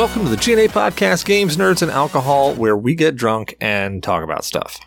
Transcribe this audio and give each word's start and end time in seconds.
Welcome 0.00 0.24
to 0.24 0.30
the 0.30 0.36
GNA 0.36 0.68
Podcast, 0.68 1.26
Games, 1.26 1.58
Nerds, 1.58 1.82
and 1.82 1.90
Alcohol, 1.90 2.54
where 2.54 2.74
we 2.74 2.94
get 2.94 3.16
drunk 3.16 3.54
and 3.60 4.02
talk 4.02 4.24
about 4.24 4.46
stuff. 4.46 4.80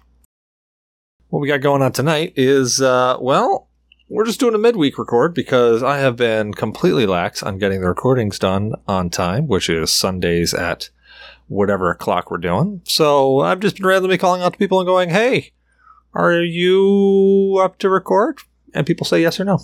What 1.30 1.40
we 1.40 1.48
got 1.48 1.62
going 1.62 1.84
on 1.84 1.92
tonight 1.92 2.34
is, 2.36 2.82
uh, 2.82 3.18
well, 3.22 3.70
we're 4.10 4.26
just 4.26 4.40
doing 4.40 4.56
a 4.56 4.58
midweek 4.58 4.98
record 4.98 5.36
because 5.36 5.84
I 5.84 6.00
have 6.00 6.16
been 6.16 6.56
completely 6.56 7.06
lax 7.06 7.44
on 7.44 7.60
getting 7.60 7.82
the 7.82 7.90
recordings 7.90 8.40
done 8.40 8.74
on 8.88 9.12
time, 9.12 9.48
which 9.48 9.70
is 9.70 9.92
Sundays 9.92 10.52
at 10.52 10.90
whatever 11.48 11.92
o'clock 11.92 12.32
we're 12.32 12.40
doing. 12.40 12.82
So 12.86 13.42
I've 13.42 13.60
just 13.60 13.76
been 13.76 13.86
randomly 13.86 14.18
calling 14.18 14.42
out 14.42 14.54
to 14.54 14.58
people 14.58 14.80
and 14.80 14.88
going, 14.88 15.12
hey, 15.12 15.52
are 16.16 16.42
you 16.42 17.60
up 17.62 17.78
to 17.78 17.90
record? 17.92 18.40
And 18.74 18.88
people 18.88 19.06
say 19.06 19.22
yes 19.22 19.40
or 19.40 19.46
no. 19.46 19.60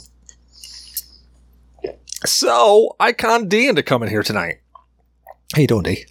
So 2.24 2.96
I 3.00 3.14
conned 3.14 3.50
Dee 3.50 3.68
into 3.68 3.82
coming 3.82 4.10
here 4.10 4.22
tonight. 4.22 4.60
How 5.54 5.62
you 5.62 5.68
doing, 5.68 5.84
Dee? 5.84 6.06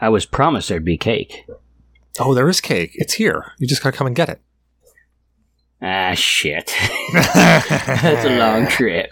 I 0.00 0.08
was 0.08 0.26
promised 0.26 0.68
there'd 0.68 0.84
be 0.84 0.96
cake. 0.96 1.46
Oh, 2.18 2.34
there 2.34 2.48
is 2.48 2.60
cake. 2.60 2.92
It's 2.94 3.14
here. 3.14 3.52
You 3.58 3.66
just 3.66 3.82
gotta 3.82 3.96
come 3.96 4.06
and 4.06 4.16
get 4.16 4.28
it. 4.28 4.40
Ah, 5.82 6.14
shit. 6.14 6.72
That's 7.12 8.24
a 8.24 8.38
long 8.38 8.66
trip. 8.66 9.10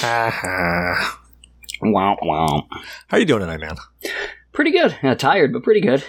How 0.00 0.94
Womp 1.82 2.20
womp. 2.22 2.66
you 3.12 3.26
doing 3.26 3.40
tonight, 3.40 3.60
man? 3.60 3.76
Pretty 4.52 4.70
good. 4.70 4.96
Uh, 5.02 5.14
tired, 5.14 5.52
but 5.52 5.62
pretty 5.62 5.82
good. 5.82 6.02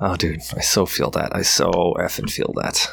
Oh, 0.00 0.16
dude, 0.16 0.40
I 0.56 0.60
so 0.60 0.86
feel 0.86 1.10
that. 1.10 1.34
I 1.36 1.42
so 1.42 1.70
effing 1.98 2.28
feel 2.28 2.52
that. 2.56 2.90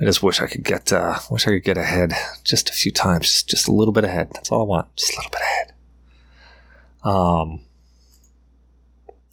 I 0.00 0.04
just 0.04 0.22
wish 0.24 0.40
I 0.40 0.48
could 0.48 0.64
get, 0.64 0.92
uh, 0.92 1.20
wish 1.30 1.46
I 1.46 1.50
could 1.52 1.62
get 1.64 1.78
ahead 1.78 2.14
just 2.42 2.68
a 2.68 2.72
few 2.72 2.90
times, 2.90 3.26
just, 3.26 3.48
just 3.48 3.68
a 3.68 3.72
little 3.72 3.92
bit 3.92 4.02
ahead. 4.02 4.30
That's 4.34 4.50
all 4.50 4.62
I 4.62 4.64
want, 4.64 4.96
just 4.96 5.12
a 5.12 5.16
little 5.18 5.30
bit 5.30 5.42
ahead. 5.42 5.71
Um, 7.04 7.60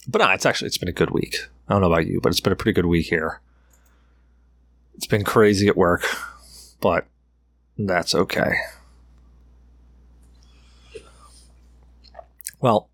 but 0.07 0.19
no, 0.19 0.29
it's 0.31 0.45
actually 0.45 0.67
it's 0.67 0.77
been 0.77 0.89
a 0.89 0.93
good 0.93 1.11
week. 1.11 1.37
I 1.67 1.73
don't 1.73 1.81
know 1.81 1.91
about 1.91 2.07
you, 2.07 2.19
but 2.21 2.29
it's 2.29 2.39
been 2.39 2.53
a 2.53 2.55
pretty 2.55 2.73
good 2.73 2.87
week 2.87 3.07
here. 3.07 3.41
It's 4.95 5.07
been 5.07 5.23
crazy 5.23 5.67
at 5.67 5.77
work, 5.77 6.03
but 6.81 7.05
that's 7.77 8.15
okay. 8.15 8.55
Well, 12.59 12.89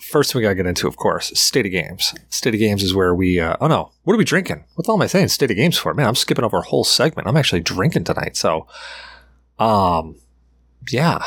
first 0.00 0.32
thing 0.32 0.40
we 0.40 0.42
gotta 0.44 0.54
get 0.54 0.66
into, 0.66 0.88
of 0.88 0.96
course, 0.96 1.30
State 1.38 1.66
of 1.66 1.72
Games. 1.72 2.14
State 2.30 2.54
of 2.54 2.60
Games 2.60 2.82
is 2.82 2.94
where 2.94 3.14
we. 3.14 3.38
Uh, 3.38 3.56
oh 3.60 3.66
no, 3.66 3.92
what 4.02 4.14
are 4.14 4.18
we 4.18 4.24
drinking? 4.24 4.64
What 4.74 4.86
hell 4.86 4.96
am 4.96 5.02
I 5.02 5.06
saying? 5.06 5.28
State 5.28 5.50
of 5.50 5.56
Games 5.56 5.78
for? 5.78 5.94
Man, 5.94 6.06
I'm 6.06 6.14
skipping 6.14 6.44
over 6.44 6.58
a 6.58 6.62
whole 6.62 6.84
segment. 6.84 7.28
I'm 7.28 7.36
actually 7.36 7.60
drinking 7.60 8.04
tonight. 8.04 8.36
So, 8.36 8.66
um, 9.58 10.16
yeah. 10.90 11.22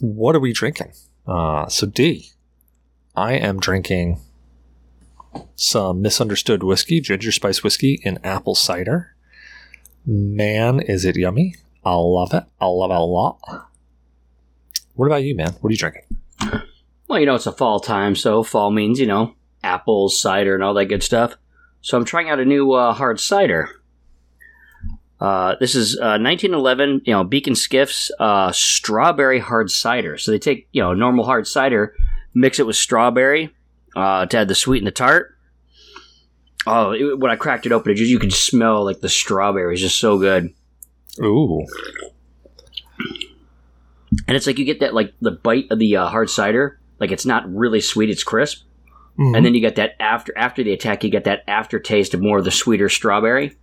What 0.00 0.36
are 0.36 0.40
we 0.40 0.52
drinking? 0.52 0.92
Uh, 1.28 1.68
so 1.68 1.86
D, 1.86 2.30
I 3.14 3.34
am 3.34 3.60
drinking 3.60 4.20
some 5.56 6.00
misunderstood 6.00 6.62
whiskey, 6.62 7.00
ginger 7.00 7.32
spice 7.32 7.62
whiskey 7.62 8.00
in 8.02 8.18
apple 8.24 8.54
cider. 8.54 9.14
Man, 10.06 10.80
is 10.80 11.04
it 11.04 11.16
yummy! 11.16 11.54
I 11.84 11.94
love 11.94 12.32
it. 12.32 12.44
I 12.60 12.66
love 12.66 12.90
it 12.90 12.96
a 12.96 13.00
lot. 13.00 13.38
What 14.94 15.06
about 15.06 15.22
you, 15.22 15.36
man? 15.36 15.52
What 15.60 15.68
are 15.68 15.72
you 15.72 15.78
drinking? 15.78 16.04
Well, 17.08 17.20
you 17.20 17.26
know, 17.26 17.34
it's 17.34 17.46
a 17.46 17.52
fall 17.52 17.78
time, 17.78 18.16
so 18.16 18.42
fall 18.42 18.70
means, 18.70 18.98
you 18.98 19.06
know, 19.06 19.34
apples, 19.62 20.18
cider, 20.18 20.54
and 20.54 20.64
all 20.64 20.74
that 20.74 20.86
good 20.86 21.02
stuff. 21.02 21.36
So 21.82 21.96
I'm 21.96 22.04
trying 22.04 22.30
out 22.30 22.40
a 22.40 22.44
new 22.44 22.72
uh, 22.72 22.94
hard 22.94 23.20
cider. 23.20 23.77
Uh, 25.20 25.56
this 25.58 25.74
is 25.74 25.96
uh, 25.96 26.14
1911, 26.20 27.02
you 27.04 27.12
know, 27.12 27.24
Beak 27.24 27.48
& 27.52 27.56
Skiff's 27.56 28.10
uh, 28.20 28.52
strawberry 28.52 29.40
hard 29.40 29.70
cider. 29.70 30.16
So 30.16 30.30
they 30.30 30.38
take, 30.38 30.68
you 30.72 30.80
know, 30.82 30.94
normal 30.94 31.24
hard 31.24 31.46
cider, 31.46 31.94
mix 32.34 32.58
it 32.60 32.66
with 32.66 32.76
strawberry 32.76 33.52
uh, 33.96 34.26
to 34.26 34.38
add 34.38 34.48
the 34.48 34.54
sweet 34.54 34.78
and 34.78 34.86
the 34.86 34.92
tart. 34.92 35.34
Oh, 36.66 36.92
it, 36.92 37.18
when 37.18 37.30
I 37.30 37.36
cracked 37.36 37.66
it 37.66 37.72
open, 37.72 37.92
it 37.92 37.96
just, 37.96 38.10
you 38.10 38.18
could 38.18 38.32
smell 38.32 38.84
like 38.84 39.00
the 39.00 39.08
strawberries, 39.08 39.80
just 39.80 39.98
so 39.98 40.18
good. 40.18 40.52
Ooh, 41.20 41.64
And 44.26 44.36
it's 44.36 44.46
like 44.46 44.58
you 44.58 44.64
get 44.64 44.80
that 44.80 44.94
like 44.94 45.12
the 45.20 45.32
bite 45.32 45.66
of 45.70 45.78
the 45.78 45.96
uh, 45.96 46.06
hard 46.08 46.30
cider, 46.30 46.80
like 47.00 47.10
it's 47.10 47.26
not 47.26 47.52
really 47.52 47.80
sweet, 47.80 48.10
it's 48.10 48.24
crisp. 48.24 48.64
Mhm. 49.18 49.36
and 49.36 49.44
then 49.44 49.52
you 49.52 49.60
get 49.60 49.74
that 49.74 49.96
after 49.98 50.32
after 50.38 50.62
the 50.62 50.72
attack 50.72 51.02
you 51.02 51.10
get 51.10 51.24
that 51.24 51.42
aftertaste 51.48 52.14
of 52.14 52.20
more 52.20 52.38
of 52.38 52.44
the 52.44 52.52
sweeter 52.52 52.88
strawberry 52.88 53.56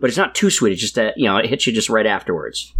but 0.00 0.08
it's 0.08 0.16
not 0.16 0.34
too 0.34 0.50
sweet 0.50 0.72
it's 0.72 0.80
just 0.80 0.94
that 0.94 1.16
you 1.16 1.24
know 1.26 1.36
it 1.38 1.46
hits 1.46 1.66
you 1.66 1.72
just 1.72 1.88
right 1.90 2.06
afterwards 2.06 2.72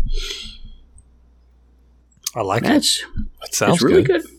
I 2.34 2.42
like 2.42 2.62
it. 2.62 2.68
that's 2.68 3.04
It 3.42 3.54
sounds 3.54 3.74
it's 3.76 3.82
really 3.82 4.02
good. 4.02 4.22
good. 4.22 4.30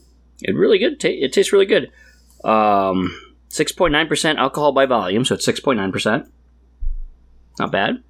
it 0.43 0.55
really 0.55 0.77
good 0.79 0.99
Ta- 0.99 1.07
it 1.09 1.33
tastes 1.33 1.51
really 1.51 1.65
good 1.65 1.91
um 2.43 3.15
6.9% 3.49 4.35
alcohol 4.37 4.71
by 4.71 4.85
volume 4.85 5.25
so 5.25 5.35
it's 5.35 5.47
6.9% 5.47 6.27
not 7.59 7.71
bad 7.71 8.01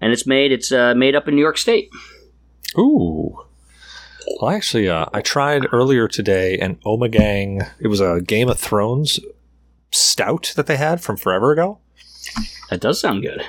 and 0.00 0.12
it's 0.12 0.26
made 0.26 0.52
it's 0.52 0.70
uh, 0.70 0.94
made 0.94 1.14
up 1.14 1.26
in 1.28 1.34
new 1.34 1.40
york 1.40 1.56
state 1.58 1.88
Ooh. 2.78 3.38
Well, 4.40 4.50
actually, 4.50 4.88
uh, 4.88 5.04
I 5.12 5.20
tried 5.20 5.66
earlier 5.70 6.08
today 6.08 6.58
an 6.58 6.76
Ommegang. 6.84 7.70
It 7.78 7.86
was 7.88 8.00
a 8.00 8.20
Game 8.20 8.48
of 8.48 8.58
Thrones 8.58 9.20
stout 9.92 10.52
that 10.56 10.66
they 10.66 10.76
had 10.76 11.00
from 11.00 11.16
forever 11.18 11.52
ago. 11.52 11.78
That 12.70 12.80
does 12.80 13.00
sound 13.00 13.22
good 13.22 13.42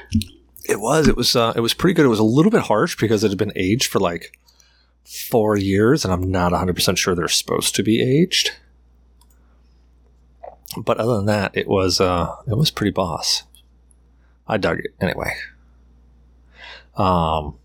It 0.68 0.80
was. 0.80 1.08
It 1.08 1.16
was. 1.16 1.36
Uh, 1.36 1.54
it 1.56 1.60
was 1.60 1.76
pretty 1.76 1.94
good. 1.94 2.06
It 2.06 2.10
was 2.10 2.20
a 2.20 2.24
little 2.24 2.50
bit 2.52 2.64
harsh 2.64 2.98
because 2.98 3.24
it 3.24 3.30
had 3.30 3.38
been 3.38 3.54
aged 3.56 3.86
for 3.92 4.00
like 4.00 4.38
four 5.30 5.56
years, 5.56 6.04
and 6.04 6.12
I'm 6.12 6.32
not 6.32 6.52
100 6.52 6.76
percent 6.76 6.98
sure 6.98 7.14
they're 7.14 7.28
supposed 7.28 7.76
to 7.76 7.84
be 7.84 8.02
aged. 8.02 8.52
But 10.78 10.98
other 10.98 11.18
than 11.18 11.28
that, 11.28 11.56
it 11.56 11.68
was. 11.68 12.02
Uh, 12.02 12.36
it 12.48 12.58
was 12.58 12.72
pretty 12.72 12.92
boss. 12.92 13.44
I 14.48 14.58
dug 14.58 14.80
it 14.80 14.96
anyway. 15.00 15.36
Um. 16.98 17.60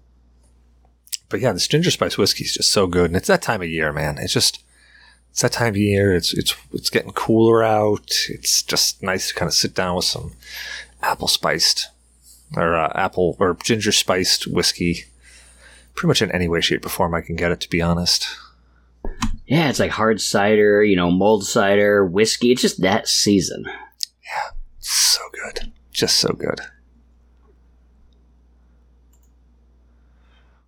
But 1.31 1.41
yeah, 1.41 1.53
this 1.53 1.69
ginger 1.69 1.91
spice 1.92 2.19
whiskey 2.19 2.44
is 2.44 2.54
just 2.54 2.72
so 2.72 2.87
good, 2.87 3.06
and 3.06 3.16
it's 3.16 3.28
that 3.28 3.41
time 3.41 3.62
of 3.62 3.69
year, 3.69 3.92
man. 3.92 4.19
It's 4.19 4.34
just. 4.34 4.62
It's 5.31 5.42
that 5.42 5.53
time 5.53 5.75
of 5.75 5.77
year. 5.77 6.12
It's 6.15 6.34
it's 6.34 6.54
it's 6.72 6.91
getting 6.91 7.12
cooler 7.12 7.62
out. 7.62 8.10
It's 8.28 8.62
just 8.62 9.00
nice 9.03 9.28
to 9.28 9.34
kind 9.34 9.47
of 9.47 9.54
sit 9.54 9.75
down 9.75 9.94
with 9.94 10.04
some 10.04 10.32
apple 11.02 11.28
spiced 11.28 11.88
or 12.56 12.76
uh, 12.76 12.92
apple 12.94 13.36
or 13.38 13.56
ginger 13.62 13.92
spiced 13.92 14.46
whiskey. 14.46 15.04
Pretty 15.94 16.08
much 16.08 16.22
in 16.22 16.30
any 16.32 16.48
way, 16.48 16.60
shape, 16.60 16.86
or 16.86 16.88
form 16.88 17.14
I 17.14 17.20
can 17.20 17.36
get 17.36 17.52
it. 17.52 17.60
To 17.60 17.68
be 17.68 17.82
honest, 17.82 18.26
yeah 19.46 19.68
it's 19.68 19.80
like 19.80 19.90
hard 19.90 20.20
cider 20.20 20.82
you 20.82 20.96
know 20.96 21.10
mulled 21.10 21.44
cider 21.44 22.06
whiskey 22.06 22.52
it's 22.52 22.62
just 22.62 22.80
that 22.80 23.08
season 23.08 23.64
Yeah, 23.66 24.50
so 24.78 25.20
good, 25.32 25.72
just 25.90 26.16
so 26.16 26.32
good. 26.32 26.60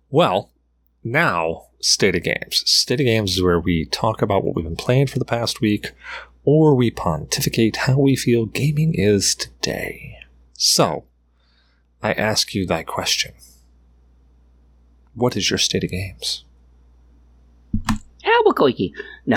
Well, 0.09 0.51
now 1.03 1.67
state 1.79 2.15
of 2.15 2.23
games. 2.23 2.63
State 2.69 2.99
of 2.99 3.05
games 3.05 3.35
is 3.35 3.41
where 3.41 3.59
we 3.59 3.85
talk 3.85 4.21
about 4.21 4.43
what 4.43 4.55
we've 4.55 4.63
been 4.65 4.75
playing 4.75 5.07
for 5.07 5.17
the 5.17 5.25
past 5.25 5.59
week, 5.59 5.91
or 6.45 6.75
we 6.75 6.91
pontificate 6.91 7.77
how 7.77 7.97
we 7.97 8.15
feel 8.15 8.45
gaming 8.45 8.93
is 8.93 9.33
today. 9.33 10.19
So, 10.65 11.03
I 12.01 12.13
ask 12.13 12.55
you 12.55 12.65
that 12.67 12.87
question: 12.87 13.33
What 15.13 15.35
is 15.35 15.49
your 15.49 15.57
state 15.57 15.83
of 15.83 15.89
games? 15.91 16.45
Albuquerque. 18.23 18.93
No. 19.25 19.35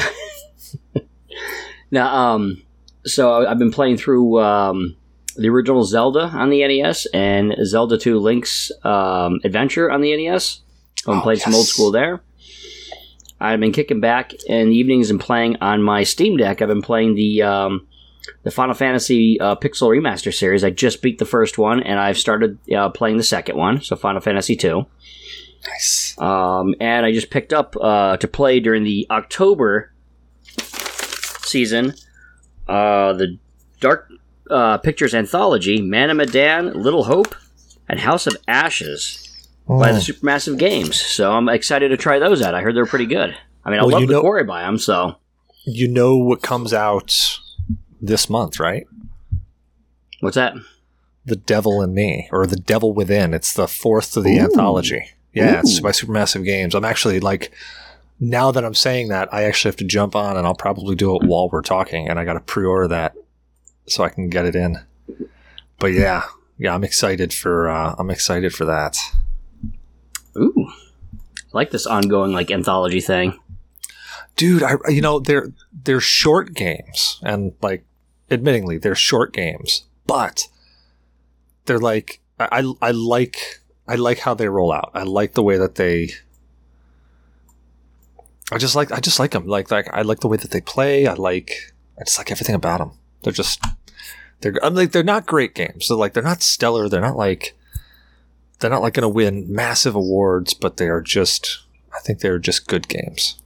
now, 1.90 2.14
um, 2.14 2.62
so 3.04 3.32
I- 3.32 3.50
I've 3.50 3.58
been 3.58 3.72
playing 3.72 3.96
through 3.96 4.38
um, 4.40 4.96
the 5.36 5.48
original 5.48 5.82
Zelda 5.82 6.26
on 6.32 6.50
the 6.50 6.64
NES 6.64 7.06
and 7.06 7.56
Zelda 7.64 7.98
2 7.98 8.20
Link's 8.20 8.70
um, 8.84 9.40
Adventure 9.42 9.90
on 9.90 10.02
the 10.02 10.16
NES. 10.16 10.60
I've 11.08 11.18
Oh, 11.18 11.20
played 11.22 11.40
some 11.40 11.56
old 11.56 11.66
school 11.66 11.90
there. 11.90 12.22
I've 13.40 13.58
been 13.58 13.72
kicking 13.72 14.00
back 14.00 14.32
in 14.46 14.68
the 14.68 14.76
evenings 14.76 15.10
and 15.10 15.18
playing 15.18 15.56
on 15.60 15.82
my 15.82 16.04
Steam 16.04 16.36
Deck. 16.36 16.62
I've 16.62 16.68
been 16.68 16.82
playing 16.82 17.16
the 17.16 17.42
um, 17.42 17.88
the 18.42 18.50
Final 18.50 18.74
Fantasy 18.74 19.38
uh, 19.40 19.54
Pixel 19.56 19.88
Remaster 19.96 20.32
series. 20.32 20.64
I 20.64 20.70
just 20.70 21.02
beat 21.02 21.18
the 21.18 21.24
first 21.24 21.58
one, 21.58 21.82
and 21.82 21.98
I've 21.98 22.18
started 22.18 22.58
uh, 22.74 22.88
playing 22.90 23.16
the 23.16 23.22
second 23.22 23.56
one, 23.56 23.80
so 23.80 23.96
Final 23.96 24.20
Fantasy 24.20 24.56
2. 24.56 24.84
Nice. 25.68 26.14
Um, 26.18 26.74
and 26.80 27.04
I 27.04 27.12
just 27.12 27.30
picked 27.30 27.52
up 27.52 27.76
uh, 27.80 28.16
to 28.18 28.28
play 28.28 28.60
during 28.60 28.84
the 28.84 29.06
October 29.10 29.92
season 31.44 31.94
uh, 32.68 33.12
the 33.12 33.38
Dark 33.80 34.10
uh, 34.50 34.78
Pictures 34.78 35.14
Anthology, 35.14 35.80
Man 35.80 36.10
of 36.10 36.16
Medan, 36.16 36.72
Little 36.72 37.04
Hope, 37.04 37.34
and 37.88 38.00
House 38.00 38.26
of 38.26 38.36
Ashes 38.48 39.22
by 39.68 39.92
the 39.92 39.98
Supermassive 39.98 40.58
Games. 40.58 41.00
So 41.00 41.32
I'm 41.32 41.48
excited 41.48 41.88
to 41.88 41.96
try 41.96 42.18
those 42.18 42.42
out. 42.42 42.54
I 42.54 42.62
heard 42.62 42.74
they're 42.76 42.86
pretty 42.86 43.06
good. 43.06 43.36
I 43.64 43.70
mean, 43.70 43.78
I 43.80 43.82
Well, 43.82 43.92
love 43.92 44.00
you 44.02 44.06
the 44.06 44.12
know- 44.14 44.20
quarry 44.20 44.44
by 44.44 44.62
them, 44.62 44.78
so 44.78 45.16
you 45.64 45.88
know 45.88 46.16
what 46.16 46.42
comes 46.42 46.72
out 46.72 47.12
this 48.00 48.28
month, 48.28 48.60
right? 48.60 48.86
what's 50.20 50.36
that? 50.36 50.54
The 51.24 51.36
Devil 51.36 51.82
in 51.82 51.94
Me 51.94 52.28
or 52.32 52.46
The 52.46 52.56
Devil 52.56 52.92
Within. 52.92 53.34
It's 53.34 53.52
the 53.52 53.68
fourth 53.68 54.16
of 54.16 54.24
the 54.24 54.38
Ooh. 54.38 54.42
anthology. 54.42 55.10
Yeah, 55.32 55.60
it's 55.60 55.78
Ooh. 55.78 55.82
by 55.82 55.90
Supermassive 55.90 56.44
Games. 56.44 56.74
I'm 56.74 56.84
actually 56.84 57.20
like 57.20 57.52
now 58.18 58.50
that 58.50 58.64
I'm 58.64 58.74
saying 58.74 59.08
that, 59.08 59.32
I 59.32 59.44
actually 59.44 59.70
have 59.70 59.76
to 59.76 59.84
jump 59.84 60.16
on, 60.16 60.36
and 60.36 60.46
I'll 60.46 60.54
probably 60.54 60.96
do 60.96 61.14
it 61.16 61.22
while 61.24 61.48
we're 61.50 61.62
talking, 61.62 62.08
and 62.08 62.18
I 62.18 62.24
got 62.24 62.34
to 62.34 62.40
pre-order 62.40 62.88
that 62.88 63.14
so 63.86 64.04
I 64.04 64.08
can 64.08 64.30
get 64.30 64.46
it 64.46 64.56
in. 64.56 64.78
But 65.78 65.88
yeah, 65.88 66.24
yeah, 66.58 66.74
I'm 66.74 66.84
excited 66.84 67.34
for 67.34 67.68
uh, 67.68 67.94
I'm 67.98 68.10
excited 68.10 68.54
for 68.54 68.64
that. 68.64 68.96
Ooh, 70.36 70.68
I 70.68 71.52
like 71.52 71.70
this 71.70 71.86
ongoing 71.86 72.32
like 72.32 72.50
anthology 72.50 73.00
thing. 73.00 73.38
Dude 74.36 74.62
i 74.62 74.74
you 74.88 75.00
know 75.00 75.18
they're 75.18 75.52
they're 75.72 76.00
short 76.00 76.54
games. 76.54 77.20
And 77.22 77.52
like 77.62 77.84
admittingly 78.30 78.80
they're 78.80 78.94
short 78.94 79.32
games. 79.32 79.84
But 80.06 80.48
they're 81.64 81.78
like 81.78 82.20
i 82.38 82.64
i 82.80 82.90
like 82.90 83.60
i 83.88 83.94
like 83.94 84.20
how 84.20 84.34
they 84.34 84.48
roll 84.48 84.72
out. 84.72 84.90
I 84.94 85.02
like 85.02 85.32
the 85.34 85.42
way 85.42 85.58
that 85.58 85.76
they 85.76 86.10
i 88.52 88.58
just 88.58 88.76
like 88.76 88.92
i 88.92 89.00
just 89.00 89.18
like 89.18 89.32
them 89.32 89.46
like 89.46 89.70
like 89.70 89.92
i 89.92 90.02
like 90.02 90.20
the 90.20 90.28
way 90.28 90.36
that 90.36 90.50
they 90.50 90.60
play. 90.60 91.06
I 91.06 91.14
like 91.14 91.74
i 91.98 92.04
just 92.04 92.18
like 92.18 92.30
everything 92.30 92.54
about 92.54 92.78
them 92.78 92.92
they're 93.22 93.32
just 93.32 93.60
they're 94.40 94.54
I'm 94.62 94.74
like 94.74 94.92
they're 94.92 95.02
not 95.02 95.26
great 95.26 95.54
games. 95.54 95.88
They're 95.88 95.96
like 95.96 96.12
they're 96.12 96.22
not 96.22 96.42
stellar. 96.42 96.88
They're 96.88 97.00
not 97.00 97.16
like 97.16 97.56
they're 98.58 98.70
not 98.70 98.82
like 98.82 98.94
going 98.94 99.02
to 99.02 99.08
win 99.08 99.52
massive 99.52 99.94
awards 99.94 100.54
but 100.54 100.76
they 100.76 100.88
are 100.88 101.00
just 101.00 101.62
i 101.94 102.00
think 102.00 102.20
they're 102.20 102.38
just 102.38 102.66
good 102.66 102.88
games 102.88 103.40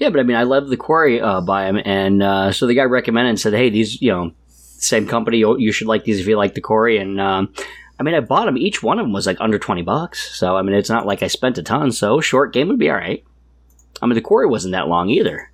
Yeah, 0.00 0.08
but 0.08 0.18
I 0.18 0.22
mean, 0.24 0.36
I 0.36 0.44
love 0.44 0.68
the 0.68 0.76
Quarry 0.76 1.20
uh, 1.20 1.42
by 1.42 1.66
him, 1.66 1.78
and 1.84 2.22
uh, 2.22 2.52
so 2.52 2.66
the 2.66 2.74
guy 2.74 2.84
recommended 2.84 3.28
and 3.28 3.40
said, 3.40 3.52
"Hey, 3.52 3.70
these, 3.70 4.00
you 4.00 4.10
know, 4.10 4.32
same 4.48 5.06
company, 5.06 5.36
you 5.38 5.72
should 5.72 5.86
like 5.86 6.04
these 6.04 6.18
if 6.18 6.26
you 6.26 6.36
like 6.36 6.54
the 6.54 6.60
Quarry." 6.60 6.96
And 6.96 7.20
um, 7.20 7.52
I 7.98 8.02
mean, 8.02 8.14
I 8.14 8.20
bought 8.20 8.46
them. 8.46 8.56
Each 8.56 8.82
one 8.82 8.98
of 8.98 9.04
them 9.04 9.12
was 9.12 9.26
like 9.26 9.36
under 9.40 9.58
twenty 9.58 9.82
bucks. 9.82 10.36
So 10.36 10.56
I 10.56 10.62
mean, 10.62 10.74
it's 10.74 10.90
not 10.90 11.06
like 11.06 11.22
I 11.22 11.26
spent 11.26 11.58
a 11.58 11.62
ton. 11.62 11.92
So 11.92 12.20
short 12.20 12.52
game 12.52 12.68
would 12.68 12.78
be 12.78 12.90
all 12.90 12.96
right. 12.96 13.22
I 14.00 14.06
mean, 14.06 14.14
the 14.14 14.22
Quarry 14.22 14.46
wasn't 14.46 14.72
that 14.72 14.88
long 14.88 15.10
either. 15.10 15.52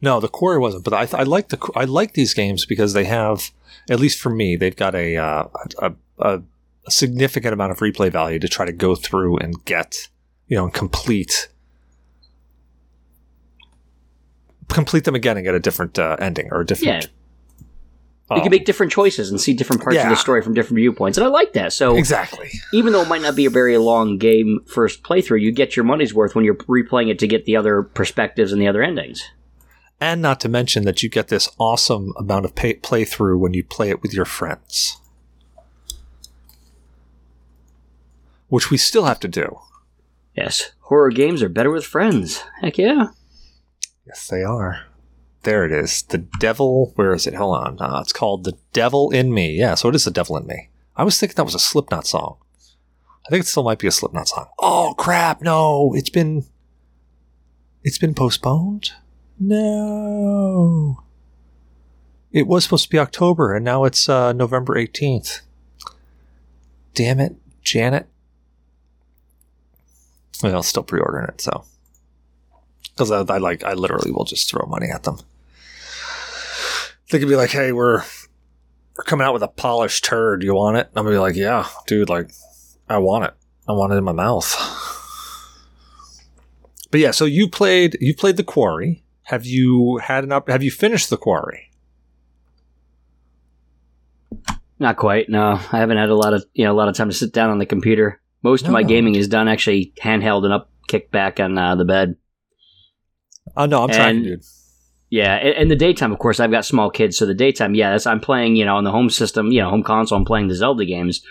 No, 0.00 0.20
the 0.20 0.28
quarry 0.28 0.58
wasn't, 0.58 0.84
but 0.84 0.92
I, 0.92 1.08
I 1.18 1.22
like 1.22 1.48
the 1.48 1.70
I 1.74 1.84
like 1.84 2.12
these 2.12 2.34
games 2.34 2.66
because 2.66 2.92
they 2.92 3.04
have, 3.04 3.50
at 3.88 3.98
least 3.98 4.20
for 4.20 4.30
me, 4.30 4.54
they've 4.54 4.76
got 4.76 4.94
a, 4.94 5.16
uh, 5.16 5.44
a, 5.78 5.92
a 6.18 6.42
a 6.86 6.90
significant 6.90 7.52
amount 7.52 7.72
of 7.72 7.78
replay 7.78 8.10
value 8.10 8.38
to 8.38 8.48
try 8.48 8.64
to 8.64 8.72
go 8.72 8.94
through 8.94 9.38
and 9.38 9.64
get, 9.64 10.08
you 10.46 10.56
know, 10.56 10.68
complete 10.68 11.48
complete 14.68 15.04
them 15.04 15.14
again 15.14 15.36
and 15.36 15.44
get 15.44 15.54
a 15.54 15.60
different 15.60 15.98
uh, 15.98 16.16
ending 16.18 16.48
or 16.52 16.60
a 16.60 16.66
different. 16.66 17.04
Yeah. 17.04 17.10
You 18.30 18.36
um, 18.36 18.42
can 18.42 18.50
make 18.50 18.64
different 18.64 18.90
choices 18.90 19.30
and 19.30 19.40
see 19.40 19.54
different 19.54 19.82
parts 19.82 19.98
of 19.98 20.08
the 20.08 20.16
story 20.16 20.42
from 20.42 20.52
different 20.52 20.78
viewpoints, 20.78 21.16
and 21.16 21.24
I 21.24 21.30
like 21.30 21.52
that. 21.52 21.72
So 21.72 21.96
exactly. 21.96 22.50
even 22.72 22.92
though 22.92 23.02
it 23.02 23.08
might 23.08 23.22
not 23.22 23.36
be 23.36 23.46
a 23.46 23.50
very 23.50 23.78
long 23.78 24.18
game 24.18 24.60
first 24.66 25.04
playthrough, 25.04 25.40
you 25.40 25.52
get 25.52 25.76
your 25.76 25.84
money's 25.84 26.12
worth 26.12 26.34
when 26.34 26.44
you're 26.44 26.56
replaying 26.56 27.08
it 27.08 27.20
to 27.20 27.28
get 27.28 27.44
the 27.44 27.56
other 27.56 27.84
perspectives 27.84 28.52
and 28.52 28.60
the 28.60 28.66
other 28.66 28.82
endings. 28.82 29.24
And 30.00 30.20
not 30.20 30.40
to 30.40 30.48
mention 30.48 30.84
that 30.84 31.04
you 31.04 31.08
get 31.08 31.28
this 31.28 31.48
awesome 31.58 32.12
amount 32.18 32.44
of 32.44 32.56
pay- 32.56 32.74
playthrough 32.74 33.38
when 33.38 33.54
you 33.54 33.62
play 33.62 33.90
it 33.90 34.02
with 34.02 34.12
your 34.12 34.24
friends, 34.24 35.00
which 38.48 38.70
we 38.72 38.76
still 38.76 39.04
have 39.04 39.20
to 39.20 39.28
do. 39.28 39.60
Yes, 40.36 40.72
horror 40.80 41.10
games 41.10 41.44
are 41.44 41.48
better 41.48 41.70
with 41.70 41.86
friends. 41.86 42.42
Heck 42.60 42.76
yeah. 42.76 43.10
Yes, 44.06 44.28
they 44.28 44.42
are. 44.42 44.84
There 45.42 45.64
it 45.64 45.72
is. 45.72 46.02
The 46.02 46.18
devil. 46.18 46.92
Where 46.96 47.12
is 47.12 47.26
it? 47.26 47.34
Hold 47.34 47.56
on. 47.56 47.80
Uh, 47.80 48.00
it's 48.00 48.12
called 48.12 48.44
The 48.44 48.56
Devil 48.72 49.10
in 49.10 49.32
Me. 49.32 49.52
Yeah, 49.52 49.74
so 49.74 49.88
it 49.88 49.94
is 49.94 50.04
The 50.04 50.10
Devil 50.10 50.36
in 50.36 50.46
Me. 50.46 50.70
I 50.96 51.04
was 51.04 51.18
thinking 51.18 51.36
that 51.36 51.44
was 51.44 51.54
a 51.54 51.60
Slipknot 51.60 52.06
song. 52.06 52.38
I 53.26 53.30
think 53.30 53.42
it 53.42 53.46
still 53.46 53.64
might 53.64 53.78
be 53.78 53.86
a 53.86 53.92
Slipknot 53.92 54.28
song. 54.28 54.46
Oh 54.58 54.94
crap! 54.96 55.42
No, 55.42 55.92
it's 55.94 56.10
been. 56.10 56.44
It's 57.82 57.98
been 57.98 58.14
postponed. 58.14 58.92
No. 59.38 61.02
It 62.32 62.46
was 62.46 62.64
supposed 62.64 62.84
to 62.84 62.90
be 62.90 62.98
October, 62.98 63.54
and 63.54 63.64
now 63.64 63.84
it's 63.84 64.08
uh, 64.08 64.32
November 64.32 64.76
eighteenth. 64.76 65.40
Damn 66.94 67.20
it, 67.20 67.36
Janet. 67.62 68.08
Well, 70.42 70.62
still 70.62 70.82
pre-ordering 70.82 71.28
it, 71.28 71.40
so 71.40 71.64
because 72.96 73.10
I, 73.10 73.20
I 73.34 73.38
like 73.38 73.62
I 73.62 73.74
literally 73.74 74.10
will 74.10 74.24
just 74.24 74.48
throw 74.50 74.66
money 74.66 74.88
at 74.90 75.02
them. 75.02 75.18
They 77.10 77.18
could 77.18 77.28
be 77.28 77.36
like, 77.36 77.50
"Hey, 77.50 77.72
we're 77.72 78.02
we're 78.96 79.04
coming 79.04 79.26
out 79.26 79.34
with 79.34 79.42
a 79.42 79.48
polished 79.48 80.04
turd. 80.04 80.42
You 80.42 80.54
want 80.54 80.78
it?" 80.78 80.88
I'm 80.96 81.04
gonna 81.04 81.14
be 81.14 81.18
like, 81.18 81.36
"Yeah, 81.36 81.66
dude. 81.86 82.08
Like, 82.08 82.30
I 82.88 82.98
want 82.98 83.24
it. 83.26 83.34
I 83.68 83.72
want 83.72 83.92
it 83.92 83.96
in 83.96 84.04
my 84.04 84.12
mouth." 84.12 84.54
But 86.90 87.00
yeah, 87.00 87.10
so 87.10 87.24
you 87.26 87.48
played 87.48 87.96
you 88.00 88.14
played 88.14 88.36
the 88.38 88.44
quarry. 88.44 89.02
Have 89.24 89.44
you 89.44 89.98
had 89.98 90.24
an 90.24 90.32
up? 90.32 90.48
Have 90.48 90.62
you 90.62 90.70
finished 90.70 91.10
the 91.10 91.16
quarry? 91.16 91.70
Not 94.78 94.96
quite. 94.96 95.28
No, 95.28 95.52
I 95.72 95.78
haven't 95.78 95.96
had 95.96 96.10
a 96.10 96.14
lot 96.14 96.34
of 96.34 96.44
you 96.54 96.64
know 96.64 96.72
a 96.72 96.76
lot 96.76 96.88
of 96.88 96.94
time 96.96 97.08
to 97.08 97.14
sit 97.14 97.32
down 97.32 97.50
on 97.50 97.58
the 97.58 97.66
computer. 97.66 98.20
Most 98.42 98.66
of 98.66 98.72
my 98.72 98.82
No. 98.82 98.88
gaming 98.88 99.14
is 99.14 99.26
done 99.28 99.48
actually 99.48 99.92
handheld 100.02 100.44
and 100.44 100.52
up, 100.52 100.70
kicked 100.86 101.10
back 101.10 101.40
on 101.40 101.56
uh, 101.58 101.74
the 101.74 101.84
bed. 101.84 102.16
Oh 103.56 103.66
no, 103.66 103.84
I'm 103.84 103.90
trying, 103.90 104.16
And- 104.16 104.24
dude. 104.24 104.42
Yeah, 105.08 105.38
in, 105.38 105.68
the 105.68 105.76
daytime, 105.76 106.10
of 106.10 106.18
course, 106.18 106.40
I've 106.40 106.50
got 106.50 106.64
small 106.64 106.90
kids, 106.90 107.16
so 107.16 107.26
the 107.26 107.32
daytime, 107.32 107.76
yeah, 107.76 107.90
that's 107.90 108.06
I'm 108.08 108.18
playing, 108.18 108.56
you 108.56 108.64
know, 108.64 108.76
on 108.76 108.82
the 108.82 108.90
home 108.90 109.08
system, 109.08 109.52
you 109.52 109.60
know, 109.60 109.70
home 109.70 109.84
console, 109.84 110.18
I'm 110.18 110.24
playing 110.24 110.48
the 110.48 110.56
Zelda 110.56 110.84
games. 110.84 111.22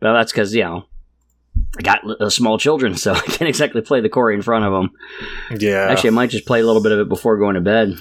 But 0.00 0.14
that's 0.14 0.32
because 0.32 0.54
you 0.54 0.64
know 0.64 0.84
I 1.78 1.82
got 1.82 2.20
uh, 2.20 2.30
small 2.30 2.58
children, 2.58 2.94
so 2.96 3.12
I 3.12 3.20
can't 3.20 3.48
exactly 3.48 3.82
play 3.82 4.00
the 4.00 4.08
Quarry 4.08 4.34
in 4.34 4.42
front 4.42 4.64
of 4.64 4.72
them. 4.72 4.90
Yeah. 5.60 5.86
Actually, 5.90 6.10
I 6.10 6.12
might 6.12 6.30
just 6.30 6.46
play 6.46 6.60
a 6.60 6.66
little 6.66 6.82
bit 6.82 6.92
of 6.92 6.98
it 6.98 7.08
before 7.08 7.36
going 7.38 7.54
to 7.54 7.60
bed. 7.60 7.96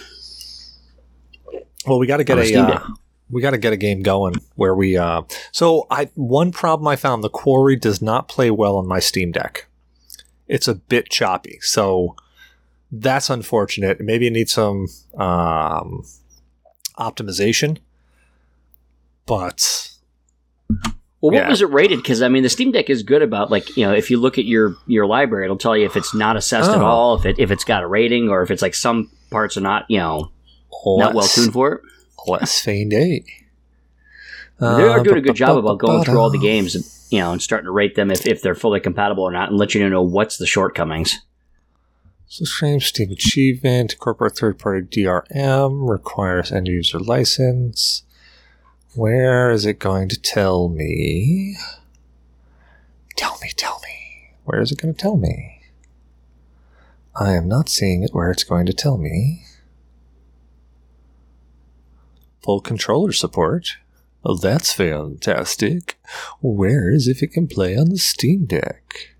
Well, 1.85 1.99
we 1.99 2.07
got 2.07 2.17
to 2.17 2.23
get 2.23 2.37
a 2.37 2.55
uh, 2.59 2.87
we 3.29 3.41
got 3.41 3.51
to 3.51 3.57
get 3.57 3.73
a 3.73 3.77
game 3.77 4.01
going 4.03 4.35
where 4.55 4.75
we. 4.75 4.97
Uh, 4.97 5.23
so 5.51 5.85
I 5.89 6.09
one 6.15 6.51
problem 6.51 6.87
I 6.87 6.95
found 6.95 7.23
the 7.23 7.29
Quarry 7.29 7.75
does 7.75 8.01
not 8.01 8.29
play 8.29 8.49
well 8.51 8.77
on 8.77 8.87
my 8.87 8.99
Steam 8.99 9.31
Deck. 9.31 9.67
It's 10.47 10.67
a 10.67 10.75
bit 10.75 11.09
choppy, 11.09 11.59
so 11.61 12.15
that's 12.95 13.29
unfortunate. 13.29 13.99
Maybe 13.99 14.27
it 14.27 14.31
needs 14.31 14.53
some 14.53 14.87
um, 15.17 16.03
optimization, 16.99 17.77
but 19.25 19.89
Well, 21.21 21.31
what 21.31 21.43
Yeah. 21.43 21.49
was 21.49 21.61
it 21.61 21.69
rated? 21.69 21.99
Because 21.99 22.21
I 22.21 22.27
mean, 22.27 22.43
the 22.43 22.49
Steam 22.49 22.71
Deck 22.73 22.89
is 22.89 23.01
good 23.01 23.21
about 23.21 23.49
like 23.49 23.75
you 23.77 23.85
know, 23.85 23.93
if 23.93 24.11
you 24.11 24.17
look 24.19 24.37
at 24.37 24.43
your 24.45 24.75
your 24.87 25.05
library, 25.07 25.45
it'll 25.45 25.57
tell 25.57 25.75
you 25.77 25.85
if 25.85 25.95
it's 25.95 26.13
not 26.13 26.35
assessed 26.35 26.69
at 26.71 26.81
Oh. 26.81 26.85
all, 26.85 27.15
if 27.15 27.25
it 27.25 27.39
if 27.39 27.49
it's 27.49 27.63
got 27.63 27.81
a 27.81 27.87
rating, 27.87 28.27
or 28.29 28.41
if 28.43 28.51
it's 28.51 28.61
like 28.61 28.75
some 28.75 29.09
parts 29.31 29.55
are 29.55 29.61
not 29.61 29.85
you 29.89 29.99
know 29.99 30.31
not 30.85 31.13
well 31.15 31.27
tuned 31.27 31.53
for 31.53 31.73
it. 31.75 31.81
Feigned 32.49 32.93
Eight. 32.93 33.25
they 34.59 34.65
Uh, 34.67 34.89
are 34.89 35.03
doing 35.03 35.17
a 35.17 35.21
good 35.21 35.35
job 35.35 35.57
about 35.57 35.77
going 35.79 36.03
through 36.03 36.19
all 36.19 36.29
the 36.29 36.37
games, 36.37 36.75
and, 36.75 36.83
you 37.09 37.19
know, 37.19 37.31
and 37.31 37.41
starting 37.41 37.65
to 37.65 37.71
rate 37.71 37.95
them 37.95 38.11
if, 38.11 38.25
if 38.27 38.41
they're 38.41 38.53
fully 38.55 38.79
compatible 38.81 39.23
or 39.23 39.31
not, 39.31 39.49
and 39.49 39.57
let 39.57 39.73
you 39.73 39.89
know 39.89 40.01
what's 40.01 40.37
the 40.37 40.45
shortcomings. 40.45 41.19
Steam 42.27 43.11
Achievement, 43.11 43.97
corporate 43.99 44.37
third 44.37 44.57
party 44.57 45.03
DRM, 45.03 45.87
requires 45.87 46.51
end 46.51 46.67
user 46.67 46.99
license. 46.99 48.03
Where 48.95 49.51
is 49.51 49.65
it 49.65 49.79
going 49.79 50.09
to 50.09 50.19
tell 50.19 50.69
me? 50.69 51.57
Tell 53.15 53.37
me, 53.41 53.49
tell 53.55 53.79
me. 53.83 54.31
Where 54.45 54.61
is 54.61 54.71
it 54.71 54.79
going 54.79 54.93
to 54.93 54.99
tell 54.99 55.17
me? 55.17 55.61
I 57.15 57.33
am 57.33 57.47
not 57.47 57.69
seeing 57.69 58.03
it 58.03 58.13
where 58.13 58.31
it's 58.31 58.43
going 58.43 58.65
to 58.65 58.73
tell 58.73 58.97
me. 58.97 59.45
Full 62.43 62.61
controller 62.61 63.11
support. 63.11 63.77
Oh, 64.25 64.37
that's 64.37 64.73
fantastic. 64.73 65.99
Where 66.41 66.91
is 66.91 67.07
if 67.07 67.21
it 67.21 67.31
can 67.31 67.47
play 67.47 67.77
on 67.77 67.89
the 67.89 67.97
Steam 67.97 68.45
Deck? 68.45 69.12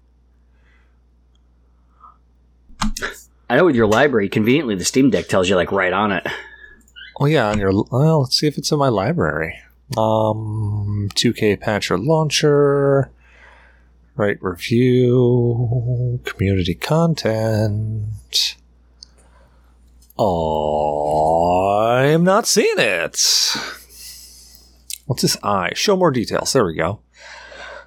I 3.49 3.57
know 3.57 3.65
with 3.65 3.75
your 3.75 3.87
library, 3.87 4.29
conveniently, 4.29 4.75
the 4.75 4.85
Steam 4.85 5.09
Deck 5.09 5.27
tells 5.27 5.49
you 5.49 5.55
like 5.55 5.71
right 5.71 5.93
on 5.93 6.11
it. 6.11 6.25
Oh 7.19 7.25
yeah, 7.25 7.49
on 7.49 7.59
your 7.59 7.71
well, 7.91 8.21
let's 8.21 8.37
see 8.37 8.47
if 8.47 8.57
it's 8.57 8.71
in 8.71 8.79
my 8.79 8.89
library. 8.89 9.59
Um, 9.95 11.09
2K 11.13 11.59
patcher 11.59 11.97
launcher, 11.97 13.11
write 14.15 14.41
review, 14.41 16.19
community 16.25 16.73
content. 16.73 18.55
Oh, 20.17 21.79
I'm 21.79 22.23
not 22.23 22.47
seeing 22.47 22.77
it. 22.77 23.19
What's 25.05 25.21
this 25.21 25.37
I? 25.43 25.73
Show 25.75 25.95
more 25.95 26.11
details. 26.11 26.53
There 26.53 26.65
we 26.65 26.75
go. 26.75 27.01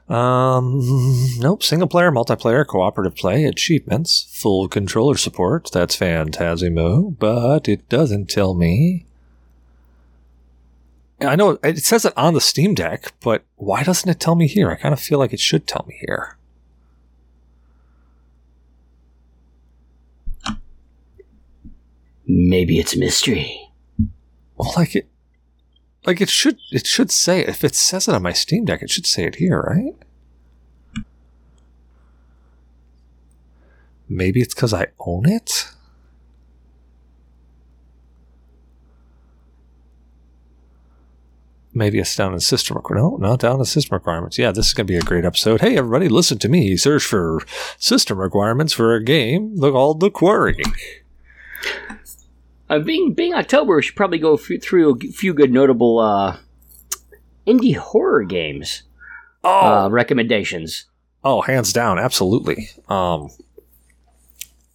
Um, 0.09 0.81
nope. 1.39 1.63
Single 1.63 1.89
player, 1.89 2.11
multiplayer, 2.11 2.67
cooperative 2.67 3.17
play, 3.17 3.45
achievements, 3.45 4.29
full 4.31 4.69
controller 4.69 5.17
support. 5.17 5.71
That's 5.73 5.97
Phantasmo, 5.97 7.17
but 7.19 7.69
it 7.69 7.89
doesn't 7.89 8.31
tell 8.31 8.55
me. 8.55 9.07
I 11.21 11.35
know 11.35 11.59
it 11.63 11.79
says 11.79 12.05
it 12.05 12.13
on 12.17 12.35
the 12.35 12.41
Steam 12.41 12.75
Deck, 12.75 13.13
but 13.21 13.45
why 13.57 13.83
doesn't 13.83 14.09
it 14.09 14.21
tell 14.21 14.35
me 14.35 14.47
here? 14.47 14.71
I 14.71 14.77
kind 14.77 14.93
of 14.93 15.01
feel 15.01 15.19
like 15.19 15.33
it 15.33 15.41
should 15.41 15.67
tell 15.67 15.85
me 15.89 15.97
here. 16.07 16.37
Maybe 22.27 22.79
it's 22.79 22.95
a 22.95 22.99
mystery. 22.99 23.71
Well, 24.57 24.73
like 24.77 24.97
it, 24.97 25.09
like 26.07 26.21
it 26.21 26.31
should. 26.31 26.59
It 26.71 26.87
should 26.87 27.11
say 27.11 27.41
if 27.45 27.65
it 27.65 27.75
says 27.75 28.09
it 28.09 28.15
on 28.15 28.23
my 28.23 28.33
Steam 28.33 28.65
Deck, 28.65 28.83
it 28.83 28.91
should 28.91 29.07
say 29.07 29.25
it 29.25 29.37
here, 29.37 29.61
right? 29.61 29.95
Maybe 34.09 34.41
it's 34.41 34.55
because 34.55 34.73
I 34.73 34.87
own 35.01 35.29
it. 35.29 35.69
Maybe 41.75 41.99
it's 41.99 42.17
down 42.17 42.33
in 42.33 42.41
system 42.41 42.77
requirements. 42.77 43.21
No, 43.21 43.29
not 43.29 43.41
down 43.41 43.59
in 43.59 43.65
system 43.67 43.97
requirements. 43.97 44.39
Yeah, 44.39 44.51
this 44.51 44.69
is 44.69 44.75
going 44.75 44.87
to 44.87 44.93
be 44.93 44.97
a 44.97 45.03
great 45.03 45.27
episode. 45.27 45.61
Hey, 45.61 45.77
everybody, 45.77 46.09
listen 46.09 46.39
to 46.39 46.49
me. 46.49 46.75
Search 46.79 47.05
for 47.05 47.41
system 47.77 48.17
requirements 48.17 48.73
for 48.73 48.95
a 48.95 49.05
game 49.05 49.59
called 49.61 50.01
The 50.01 50.11
Quarry. 50.11 50.57
Uh, 52.69 52.79
being 52.81 53.15
being 53.15 53.33
October, 53.35 53.77
we 53.77 53.83
should 53.83 53.97
probably 53.97 54.19
go 54.19 54.35
f- 54.35 54.61
through 54.63 54.95
a 54.97 54.99
few 55.13 55.33
good 55.35 55.53
notable 55.53 55.99
uh, 55.99 56.37
indie 57.47 57.77
horror 57.77 58.25
games 58.25 58.83
Oh, 59.45 59.85
uh, 59.85 59.89
recommendations. 59.89 60.87
oh, 61.23 61.43
hands 61.43 61.73
down, 61.73 61.99
absolutely. 61.99 62.71
Um, 62.89 63.31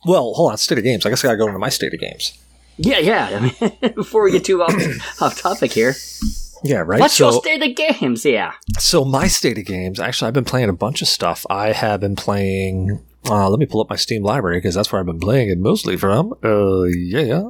well, 0.05 0.33
hold 0.33 0.51
on, 0.51 0.57
state 0.57 0.77
of 0.77 0.83
games. 0.83 1.05
I 1.05 1.09
guess 1.09 1.23
I 1.23 1.27
got 1.27 1.31
to 1.33 1.37
go 1.37 1.47
into 1.47 1.59
my 1.59 1.69
state 1.69 1.93
of 1.93 1.99
games. 1.99 2.37
Yeah, 2.77 2.99
yeah. 2.99 3.29
I 3.33 3.39
mean, 3.81 3.93
before 3.95 4.23
we 4.23 4.31
get 4.31 4.45
too 4.45 4.63
off, 4.63 4.73
off 5.21 5.39
topic 5.39 5.73
here, 5.73 5.93
Yeah, 6.63 6.77
right. 6.77 6.99
what's 6.99 7.15
so, 7.15 7.29
your 7.31 7.41
state 7.41 7.61
of 7.61 7.75
games? 7.75 8.25
Yeah. 8.25 8.53
so 8.79 9.03
my 9.05 9.27
state 9.27 9.57
of 9.57 9.65
games. 9.65 9.99
Actually, 9.99 10.29
I've 10.29 10.33
been 10.33 10.45
playing 10.45 10.69
a 10.69 10.73
bunch 10.73 11.01
of 11.01 11.07
stuff. 11.07 11.45
I 11.49 11.73
have 11.73 11.99
been 11.99 12.15
playing. 12.15 13.01
Uh, 13.29 13.49
let 13.49 13.59
me 13.59 13.65
pull 13.65 13.81
up 13.81 13.89
my 13.89 13.95
Steam 13.95 14.23
library 14.23 14.57
because 14.57 14.75
that's 14.75 14.91
where 14.91 14.99
I've 14.99 15.05
been 15.05 15.19
playing 15.19 15.49
it 15.49 15.59
mostly 15.59 15.97
from. 15.97 16.33
Uh, 16.43 16.83
yeah. 16.83 17.49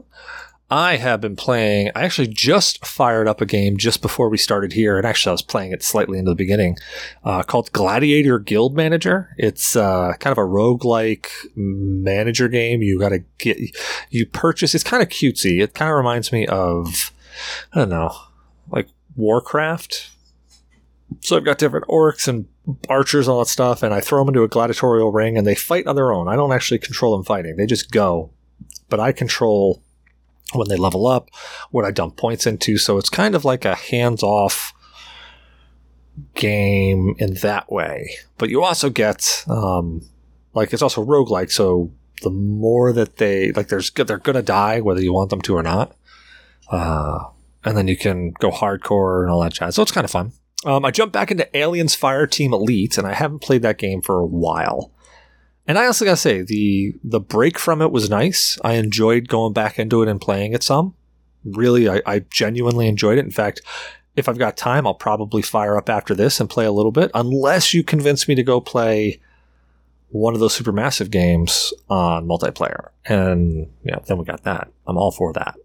I 0.72 0.96
have 0.96 1.20
been 1.20 1.36
playing. 1.36 1.92
I 1.96 2.04
actually 2.04 2.28
just 2.28 2.86
fired 2.86 3.28
up 3.28 3.42
a 3.42 3.46
game 3.46 3.76
just 3.76 4.02
before 4.02 4.30
we 4.30 4.38
started 4.38 4.72
here, 4.72 4.98
and 4.98 5.06
actually 5.06 5.32
I 5.32 5.34
was 5.34 5.42
playing 5.42 5.74
it 5.74 5.84
slightly 5.84 6.18
into 6.18 6.32
the 6.32 6.36
beginning, 6.36 6.78
uh, 7.26 7.44
called 7.44 7.74
Gladiator 7.74 8.40
Guild 8.40 8.74
Manager. 8.74 9.36
It's 9.38 9.76
uh, 9.76 10.14
kind 10.22 10.32
of 10.32 10.38
a 10.38 10.48
roguelike 10.48 11.28
manager 11.56 12.48
game. 12.48 12.82
You 12.82 12.98
got 12.98 13.10
to 13.10 13.20
get 13.38 13.58
you 14.10 14.26
purchase. 14.26 14.74
It's 14.74 14.86
kind 14.86 15.04
of 15.04 15.10
cutesy. 15.10 15.62
It 15.62 15.74
kind 15.74 15.92
of 15.92 15.98
reminds 15.98 16.32
me 16.32 16.48
of 16.48 17.12
I 17.74 17.80
don't 17.80 17.90
know, 17.90 18.16
like 18.70 18.88
Warcraft. 19.18 20.10
So 21.20 21.36
I've 21.38 21.46
got 21.46 21.58
different 21.58 21.88
orcs 21.88 22.28
and 22.28 22.48
archers 22.90 23.28
and 23.28 23.34
all 23.34 23.40
that 23.40 23.50
stuff, 23.50 23.84
and 23.84 23.94
I 23.94 24.00
throw 24.00 24.20
them 24.20 24.30
into 24.30 24.44
a 24.44 24.48
gladiatorial 24.48 25.12
ring, 25.12 25.38
and 25.38 25.46
they 25.46 25.56
fight 25.56 25.88
on 25.88 25.96
their 25.96 26.12
own. 26.12 26.28
I 26.28 26.36
don't 26.36 26.54
actually 26.54 26.80
control 26.80 27.16
them 27.16 27.26
fighting; 27.26 27.58
they 27.58 27.66
just 27.66 27.92
go. 27.92 28.32
But 28.90 29.00
I 29.00 29.12
control 29.12 29.84
when 30.54 30.68
they 30.68 30.76
level 30.76 31.08
up, 31.08 31.30
what 31.72 31.86
I 31.86 31.92
dump 31.92 32.18
points 32.18 32.46
into. 32.46 32.78
So 32.78 32.98
it's 32.98 33.10
kind 33.10 33.36
of 33.36 33.46
like 33.46 33.66
a 33.66 33.76
hands-off 33.76 34.74
game 36.36 37.16
in 37.20 37.36
that 37.36 37.72
way. 37.72 38.16
But 38.38 38.50
you 38.50 38.64
also 38.64 38.90
get 38.90 39.46
um, 39.48 40.02
like 40.54 40.74
it's 40.74 40.82
also 40.82 41.06
roguelike, 41.06 41.52
so 41.52 41.92
the 42.22 42.30
more 42.30 42.94
that 42.94 43.18
they 43.18 43.52
like 43.52 43.70
there's 43.70 43.92
they're 43.92 44.18
gonna 44.18 44.42
die 44.42 44.82
whether 44.82 45.02
you 45.02 45.14
want 45.14 45.30
them 45.30 45.42
to 45.42 45.56
or 45.56 45.64
not. 45.64 45.96
Uh, 46.70 47.20
and 47.64 47.78
then 47.78 47.88
you 47.88 47.98
can 47.98 48.32
go 48.40 48.50
hardcore 48.50 49.22
and 49.24 49.32
all 49.32 49.42
that 49.42 49.54
jazz. 49.54 49.76
So 49.76 49.82
it's 49.82 49.92
kind 49.92 50.06
of 50.06 50.12
fun. 50.12 50.32
Um, 50.66 50.86
I 50.86 50.92
jumped 50.92 51.14
back 51.14 51.32
into 51.32 51.58
Aliens 51.58 51.96
Fire 51.96 52.28
Team 52.28 52.54
Elite, 52.54 52.98
and 52.98 53.08
I 53.08 53.14
haven't 53.14 53.40
played 53.40 53.64
that 53.64 53.78
game 53.78 54.02
for 54.02 54.20
a 54.20 54.26
while. 54.26 54.92
And 55.68 55.78
I 55.78 55.86
also 55.86 56.06
gotta 56.06 56.18
say, 56.18 56.42
the 56.42 56.94
the 57.04 57.20
break 57.20 57.58
from 57.58 57.82
it 57.82 57.92
was 57.92 58.10
nice. 58.10 58.58
I 58.64 58.74
enjoyed 58.74 59.28
going 59.28 59.54
back 59.54 59.80
into 59.80 60.02
it 60.02 60.10
and 60.10 60.20
playing 60.20 60.54
it 60.54 60.64
some. 60.64 60.96
Really, 61.44 61.90
I, 61.90 62.02
I 62.06 62.20
genuinely 62.20 62.88
enjoyed 62.88 63.18
it. 63.18 63.26
In 63.26 63.32
fact, 63.32 63.62
if 64.16 64.28
I've 64.28 64.38
got 64.38 64.58
time, 64.58 64.86
I'll 64.86 64.94
probably 64.94 65.42
fire 65.42 65.78
up 65.78 65.90
after 65.90 66.14
this 66.14 66.40
and 66.40 66.50
play 66.50 66.66
a 66.66 66.72
little 66.72 66.92
bit, 66.92 67.10
unless 67.14 67.74
you 67.74 67.84
convince 67.84 68.28
me 68.28 68.36
to 68.36 68.44
go 68.44 68.60
play 68.60 69.20
one 70.10 70.34
of 70.34 70.40
those 70.40 70.58
supermassive 70.58 71.10
games 71.10 71.74
on 71.90 72.28
multiplayer. 72.28 72.90
And 73.06 73.72
yeah, 73.84 74.00
then 74.08 74.18
we 74.18 74.26
got 74.26 74.44
that. 74.44 74.70
I'm 74.86 74.98
all 74.98 75.12
for 75.12 75.32
that. 75.34 75.56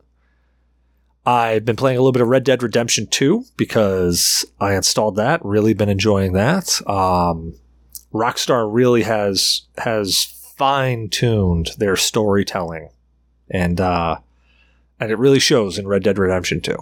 I've 1.26 1.64
been 1.64 1.74
playing 1.74 1.98
a 1.98 2.00
little 2.00 2.12
bit 2.12 2.22
of 2.22 2.28
Red 2.28 2.44
Dead 2.44 2.62
Redemption 2.62 3.08
2 3.08 3.44
because 3.56 4.44
I 4.60 4.76
installed 4.76 5.16
that. 5.16 5.44
Really 5.44 5.74
been 5.74 5.88
enjoying 5.88 6.34
that. 6.34 6.80
Um, 6.88 7.54
Rockstar 8.14 8.72
really 8.72 9.02
has 9.02 9.62
has 9.78 10.24
fine 10.56 11.08
tuned 11.08 11.70
their 11.78 11.96
storytelling, 11.96 12.90
and 13.50 13.80
uh, 13.80 14.18
and 15.00 15.10
it 15.10 15.18
really 15.18 15.40
shows 15.40 15.78
in 15.78 15.88
Red 15.88 16.04
Dead 16.04 16.16
Redemption 16.16 16.60
2. 16.60 16.76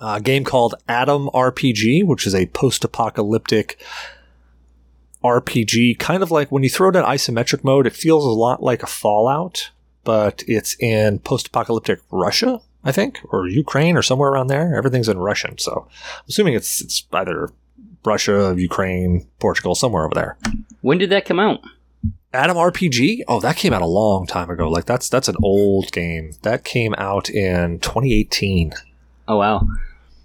A 0.00 0.20
game 0.20 0.42
called 0.42 0.74
Atom 0.88 1.30
RPG, 1.32 2.04
which 2.04 2.26
is 2.26 2.34
a 2.34 2.46
post 2.46 2.82
apocalyptic 2.82 3.80
RPG, 5.22 6.00
kind 6.00 6.24
of 6.24 6.32
like 6.32 6.50
when 6.50 6.64
you 6.64 6.68
throw 6.68 6.88
it 6.88 6.96
in 6.96 7.04
isometric 7.04 7.62
mode, 7.62 7.86
it 7.86 7.92
feels 7.92 8.24
a 8.24 8.30
lot 8.30 8.60
like 8.60 8.82
a 8.82 8.88
Fallout, 8.88 9.70
but 10.02 10.42
it's 10.48 10.76
in 10.80 11.20
post 11.20 11.46
apocalyptic 11.46 12.00
Russia, 12.10 12.60
I 12.84 12.92
think, 12.92 13.20
or 13.30 13.46
Ukraine 13.48 13.96
or 13.96 14.02
somewhere 14.02 14.30
around 14.30 14.48
there. 14.48 14.74
Everything's 14.76 15.08
in 15.08 15.18
Russian, 15.18 15.58
so 15.58 15.86
I'm 15.88 16.24
assuming 16.28 16.54
it's 16.54 16.80
it's 16.80 17.04
either 17.12 17.50
Russia, 18.04 18.54
Ukraine, 18.58 19.26
Portugal, 19.38 19.74
somewhere 19.74 20.04
over 20.04 20.14
there. 20.14 20.36
When 20.80 20.98
did 20.98 21.10
that 21.10 21.24
come 21.24 21.38
out? 21.38 21.60
Atom 22.34 22.56
RPG? 22.56 23.20
Oh, 23.28 23.40
that 23.40 23.56
came 23.56 23.72
out 23.72 23.82
a 23.82 23.86
long 23.86 24.26
time 24.26 24.50
ago. 24.50 24.68
Like 24.68 24.86
that's 24.86 25.08
that's 25.08 25.28
an 25.28 25.36
old 25.42 25.92
game. 25.92 26.32
That 26.42 26.64
came 26.64 26.94
out 26.98 27.28
in 27.30 27.78
2018. 27.80 28.72
Oh 29.28 29.36
wow, 29.38 29.68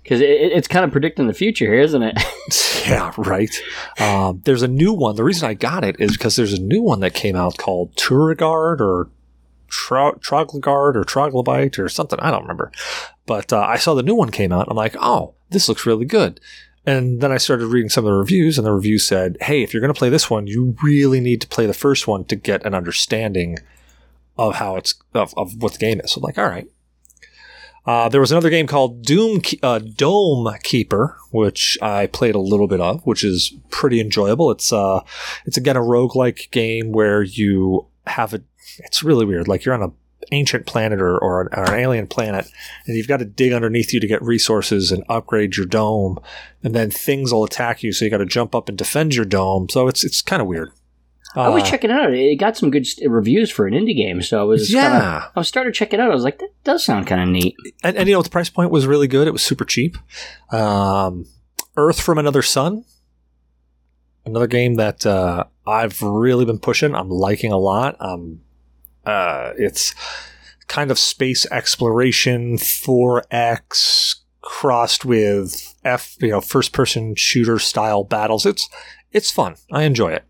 because 0.01 0.21
it, 0.21 0.29
it- 0.29 0.51
it's 0.53 0.67
kind 0.67 0.83
of 0.85 0.91
predicting 0.91 1.27
the 1.27 1.33
future 1.33 1.65
here, 1.65 1.81
isn't 1.81 2.01
it? 2.01 2.17
yeah, 2.87 3.11
right. 3.17 3.53
Um, 3.99 4.41
there's 4.45 4.61
a 4.63 4.67
new 4.67 4.93
one. 4.93 5.15
The 5.17 5.23
reason 5.25 5.47
I 5.49 5.53
got 5.53 5.83
it 5.83 5.97
is 5.99 6.13
because 6.13 6.35
there's 6.37 6.53
a 6.53 6.61
new 6.61 6.81
one 6.81 7.01
that 7.01 7.13
came 7.13 7.35
out 7.35 7.57
called 7.57 7.93
Turigard 7.95 8.79
or 8.79 9.09
Tro- 9.67 10.15
Troglagard 10.15 10.95
or 10.95 11.03
Troglobite 11.03 11.79
or 11.79 11.89
something. 11.89 12.19
I 12.19 12.31
don't 12.31 12.41
remember. 12.41 12.71
But 13.25 13.51
uh, 13.51 13.61
I 13.61 13.77
saw 13.77 13.93
the 13.93 14.03
new 14.03 14.15
one 14.15 14.31
came 14.31 14.51
out. 14.51 14.67
I'm 14.69 14.77
like, 14.77 14.95
oh, 14.99 15.35
this 15.49 15.67
looks 15.67 15.85
really 15.85 16.05
good. 16.05 16.39
And 16.85 17.19
then 17.19 17.33
I 17.33 17.37
started 17.37 17.67
reading 17.67 17.89
some 17.89 18.05
of 18.05 18.11
the 18.11 18.17
reviews, 18.17 18.57
and 18.57 18.65
the 18.65 18.71
review 18.71 18.97
said, 18.97 19.37
hey, 19.41 19.61
if 19.61 19.73
you're 19.73 19.81
going 19.81 19.93
to 19.93 19.97
play 19.97 20.09
this 20.09 20.29
one, 20.29 20.47
you 20.47 20.73
really 20.81 21.19
need 21.19 21.41
to 21.41 21.47
play 21.47 21.65
the 21.65 21.73
first 21.73 22.07
one 22.07 22.23
to 22.25 22.35
get 22.37 22.65
an 22.65 22.73
understanding 22.73 23.57
of 24.37 24.55
how 24.55 24.77
it's 24.77 24.95
of, 25.13 25.33
of 25.35 25.61
what 25.61 25.73
the 25.73 25.79
game 25.79 25.99
is. 25.99 26.11
So 26.11 26.19
I'm 26.19 26.23
like, 26.23 26.37
all 26.37 26.47
right. 26.47 26.67
Uh, 27.85 28.09
there 28.09 28.19
was 28.19 28.33
another 28.33 28.49
game 28.49 28.67
called 28.67 29.01
Doom 29.01 29.41
uh, 29.63 29.79
Dome 29.79 30.53
Keeper, 30.63 31.17
which 31.31 31.77
I 31.81 32.07
played 32.07 32.35
a 32.35 32.39
little 32.39 32.67
bit 32.67 32.81
of, 32.81 33.01
which 33.05 33.23
is 33.23 33.53
pretty 33.69 34.01
enjoyable. 34.01 34.51
It's 34.51 34.73
uh, 34.73 35.01
it's 35.45 35.55
again 35.55 35.77
a 35.77 35.81
roguelike 35.81 36.51
game 36.51 36.91
where 36.91 37.23
you 37.23 37.87
have 38.07 38.33
a. 38.33 38.41
It's 38.79 39.03
really 39.03 39.25
weird. 39.25 39.47
Like 39.47 39.65
you're 39.65 39.75
on 39.75 39.83
an 39.83 39.93
ancient 40.31 40.65
planet 40.65 40.99
or, 40.99 41.17
or, 41.17 41.41
an, 41.41 41.47
or 41.55 41.71
an 41.73 41.79
alien 41.79 42.07
planet, 42.07 42.47
and 42.85 42.97
you've 42.97 43.07
got 43.07 43.17
to 43.17 43.25
dig 43.25 43.53
underneath 43.53 43.93
you 43.93 43.99
to 43.99 44.07
get 44.07 44.21
resources 44.21 44.91
and 44.91 45.03
upgrade 45.09 45.55
your 45.55 45.65
dome, 45.65 46.17
and 46.63 46.73
then 46.73 46.89
things 46.91 47.31
will 47.31 47.43
attack 47.43 47.83
you, 47.83 47.93
so 47.93 48.03
you 48.05 48.11
got 48.11 48.17
to 48.17 48.25
jump 48.25 48.53
up 48.55 48.67
and 48.69 48.77
defend 48.77 49.15
your 49.15 49.25
dome. 49.25 49.67
So 49.69 49.87
it's 49.87 50.03
it's 50.03 50.21
kind 50.21 50.41
of 50.41 50.47
weird. 50.47 50.71
I 51.35 51.49
was 51.49 51.61
Uh, 51.63 51.65
checking 51.67 51.91
it 51.91 51.93
out. 51.93 52.13
It 52.13 52.37
got 52.37 52.57
some 52.57 52.71
good 52.71 52.87
reviews 53.05 53.51
for 53.51 53.67
an 53.67 53.73
indie 53.73 53.95
game, 53.95 54.21
so 54.23 54.39
I 54.39 54.43
was 54.43 54.69
kinda, 54.69 54.81
Yeah. 54.81 55.27
I 55.35 55.39
was 55.39 55.47
started 55.47 55.73
to 55.73 55.77
check 55.77 55.93
it 55.93 55.99
out. 55.99 56.09
I 56.09 56.13
was 56.13 56.23
like, 56.23 56.39
that 56.39 56.49
does 56.63 56.83
sound 56.83 57.05
kind 57.05 57.21
of 57.21 57.27
neat. 57.27 57.55
and, 57.83 57.95
and 57.95 58.07
you 58.09 58.15
know 58.15 58.23
the 58.23 58.29
price 58.29 58.49
point 58.49 58.71
was 58.71 58.87
really 58.87 59.07
good. 59.07 59.27
It 59.27 59.31
was 59.31 59.43
super 59.43 59.65
cheap. 59.65 59.97
Um, 60.51 61.25
Earth 61.75 62.01
from 62.01 62.17
Another 62.17 62.41
Sun, 62.41 62.85
another 64.27 64.47
game 64.47 64.75
that 64.75 65.05
uh, 65.05 65.45
I've 65.65 66.01
really 66.01 66.45
been 66.45 66.59
pushing. 66.59 66.95
I'm 66.95 67.09
liking 67.09 67.51
a 67.51 67.57
lot. 67.57 67.95
Um, 67.99 68.41
uh, 69.05 69.53
it's 69.57 69.95
kind 70.67 70.91
of 70.91 70.99
space 70.99 71.45
exploration 71.51 72.57
4x 72.57 74.15
crossed 74.41 75.05
with 75.05 75.75
F, 75.83 76.15
you 76.21 76.29
know, 76.29 76.41
first 76.41 76.73
person 76.73 77.15
shooter 77.15 77.59
style 77.59 78.03
battles. 78.03 78.45
It's 78.45 78.69
it's 79.11 79.31
fun. 79.31 79.55
I 79.71 79.83
enjoy 79.83 80.11
it. 80.11 80.25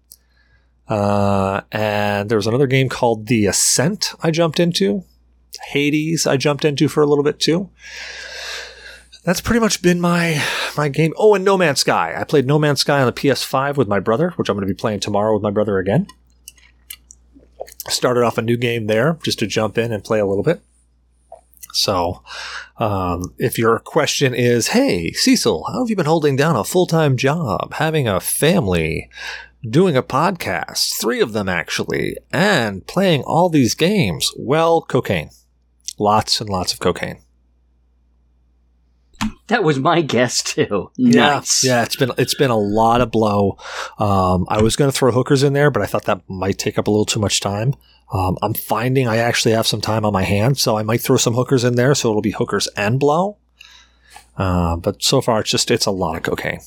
Uh, 0.88 1.62
and 1.72 2.30
there 2.30 2.38
was 2.38 2.48
another 2.48 2.68
game 2.68 2.88
called 2.88 3.27
The 3.27 3.46
Ascent 3.48 4.13
I 4.24 4.32
jumped 4.32 4.60
into. 4.60 5.04
Hades 5.70 6.27
I 6.27 6.38
jumped 6.38 6.63
into 6.63 6.88
for 6.88 7.01
a 7.01 7.08
little 7.08 7.24
bit 7.24 7.39
too. 7.39 7.70
That's 9.28 9.42
pretty 9.42 9.60
much 9.60 9.82
been 9.82 10.00
my 10.00 10.42
my 10.78 10.88
game. 10.88 11.12
Oh, 11.18 11.36
and 11.36 11.44
No 11.44 11.58
Man's 11.58 11.82
Sky. 11.82 12.16
I 12.18 12.24
played 12.24 12.48
No 12.48 12.58
Man's 12.58 12.80
Sky 12.80 13.02
on 13.02 13.08
the 13.08 13.12
PS5 13.12 13.76
with 13.76 13.90
my 13.90 14.00
brother, 14.00 14.30
which 14.38 14.48
I'm 14.48 14.56
going 14.56 14.66
to 14.66 14.74
be 14.74 14.78
playing 14.78 15.02
tomorrow 15.02 15.34
with 15.34 15.44
my 15.44 15.52
brother 15.52 15.80
again. 15.80 16.08
Started 17.90 18.24
off 18.24 18.38
a 18.38 18.42
new 18.42 18.56
game 18.56 18.88
there 18.88 19.20
just 19.26 19.38
to 19.40 19.46
jump 19.46 19.78
in 19.78 19.92
and 19.92 20.02
play 20.02 20.20
a 20.20 20.26
little 20.26 20.46
bit. 20.46 20.62
So, 21.74 22.24
um, 22.78 23.36
if 23.38 23.60
your 23.60 23.80
question 23.80 24.34
is, 24.34 24.70
"Hey, 24.70 25.12
Cecil, 25.12 25.66
how 25.74 25.80
have 25.80 25.90
you 25.90 25.98
been 25.98 26.06
holding 26.06 26.38
down 26.38 26.56
a 26.56 26.64
full 26.64 26.88
time 26.88 27.18
job, 27.18 27.74
having 27.74 28.08
a 28.08 28.22
family, 28.22 29.10
doing 29.70 29.98
a 29.98 30.04
podcast, 30.04 31.02
three 31.02 31.20
of 31.20 31.34
them 31.34 31.50
actually, 31.50 32.16
and 32.32 32.88
playing 32.88 33.24
all 33.24 33.50
these 33.50 33.76
games. 33.76 34.32
Well, 34.38 34.84
cocaine. 34.84 35.32
Lots 36.00 36.40
and 36.40 36.50
lots 36.50 36.72
of 36.72 36.80
cocaine. 36.80 37.18
That 39.48 39.64
was 39.64 39.80
my 39.80 40.02
guess 40.02 40.44
too. 40.44 40.92
Yeah, 40.98 41.28
Nice. 41.38 41.64
yeah. 41.64 41.84
It's 41.84 41.96
been 41.96 42.12
it's 42.18 42.36
been 42.36 42.52
a 42.52 42.58
lot 42.58 43.02
of 43.02 43.12
blow. 43.12 43.58
Um, 43.98 44.46
I 44.50 44.62
was 44.62 44.76
going 44.76 44.92
to 44.92 44.96
throw 44.98 45.12
hookers 45.12 45.42
in 45.44 45.54
there, 45.54 45.72
but 45.72 45.82
I 45.82 45.86
thought 45.86 46.04
that 46.06 46.22
might 46.30 46.58
take 46.58 46.78
up 46.78 46.88
a 46.88 46.92
little 46.92 47.06
too 47.06 47.20
much 47.20 47.40
time. 47.40 47.74
Um, 48.14 48.38
I'm 48.42 48.54
finding 48.54 49.08
I 49.08 49.18
actually 49.18 49.54
have 49.54 49.66
some 49.68 49.82
time 49.82 50.06
on 50.06 50.14
my 50.14 50.24
hands, 50.24 50.62
so 50.62 50.78
I 50.78 50.84
might 50.84 51.02
throw 51.02 51.18
some 51.18 51.34
hookers 51.34 51.64
in 51.64 51.76
there, 51.76 51.96
so 51.96 52.10
it'll 52.10 52.22
be 52.22 52.32
hookers 52.32 52.68
and 52.78 53.00
blow. 53.00 53.38
Uh, 54.38 54.76
but 54.78 55.02
so 55.02 55.20
far, 55.22 55.40
it's 55.40 55.50
just 55.50 55.72
it's 55.72 55.86
a 55.86 55.92
lot 55.92 56.16
of 56.16 56.24
cocaine. 56.24 56.60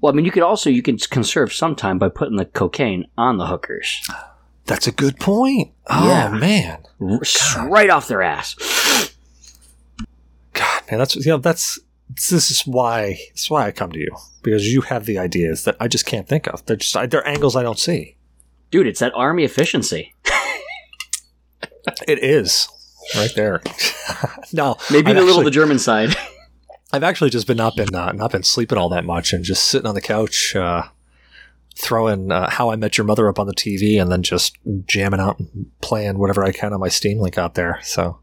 Well, 0.00 0.12
I 0.12 0.16
mean, 0.16 0.24
you 0.24 0.30
could 0.30 0.42
also 0.42 0.70
you 0.70 0.82
can 0.82 0.98
conserve 0.98 1.52
some 1.52 1.74
time 1.74 1.98
by 1.98 2.08
putting 2.10 2.36
the 2.36 2.44
cocaine 2.44 3.06
on 3.16 3.38
the 3.38 3.46
hookers, 3.46 4.06
That's 4.66 4.86
a 4.86 4.92
good 4.92 5.18
point. 5.18 5.72
Oh 5.88 6.06
Yeah. 6.08 6.28
man, 6.30 6.84
S- 7.22 7.56
right 7.68 7.90
off 7.90 8.08
their 8.08 8.22
ass. 8.22 8.54
Man, 10.90 10.98
that's 10.98 11.16
you 11.16 11.30
know 11.32 11.38
that's 11.38 11.78
this 12.30 12.50
is 12.50 12.62
why 12.66 13.18
is 13.34 13.48
why 13.48 13.66
I 13.66 13.72
come 13.72 13.92
to 13.92 13.98
you 13.98 14.14
because 14.42 14.66
you 14.72 14.82
have 14.82 15.06
the 15.06 15.18
ideas 15.18 15.64
that 15.64 15.76
I 15.80 15.88
just 15.88 16.06
can't 16.06 16.28
think 16.28 16.46
of. 16.46 16.64
They're 16.66 16.76
just 16.76 16.94
they're 17.10 17.26
angles 17.26 17.56
I 17.56 17.62
don't 17.62 17.78
see. 17.78 18.16
Dude, 18.70 18.86
it's 18.86 19.00
that 19.00 19.12
army 19.14 19.44
efficiency. 19.44 20.14
It 22.08 22.22
is 22.22 22.68
right 23.14 23.32
there. 23.34 23.62
no, 24.52 24.76
Maybe 24.90 25.10
I've 25.10 25.16
a 25.16 25.20
little 25.20 25.34
actually- 25.34 25.44
the 25.44 25.50
German 25.50 25.78
side. 25.78 26.14
I've 26.92 27.02
actually 27.02 27.30
just 27.30 27.46
been 27.46 27.56
not 27.56 27.74
been 27.76 27.94
uh, 27.94 28.12
not 28.12 28.30
been 28.30 28.44
sleeping 28.44 28.78
all 28.78 28.88
that 28.90 29.04
much 29.04 29.32
and 29.32 29.42
just 29.44 29.66
sitting 29.66 29.86
on 29.86 29.94
the 29.94 30.00
couch, 30.00 30.54
uh, 30.54 30.84
throwing 31.76 32.30
uh, 32.30 32.48
How 32.50 32.70
I 32.70 32.76
Met 32.76 32.96
Your 32.96 33.04
Mother 33.04 33.28
up 33.28 33.38
on 33.40 33.48
the 33.48 33.54
TV 33.54 34.00
and 34.00 34.12
then 34.12 34.22
just 34.22 34.56
jamming 34.86 35.18
out 35.20 35.40
and 35.40 35.66
playing 35.80 36.18
whatever 36.18 36.44
I 36.44 36.52
can 36.52 36.72
on 36.72 36.78
my 36.80 36.88
Steam 36.88 37.18
link 37.18 37.36
out 37.36 37.54
there. 37.54 37.80
So 37.82 38.20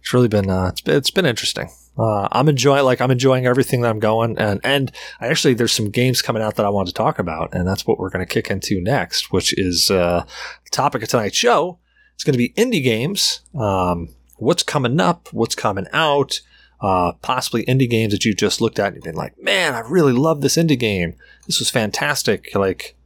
it's 0.00 0.12
really 0.12 0.26
been 0.28 0.50
uh, 0.50 0.66
it's 0.68 0.80
been 0.80 0.96
it's 0.96 1.10
been 1.12 1.26
interesting. 1.26 1.70
Uh, 1.98 2.28
I'm 2.30 2.48
enjoying 2.48 2.84
like 2.84 3.00
I'm 3.00 3.10
enjoying 3.10 3.46
everything 3.46 3.80
that 3.80 3.90
I'm 3.90 3.98
going 3.98 4.38
and 4.38 4.60
and 4.62 4.92
I 5.20 5.26
actually 5.28 5.54
there's 5.54 5.72
some 5.72 5.90
games 5.90 6.22
coming 6.22 6.42
out 6.42 6.54
that 6.56 6.66
I 6.66 6.68
want 6.68 6.88
to 6.88 6.94
talk 6.94 7.18
about 7.18 7.52
and 7.52 7.66
that's 7.66 7.86
what 7.86 7.98
we're 7.98 8.10
going 8.10 8.24
to 8.24 8.32
kick 8.32 8.50
into 8.50 8.80
next, 8.80 9.32
which 9.32 9.52
is 9.58 9.90
uh, 9.90 10.24
the 10.64 10.70
topic 10.70 11.02
of 11.02 11.08
tonight's 11.08 11.36
show. 11.36 11.78
It's 12.14 12.24
going 12.24 12.34
to 12.34 12.38
be 12.38 12.50
indie 12.50 12.82
games. 12.82 13.40
Um, 13.58 14.10
what's 14.36 14.62
coming 14.62 15.00
up? 15.00 15.28
What's 15.32 15.54
coming 15.54 15.86
out? 15.92 16.40
uh, 16.80 17.12
possibly 17.22 17.64
indie 17.64 17.90
games 17.90 18.12
that 18.12 18.24
you 18.24 18.34
just 18.34 18.60
looked 18.60 18.78
at 18.78 18.88
and 18.88 18.96
you've 18.96 19.04
been 19.04 19.14
like, 19.14 19.40
man, 19.42 19.74
I 19.74 19.80
really 19.80 20.12
love 20.12 20.40
this 20.40 20.56
indie 20.56 20.78
game. 20.78 21.14
This 21.46 21.58
was 21.58 21.70
fantastic. 21.70 22.54
Like, 22.54 22.96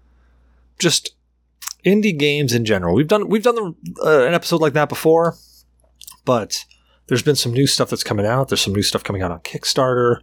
just 0.78 1.14
indie 1.84 2.16
games 2.16 2.52
in 2.52 2.64
general. 2.64 2.94
We've 2.94 3.08
done 3.08 3.28
we've 3.28 3.42
done 3.42 3.54
the, 3.54 3.74
uh, 4.04 4.26
an 4.26 4.34
episode 4.34 4.60
like 4.60 4.74
that 4.74 4.88
before, 4.88 5.36
but 6.24 6.64
there's 7.12 7.22
been 7.22 7.36
some 7.36 7.52
new 7.52 7.66
stuff 7.66 7.90
that's 7.90 8.02
coming 8.02 8.24
out. 8.24 8.48
There's 8.48 8.62
some 8.62 8.72
new 8.72 8.80
stuff 8.80 9.04
coming 9.04 9.20
out 9.20 9.30
on 9.30 9.40
Kickstarter. 9.40 10.20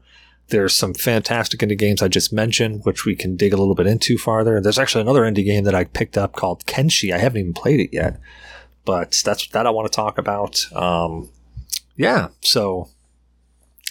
There's 0.48 0.74
some 0.74 0.96
fantastic 0.96 1.60
indie 1.60 1.78
games 1.78 2.02
I 2.02 2.08
just 2.08 2.34
mentioned, 2.34 2.84
which 2.84 3.06
we 3.06 3.16
can 3.16 3.36
dig 3.36 3.54
a 3.54 3.58
little 3.58 3.76
bit 3.76 3.86
into 3.86 4.18
farther. 4.18 4.60
There's 4.60 4.80
actually 4.80 5.02
another 5.02 5.22
indie 5.22 5.46
game 5.46 5.66
that 5.66 5.76
I 5.76 5.84
picked 5.84 6.18
up 6.18 6.34
called 6.34 6.66
Kenshi. 6.66 7.14
I 7.14 7.20
haven't 7.20 7.42
even 7.42 7.54
played 7.54 7.80
it 7.80 7.92
yet, 7.94 8.20
but 8.86 9.22
that's 9.24 9.48
that 9.50 9.68
I 9.68 9.70
want 9.70 9.86
to 9.86 9.96
talk 9.96 10.18
about. 10.18 10.66
Um, 10.74 11.30
yeah, 11.96 12.30
so 12.42 12.90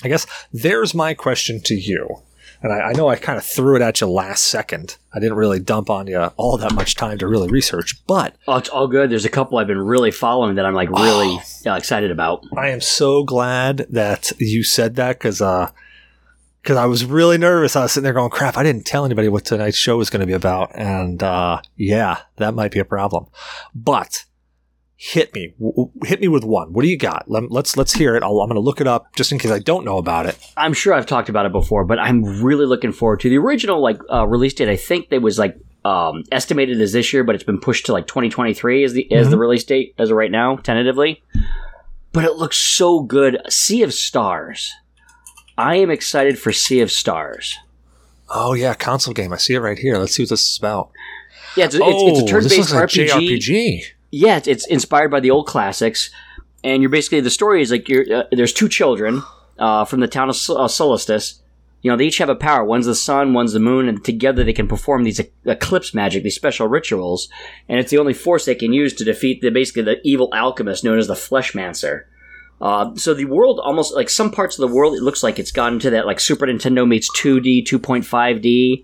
I 0.03 0.09
guess 0.09 0.27
there's 0.53 0.93
my 0.93 1.15
question 1.15 1.61
to 1.67 1.75
you. 1.77 2.25
And 2.63 2.73
I, 2.73 2.89
I 2.89 2.93
know 2.93 3.09
I 3.09 3.17
kind 3.17 3.39
of 3.39 3.45
threw 3.45 3.77
it 3.77 3.83
at 3.83 4.01
you 4.01 4.09
last 4.09 4.45
second. 4.45 4.97
I 5.15 5.21
didn't 5.21 5.37
really 5.37 5.61
dump 5.61 5.91
on 5.91 6.07
you 6.09 6.19
all 6.37 6.57
that 6.59 6.75
much 6.75 6.97
time 6.97 7.19
to 7.19 7.29
really 7.29 7.49
research, 7.49 8.05
but 8.07 8.35
Oh, 8.49 8.57
it's 8.57 8.69
all 8.69 8.89
good. 8.89 9.11
There's 9.11 9.25
a 9.25 9.29
couple 9.31 9.59
I've 9.59 9.67
been 9.69 9.79
really 9.79 10.11
following 10.11 10.57
that 10.57 10.67
I'm 10.67 10.75
like 10.75 10.91
really 10.91 11.39
uh, 11.67 11.75
excited 11.75 12.11
about. 12.11 12.45
I 12.57 12.71
am 12.71 12.81
so 12.81 13.23
glad 13.23 13.87
that 13.91 14.33
you 14.39 14.65
said 14.65 14.97
that 14.97 15.19
because 15.19 15.41
uh, 15.41 15.71
because 16.63 16.77
I 16.77 16.87
was 16.87 17.05
really 17.05 17.39
nervous. 17.39 17.77
I 17.77 17.83
was 17.83 17.93
sitting 17.93 18.05
there 18.05 18.13
going, 18.13 18.31
"Crap! 18.31 18.57
I 18.59 18.63
didn't 18.63 18.85
tell 18.85 19.05
anybody 19.05 19.29
what 19.29 19.45
tonight's 19.45 19.77
show 19.79 19.97
was 19.97 20.11
going 20.11 20.21
to 20.21 20.27
be 20.27 20.33
about," 20.33 20.73
and 20.75 21.23
uh, 21.23 21.61
yeah, 21.77 22.19
that 22.37 22.55
might 22.55 22.73
be 22.73 22.81
a 22.81 22.85
problem. 22.85 23.27
But 23.75 24.25
hit 25.01 25.33
me, 25.33 25.55
W- 25.61 25.91
hit 26.05 26.21
me 26.21 26.27
with 26.27 26.43
one. 26.45 26.73
What 26.73 26.83
do 26.83 26.89
you 26.89 26.99
got? 26.99 27.31
Let, 27.31 27.51
let's 27.53 27.77
let's 27.77 27.93
hear 27.95 28.17
it. 28.17 28.23
I'll, 28.25 28.41
I'm 28.41 28.49
going 28.49 28.57
to 28.57 28.61
look 28.61 28.81
it 28.81 28.89
up 28.89 29.15
just 29.15 29.31
in 29.31 29.39
case 29.39 29.51
I 29.53 29.61
don't 29.61 29.85
know 29.85 29.97
about 29.97 30.27
it. 30.27 30.37
I'm 30.57 30.75
sure 30.75 30.93
I've 30.93 31.07
talked 31.07 31.29
about 31.29 31.47
it 31.47 31.53
before, 31.53 31.85
but 31.85 31.99
I'm 32.01 32.43
really 32.43 32.67
looking 32.67 32.93
forward 32.93 33.21
to 33.21 33.29
the 33.31 33.39
original 33.39 33.81
like 33.81 34.01
uh, 34.13 34.27
release 34.27 34.55
date. 34.55 34.69
I 34.69 34.77
think 34.77 35.09
they 35.09 35.19
was 35.21 35.39
like 35.39 35.57
um, 35.85 36.25
estimated 36.33 36.81
as 36.81 36.93
this 36.93 37.13
year, 37.13 37.23
but 37.23 37.35
it's 37.37 37.45
been 37.45 37.61
pushed 37.61 37.87
to 37.87 37.93
like 37.93 38.07
2023 38.09 38.83
as 38.85 38.93
the 38.93 39.11
as 39.13 39.31
the 39.31 39.39
release 39.39 39.65
date 39.65 39.95
as 39.99 40.11
of 40.11 40.17
right 40.17 40.31
now, 40.33 40.57
tentatively. 40.57 41.23
But 42.13 42.25
it 42.25 42.35
looks 42.37 42.57
so 42.57 43.01
good. 43.01 43.41
Sea 43.49 43.83
of 43.85 43.95
Stars. 43.95 44.75
I 45.57 45.77
am 45.77 45.91
excited 45.91 46.39
for 46.39 46.53
Sea 46.53 46.81
of 46.81 46.91
Stars. 46.91 47.57
Oh 48.31 48.53
yeah, 48.55 48.75
console 48.75 49.15
game. 49.15 49.33
I 49.33 49.37
see 49.37 49.55
it 49.55 49.61
right 49.61 49.79
here. 49.79 49.97
Let's 49.99 50.15
see 50.15 50.23
what 50.25 50.31
this 50.31 50.51
is 50.51 50.59
about. 50.59 50.91
Yeah, 51.57 51.65
it's, 51.67 51.75
it's, 51.75 51.85
it's 51.85 52.21
a 52.21 52.23
Oh, 52.23 52.27
turn-based 52.27 52.59
looks 52.59 52.73
like 52.73 52.85
RPG. 52.89 53.09
JRPG. 53.39 53.83
Yeah, 54.11 54.41
it's, 54.45 54.67
inspired 54.67 55.11
by 55.11 55.21
the 55.21 55.31
old 55.31 55.47
classics, 55.47 56.11
and 56.65 56.83
you're 56.83 56.91
basically 56.91 57.21
the 57.21 57.31
story 57.31 57.63
is 57.63 57.71
like 57.71 57.89
you're 57.89 58.05
uh, 58.13 58.25
there's 58.33 58.53
two 58.53 58.69
children 58.69 59.23
uh, 59.59 59.85
from 59.85 60.01
the 60.01 60.09
town 60.09 60.31
of 60.31 60.37
uh, 60.37 60.69
Solistus. 60.69 61.41
You 61.83 61.91
know, 61.91 61.97
they 61.97 62.07
each 62.07 62.19
have 62.19 62.29
a 62.29 62.35
power. 62.35 62.65
One's 62.65 62.87
the 62.87 62.95
sun, 62.95 63.35
one's 63.35 63.53
the 63.53 63.61
moon, 63.61 63.89
and 63.89 64.05
together 64.05 64.43
they 64.43 64.53
can 64.53 64.67
perform 64.67 65.05
these 65.05 65.21
e- 65.21 65.31
eclipse 65.45 65.95
magic, 65.95 66.25
these 66.25 66.35
special 66.35 66.67
rituals. 66.67 67.29
And 67.69 67.79
it's 67.79 67.91
the 67.91 67.99
only 67.99 68.15
force 68.15 68.47
they 68.47 68.57
can 68.57 68.73
use 68.73 68.95
to 68.95 69.05
defeat 69.05 69.43
the 69.43 69.51
basically 69.51 69.83
the 69.83 70.01
evil 70.03 70.29
alchemist 70.33 70.83
known 70.83 70.99
as 70.99 71.07
the 71.07 71.15
Fleshmancer. 71.15 72.05
Uh, 72.61 72.97
so 72.97 73.15
the 73.15 73.27
world 73.27 73.61
almost 73.63 73.95
like 73.95 74.11
some 74.11 74.33
parts 74.33 74.59
of 74.59 74.69
the 74.69 74.75
world, 74.75 74.95
it 74.95 75.03
looks 75.03 75.23
like 75.23 75.39
it's 75.39 75.53
gotten 75.53 75.79
to 75.79 75.91
that 75.91 76.07
like 76.07 76.19
Super 76.19 76.47
Nintendo 76.47 76.87
meets 76.89 77.09
2D, 77.17 77.65
2.5D. 77.65 78.83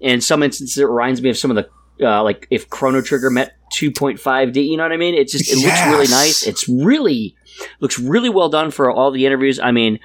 In 0.00 0.20
some 0.20 0.42
instances, 0.42 0.78
it 0.78 0.88
reminds 0.88 1.22
me 1.22 1.30
of 1.30 1.38
some 1.38 1.52
of 1.52 1.54
the 1.54 1.68
uh, 2.00 2.22
like 2.22 2.46
if 2.50 2.68
Chrono 2.70 3.00
Trigger 3.02 3.30
met 3.30 3.52
2.5D. 3.74 4.66
You 4.68 4.76
know 4.76 4.82
what 4.84 4.92
I 4.92 4.96
mean? 4.96 5.14
It's 5.14 5.32
just 5.32 5.50
it 5.50 5.56
looks 5.58 5.80
really 5.86 6.08
nice. 6.08 6.46
It's 6.46 6.68
really 6.68 7.34
looks 7.80 7.98
really 7.98 8.30
well 8.30 8.48
done 8.48 8.70
for 8.70 8.90
all 8.90 9.10
the 9.10 9.26
interviews. 9.26 9.58
I 9.58 9.70
mean, 9.72 9.98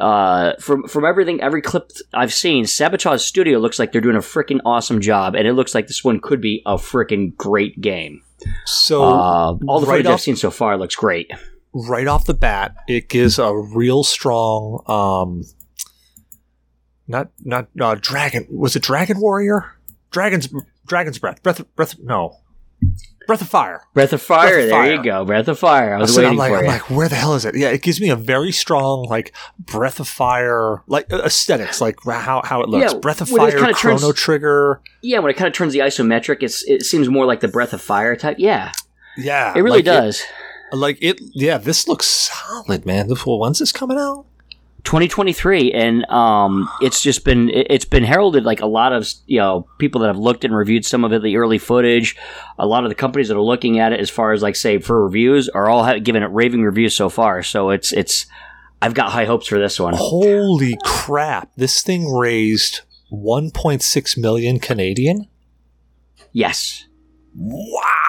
uh, 0.00 0.54
from 0.60 0.86
from 0.88 1.04
everything, 1.04 1.40
every 1.40 1.62
clip 1.62 1.90
I've 2.12 2.32
seen, 2.32 2.66
Sabotage 2.66 3.22
Studio 3.22 3.58
looks 3.58 3.78
like 3.78 3.92
they're 3.92 4.00
doing 4.00 4.16
a 4.16 4.20
freaking 4.20 4.60
awesome 4.64 5.00
job, 5.00 5.34
and 5.34 5.46
it 5.46 5.52
looks 5.54 5.74
like 5.74 5.86
this 5.86 6.02
one 6.04 6.20
could 6.20 6.40
be 6.40 6.62
a 6.66 6.74
freaking 6.76 7.34
great 7.36 7.80
game. 7.80 8.22
So 8.66 9.02
Uh, 9.04 9.56
all 9.66 9.80
the 9.80 9.86
right 9.86 9.94
footage 9.98 10.06
off- 10.06 10.12
I've 10.14 10.20
seen 10.20 10.36
so 10.36 10.50
far 10.50 10.76
looks 10.76 10.94
great. 10.94 11.30
right 11.72 12.06
off 12.06 12.24
the 12.26 12.34
bat, 12.34 12.74
it 12.88 13.08
gives 13.08 13.38
a 13.38 13.54
real 13.54 14.02
strong, 14.04 14.82
um, 14.86 15.44
not 17.08 17.30
not 17.44 17.68
uh, 17.80 17.94
dragon. 18.00 18.46
Was 18.50 18.76
it 18.76 18.82
Dragon 18.82 19.20
Warrior? 19.20 19.72
Dragon's 20.10 20.48
Dragon's 20.86 21.18
Breath. 21.18 21.42
Breath. 21.42 21.62
Breath. 21.76 21.96
No. 22.00 22.38
Breath 23.26 23.40
of 23.42 23.48
Fire. 23.48 23.82
Breath 23.92 24.12
of 24.12 24.22
Fire, 24.22 24.50
Breath 24.52 24.64
of 24.64 24.70
there 24.70 24.94
you 24.94 25.02
go. 25.02 25.24
Breath 25.24 25.48
of 25.48 25.58
Fire. 25.58 25.94
I 25.96 25.98
was 25.98 26.14
So 26.14 26.18
waiting 26.20 26.32
I'm 26.32 26.36
like, 26.36 26.50
for 26.52 26.58
I'm 26.58 26.64
you. 26.64 26.70
like, 26.70 26.90
where 26.90 27.08
the 27.08 27.16
hell 27.16 27.34
is 27.34 27.44
it? 27.44 27.56
Yeah, 27.56 27.70
it 27.70 27.82
gives 27.82 28.00
me 28.00 28.08
a 28.10 28.14
very 28.16 28.52
strong 28.52 29.04
like 29.08 29.34
Breath 29.58 29.98
of 29.98 30.06
Fire, 30.06 30.82
like 30.86 31.10
aesthetics, 31.10 31.80
like 31.80 31.96
how 32.04 32.42
how 32.44 32.60
it 32.62 32.68
looks. 32.68 32.92
Yeah, 32.92 32.98
Breath 33.00 33.20
of 33.20 33.28
it 33.30 33.36
Fire, 33.36 33.50
kinda 33.50 33.74
Chrono 33.74 33.98
turns- 33.98 34.14
Trigger. 34.14 34.80
yeah, 35.02 35.18
when 35.18 35.30
it 35.30 35.36
kind 35.36 35.48
of 35.48 35.54
turns 35.54 35.72
the 35.72 35.80
isometric, 35.80 36.36
it's 36.42 36.62
it 36.68 36.84
seems 36.84 37.08
more 37.08 37.26
like 37.26 37.40
the 37.40 37.48
Breath 37.48 37.72
of 37.72 37.80
Fire 37.82 38.14
type. 38.14 38.36
Yeah, 38.38 38.70
Yeah, 39.16 39.54
it 39.56 39.62
really 39.62 39.78
like 39.78 39.86
does. 39.86 40.22
like 40.70 40.98
it. 41.00 41.18
Yeah, 41.34 41.58
this 41.58 41.88
looks 41.88 42.06
solid, 42.06 42.86
man. 42.86 43.08
The 43.08 43.20
well, 43.26 43.40
when's 43.40 43.58
this 43.58 43.72
coming 43.72 43.98
out? 43.98 44.26
2023 44.86 45.72
and 45.72 46.04
um 46.10 46.68
it's 46.80 47.02
just 47.02 47.24
been 47.24 47.50
it- 47.50 47.66
it's 47.70 47.84
been 47.84 48.04
heralded 48.04 48.44
like 48.44 48.60
a 48.60 48.66
lot 48.66 48.92
of 48.92 49.06
you 49.26 49.38
know 49.38 49.66
people 49.78 50.00
that 50.00 50.06
have 50.06 50.16
looked 50.16 50.44
and 50.44 50.54
reviewed 50.56 50.84
some 50.86 51.04
of 51.04 51.12
it 51.12 51.22
the 51.22 51.36
early 51.36 51.58
footage 51.58 52.16
a 52.58 52.66
lot 52.66 52.84
of 52.84 52.88
the 52.88 52.94
companies 52.94 53.28
that 53.28 53.36
are 53.36 53.42
looking 53.42 53.78
at 53.80 53.92
it 53.92 53.98
as 54.00 54.08
far 54.08 54.32
as 54.32 54.42
like 54.42 54.54
say 54.56 54.78
for 54.78 55.04
reviews 55.04 55.48
are 55.48 55.68
all 55.68 55.84
ha- 55.84 55.98
giving 55.98 56.22
it 56.22 56.30
raving 56.30 56.62
reviews 56.62 56.94
so 56.96 57.08
far 57.08 57.42
so 57.42 57.70
it's 57.70 57.92
it's 57.92 58.26
i've 58.80 58.94
got 58.94 59.10
high 59.10 59.24
hopes 59.24 59.48
for 59.48 59.58
this 59.58 59.78
one 59.80 59.92
Holy 59.96 60.78
crap! 60.84 61.50
This 61.56 61.82
thing 61.82 62.08
raised 62.10 62.82
1.6 63.12 64.16
million 64.18 64.58
Canadian. 64.60 65.26
yes 66.32 66.84
Wow! 67.34 68.05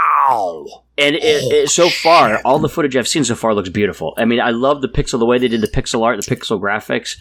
And 0.97 1.15
it, 1.15 1.23
it, 1.23 1.69
so 1.69 1.89
far 1.89 2.41
all 2.43 2.59
the 2.59 2.69
footage 2.69 2.95
i've 2.95 3.07
seen 3.07 3.23
so 3.23 3.35
far 3.35 3.53
looks 3.53 3.69
beautiful 3.69 4.13
i 4.17 4.25
mean 4.25 4.39
i 4.39 4.49
love 4.49 4.81
the 4.81 4.87
pixel 4.87 5.19
the 5.19 5.25
way 5.25 5.37
they 5.37 5.47
did 5.47 5.61
the 5.61 5.67
pixel 5.67 6.03
art 6.03 6.19
the 6.23 6.35
pixel 6.35 6.59
graphics 6.59 7.17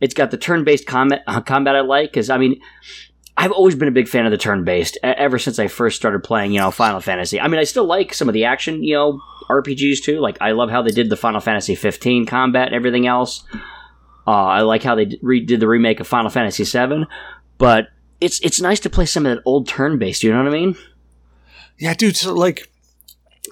it's 0.00 0.14
got 0.14 0.30
the 0.30 0.36
turn-based 0.36 0.86
combat 0.86 1.22
uh, 1.26 1.40
combat 1.40 1.76
i 1.76 1.80
like 1.80 2.10
because 2.10 2.30
i 2.30 2.38
mean 2.38 2.60
I've 3.36 3.52
always 3.52 3.74
been 3.74 3.88
a 3.88 3.92
big 3.92 4.08
fan 4.08 4.26
of 4.26 4.32
the 4.32 4.36
turn-based 4.36 4.96
e- 4.96 5.00
ever 5.02 5.38
since 5.38 5.58
I 5.58 5.66
first 5.68 5.96
started 5.96 6.22
playing, 6.22 6.52
you 6.52 6.58
know, 6.58 6.70
Final 6.70 7.00
Fantasy. 7.00 7.40
I 7.40 7.48
mean, 7.48 7.58
I 7.58 7.64
still 7.64 7.86
like 7.86 8.12
some 8.12 8.28
of 8.28 8.34
the 8.34 8.44
action, 8.44 8.84
you 8.84 8.94
know, 8.94 9.20
RPGs 9.48 10.02
too. 10.02 10.20
Like, 10.20 10.36
I 10.42 10.50
love 10.50 10.68
how 10.68 10.82
they 10.82 10.90
did 10.90 11.08
the 11.08 11.16
Final 11.16 11.40
Fantasy 11.40 11.74
15 11.74 12.26
combat 12.26 12.66
and 12.66 12.74
everything 12.74 13.06
else. 13.06 13.44
Uh, 14.26 14.30
I 14.30 14.60
like 14.60 14.82
how 14.82 14.94
they 14.94 15.06
d- 15.06 15.20
redid 15.24 15.58
the 15.58 15.68
remake 15.68 16.00
of 16.00 16.06
Final 16.06 16.28
Fantasy 16.28 16.64
7. 16.64 17.06
But 17.56 17.88
it's 18.20 18.40
it's 18.40 18.60
nice 18.60 18.80
to 18.80 18.90
play 18.90 19.06
some 19.06 19.24
of 19.24 19.36
that 19.36 19.42
old 19.46 19.66
turn 19.66 19.98
based. 19.98 20.22
You 20.22 20.32
know 20.32 20.44
what 20.44 20.48
I 20.48 20.58
mean? 20.58 20.76
Yeah, 21.80 21.94
dude. 21.94 22.16
So 22.16 22.34
like, 22.34 22.70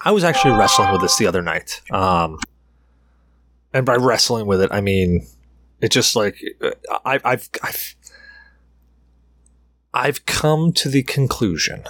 I 0.05 0.11
was 0.11 0.23
actually 0.23 0.57
wrestling 0.57 0.91
with 0.91 1.01
this 1.01 1.17
the 1.17 1.27
other 1.27 1.41
night. 1.41 1.81
Um, 1.91 2.37
and 3.73 3.85
by 3.85 3.95
wrestling 3.95 4.45
with 4.45 4.61
it, 4.61 4.71
I 4.71 4.81
mean 4.81 5.27
it 5.81 5.89
just 5.89 6.15
like 6.15 6.41
I, 7.05 7.19
I've 7.23 7.49
I've 7.63 7.95
I've 9.93 10.25
come 10.25 10.71
to 10.73 10.89
the 10.89 11.03
conclusion 11.03 11.83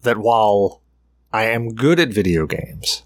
that 0.00 0.18
while 0.18 0.82
I 1.32 1.44
am 1.44 1.74
good 1.74 2.00
at 2.00 2.08
video 2.08 2.46
games, 2.46 3.02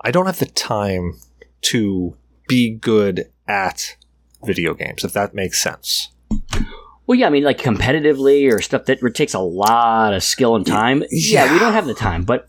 I 0.00 0.10
don't 0.10 0.26
have 0.26 0.38
the 0.38 0.46
time 0.46 1.14
to 1.62 2.16
be 2.48 2.70
good 2.70 3.30
at 3.48 3.96
video 4.44 4.74
games, 4.74 5.04
if 5.04 5.12
that 5.12 5.34
makes 5.34 5.62
sense. 5.62 6.10
Well, 7.06 7.18
yeah, 7.18 7.26
I 7.26 7.30
mean, 7.30 7.44
like 7.44 7.58
competitively 7.58 8.52
or 8.52 8.60
stuff 8.60 8.86
that 8.86 8.98
takes 9.14 9.34
a 9.34 9.38
lot 9.38 10.12
of 10.12 10.22
skill 10.22 10.56
and 10.56 10.66
time. 10.66 11.04
Yeah. 11.10 11.44
yeah, 11.44 11.52
we 11.52 11.58
don't 11.58 11.72
have 11.72 11.86
the 11.86 11.94
time, 11.94 12.24
but 12.24 12.48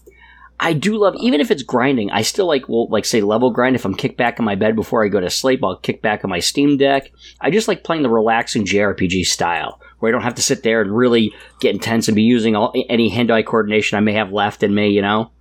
I 0.60 0.74
do 0.74 0.98
love, 0.98 1.16
even 1.20 1.40
if 1.40 1.52
it's 1.52 1.62
grinding, 1.62 2.10
I 2.10 2.24
still 2.24 2.48
like, 2.48 2.68
will 2.68 2.88
like 2.90 3.06
say 3.06 3.22
level 3.22 3.52
grind. 3.52 3.76
If 3.76 3.86
I'm 3.86 3.94
kicked 3.94 4.18
back 4.18 4.40
in 4.40 4.46
my 4.46 4.56
bed 4.56 4.76
before 4.76 5.06
I 5.06 5.10
go 5.10 5.20
to 5.20 5.30
sleep, 5.30 5.64
I'll 5.64 5.78
kick 5.78 6.02
back 6.02 6.24
on 6.24 6.32
my 6.32 6.40
Steam 6.40 6.78
Deck. 6.78 7.12
I 7.40 7.52
just 7.52 7.68
like 7.68 7.84
playing 7.84 8.02
the 8.02 8.10
relaxing 8.10 8.66
JRPG 8.66 9.26
style 9.26 9.80
where 10.00 10.10
I 10.10 10.12
don't 10.12 10.24
have 10.24 10.36
to 10.36 10.42
sit 10.42 10.64
there 10.64 10.82
and 10.82 10.96
really 10.96 11.34
get 11.60 11.76
intense 11.76 12.08
and 12.08 12.16
be 12.16 12.24
using 12.24 12.56
all, 12.56 12.74
any 12.90 13.10
hand-eye 13.10 13.44
coordination 13.44 13.98
I 13.98 14.02
may 14.02 14.14
have 14.14 14.32
left 14.32 14.64
in 14.64 14.74
me, 14.74 14.90
you 14.90 15.02
know? 15.02 15.32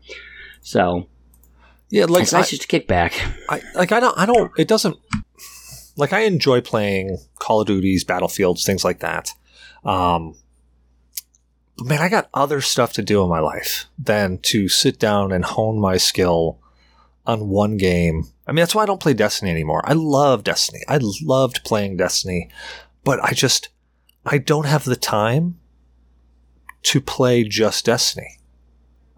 So, 0.60 1.06
yeah, 1.88 2.04
like 2.04 2.24
it's 2.24 2.32
nice 2.32 2.48
I, 2.48 2.50
just 2.50 2.62
to 2.62 2.68
kick 2.68 2.86
back. 2.86 3.14
I 3.48 3.62
like 3.74 3.92
I 3.92 4.00
don't 4.00 4.18
I 4.18 4.26
don't 4.26 4.50
it 4.58 4.66
doesn't 4.66 4.96
like 5.96 6.12
I 6.12 6.20
enjoy 6.20 6.60
playing 6.60 7.18
Call 7.38 7.62
of 7.62 7.66
Duties, 7.66 8.04
Battlefields, 8.04 8.64
things 8.64 8.84
like 8.84 9.00
that. 9.00 9.30
Um, 9.84 10.36
but 11.78 11.86
man, 11.86 12.00
I 12.00 12.08
got 12.08 12.30
other 12.32 12.60
stuff 12.60 12.92
to 12.94 13.02
do 13.02 13.22
in 13.22 13.28
my 13.28 13.40
life 13.40 13.86
than 13.98 14.38
to 14.38 14.68
sit 14.68 14.98
down 14.98 15.32
and 15.32 15.44
hone 15.44 15.78
my 15.78 15.96
skill 15.96 16.58
on 17.26 17.48
one 17.48 17.76
game. 17.76 18.24
I 18.46 18.52
mean, 18.52 18.62
that's 18.62 18.74
why 18.74 18.82
I 18.82 18.86
don't 18.86 19.00
play 19.00 19.14
Destiny 19.14 19.50
anymore. 19.50 19.82
I 19.84 19.92
love 19.92 20.44
Destiny. 20.44 20.80
I 20.88 21.00
loved 21.22 21.64
playing 21.64 21.96
Destiny, 21.96 22.48
but 23.04 23.20
I 23.22 23.32
just 23.32 23.68
I 24.24 24.38
don't 24.38 24.66
have 24.66 24.84
the 24.84 24.96
time 24.96 25.58
to 26.84 27.00
play 27.00 27.44
just 27.44 27.84
Destiny. 27.84 28.38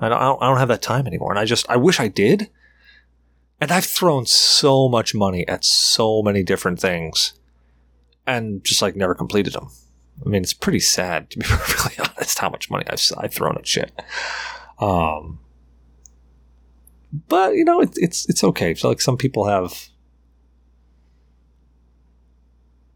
I 0.00 0.08
don't, 0.08 0.42
I 0.42 0.46
don't 0.46 0.58
have 0.58 0.68
that 0.68 0.82
time 0.82 1.06
anymore, 1.06 1.30
and 1.30 1.38
I 1.38 1.44
just 1.44 1.68
I 1.68 1.76
wish 1.76 2.00
I 2.00 2.08
did. 2.08 2.50
And 3.60 3.72
I've 3.72 3.86
thrown 3.86 4.26
so 4.26 4.88
much 4.88 5.14
money 5.14 5.46
at 5.48 5.64
so 5.64 6.22
many 6.22 6.42
different 6.42 6.80
things, 6.80 7.34
and 8.26 8.62
just 8.64 8.82
like 8.82 8.94
never 8.94 9.14
completed 9.14 9.52
them. 9.52 9.70
I 10.24 10.28
mean, 10.28 10.42
it's 10.42 10.54
pretty 10.54 10.80
sad 10.80 11.30
to 11.30 11.38
be 11.38 11.44
perfectly 11.48 12.04
honest 12.04 12.38
how 12.38 12.50
much 12.50 12.70
money 12.70 12.84
I've, 12.88 13.00
I've 13.16 13.34
thrown 13.34 13.56
at 13.56 13.66
shit. 13.66 13.92
Um, 14.78 15.40
but 17.28 17.54
you 17.54 17.64
know, 17.64 17.80
it, 17.80 17.90
it's 17.96 18.28
it's 18.28 18.44
okay. 18.44 18.74
So 18.74 18.88
like 18.88 19.00
some 19.00 19.16
people 19.16 19.46
have, 19.46 19.88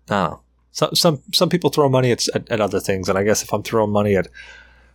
I 0.09 0.29
know. 0.29 0.40
Some 0.70 0.94
some 0.94 1.22
some 1.33 1.48
people 1.48 1.70
throw 1.70 1.88
money 1.88 2.12
at, 2.12 2.27
at, 2.35 2.51
at 2.51 2.61
other 2.61 2.81
things, 2.81 3.09
and 3.09 3.18
I 3.18 3.25
guess 3.25 3.42
if 3.42 3.53
I'm 3.53 3.62
throwing 3.62 3.90
money 3.90 4.16
at 4.16 4.29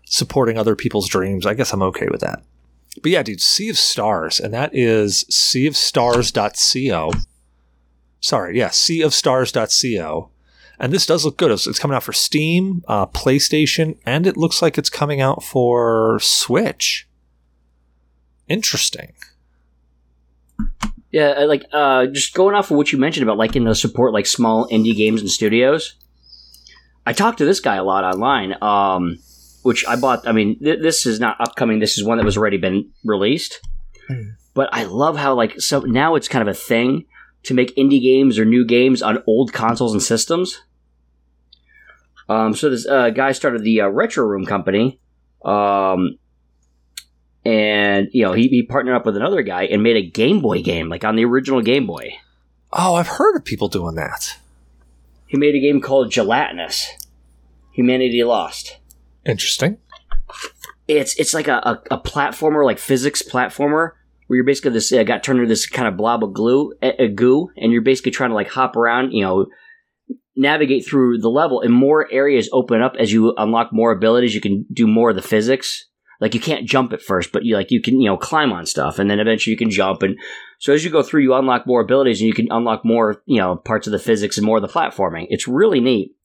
supporting 0.05 0.57
other 0.57 0.75
people's 0.75 1.07
dreams, 1.07 1.45
I 1.45 1.53
guess 1.53 1.73
I'm 1.73 1.83
okay 1.83 2.07
with 2.09 2.21
that. 2.21 2.43
But 3.01 3.11
yeah, 3.11 3.23
dude, 3.23 3.41
Sea 3.41 3.69
of 3.69 3.77
Stars, 3.77 4.39
and 4.39 4.53
that 4.53 4.71
is 4.73 5.25
seaofstars.co. 5.31 7.11
Sorry, 8.19 8.57
yeah, 8.57 8.69
seaofstars.co 8.69 10.31
and 10.79 10.93
this 10.93 11.05
does 11.05 11.25
look 11.25 11.37
good. 11.37 11.51
It's, 11.51 11.67
it's 11.67 11.79
coming 11.79 11.95
out 11.95 12.03
for 12.03 12.13
Steam, 12.13 12.83
uh, 12.87 13.07
PlayStation, 13.07 13.97
and 14.05 14.27
it 14.27 14.37
looks 14.37 14.61
like 14.61 14.77
it's 14.77 14.89
coming 14.89 15.21
out 15.21 15.43
for 15.43 16.19
Switch. 16.21 17.07
Interesting. 18.47 19.13
Yeah, 21.11 21.31
like 21.45 21.63
uh, 21.71 22.07
just 22.07 22.33
going 22.33 22.53
off 22.53 22.69
of 22.69 22.77
what 22.77 22.91
you 22.91 22.99
mentioned 22.99 23.23
about 23.23 23.37
liking 23.37 23.65
to 23.65 23.73
support 23.73 24.13
like 24.13 24.25
small 24.25 24.67
indie 24.69 24.95
games 24.95 25.21
and 25.21 25.31
studios. 25.31 25.95
I 27.05 27.13
talked 27.13 27.37
to 27.39 27.45
this 27.45 27.59
guy 27.59 27.77
a 27.77 27.83
lot 27.83 28.03
online, 28.03 28.61
um, 28.61 29.17
which 29.63 29.85
I 29.87 29.95
bought. 29.95 30.27
I 30.27 30.31
mean, 30.31 30.59
th- 30.59 30.81
this 30.81 31.05
is 31.05 31.19
not 31.19 31.39
upcoming. 31.39 31.79
This 31.79 31.97
is 31.97 32.03
one 32.03 32.17
that 32.17 32.25
was 32.25 32.37
already 32.37 32.57
been 32.57 32.91
released. 33.03 33.59
Mm. 34.09 34.35
But 34.53 34.69
I 34.71 34.83
love 34.85 35.17
how 35.17 35.35
like 35.35 35.59
so 35.59 35.81
now 35.81 36.15
it's 36.15 36.27
kind 36.27 36.41
of 36.41 36.47
a 36.47 36.57
thing 36.57 37.05
to 37.43 37.53
make 37.53 37.75
indie 37.75 38.01
games 38.01 38.39
or 38.39 38.45
new 38.45 38.65
games 38.65 39.01
on 39.01 39.23
old 39.27 39.53
consoles 39.53 39.93
and 39.93 40.01
systems. 40.01 40.61
Um, 42.29 42.53
so 42.53 42.69
this 42.69 42.85
uh, 42.85 43.09
guy 43.11 43.31
started 43.31 43.63
the 43.63 43.81
uh, 43.81 43.87
Retro 43.87 44.25
Room 44.25 44.45
company, 44.45 44.99
um, 45.45 46.17
and 47.45 48.09
you 48.11 48.23
know 48.23 48.33
he, 48.33 48.47
he 48.49 48.63
partnered 48.63 48.95
up 48.95 49.05
with 49.05 49.15
another 49.15 49.43
guy 49.43 49.63
and 49.63 49.81
made 49.81 49.95
a 49.95 50.09
Game 50.09 50.41
Boy 50.41 50.61
game, 50.61 50.89
like 50.89 51.05
on 51.05 51.15
the 51.15 51.25
original 51.25 51.61
Game 51.61 51.87
Boy. 51.87 52.17
Oh, 52.73 52.95
I've 52.95 53.07
heard 53.07 53.35
of 53.35 53.45
people 53.45 53.69
doing 53.69 53.95
that. 53.95 54.37
He 55.25 55.37
made 55.37 55.55
a 55.55 55.59
game 55.59 55.81
called 55.81 56.11
Gelatinous. 56.11 56.87
Humanity 57.71 58.23
Lost. 58.23 58.77
Interesting. 59.27 59.77
It's 60.87 61.19
it's 61.19 61.33
like 61.33 61.49
a, 61.49 61.57
a, 61.57 61.95
a 61.95 61.99
platformer, 61.99 62.63
like 62.63 62.79
physics 62.79 63.21
platformer, 63.21 63.91
where 64.27 64.37
you're 64.37 64.45
basically 64.45 64.71
this 64.71 64.91
uh, 64.91 65.03
got 65.03 65.23
turned 65.23 65.39
into 65.39 65.49
this 65.49 65.67
kind 65.67 65.87
of 65.87 65.97
blob 65.97 66.23
of 66.23 66.33
glue, 66.33 66.73
a, 66.81 67.09
goo, 67.09 67.49
and 67.57 67.73
you're 67.73 67.81
basically 67.81 68.11
trying 68.11 68.29
to 68.29 68.35
like 68.35 68.49
hop 68.49 68.77
around, 68.77 69.11
you 69.11 69.21
know, 69.21 69.47
navigate 70.37 70.87
through 70.87 71.17
the 71.17 71.29
level 71.29 71.61
and 71.61 71.73
more 71.73 72.07
areas 72.11 72.49
open 72.53 72.81
up 72.81 72.93
as 72.97 73.11
you 73.11 73.33
unlock 73.37 73.73
more 73.73 73.91
abilities. 73.91 74.33
You 74.33 74.41
can 74.41 74.65
do 74.71 74.87
more 74.87 75.09
of 75.09 75.15
the 75.17 75.21
physics. 75.21 75.85
Like 76.19 76.33
you 76.33 76.39
can't 76.39 76.67
jump 76.67 76.93
at 76.93 77.01
first 77.03 77.31
but 77.31 77.45
you 77.45 77.55
like 77.55 77.69
you 77.69 77.79
can 77.79 78.01
you 78.01 78.09
know 78.09 78.17
climb 78.17 78.51
on 78.51 78.65
stuff 78.65 78.97
and 78.97 79.07
then 79.07 79.19
eventually 79.19 79.51
you 79.51 79.57
can 79.57 79.69
jump 79.69 80.01
and 80.01 80.17
so 80.57 80.73
as 80.73 80.83
you 80.83 80.89
go 80.89 81.03
through 81.03 81.21
you 81.21 81.35
unlock 81.35 81.67
more 81.67 81.79
abilities 81.79 82.19
and 82.19 82.27
you 82.27 82.33
can 82.33 82.47
unlock 82.49 82.83
more 82.83 83.21
you 83.27 83.37
know 83.37 83.57
parts 83.57 83.85
of 83.85 83.91
the 83.91 83.99
physics 83.99 84.35
and 84.35 84.43
more 84.43 84.57
of 84.57 84.63
the 84.63 84.67
platforming. 84.67 85.27
It's 85.29 85.47
really 85.47 85.79
neat 85.79 86.16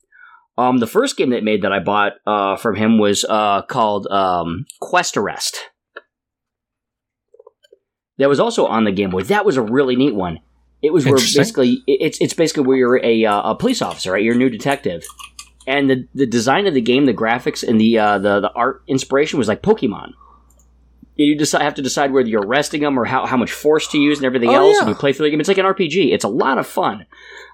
um 0.58 0.78
the 0.78 0.86
first 0.86 1.16
game 1.16 1.30
that 1.30 1.44
made 1.44 1.62
that 1.62 1.72
i 1.72 1.78
bought 1.78 2.14
uh 2.26 2.56
from 2.56 2.76
him 2.76 2.98
was 2.98 3.24
uh 3.28 3.62
called 3.62 4.06
um 4.08 4.66
quest 4.80 5.16
arrest 5.16 5.70
that 8.18 8.28
was 8.28 8.40
also 8.40 8.66
on 8.66 8.84
the 8.84 8.92
game 8.92 9.10
boy 9.10 9.22
that 9.22 9.44
was 9.44 9.56
a 9.56 9.62
really 9.62 9.96
neat 9.96 10.14
one 10.14 10.38
it 10.82 10.92
was 10.92 11.06
where 11.06 11.14
basically 11.14 11.82
it's 11.86 12.20
it's 12.20 12.34
basically 12.34 12.64
where 12.64 12.76
you're 12.76 13.04
a, 13.04 13.24
uh, 13.24 13.52
a 13.52 13.54
police 13.54 13.80
officer, 13.80 14.12
right? 14.12 14.22
You're 14.22 14.34
a 14.34 14.38
new 14.38 14.50
detective, 14.50 15.04
and 15.66 15.88
the 15.88 16.08
the 16.12 16.26
design 16.26 16.66
of 16.66 16.74
the 16.74 16.80
game, 16.80 17.06
the 17.06 17.14
graphics, 17.14 17.66
and 17.66 17.80
the 17.80 17.98
uh, 17.98 18.18
the 18.18 18.40
the 18.40 18.50
art 18.50 18.82
inspiration 18.88 19.38
was 19.38 19.46
like 19.46 19.62
Pokemon. 19.62 20.12
You 21.14 21.36
decide, 21.36 21.62
have 21.62 21.74
to 21.74 21.82
decide 21.82 22.10
whether 22.10 22.28
you're 22.28 22.42
arresting 22.42 22.80
them 22.80 22.98
or 22.98 23.04
how, 23.04 23.26
how 23.26 23.36
much 23.36 23.52
force 23.52 23.86
to 23.88 23.98
use 23.98 24.18
and 24.18 24.24
everything 24.24 24.48
oh, 24.48 24.54
else. 24.54 24.76
Yeah. 24.76 24.80
And 24.80 24.88
you 24.88 24.94
play 24.94 25.12
through 25.12 25.26
the 25.26 25.30
game. 25.30 25.40
It's 25.40 25.48
like 25.48 25.58
an 25.58 25.66
RPG. 25.66 26.10
It's 26.10 26.24
a 26.24 26.28
lot 26.28 26.56
of 26.56 26.66
fun. 26.66 27.04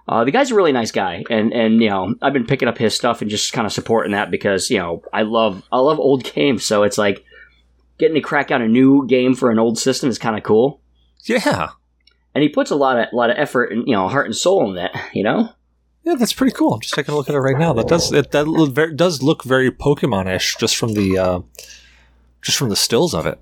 Uh, 0.08 0.24
the 0.24 0.30
guy's 0.30 0.50
a 0.50 0.54
really 0.54 0.72
nice 0.72 0.90
guy, 0.90 1.22
and 1.28 1.52
and 1.52 1.82
you 1.82 1.90
know 1.90 2.14
I've 2.22 2.32
been 2.32 2.46
picking 2.46 2.66
up 2.66 2.78
his 2.78 2.94
stuff 2.94 3.20
and 3.20 3.30
just 3.30 3.52
kind 3.52 3.66
of 3.66 3.72
supporting 3.72 4.12
that 4.12 4.30
because 4.30 4.70
you 4.70 4.78
know 4.78 5.02
I 5.12 5.22
love 5.22 5.62
I 5.70 5.78
love 5.78 6.00
old 6.00 6.24
games. 6.34 6.64
So 6.64 6.82
it's 6.82 6.96
like 6.96 7.24
getting 7.98 8.14
to 8.14 8.20
crack 8.22 8.50
out 8.50 8.62
a 8.62 8.68
new 8.68 9.06
game 9.06 9.34
for 9.34 9.50
an 9.50 9.58
old 9.58 9.78
system 9.78 10.08
is 10.08 10.18
kind 10.18 10.36
of 10.36 10.42
cool. 10.42 10.80
Yeah, 11.24 11.68
and 12.34 12.42
he 12.42 12.48
puts 12.48 12.70
a 12.70 12.76
lot 12.76 12.98
of 12.98 13.08
a 13.12 13.16
lot 13.16 13.28
of 13.28 13.36
effort 13.36 13.70
and 13.70 13.86
you 13.86 13.92
know 13.92 14.08
heart 14.08 14.26
and 14.26 14.36
soul 14.36 14.68
in 14.70 14.76
that. 14.76 14.92
You 15.12 15.24
know. 15.24 15.50
Yeah, 16.04 16.14
that's 16.14 16.32
pretty 16.32 16.54
cool. 16.54 16.72
I'm 16.72 16.80
just 16.80 16.94
taking 16.94 17.12
a 17.12 17.16
look 17.16 17.28
at 17.28 17.34
it 17.34 17.40
right 17.40 17.58
now. 17.58 17.74
That 17.74 17.88
does 17.88 18.10
it, 18.12 18.30
that 18.30 18.48
look 18.48 18.72
very, 18.72 18.94
does 18.94 19.22
look 19.22 19.44
very 19.44 19.70
Pokemon-ish 19.70 20.56
just 20.56 20.76
from 20.76 20.94
the 20.94 21.18
uh, 21.18 21.40
just 22.40 22.56
from 22.56 22.70
the 22.70 22.76
stills 22.76 23.12
of 23.12 23.26
it. 23.26 23.38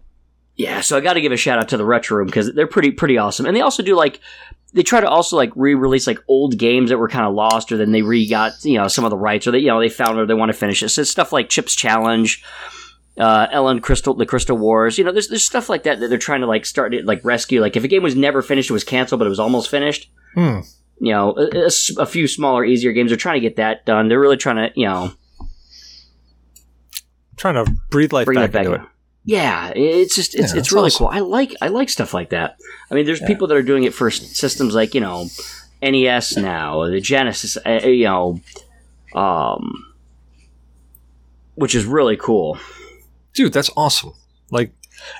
Yeah, 0.56 0.80
so 0.80 0.96
I 0.96 1.00
got 1.00 1.12
to 1.12 1.20
give 1.20 1.30
a 1.30 1.36
shout 1.36 1.60
out 1.60 1.68
to 1.68 1.76
the 1.76 1.84
Retro 1.84 2.16
Room 2.16 2.26
because 2.26 2.52
they're 2.54 2.66
pretty 2.66 2.90
pretty 2.90 3.18
awesome, 3.18 3.46
and 3.46 3.54
they 3.54 3.60
also 3.60 3.84
do 3.84 3.94
like 3.94 4.20
they 4.76 4.82
try 4.82 5.00
to 5.00 5.08
also 5.08 5.36
like 5.36 5.50
re-release 5.56 6.06
like 6.06 6.22
old 6.28 6.58
games 6.58 6.90
that 6.90 6.98
were 6.98 7.08
kind 7.08 7.24
of 7.24 7.34
lost, 7.34 7.72
or 7.72 7.78
then 7.78 7.92
they 7.92 8.02
re 8.02 8.28
got 8.28 8.52
you 8.62 8.76
know 8.76 8.88
some 8.88 9.04
of 9.04 9.10
the 9.10 9.16
rights, 9.16 9.46
or 9.46 9.50
they 9.50 9.58
you 9.58 9.68
know 9.68 9.80
they 9.80 9.88
found 9.88 10.18
or 10.18 10.26
they 10.26 10.34
want 10.34 10.50
to 10.50 10.58
finish 10.58 10.82
it. 10.82 10.90
So 10.90 11.00
it's 11.00 11.10
stuff 11.10 11.32
like 11.32 11.48
Chips 11.48 11.74
Challenge, 11.74 12.44
uh, 13.16 13.46
Ellen 13.50 13.80
Crystal, 13.80 14.12
the 14.12 14.26
Crystal 14.26 14.56
Wars. 14.56 14.98
You 14.98 15.04
know, 15.04 15.12
there's 15.12 15.28
there's 15.28 15.42
stuff 15.42 15.70
like 15.70 15.84
that 15.84 16.00
that 16.00 16.08
they're 16.08 16.18
trying 16.18 16.42
to 16.42 16.46
like 16.46 16.66
start 16.66 16.92
to 16.92 17.02
like 17.04 17.24
rescue. 17.24 17.62
Like 17.62 17.74
if 17.74 17.84
a 17.84 17.88
game 17.88 18.02
was 18.02 18.14
never 18.14 18.42
finished, 18.42 18.68
it 18.68 18.74
was 18.74 18.84
canceled, 18.84 19.18
but 19.18 19.26
it 19.26 19.30
was 19.30 19.40
almost 19.40 19.70
finished. 19.70 20.10
Hmm. 20.34 20.60
You 20.98 21.12
know, 21.12 21.34
a, 21.38 21.64
a, 21.64 21.70
a, 22.02 22.06
few 22.06 22.28
smaller, 22.28 22.64
easier 22.64 22.92
games. 22.92 23.10
They're 23.10 23.16
trying 23.16 23.36
to 23.36 23.46
get 23.48 23.56
that 23.56 23.86
done. 23.86 24.08
They're 24.08 24.20
really 24.20 24.38
trying 24.38 24.56
to, 24.56 24.70
you 24.78 24.86
know, 24.86 25.12
trying 27.36 27.62
to 27.62 27.70
breathe 27.90 28.12
life 28.12 28.26
back, 28.26 28.52
back, 28.52 28.66
into 28.66 28.82
it. 28.82 28.88
Yeah, 29.26 29.72
it's 29.74 30.14
just 30.14 30.34
it's 30.34 30.54
yeah, 30.54 30.60
it's 30.60 30.72
really 30.72 30.86
awesome. 30.86 31.08
cool. 31.08 31.14
I 31.14 31.18
like 31.18 31.54
I 31.60 31.68
like 31.68 31.90
stuff 31.90 32.14
like 32.14 32.30
that. 32.30 32.56
I 32.90 32.94
mean, 32.94 33.04
there's 33.04 33.20
yeah. 33.20 33.26
people 33.26 33.48
that 33.48 33.56
are 33.56 33.62
doing 33.62 33.84
it 33.84 33.92
for 33.92 34.10
systems 34.10 34.74
like 34.74 34.94
you 34.94 35.00
know 35.00 35.28
NES 35.82 36.38
now, 36.38 36.86
the 36.86 37.00
Genesis, 37.00 37.58
uh, 37.66 37.80
you 37.84 38.04
know, 38.04 38.40
um, 39.14 39.92
which 41.56 41.74
is 41.74 41.84
really 41.84 42.16
cool 42.16 42.58
dude, 43.36 43.52
that's 43.52 43.70
awesome. 43.76 44.14
Like, 44.50 44.72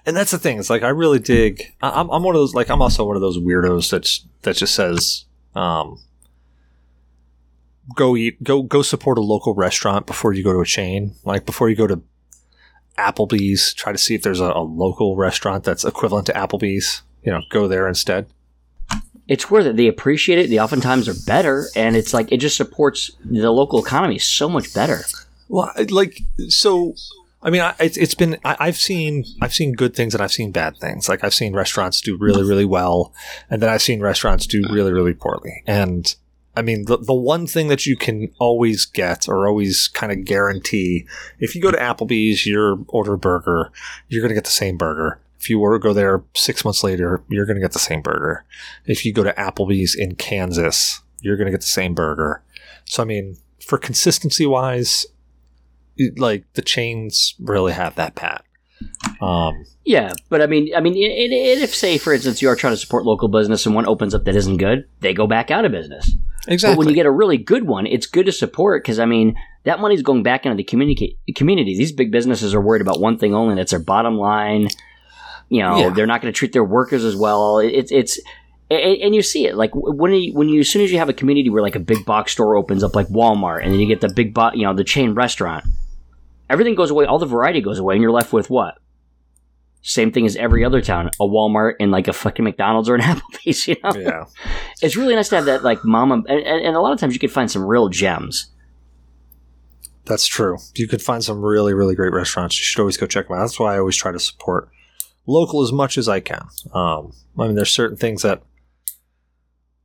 and 0.05 0.16
that's 0.16 0.33
the 0.33 0.38
thing. 0.38 0.59
It's 0.59 0.71
like 0.71 0.83
I 0.83 0.88
really 0.88 1.21
dig. 1.21 1.75
I'm, 1.81 2.11
I'm 2.11 2.23
one 2.25 2.35
of 2.35 2.40
those. 2.40 2.55
Like, 2.55 2.71
I'm 2.71 2.83
also 2.83 3.05
one 3.05 3.14
of 3.14 3.23
those 3.23 3.38
weirdos 3.38 3.90
that 3.90 4.09
that 4.42 4.57
just 4.57 4.75
says, 4.75 5.27
um, 5.55 6.01
go 7.95 8.16
eat, 8.16 8.42
go 8.42 8.62
go 8.62 8.83
support 8.83 9.19
a 9.19 9.21
local 9.21 9.55
restaurant 9.55 10.07
before 10.07 10.33
you 10.33 10.42
go 10.42 10.53
to 10.53 10.61
a 10.61 10.66
chain. 10.66 11.14
Like 11.25 11.47
before 11.47 11.69
you 11.69 11.77
go 11.77 11.87
to 11.87 12.03
Applebee's, 12.99 13.75
try 13.75 13.93
to 13.93 13.99
see 13.99 14.15
if 14.15 14.23
there's 14.23 14.41
a, 14.41 14.45
a 14.47 14.63
local 14.63 15.17
restaurant 15.17 15.65
that's 15.65 15.85
equivalent 15.85 16.27
to 16.27 16.33
Applebee's. 16.33 17.03
You 17.23 17.33
know, 17.33 17.43
go 17.51 17.67
there 17.67 17.89
instead. 17.89 18.27
It's 19.27 19.51
worth 19.51 19.67
it. 19.67 19.77
They 19.77 19.89
appreciate 19.89 20.39
it. 20.39 20.49
They 20.49 20.61
oftentimes 20.61 21.09
are 21.09 21.27
better, 21.27 21.67
and 21.75 21.97
it's 21.97 22.15
like 22.15 22.31
it 22.31 22.39
just 22.39 22.57
supports 22.57 23.11
the 23.25 23.51
local 23.51 23.85
economy 23.85 24.19
so 24.19 24.49
much 24.49 24.73
better. 24.73 25.01
Well, 25.49 25.73
like 25.91 26.21
so. 26.49 26.95
I 27.43 27.51
mean, 27.51 27.63
I, 27.63 27.75
it's, 27.81 27.97
it's 27.97 28.15
been. 28.15 28.39
I, 28.45 28.57
I've 28.61 28.77
seen. 28.77 29.25
I've 29.43 29.53
seen 29.53 29.73
good 29.73 29.95
things 29.95 30.15
and 30.15 30.23
I've 30.23 30.33
seen 30.33 30.53
bad 30.53 30.77
things. 30.77 31.09
Like 31.09 31.25
I've 31.25 31.35
seen 31.35 31.55
restaurants 31.55 32.01
do 32.01 32.17
really, 32.17 32.45
really 32.45 32.65
well, 32.65 33.13
and 33.51 33.61
then 33.61 33.69
I've 33.69 33.83
seen 33.83 34.01
restaurants 34.01 34.47
do 34.47 34.63
really, 34.71 34.93
really 34.93 35.15
poorly. 35.15 35.65
And 35.67 36.15
I 36.57 36.62
mean, 36.62 36.87
the 36.87 36.97
the 36.97 37.14
one 37.14 37.47
thing 37.47 37.69
that 37.69 37.85
you 37.85 37.97
can 37.97 38.33
always 38.38 38.87
get 38.87 39.29
or 39.29 39.47
always 39.47 39.88
kind 39.88 40.11
of 40.11 40.25
guarantee, 40.25 41.07
if 41.38 41.55
you 41.55 41.61
go 41.61 41.71
to 41.71 41.77
Applebee's, 41.77 42.47
you 42.47 42.87
order 42.88 43.16
burger, 43.19 43.71
you're 44.09 44.23
going 44.23 44.31
to 44.31 44.35
get 44.35 44.45
the 44.45 44.51
same 44.51 44.79
burger. 44.79 45.21
If 45.38 45.51
you 45.51 45.59
were 45.59 45.79
to 45.79 45.83
go 45.83 45.92
there 45.92 46.25
six 46.35 46.64
months 46.64 46.83
later, 46.83 47.23
you're 47.29 47.45
going 47.45 47.57
to 47.57 47.62
get 47.62 47.73
the 47.73 47.79
same 47.79 48.01
burger. 48.01 48.45
If 48.87 49.05
you 49.05 49.12
go 49.12 49.23
to 49.23 49.35
Applebee's 49.35 49.95
in 49.95 50.16
Kansas, 50.16 51.03
you're 51.21 51.37
going 51.37 51.47
to 51.47 51.53
get 51.53 51.61
the 51.61 51.66
same 51.66 51.95
burger. 51.95 52.42
So 52.87 53.03
I 53.03 53.07
mean, 53.07 53.37
for 53.61 53.77
consistency 53.77 54.47
wise, 54.47 55.05
like 56.16 56.51
the 56.55 56.62
chains 56.62 57.35
really 57.38 57.75
have 57.75 57.97
that 57.97 58.14
pat. 58.14 58.46
Um, 59.21 59.65
Yeah, 59.85 60.12
but 60.29 60.43
I 60.43 60.47
mean, 60.47 60.75
I 60.77 60.81
mean, 60.81 60.95
it, 60.97 61.33
it, 61.33 61.62
if 61.62 61.75
say 61.75 61.97
for 61.99 62.12
instance 62.12 62.43
you 62.43 62.49
are 62.49 62.57
trying 62.57 62.73
to 62.73 62.77
support 62.77 63.05
local 63.05 63.29
business 63.29 63.65
and 63.67 63.75
one 63.75 63.87
opens 63.87 64.15
up 64.15 64.25
that 64.25 64.37
isn't 64.37 64.57
good, 64.59 64.85
they 65.01 65.15
go 65.15 65.27
back 65.27 65.51
out 65.51 65.65
of 65.65 65.73
business. 65.73 66.12
exactly. 66.49 66.75
But 66.75 66.79
when 66.79 66.89
you 66.89 66.95
get 66.95 67.07
a 67.07 67.11
really 67.11 67.39
good 67.39 67.65
one, 67.67 67.87
it's 67.87 68.07
good 68.07 68.27
to 68.27 68.33
support 68.33 68.83
because 68.83 68.99
I 68.99 69.05
mean 69.07 69.37
that 69.65 69.81
money's 69.81 70.03
going 70.03 70.23
back 70.23 70.45
into 70.45 70.57
the 70.57 70.65
community. 70.65 71.17
Community. 71.35 71.77
These 71.77 71.93
big 71.93 72.11
businesses 72.11 72.55
are 72.55 72.61
worried 72.61 72.83
about 72.83 73.01
one 73.01 73.17
thing 73.19 73.35
only, 73.35 73.53
and 73.53 73.61
it's 73.61 73.71
their 73.71 73.81
bottom 73.81 74.17
line. 74.19 74.69
You 75.49 75.62
know, 75.62 75.79
Yeah. 75.79 75.91
they're 75.91 76.07
not 76.07 76.21
going 76.21 76.33
to 76.33 76.37
treat 76.37 76.53
their 76.53 76.65
workers 76.65 77.05
as 77.05 77.17
well. 77.17 77.59
It- 77.59 77.73
It's 77.75 77.93
it's. 77.93 78.21
And 78.69 78.97
and 79.01 79.15
you 79.15 79.23
see 79.23 79.47
it 79.47 79.55
like 79.55 79.71
when 79.75 80.12
you, 80.12 80.35
when 80.35 80.49
you 80.49 80.59
as 80.61 80.69
soon 80.69 80.83
as 80.83 80.91
you 80.91 80.99
have 80.99 81.09
a 81.09 81.12
community 81.12 81.49
where 81.51 81.62
like 81.62 81.77
a 81.77 81.81
big 81.81 82.05
box 82.05 82.33
store 82.33 82.57
opens 82.57 82.83
up 82.83 82.97
like 82.97 83.07
Walmart 83.07 83.62
and 83.62 83.73
then 83.73 83.79
you 83.79 83.87
get 83.87 84.01
the 84.01 84.09
big 84.09 84.35
bo- 84.35 84.51
you 84.55 84.65
know 84.65 84.75
the 84.75 84.83
chain 84.83 85.15
restaurant, 85.15 85.65
everything 86.49 86.75
goes 86.75 86.91
away, 86.91 87.05
all 87.05 87.19
the 87.19 87.27
variety 87.27 87.61
goes 87.61 87.79
away, 87.79 87.95
and 87.95 88.03
you're 88.03 88.13
left 88.13 88.33
with 88.33 88.51
what? 88.51 88.79
Same 89.83 90.11
thing 90.11 90.27
as 90.27 90.35
every 90.37 90.65
other 90.65 90.81
town, 90.81 91.11
a 91.21 91.25
Walmart 91.25 91.75
and 91.79 91.93
like 91.93 92.09
a 92.09 92.13
fucking 92.13 92.45
McDonald's 92.45 92.89
or 92.89 92.97
an 92.97 93.01
Applebee's. 93.03 93.69
You 93.69 93.77
know, 93.85 93.93
yeah. 93.95 94.25
it's 94.83 94.97
really 94.97 95.15
nice 95.15 95.29
to 95.29 95.37
have 95.37 95.45
that 95.45 95.63
like 95.63 95.85
mama 95.85 96.23
and, 96.29 96.41
and, 96.41 96.75
a 96.75 96.81
lot 96.81 96.93
of 96.93 96.99
times 96.99 97.15
you 97.15 97.21
can 97.21 97.31
find 97.31 97.49
some 97.49 97.65
real 97.65 97.89
gems 97.89 98.51
That's 100.05 100.27
true. 100.27 100.59
You 100.75 100.89
could 100.89 101.03
find 101.03 101.23
some 101.23 101.41
really, 101.41 101.73
really 101.73 101.95
great 101.95 102.13
restaurants. 102.13 102.59
You 102.59 102.65
should 102.65 102.81
always 102.81 102.97
go 102.97 103.07
check 103.07 103.29
them 103.29 103.37
out. 103.37 103.43
That's 103.43 103.61
why 103.61 103.75
I 103.75 103.79
always 103.79 103.97
try 103.97 104.11
to 104.13 104.19
support 104.19 104.71
local 105.27 105.63
as 105.63 105.73
much 105.73 105.99
as 105.99 106.09
I 106.09 106.21
can. 106.21 106.47
Um, 106.73 107.13
I 107.39 107.47
mean, 107.47 107.55
there's 107.55 107.71
certain 107.71 107.97
things 107.97 108.23
that, 108.23 108.43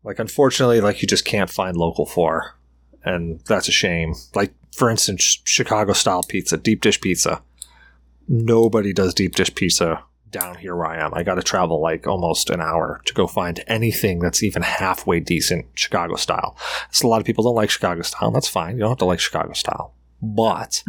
like, 0.03 0.19
unfortunately, 0.19 0.81
like 0.81 1.01
you 1.01 1.07
just 1.07 1.25
can't 1.25 1.49
find 1.49 1.75
local 1.77 2.05
for, 2.05 2.55
and 3.03 3.39
that's 3.45 3.67
a 3.67 3.71
shame. 3.71 4.13
Like, 4.35 4.53
for 4.71 4.89
instance, 4.89 5.41
Chicago 5.43 5.93
style 5.93 6.23
pizza, 6.23 6.57
deep 6.57 6.81
dish 6.81 7.01
pizza. 7.01 7.41
Nobody 8.27 8.93
does 8.93 9.13
deep 9.13 9.35
dish 9.35 9.53
pizza 9.53 10.03
down 10.29 10.57
here 10.57 10.75
where 10.75 10.87
I 10.87 11.03
am. 11.03 11.13
I 11.13 11.23
got 11.23 11.35
to 11.35 11.43
travel 11.43 11.81
like 11.81 12.07
almost 12.07 12.49
an 12.49 12.61
hour 12.61 13.01
to 13.05 13.13
go 13.13 13.27
find 13.27 13.63
anything 13.67 14.19
that's 14.19 14.41
even 14.41 14.61
halfway 14.61 15.19
decent 15.19 15.65
Chicago 15.75 16.15
style. 16.15 16.57
So 16.91 17.07
a 17.07 17.09
lot 17.09 17.19
of 17.19 17.27
people 17.27 17.43
don't 17.43 17.55
like 17.55 17.69
Chicago 17.69 18.01
style. 18.01 18.31
That's 18.31 18.47
fine. 18.47 18.75
You 18.75 18.81
don't 18.81 18.91
have 18.91 18.97
to 18.99 19.05
like 19.05 19.19
Chicago 19.19 19.53
style. 19.53 19.93
But 20.21 20.83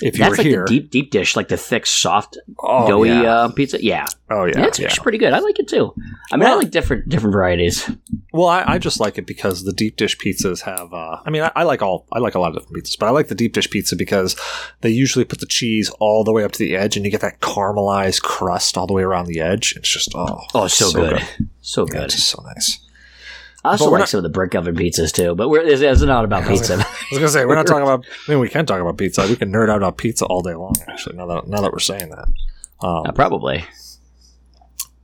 if 0.00 0.14
you 0.14 0.24
that's 0.24 0.30
were 0.30 0.36
like 0.36 0.46
here, 0.46 0.64
the 0.66 0.80
deep 0.80 0.90
deep 0.90 1.10
dish 1.10 1.36
like 1.36 1.48
the 1.48 1.56
thick 1.56 1.86
soft 1.86 2.36
oh, 2.60 2.86
doughy 2.86 3.08
yeah. 3.08 3.22
uh, 3.22 3.48
pizza 3.50 3.82
yeah, 3.82 4.06
oh 4.30 4.44
yeah, 4.44 4.66
it's 4.66 4.78
yeah. 4.78 4.86
actually 4.86 5.02
pretty 5.02 5.16
good 5.16 5.32
i 5.32 5.38
like 5.38 5.58
it 5.58 5.66
too 5.66 5.94
i 6.30 6.36
mean 6.36 6.46
i 6.46 6.52
like 6.52 6.70
different 6.70 7.08
different 7.08 7.32
varieties 7.32 7.90
Well, 8.36 8.48
I, 8.48 8.74
I 8.74 8.78
just 8.78 9.00
like 9.00 9.16
it 9.16 9.26
because 9.26 9.64
the 9.64 9.72
deep 9.72 9.96
dish 9.96 10.18
pizzas 10.18 10.60
have. 10.60 10.92
Uh, 10.92 11.22
I 11.24 11.30
mean, 11.30 11.42
I, 11.42 11.52
I 11.56 11.62
like 11.62 11.80
all. 11.80 12.06
I 12.12 12.18
like 12.18 12.34
a 12.34 12.38
lot 12.38 12.54
of 12.54 12.56
different 12.62 12.84
pizzas, 12.84 12.98
but 12.98 13.06
I 13.06 13.10
like 13.10 13.28
the 13.28 13.34
deep 13.34 13.54
dish 13.54 13.70
pizza 13.70 13.96
because 13.96 14.36
they 14.82 14.90
usually 14.90 15.24
put 15.24 15.40
the 15.40 15.46
cheese 15.46 15.88
all 16.00 16.22
the 16.22 16.32
way 16.32 16.44
up 16.44 16.52
to 16.52 16.58
the 16.58 16.76
edge, 16.76 16.96
and 16.96 17.06
you 17.06 17.10
get 17.10 17.22
that 17.22 17.40
caramelized 17.40 18.20
crust 18.20 18.76
all 18.76 18.86
the 18.86 18.92
way 18.92 19.02
around 19.02 19.26
the 19.26 19.40
edge. 19.40 19.74
It's 19.74 19.88
just 19.88 20.10
oh, 20.14 20.42
oh 20.52 20.66
so, 20.66 20.92
good. 20.92 21.26
so 21.62 21.86
Yeah, 21.86 22.00
good 22.00 22.04
it's 22.04 22.24
so 22.24 22.42
nice. 22.42 22.85
I 23.66 23.70
also 23.72 23.90
like 23.90 24.00
not- 24.00 24.08
some 24.08 24.18
of 24.18 24.22
the 24.24 24.28
brick 24.30 24.54
oven 24.54 24.74
pizzas 24.76 25.12
too 25.12 25.34
but 25.34 25.48
we're 25.48 25.62
it's, 25.62 25.80
it's 25.82 26.02
not 26.02 26.24
about 26.24 26.46
pizza 26.46 26.74
I 26.74 26.78
was 27.10 27.18
gonna 27.18 27.28
say 27.28 27.44
we're 27.44 27.54
not 27.54 27.66
talking 27.66 27.82
about. 27.82 28.04
I 28.26 28.30
mean, 28.32 28.40
we 28.40 28.48
can 28.48 28.66
talk 28.66 28.80
about 28.80 28.96
pizza. 28.98 29.26
We 29.26 29.36
can 29.36 29.52
nerd 29.52 29.70
out 29.70 29.76
about 29.78 29.96
pizza 29.96 30.24
all 30.24 30.42
day 30.42 30.54
long. 30.54 30.74
Actually, 30.88 31.16
now 31.16 31.26
that 31.26 31.46
now 31.46 31.60
that 31.60 31.72
we're 31.72 31.78
saying 31.78 32.08
that, 32.10 32.28
um, 32.80 33.06
Uh, 33.06 33.12
probably 33.12 33.64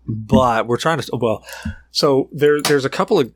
but 0.07 0.66
we're 0.66 0.77
trying 0.79 0.98
to. 1.01 1.16
Well, 1.16 1.44
so 1.90 2.29
there 2.33 2.61
there's 2.61 2.85
a 2.85 2.90
couple 2.90 3.18
of 3.20 3.33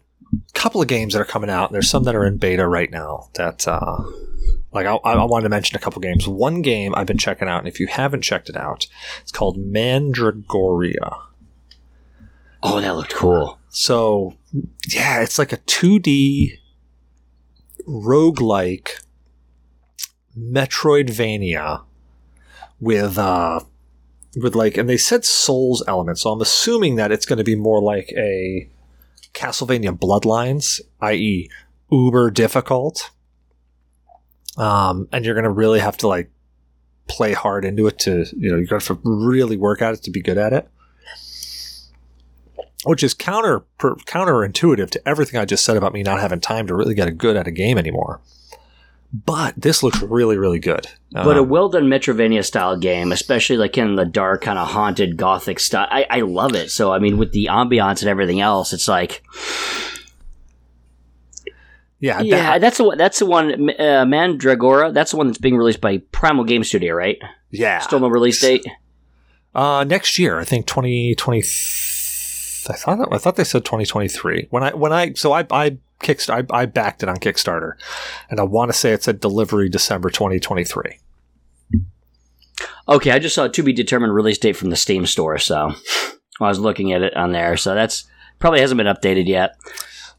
couple 0.55 0.83
of 0.83 0.89
games 0.89 1.13
that 1.15 1.21
are 1.21 1.27
coming 1.27 1.51
out. 1.51 1.73
There's 1.73 1.89
some 1.89 2.05
that 2.05 2.15
are 2.17 2.27
in 2.27 2.39
beta 2.39 2.67
right 2.67 2.91
now. 2.91 3.29
That 3.35 3.67
uh, 3.69 4.03
like 4.73 4.87
I, 4.87 4.95
I 4.95 5.25
wanted 5.25 5.45
to 5.45 5.49
mention 5.49 5.77
a 5.77 5.79
couple 5.79 6.01
games. 6.03 6.27
One 6.27 6.63
game 6.63 6.95
I've 6.97 7.07
been 7.07 7.19
checking 7.19 7.49
out, 7.49 7.59
and 7.61 7.69
if 7.69 7.79
you 7.79 7.87
haven't 7.87 8.23
checked 8.23 8.49
it 8.49 8.57
out, 8.57 8.87
it's 9.23 9.33
called 9.33 9.59
Mandragora. 9.59 11.21
oh 12.63 12.81
that 12.81 12.97
looked 12.97 13.15
cool 13.15 13.59
So, 13.79 14.33
yeah, 14.89 15.21
it's 15.21 15.39
like 15.39 15.53
a 15.53 15.59
2D 15.59 16.53
roguelike 17.87 19.03
Metroidvania 20.35 21.85
with 22.81 23.19
uh 23.19 23.61
with 24.35 24.55
like 24.55 24.79
and 24.79 24.89
they 24.89 24.97
said 24.97 25.27
souls 25.27 25.85
elements, 25.87 26.23
so 26.23 26.31
I'm 26.31 26.41
assuming 26.41 26.97
that 26.97 27.13
it's 27.13 27.27
going 27.27 27.37
to 27.37 27.45
be 27.45 27.55
more 27.55 27.83
like 27.83 28.11
a 28.17 28.71
Castlevania 29.35 29.97
Bloodlines, 29.97 30.81
i.e. 31.03 31.51
uber 31.93 32.31
difficult. 32.31 33.11
Um 34.57 35.07
and 35.13 35.27
you're 35.27 35.35
going 35.35 35.45
to 35.45 35.51
really 35.51 35.81
have 35.81 35.99
to 35.99 36.09
like 36.09 36.31
play 37.09 37.35
hard 37.35 37.67
into 37.67 37.87
it 37.89 37.99
to, 38.01 38.25
you 38.39 38.51
know, 38.51 38.57
you're 38.57 38.67
going 38.67 38.81
to 38.81 38.95
to 38.95 39.01
really 39.05 39.59
work 39.59 39.83
at 39.83 39.93
it 39.93 40.03
to 40.05 40.11
be 40.11 40.23
good 40.23 40.39
at 40.39 40.55
it 40.55 40.67
which 42.87 43.03
is 43.03 43.15
counter 43.15 43.61
per, 43.79 43.95
counterintuitive 43.97 44.91
to 44.91 45.09
everything 45.09 45.39
I 45.41 45.45
just 45.45 45.65
said 45.65 45.77
about 45.77 45.93
me 45.93 46.03
not 46.03 46.21
having 46.21 46.41
time 46.41 46.67
to 46.69 46.75
really 46.75 46.95
get 46.95 47.17
good 47.19 47.37
at 47.37 47.47
a 47.47 47.51
game 47.51 47.77
anymore. 47.79 48.21
But 49.13 49.55
this 49.57 49.83
looks 49.83 50.03
really, 50.03 50.37
really 50.37 50.59
good. 50.59 50.89
but 51.13 51.37
a 51.37 51.41
Um, 51.41 51.49
well 51.49 51.69
done 51.69 51.85
Metroidvania 51.85 52.45
style 52.45 52.77
game, 52.77 53.13
especially 53.13 53.57
like 53.57 53.79
in 53.79 53.95
the 53.95 54.05
dark, 54.05 54.43
kind 54.43 54.59
of 54.59 54.69
haunted 54.69 55.17
gothic 55.17 55.61
style, 55.61 55.87
I, 55.91 56.07
I 56.11 56.21
love 56.21 56.55
it. 56.55 56.71
So, 56.71 56.93
I 56.93 56.99
mean, 56.99 57.17
with 57.17 57.33
the 57.33 57.47
ambiance 57.51 58.01
and 58.03 58.09
everything 58.11 58.41
else, 58.41 58.73
it's 58.73 58.89
like, 58.89 59.23
yeah, 62.01 62.21
yeah, 62.21 62.37
that- 62.37 62.61
that's 62.61 62.77
the 62.79 62.85
one. 62.85 62.99
That's 62.99 63.19
the 63.19 63.27
one. 63.27 63.71
Uh, 63.71 64.05
Mandragora. 64.05 64.93
That's 64.93 65.13
the 65.13 65.17
one 65.17 65.29
that's 65.29 65.39
being 65.39 65.57
released 65.57 65.81
by 65.81 65.99
Primal 66.13 66.45
Game 66.45 66.63
Studio, 66.65 66.95
right? 66.95 67.17
yeah. 67.51 67.79
Still 67.79 68.01
no 68.01 68.09
release 68.09 68.41
date. 68.41 68.67
Uh, 69.55 69.85
next 69.85 70.19
year, 70.19 70.39
I 70.39 70.45
think 70.45 70.67
twenty 70.67 71.15
twenty. 71.15 71.43
I 72.71 72.75
thought 72.75 73.13
I 73.13 73.19
thought 73.19 73.37
they 73.37 73.45
said 73.45 73.65
twenty 73.65 73.87
twenty 73.87 74.09
three. 74.09 74.47
When 74.51 74.63
I 74.63 74.75
when 74.75 74.93
I 74.93 75.13
so 75.15 75.33
I 75.33 75.47
I 75.51 75.79
kickst 76.01 76.31
I, 76.31 76.45
I 76.51 76.67
backed 76.67 77.03
it 77.03 77.09
on 77.09 77.17
Kickstarter, 77.17 77.73
and 78.31 78.41
I 78.41 78.45
want 78.45 78.71
to 78.71 78.77
say 78.77 78.93
it 78.93 79.03
said 79.03 79.21
delivery 79.21 79.69
December 79.69 80.11
twenty 80.11 80.39
twenty 80.39 80.65
three. 80.65 80.99
Okay, 82.89 83.11
I 83.11 83.19
just 83.19 83.35
saw 83.35 83.45
a 83.45 83.49
to 83.49 83.63
be 83.63 83.73
determined 83.73 84.15
release 84.15 84.39
date 84.39 84.57
from 84.57 84.71
the 84.71 84.77
Steam 84.77 85.07
store, 85.07 85.39
so 85.39 85.73
I 86.41 86.49
was 86.49 86.59
looking 86.59 86.93
at 86.93 87.03
it 87.03 87.17
on 87.17 87.33
there. 87.33 87.57
So 87.57 87.75
that's 87.75 88.05
probably 88.39 88.61
hasn't 88.61 88.79
been 88.79 88.87
updated 88.87 89.27
yet. 89.27 89.57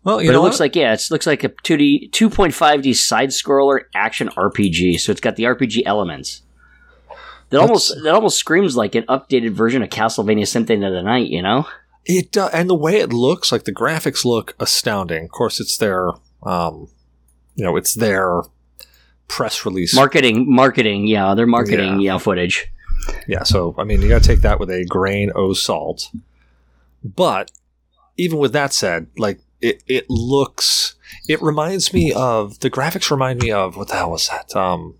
Well, 0.03 0.21
you 0.21 0.29
but 0.29 0.33
know 0.33 0.39
it 0.39 0.43
looks 0.43 0.55
what? 0.55 0.65
like 0.65 0.75
yeah, 0.75 0.93
it 0.93 1.07
looks 1.11 1.27
like 1.27 1.43
a 1.43 1.49
two 1.49 1.77
D 1.77 2.09
two 2.09 2.29
point 2.29 2.53
five 2.53 2.81
D 2.81 2.93
side 2.93 3.29
scroller 3.29 3.81
action 3.95 4.29
RPG. 4.29 4.99
So 4.99 5.11
it's 5.11 5.21
got 5.21 5.35
the 5.35 5.43
RPG 5.43 5.83
elements. 5.85 6.41
That 7.49 7.61
almost 7.61 7.95
that 8.03 8.13
almost 8.13 8.37
screams 8.37 8.75
like 8.75 8.95
an 8.95 9.05
updated 9.05 9.51
version 9.51 9.81
of 9.81 9.89
Castlevania 9.89 10.47
Symphony 10.47 10.85
of 10.85 10.93
the 10.93 11.01
Night. 11.01 11.27
You 11.27 11.41
know? 11.41 11.67
It 12.07 12.37
uh, 12.37 12.49
and 12.53 12.69
the 12.69 12.75
way 12.75 12.97
it 12.97 13.11
looks, 13.11 13.51
like 13.51 13.65
the 13.65 13.73
graphics 13.73 14.23
look 14.23 14.55
astounding. 14.59 15.25
Of 15.25 15.31
course, 15.31 15.59
it's 15.59 15.77
their, 15.77 16.11
um, 16.41 16.89
you 17.55 17.65
know, 17.65 17.75
it's 17.75 17.93
their 17.93 18.43
press 19.27 19.65
release. 19.65 19.93
Marketing, 19.93 20.49
marketing, 20.49 21.07
yeah, 21.07 21.35
their 21.35 21.45
marketing, 21.45 21.99
yeah, 21.99 22.17
footage. 22.17 22.71
yeah, 23.27 23.43
so 23.43 23.75
I 23.77 23.83
mean, 23.83 24.01
you 24.01 24.07
got 24.07 24.21
to 24.21 24.27
take 24.27 24.41
that 24.41 24.59
with 24.59 24.69
a 24.69 24.85
grain 24.85 25.31
of 25.35 25.57
salt. 25.57 26.09
But 27.03 27.51
even 28.17 28.37
with 28.37 28.53
that 28.53 28.73
said, 28.73 29.07
like 29.17 29.41
it, 29.59 29.83
it 29.85 30.09
looks, 30.09 30.95
it 31.27 31.41
reminds 31.41 31.93
me 31.93 32.13
of 32.13 32.59
the 32.59 32.69
graphics. 32.69 33.11
Remind 33.11 33.41
me 33.41 33.51
of 33.51 33.75
what 33.75 33.89
the 33.89 33.95
hell 33.95 34.11
was 34.11 34.29
that? 34.29 34.55
Um, 34.55 34.95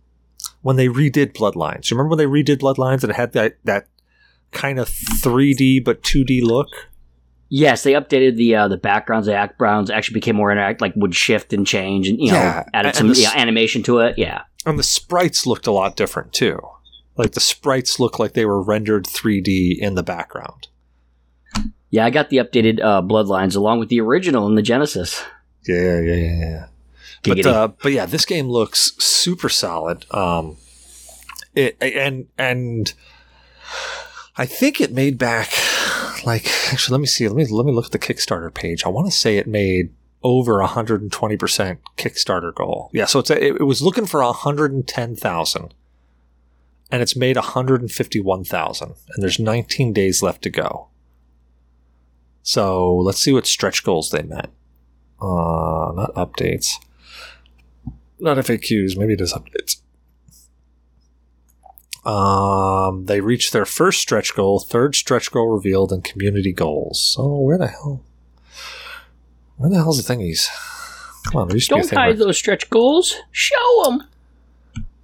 when 0.62 0.76
they 0.76 0.88
redid 0.88 1.32
Bloodlines. 1.32 1.90
You 1.90 1.98
remember 1.98 2.16
when 2.16 2.18
they 2.18 2.26
redid 2.44 2.58
Bloodlines 2.58 3.02
and 3.04 3.12
it 3.12 3.16
had 3.16 3.32
that 3.34 3.58
that 3.64 3.88
kind 4.52 4.80
of 4.80 4.90
3D 4.90 5.84
but 5.84 6.04
2D 6.04 6.42
look? 6.42 6.68
Yes, 7.50 7.84
they 7.84 7.94
updated 7.94 8.36
the 8.36 8.56
uh, 8.56 8.68
the 8.68 8.78
backgrounds. 8.78 9.26
The 9.28 9.34
backgrounds 9.34 9.90
actually 9.90 10.16
became 10.16 10.36
more 10.36 10.52
interact, 10.52 10.82
like 10.82 10.94
would 10.96 11.16
shift 11.16 11.54
and 11.54 11.66
change, 11.66 12.08
and 12.10 12.20
you 12.20 12.32
know, 12.32 12.38
Yeah, 12.38 12.66
added 12.74 12.96
some 12.96 13.08
the 13.08 13.16
yeah, 13.16 13.32
animation 13.36 13.84
to 13.84 14.00
it. 14.00 14.16
Yeah, 14.18 14.42
And 14.66 14.78
the 14.78 14.84
sprites 14.84 15.46
looked 15.48 15.66
a 15.68 15.72
lot 15.72 15.96
different 15.96 16.34
too. 16.34 16.60
Like 17.16 17.32
the 17.32 17.40
sprites 17.40 18.00
looked 18.00 18.20
like 18.20 18.34
they 18.34 18.46
were 18.46 18.62
rendered 18.62 19.06
3D 19.06 19.78
in 19.80 19.96
the 19.96 20.04
background. 20.04 20.68
yeah. 21.90 22.06
I 22.06 22.10
got 22.10 22.30
the 22.30 22.38
updated 22.38 22.80
uh, 22.82 23.02
Bloodlines 23.02 23.56
along 23.56 23.80
with 23.80 23.90
the 23.90 24.02
original 24.02 24.46
in 24.48 24.56
the 24.56 24.62
Genesis. 24.62 25.24
Yeah, 25.68 26.00
yeah, 26.02 26.14
yeah, 26.16 26.40
yeah. 26.40 26.66
But 27.24 27.46
uh, 27.46 27.68
but 27.82 27.92
yeah, 27.92 28.06
this 28.06 28.26
game 28.26 28.48
looks 28.50 28.94
super 29.00 29.50
solid. 29.50 30.06
Um, 30.14 30.58
it 31.56 31.76
and 31.82 32.28
and 32.38 32.94
I 34.38 34.46
think 34.46 34.80
it 34.80 34.92
made 34.92 35.18
back 35.18 35.52
like 36.26 36.48
actually 36.72 36.94
let 36.94 37.02
me 37.02 37.08
see 37.08 37.28
let 37.28 37.36
me 37.36 37.46
let 37.46 37.66
me 37.66 37.72
look 37.72 37.86
at 37.86 37.92
the 37.92 38.00
Kickstarter 38.00 38.54
page. 38.54 38.86
I 38.86 38.90
want 38.90 39.08
to 39.08 39.12
say 39.12 39.38
it 39.38 39.48
made 39.48 39.94
over 40.24 40.60
120 40.60 41.38
percent 41.38 41.80
Kickstarter 41.98 42.54
goal. 42.54 42.90
Yeah, 42.94 43.06
so 43.06 43.20
it's 43.20 43.30
a, 43.30 43.44
it, 43.44 43.56
it 43.62 43.64
was 43.64 43.82
looking 43.82 44.06
for 44.06 44.22
110,000, 44.22 45.74
and 46.92 47.02
it's 47.02 47.16
made 47.16 47.36
151,000, 47.36 48.88
and 48.88 49.24
there's 49.24 49.40
19 49.40 49.94
days 49.94 50.22
left 50.22 50.42
to 50.44 50.50
go. 50.50 50.90
So 52.44 52.96
let's 52.96 53.20
see 53.20 53.34
what 53.34 53.46
stretch 53.46 53.84
goals 53.84 54.10
they 54.10 54.24
met. 54.24 54.50
Uh, 55.20 55.92
not 55.96 56.14
updates. 56.16 56.74
Not 58.20 58.38
FAQs. 58.38 58.98
Maybe 58.98 59.14
it 59.14 59.22
is 59.22 59.34
updates. 59.34 59.82
Um, 62.08 63.06
they 63.06 63.20
reached 63.20 63.52
their 63.54 63.66
first 63.66 64.00
stretch 64.00 64.34
goal, 64.34 64.60
third 64.60 64.96
stretch 64.96 65.30
goal 65.32 65.48
revealed, 65.50 65.92
and 65.92 66.04
community 66.04 66.54
goals. 66.54 67.02
So 67.02 67.28
where 67.40 67.58
the 67.58 67.68
hell? 67.68 68.02
Where 69.58 69.70
the 69.70 69.76
hell's 69.78 70.04
the 70.06 70.14
thingies? 70.14 70.48
Come 71.32 71.42
on, 71.42 71.48
there 71.50 71.58
used 71.58 71.68
to 71.70 71.76
be 71.76 71.80
a 71.82 71.84
Don't 71.84 71.94
hide 71.98 72.08
where- 72.18 72.28
those 72.28 72.38
stretch 72.38 72.70
goals. 72.70 73.16
Show 73.32 73.84
them. 73.84 74.04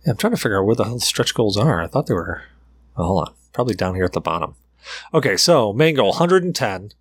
yeah, 0.06 0.12
I'm 0.12 0.18
trying 0.18 0.32
to 0.32 0.38
figure 0.38 0.60
out 0.60 0.66
where 0.66 0.76
the 0.76 0.86
hell 0.86 0.96
the 0.96 1.02
stretch 1.02 1.34
goals 1.34 1.58
are. 1.58 1.82
I 1.82 1.88
thought 1.88 2.08
they 2.08 2.14
were. 2.14 2.44
Oh, 2.96 3.04
hold 3.06 3.28
on. 3.28 3.34
Probably 3.52 3.76
down 3.76 3.96
here 3.96 4.06
at 4.06 4.14
the 4.14 4.22
bottom. 4.22 4.56
Okay, 5.14 5.36
so 5.38 5.74
main 5.74 5.96
goal 5.96 6.10
110. 6.12 6.92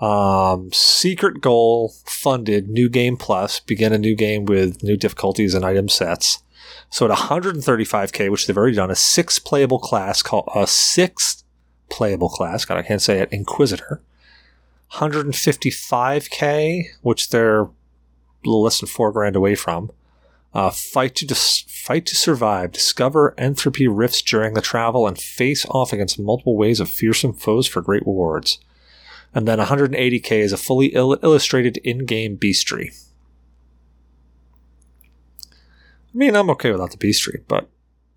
Um, 0.00 0.70
secret 0.72 1.40
goal 1.40 1.92
funded 2.06 2.68
new 2.68 2.88
game 2.88 3.16
plus 3.16 3.58
begin 3.60 3.92
a 3.92 3.98
new 3.98 4.14
game 4.14 4.44
with 4.44 4.82
new 4.82 4.96
difficulties 4.96 5.54
and 5.54 5.64
item 5.64 5.88
sets. 5.88 6.42
So 6.90 7.10
at 7.10 7.16
135k, 7.16 8.30
which 8.30 8.46
they've 8.46 8.56
already 8.56 8.76
done, 8.76 8.90
a 8.90 8.94
six 8.94 9.38
playable 9.38 9.78
class 9.78 10.22
called 10.22 10.48
a 10.54 10.66
sixth 10.66 11.44
playable 11.90 12.28
class. 12.28 12.64
God, 12.64 12.78
I 12.78 12.82
can't 12.82 13.02
say 13.02 13.18
it. 13.20 13.32
Inquisitor. 13.32 14.00
155k, 14.92 16.84
which 17.02 17.28
they're 17.28 17.62
a 17.62 17.68
little 18.44 18.62
less 18.62 18.80
than 18.80 18.88
four 18.88 19.12
grand 19.12 19.36
away 19.36 19.54
from. 19.54 19.90
Uh, 20.54 20.70
fight 20.70 21.14
to 21.16 21.26
dis- 21.26 21.64
fight 21.68 22.06
to 22.06 22.16
survive. 22.16 22.72
Discover 22.72 23.34
entropy 23.36 23.86
rifts 23.86 24.22
during 24.22 24.54
the 24.54 24.62
travel 24.62 25.06
and 25.06 25.18
face 25.18 25.66
off 25.66 25.92
against 25.92 26.18
multiple 26.18 26.56
waves 26.56 26.80
of 26.80 26.88
fearsome 26.88 27.34
foes 27.34 27.66
for 27.66 27.82
great 27.82 28.06
rewards. 28.06 28.58
And 29.34 29.46
then 29.46 29.58
180k 29.58 30.32
is 30.32 30.52
a 30.52 30.56
fully 30.56 30.94
il- 30.94 31.18
illustrated 31.22 31.76
in-game 31.78 32.38
bestiary. 32.38 33.07
I 36.14 36.16
mean, 36.16 36.34
I'm 36.34 36.50
okay 36.50 36.70
without 36.70 36.90
the 36.90 36.96
bestiary, 36.96 37.42
but 37.46 37.68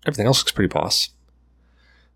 everything 0.06 0.26
else 0.26 0.40
looks 0.40 0.52
pretty 0.52 0.72
boss. 0.72 1.10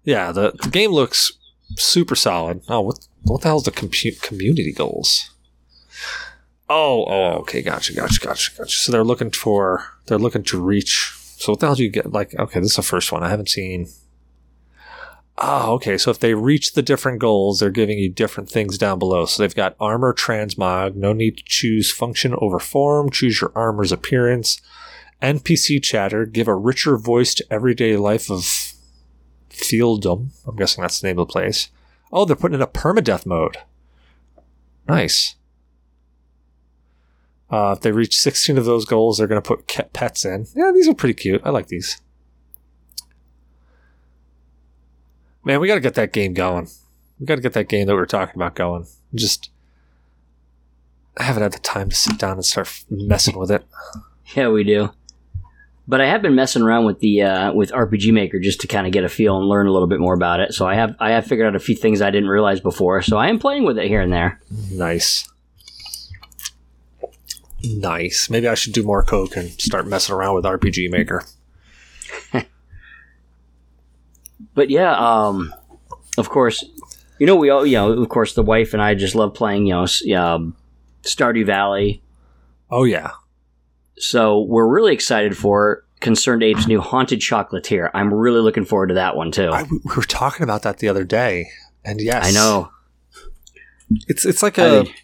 Yeah, 0.05 0.33
the, 0.33 0.53
the 0.63 0.71
game 0.71 0.93
looks 0.93 1.33
super 1.77 2.15
solid. 2.15 2.63
Oh, 2.69 2.81
what 2.81 3.07
what 3.23 3.43
the 3.43 3.49
hell's 3.49 3.65
the 3.65 3.73
compu- 3.73 4.21
community 4.23 4.73
goals? 4.73 5.31
Oh, 6.69 7.05
oh, 7.07 7.33
okay, 7.41 7.63
gotcha, 7.63 7.93
gotcha, 7.93 8.21
gotcha, 8.21 8.53
gotcha. 8.57 8.77
So 8.77 8.93
they're 8.93 9.05
looking 9.05 9.31
for 9.31 9.85
they're 10.07 10.19
looking 10.19 10.45
to 10.45 10.61
reach. 10.61 11.13
So 11.39 11.53
what 11.53 11.61
the 11.61 11.67
hell 11.67 11.75
do 11.75 11.83
you 11.85 11.91
get? 11.91 12.13
Like, 12.13 12.35
okay, 12.39 12.61
this 12.61 12.71
is 12.71 12.77
the 12.77 12.83
first 12.83 13.13
one 13.13 13.23
I 13.23 13.29
haven't 13.29 13.51
seen. 13.51 13.89
Oh, 15.39 15.75
okay. 15.75 15.99
So 15.99 16.11
if 16.11 16.19
they 16.19 16.35
reach 16.35 16.73
the 16.73 16.83
different 16.83 17.19
goals, 17.19 17.61
they're 17.61 17.71
giving 17.71 17.99
you 17.99 18.09
different 18.09 18.49
things 18.49 18.79
down 18.79 18.99
below. 18.99 19.27
So 19.27 19.43
they've 19.43 19.55
got 19.55 19.77
armor 19.79 20.15
transmog. 20.15 20.95
No 20.95 21.13
need 21.13 21.37
to 21.37 21.45
choose 21.45 21.93
function 21.93 22.35
over 22.39 22.59
form. 22.59 23.11
Choose 23.11 23.41
your 23.41 23.53
armor's 23.55 23.93
appearance. 23.93 24.61
NPC 25.23 25.83
chatter. 25.83 26.27
Give 26.27 26.49
a 26.49 26.55
richer 26.55 26.97
voice 26.97 27.35
to 27.35 27.47
everyday 27.51 27.97
life 27.97 28.31
of 28.31 28.73
Fieldom. 29.51 30.31
I'm 30.47 30.57
guessing 30.57 30.83
that's 30.83 31.01
the 31.01 31.09
name 31.09 31.19
of 31.19 31.29
the 31.29 31.33
place. 31.33 31.71
Oh, 32.13 32.25
they're 32.25 32.37
putting 32.37 32.57
in 32.57 32.63
a 32.63 32.67
permadeath 32.67 33.27
mode. 33.27 33.59
Nice. 34.89 35.35
Uh, 37.51 37.75
if 37.77 37.81
they 37.81 37.93
reach 37.93 38.17
16 38.17 38.59
of 38.59 38.65
those 38.65 38.85
goals, 38.85 39.19
they're 39.19 39.27
going 39.27 39.41
to 39.41 39.47
put 39.47 39.67
pets 39.93 40.25
in. 40.25 40.47
Yeah, 40.55 40.73
these 40.75 40.89
are 40.89 40.95
pretty 40.95 41.15
cute. 41.15 41.43
I 41.45 41.51
like 41.51 41.69
these. 41.69 42.01
Man, 45.45 45.61
we 45.61 45.69
got 45.69 45.77
to 45.77 45.81
get 45.81 45.95
that 45.95 46.13
game 46.13 46.35
going. 46.35 46.69
We 47.21 47.27
got 47.27 47.37
to 47.37 47.41
get 47.41 47.53
that 47.53 47.69
game 47.69 47.87
that 47.87 47.93
we 47.95 48.01
were 48.01 48.07
talking 48.07 48.35
about 48.35 48.57
going. 48.57 48.87
Just, 49.15 49.51
I 51.17 51.23
haven't 51.23 51.45
had 51.45 51.53
the 51.53 51.61
time 51.61 51.89
to 51.89 51.95
sit 51.95 52.19
down 52.19 52.33
and 52.33 52.45
start 52.45 52.85
messing 52.91 53.39
with 53.39 53.51
it. 53.51 53.65
Yeah, 54.35 54.49
we 54.49 54.65
do. 54.65 54.91
But 55.89 56.01
I 56.01 56.09
have 56.09 56.21
been 56.21 56.35
messing 56.35 56.63
around 56.63 56.85
with 56.85 56.99
the 56.99 57.23
uh, 57.23 57.53
with 57.53 57.71
RPG 57.71 58.13
Maker 58.13 58.41
just 58.41 58.61
to 58.63 58.67
kind 58.67 58.87
of 58.87 58.93
get 58.93 59.05
a 59.05 59.09
feel 59.09 59.39
and 59.39 59.47
learn 59.47 59.67
a 59.67 59.73
little 59.73 59.87
bit 59.87 60.01
more 60.01 60.15
about 60.15 60.41
it. 60.41 60.53
So 60.53 60.67
I 60.67 60.75
have 60.75 60.97
I 60.99 61.11
have 61.11 61.27
figured 61.27 61.47
out 61.47 61.55
a 61.55 61.61
few 61.61 61.77
things 61.77 62.03
I 62.03 62.11
didn't 62.11 62.29
realize 62.29 62.61
before. 62.61 63.03
So 63.03 63.17
I 63.17 63.29
am 63.29 63.39
playing 63.39 63.65
with 63.65 63.79
it 63.79 63.87
here 63.87 64.01
and 64.01 64.13
there. 64.13 64.41
Nice. 64.73 65.29
Nice. 67.63 68.29
Maybe 68.29 68.49
I 68.49 68.55
should 68.55 68.73
do 68.73 68.83
more 68.83 69.03
Coke 69.03 69.37
and 69.37 69.51
start 69.61 69.87
messing 69.87 70.15
around 70.15 70.35
with 70.35 70.45
RPG 70.45 70.91
Maker. 70.91 71.25
But 74.55 74.71
yeah, 74.71 74.95
um, 74.97 75.55
of 76.17 76.31
course, 76.31 76.65
you 77.19 77.27
know 77.27 77.37
we 77.37 77.51
all 77.51 77.67
you 77.67 77.77
know 77.77 77.93
of 77.93 78.09
course 78.09 78.35
the 78.35 78.43
wife 78.43 78.73
and 78.73 78.83
I 78.83 78.95
just 78.95 79.15
love 79.15 79.35
playing 79.35 79.67
you 79.67 79.75
know 79.75 79.87
um, 80.19 80.57
Stardew 81.03 81.47
Valley. 81.47 82.03
Oh, 82.71 82.85
yeah. 82.85 83.11
So 83.99 84.43
we're 84.43 84.67
really 84.67 84.93
excited 84.93 85.37
for 85.37 85.85
ConcernedApe's 86.01 86.67
new 86.67 86.81
Haunted 86.81 87.21
Chocolatier. 87.21 87.91
I'm 87.95 88.13
really 88.13 88.41
looking 88.41 88.65
forward 88.65 88.89
to 88.89 88.95
that 88.95 89.17
one 89.17 89.31
too. 89.33 89.49
I, 89.49 89.63
we 89.63 89.95
were 89.97 90.03
talking 90.03 90.45
about 90.45 90.63
that 90.63 90.79
the 90.79 90.89
other 90.89 91.05
day. 91.05 91.49
And 91.85 92.01
yes. 92.01 92.27
I 92.27 92.31
know. 92.33 92.71
It's 94.09 94.27
it's 94.27 94.43
like 94.43 94.59
I 94.59 94.67
a. 94.67 94.83
mean- 94.83 94.95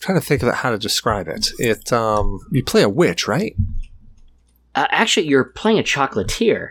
trying 0.00 0.18
to 0.18 0.24
think 0.24 0.42
of 0.42 0.52
how 0.54 0.70
to 0.70 0.78
describe 0.78 1.28
it. 1.28 1.50
It 1.58 1.92
um 1.92 2.40
you 2.50 2.64
play 2.64 2.82
a 2.82 2.88
witch, 2.88 3.28
right? 3.28 3.54
Uh, 4.74 4.86
actually, 4.90 5.26
you're 5.26 5.44
playing 5.44 5.78
a 5.78 5.82
chocolatier. 5.82 6.70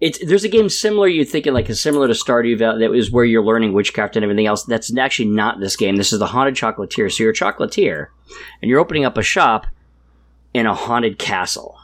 It's 0.00 0.24
there's 0.24 0.44
a 0.44 0.48
game 0.48 0.68
similar. 0.68 1.08
You're 1.08 1.24
thinking 1.24 1.52
like 1.52 1.68
is 1.70 1.80
similar 1.80 2.06
to 2.06 2.14
Stardew 2.14 2.58
Valley 2.58 2.80
that 2.80 2.90
was 2.90 3.10
where 3.10 3.24
you're 3.24 3.44
learning 3.44 3.72
witchcraft 3.72 4.16
and 4.16 4.24
everything 4.24 4.46
else. 4.46 4.64
That's 4.64 4.96
actually 4.96 5.30
not 5.30 5.60
this 5.60 5.76
game. 5.76 5.96
This 5.96 6.12
is 6.12 6.18
the 6.18 6.26
haunted 6.26 6.54
chocolatier. 6.54 7.12
So 7.12 7.22
you're 7.22 7.32
a 7.32 7.34
chocolatier, 7.34 8.08
and 8.62 8.68
you're 8.68 8.80
opening 8.80 9.04
up 9.04 9.18
a 9.18 9.22
shop 9.22 9.66
in 10.54 10.66
a 10.66 10.74
haunted 10.74 11.18
castle. 11.18 11.76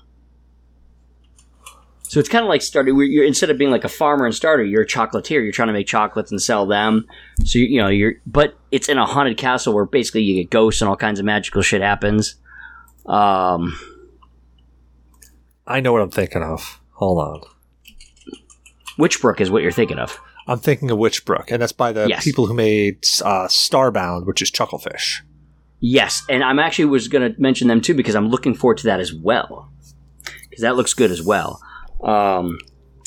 So 2.02 2.20
it's 2.20 2.28
kind 2.28 2.44
of 2.44 2.48
like. 2.48 2.62
Where 2.72 3.02
you're 3.04 3.24
instead 3.24 3.50
of 3.50 3.58
being 3.58 3.70
like 3.72 3.82
a 3.84 3.88
farmer 3.88 4.24
and 4.24 4.34
starter, 4.34 4.62
you're 4.62 4.82
a 4.82 4.86
chocolatier. 4.86 5.42
You're 5.42 5.52
trying 5.52 5.68
to 5.68 5.72
make 5.72 5.86
chocolates 5.86 6.30
and 6.30 6.40
sell 6.40 6.64
them. 6.66 7.06
So 7.44 7.58
you, 7.58 7.64
you 7.66 7.80
know 7.80 7.88
you're, 7.88 8.14
but 8.26 8.56
it's 8.70 8.88
in 8.88 8.98
a 8.98 9.06
haunted 9.06 9.36
castle 9.36 9.74
where 9.74 9.84
basically 9.84 10.22
you 10.22 10.34
get 10.42 10.50
ghosts 10.50 10.80
and 10.80 10.88
all 10.88 10.96
kinds 10.96 11.18
of 11.18 11.24
magical 11.24 11.62
shit 11.62 11.82
happens. 11.82 12.36
Um, 13.06 13.76
I 15.66 15.80
know 15.80 15.92
what 15.92 16.02
I'm 16.02 16.10
thinking 16.10 16.42
of. 16.42 16.80
Hold 16.92 17.18
on. 17.18 17.40
Witchbrook 18.98 19.40
is 19.40 19.50
what 19.50 19.62
you're 19.62 19.72
thinking 19.72 19.98
of. 19.98 20.20
I'm 20.46 20.58
thinking 20.58 20.90
of 20.90 20.98
Witchbrook, 20.98 21.50
and 21.50 21.60
that's 21.60 21.72
by 21.72 21.90
the 21.90 22.06
Yes. 22.06 22.22
people 22.22 22.46
who 22.46 22.54
made 22.54 22.98
uh, 23.24 23.48
Starbound, 23.48 24.26
which 24.26 24.40
is 24.42 24.50
Chucklefish. 24.50 25.22
Yes, 25.86 26.22
and 26.30 26.42
I'm 26.42 26.58
actually 26.58 26.86
was 26.86 27.08
going 27.08 27.30
to 27.30 27.38
mention 27.38 27.68
them 27.68 27.82
too 27.82 27.92
because 27.92 28.14
I'm 28.14 28.30
looking 28.30 28.54
forward 28.54 28.78
to 28.78 28.86
that 28.86 29.00
as 29.00 29.12
well 29.12 29.70
because 30.48 30.62
that 30.62 30.76
looks 30.76 30.94
good 30.94 31.10
as 31.10 31.22
well. 31.22 31.60
Um, 32.02 32.56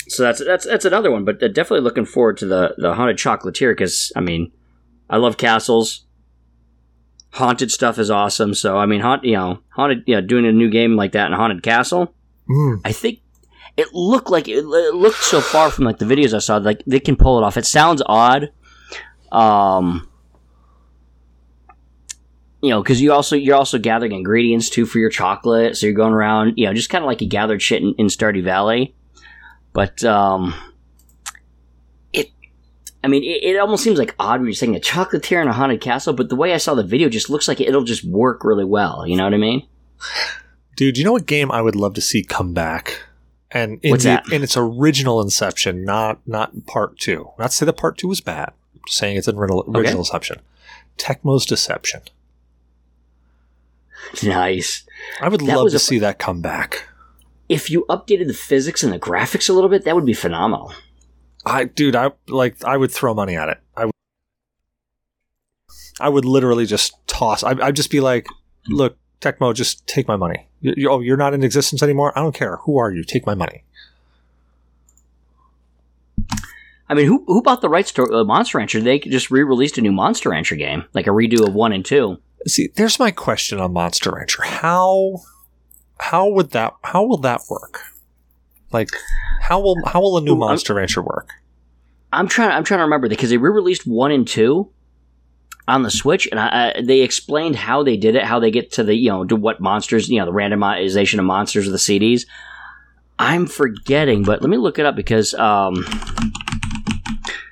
so 0.07 0.21
that's 0.21 0.45
that's 0.45 0.63
that's 0.63 0.85
another 0.85 1.09
one, 1.09 1.25
but 1.25 1.41
uh, 1.41 1.47
definitely 1.47 1.81
looking 1.81 2.05
forward 2.05 2.37
to 2.37 2.45
the 2.45 2.75
the 2.77 2.93
haunted 2.93 3.17
chocolatier 3.17 3.71
because 3.71 4.11
I 4.15 4.19
mean, 4.19 4.51
I 5.09 5.17
love 5.17 5.37
castles. 5.37 6.05
Haunted 7.31 7.71
stuff 7.71 7.97
is 7.97 8.11
awesome. 8.11 8.53
So 8.53 8.77
I 8.77 8.85
mean, 8.85 9.01
haunt 9.01 9.23
you 9.23 9.33
know 9.33 9.59
haunted 9.69 10.03
yeah 10.05 10.21
doing 10.21 10.45
a 10.45 10.51
new 10.51 10.69
game 10.69 10.95
like 10.95 11.13
that 11.13 11.25
in 11.25 11.33
haunted 11.33 11.63
castle. 11.63 12.13
Mm. 12.47 12.81
I 12.85 12.91
think 12.91 13.21
it 13.75 13.91
looked 13.91 14.29
like 14.29 14.47
it, 14.47 14.57
it 14.59 14.93
looked 14.93 15.23
so 15.23 15.41
far 15.41 15.71
from 15.71 15.85
like 15.85 15.97
the 15.97 16.05
videos 16.05 16.35
I 16.35 16.39
saw 16.39 16.57
like 16.57 16.83
they 16.85 16.99
can 16.99 17.15
pull 17.15 17.39
it 17.39 17.43
off. 17.43 17.57
It 17.57 17.65
sounds 17.65 18.03
odd, 18.05 18.51
um, 19.31 20.07
you 22.67 22.73
know, 22.73 22.83
because 22.83 23.01
you 23.01 23.13
also 23.13 23.37
you're 23.37 23.55
also 23.55 23.79
gathering 23.79 24.11
ingredients 24.11 24.69
too 24.69 24.85
for 24.85 24.99
your 24.99 25.09
chocolate. 25.09 25.77
So 25.77 25.85
you're 25.85 25.95
going 25.95 26.11
around, 26.11 26.55
you 26.57 26.65
know, 26.65 26.73
just 26.73 26.89
kind 26.89 27.01
of 27.01 27.07
like 27.07 27.21
you 27.21 27.29
gathered 27.29 27.61
shit 27.61 27.81
in, 27.81 27.95
in 27.97 28.07
Stardew 28.07 28.43
Valley. 28.43 28.93
But 29.71 30.03
um, 30.03 30.53
it, 32.11 32.29
I 33.05 33.07
mean, 33.07 33.23
it, 33.23 33.41
it 33.41 33.57
almost 33.57 33.85
seems 33.85 33.97
like 33.97 34.13
odd 34.19 34.41
when 34.41 34.47
you're 34.47 34.53
saying 34.53 34.75
a 34.75 34.81
chocolatier 34.81 35.41
in 35.41 35.47
a 35.47 35.53
haunted 35.53 35.79
castle, 35.79 36.11
but 36.11 36.27
the 36.27 36.35
way 36.35 36.53
I 36.53 36.57
saw 36.57 36.75
the 36.75 36.83
video 36.83 37.07
just 37.07 37.29
looks 37.29 37.47
like 37.47 37.61
it'll 37.61 37.85
just 37.85 38.03
work 38.03 38.43
really 38.43 38.65
well. 38.65 39.07
You 39.07 39.15
know 39.15 39.23
what 39.23 39.33
I 39.33 39.37
mean? 39.37 39.65
Dude, 40.75 40.97
you 40.97 41.05
know 41.05 41.13
what 41.13 41.25
game 41.25 41.49
I 41.49 41.61
would 41.61 41.77
love 41.77 41.93
to 41.93 42.01
see 42.01 42.21
come 42.21 42.53
back? 42.53 43.01
And 43.49 43.79
in, 43.81 43.93
the, 43.93 44.21
in 44.33 44.43
its 44.43 44.57
original 44.57 45.21
Inception, 45.21 45.85
not 45.85 46.19
not 46.27 46.65
part 46.65 46.99
two. 46.99 47.29
Not 47.39 47.51
to 47.51 47.55
say 47.55 47.65
that 47.65 47.77
part 47.77 47.97
two 47.97 48.09
was 48.09 48.19
bad. 48.19 48.51
I'm 48.73 48.81
just 48.85 48.97
saying 48.97 49.15
it's 49.15 49.29
an 49.29 49.37
original, 49.37 49.63
original 49.73 49.99
Inception. 49.99 50.41
Tecmo's 50.97 51.45
Deception. 51.45 52.01
Nice. 54.23 54.85
I 55.21 55.29
would 55.29 55.41
That 55.41 55.57
love 55.57 55.69
to 55.71 55.75
a- 55.75 55.79
see 55.79 55.99
that 55.99 56.17
come 56.19 56.41
back. 56.41 56.87
If 57.49 57.69
you 57.69 57.85
updated 57.89 58.27
the 58.27 58.33
physics 58.33 58.83
and 58.83 58.91
the 58.91 58.99
graphics 58.99 59.49
a 59.49 59.53
little 59.53 59.69
bit, 59.69 59.85
that 59.85 59.95
would 59.95 60.05
be 60.05 60.13
phenomenal. 60.13 60.73
I 61.45 61.63
dude, 61.65 61.95
I 61.95 62.11
like 62.27 62.63
I 62.63 62.75
would 62.77 62.91
throw 62.91 63.13
money 63.13 63.35
at 63.37 63.47
it. 63.49 63.59
I 63.75 63.85
would 63.85 63.93
I 65.99 66.09
would 66.09 66.25
literally 66.25 66.65
just 66.65 66.93
toss. 67.07 67.43
I, 67.43 67.51
I'd 67.61 67.75
just 67.75 67.89
be 67.89 67.99
like, 68.01 68.27
"Look, 68.67 68.97
Tecmo, 69.21 69.53
just 69.55 69.87
take 69.87 70.07
my 70.07 70.15
money. 70.17 70.47
You, 70.61 70.73
you- 70.77 70.89
oh, 70.89 70.99
you're 70.99 71.15
not 71.17 71.33
in 71.33 71.43
existence 71.43 71.81
anymore. 71.81 72.11
I 72.17 72.21
don't 72.21 72.35
care. 72.35 72.57
Who 72.65 72.77
are 72.77 72.91
you? 72.91 73.03
Take 73.03 73.25
my 73.25 73.33
money." 73.35 73.63
I 76.89 76.93
mean, 76.93 77.05
who 77.05 77.23
who 77.27 77.41
bought 77.41 77.61
the 77.61 77.69
rights 77.69 77.91
to 77.93 78.03
uh, 78.03 78.23
Monster 78.23 78.57
Rancher? 78.59 78.79
They 78.81 78.99
just 78.99 79.29
re-released 79.29 79.77
a 79.77 79.81
new 79.81 79.91
Monster 79.91 80.29
Rancher 80.29 80.55
game, 80.55 80.85
like 80.93 81.07
a 81.07 81.11
redo 81.11 81.45
of 81.47 81.53
one 81.53 81.73
and 81.73 81.83
two. 81.85 82.17
See, 82.45 82.69
there's 82.75 82.99
my 82.99 83.11
question 83.11 83.59
on 83.59 83.73
Monster 83.73 84.11
Rancher. 84.11 84.43
How 84.43 85.21
how 85.99 86.27
would 86.27 86.51
that 86.51 86.73
how 86.83 87.03
will 87.03 87.17
that 87.17 87.41
work? 87.49 87.81
Like 88.71 88.89
how 89.41 89.59
will 89.59 89.75
how 89.85 90.01
will 90.01 90.17
a 90.17 90.21
new 90.21 90.31
Ooh, 90.31 90.43
I'm- 90.43 90.49
Monster 90.51 90.75
Rancher 90.75 91.01
work? 91.01 91.29
I'm 92.13 92.27
trying. 92.29 92.51
I'm 92.51 92.63
trying 92.63 92.77
to 92.79 92.83
remember 92.83 93.09
because 93.09 93.29
they 93.29 93.37
re-released 93.37 93.85
one 93.85 94.11
and 94.11 94.25
two 94.25 94.71
on 95.67 95.83
the 95.83 95.91
Switch, 95.91 96.25
and 96.31 96.39
I, 96.39 96.73
I, 96.77 96.81
they 96.81 97.01
explained 97.01 97.57
how 97.57 97.83
they 97.83 97.97
did 97.97 98.15
it, 98.15 98.23
how 98.23 98.39
they 98.39 98.49
get 98.49 98.71
to 98.73 98.83
the 98.85 98.95
you 98.95 99.09
know 99.09 99.25
to 99.25 99.35
what 99.35 99.59
monsters, 99.59 100.07
you 100.07 100.17
know, 100.19 100.25
the 100.25 100.31
randomization 100.31 101.19
of 101.19 101.25
monsters 101.25 101.65
of 101.67 101.73
the 101.73 101.77
CDs. 101.77 102.25
I'm 103.19 103.45
forgetting, 103.45 104.23
but 104.23 104.41
let 104.41 104.49
me 104.49 104.55
look 104.55 104.79
it 104.79 104.85
up 104.85 104.95
because 104.95 105.33
um 105.33 105.83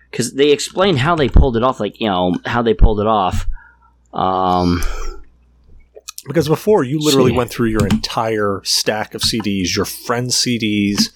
because 0.10 0.34
they 0.34 0.52
explained 0.52 1.00
how 1.00 1.16
they 1.16 1.28
pulled 1.28 1.58
it 1.58 1.64
off, 1.64 1.82
like 1.82 2.00
you 2.00 2.08
know 2.08 2.36
how 2.46 2.62
they 2.62 2.74
pulled 2.74 3.02
it 3.02 3.08
off. 3.08 3.48
Um, 4.16 4.82
Because 6.28 6.48
before 6.48 6.84
you 6.84 7.00
literally 7.00 7.32
went 7.32 7.52
through 7.52 7.68
your 7.70 7.86
entire 7.86 8.62
stack 8.64 9.14
of 9.14 9.22
CDs, 9.22 9.76
your 9.76 9.86
friends' 9.86 10.36
CDs. 10.36 11.12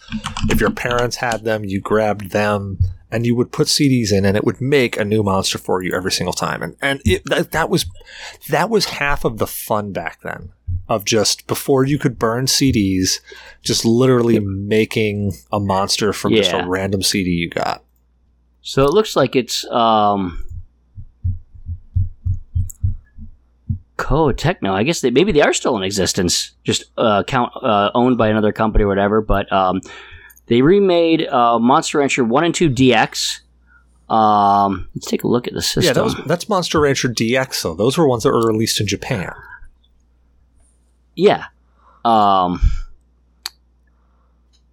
If 0.50 0.60
your 0.62 0.70
parents 0.70 1.16
had 1.16 1.44
them, 1.44 1.66
you 1.66 1.82
grabbed 1.82 2.30
them 2.30 2.78
and 3.12 3.26
you 3.26 3.34
would 3.36 3.52
put 3.52 3.66
CDs 3.68 4.12
in 4.12 4.24
and 4.24 4.38
it 4.38 4.44
would 4.44 4.62
make 4.62 4.98
a 5.00 5.04
new 5.04 5.24
monster 5.24 5.58
for 5.58 5.82
you 5.82 5.94
every 5.96 6.12
single 6.12 6.34
time. 6.34 6.62
And 6.62 6.76
and 6.80 7.02
it, 7.06 7.24
that, 7.26 7.52
that 7.54 7.70
was 7.72 7.88
that 8.50 8.70
was 8.70 8.86
half 8.86 9.26
of 9.26 9.40
the 9.40 9.48
fun 9.48 9.92
back 9.92 10.22
then 10.22 10.52
of 10.88 11.06
just 11.06 11.48
before 11.48 11.84
you 11.86 11.98
could 11.98 12.20
burn 12.20 12.46
CDs, 12.46 13.20
just 13.64 13.86
literally 13.86 14.40
making 14.40 15.34
a 15.52 15.60
monster 15.60 16.14
from 16.14 16.36
just 16.36 16.52
a 16.52 16.68
random 16.68 17.02
CD 17.02 17.32
you 17.32 17.50
got. 17.50 17.84
so 18.62 18.84
it 18.84 18.92
looks 18.94 19.16
like 19.16 19.36
it's 19.36 19.66
um. 19.72 20.46
Koei 24.00 24.34
Tecmo. 24.34 24.72
I 24.72 24.84
guess 24.84 25.02
they 25.02 25.12
maybe 25.12 25.32
they 25.32 25.42
are 25.42 25.54
still 25.54 25.76
in 25.78 25.84
existence, 25.84 26.54
just 26.64 26.86
uh, 26.98 27.24
count 27.24 27.52
uh, 27.62 27.92
owned 27.94 28.18
by 28.18 28.30
another 28.30 28.52
company 28.52 28.86
or 28.86 28.88
whatever. 28.88 29.22
But 29.22 29.52
um, 29.52 29.82
they 30.48 30.62
remade 30.62 31.28
uh, 31.28 31.60
Monster 31.60 32.00
Rancher 32.00 32.24
One 32.24 32.46
and 32.46 32.56
Two 32.56 32.70
DX. 32.70 33.42
Um, 34.10 34.90
let's 34.96 35.06
take 35.06 35.24
a 35.24 35.28
look 35.28 35.48
at 35.48 35.54
the 35.54 35.62
system. 35.62 35.84
Yeah, 35.84 35.94
that 35.94 36.04
was, 36.04 36.16
that's 36.26 36.50
Monster 36.50 36.80
Rancher 36.80 37.10
DX 37.10 37.62
though. 37.62 37.76
Those 37.76 37.98
were 37.98 38.08
ones 38.08 38.24
that 38.24 38.32
were 38.32 38.48
released 38.48 38.80
in 38.80 38.88
Japan. 38.88 39.34
Yeah. 41.16 41.46
Um, 42.06 42.62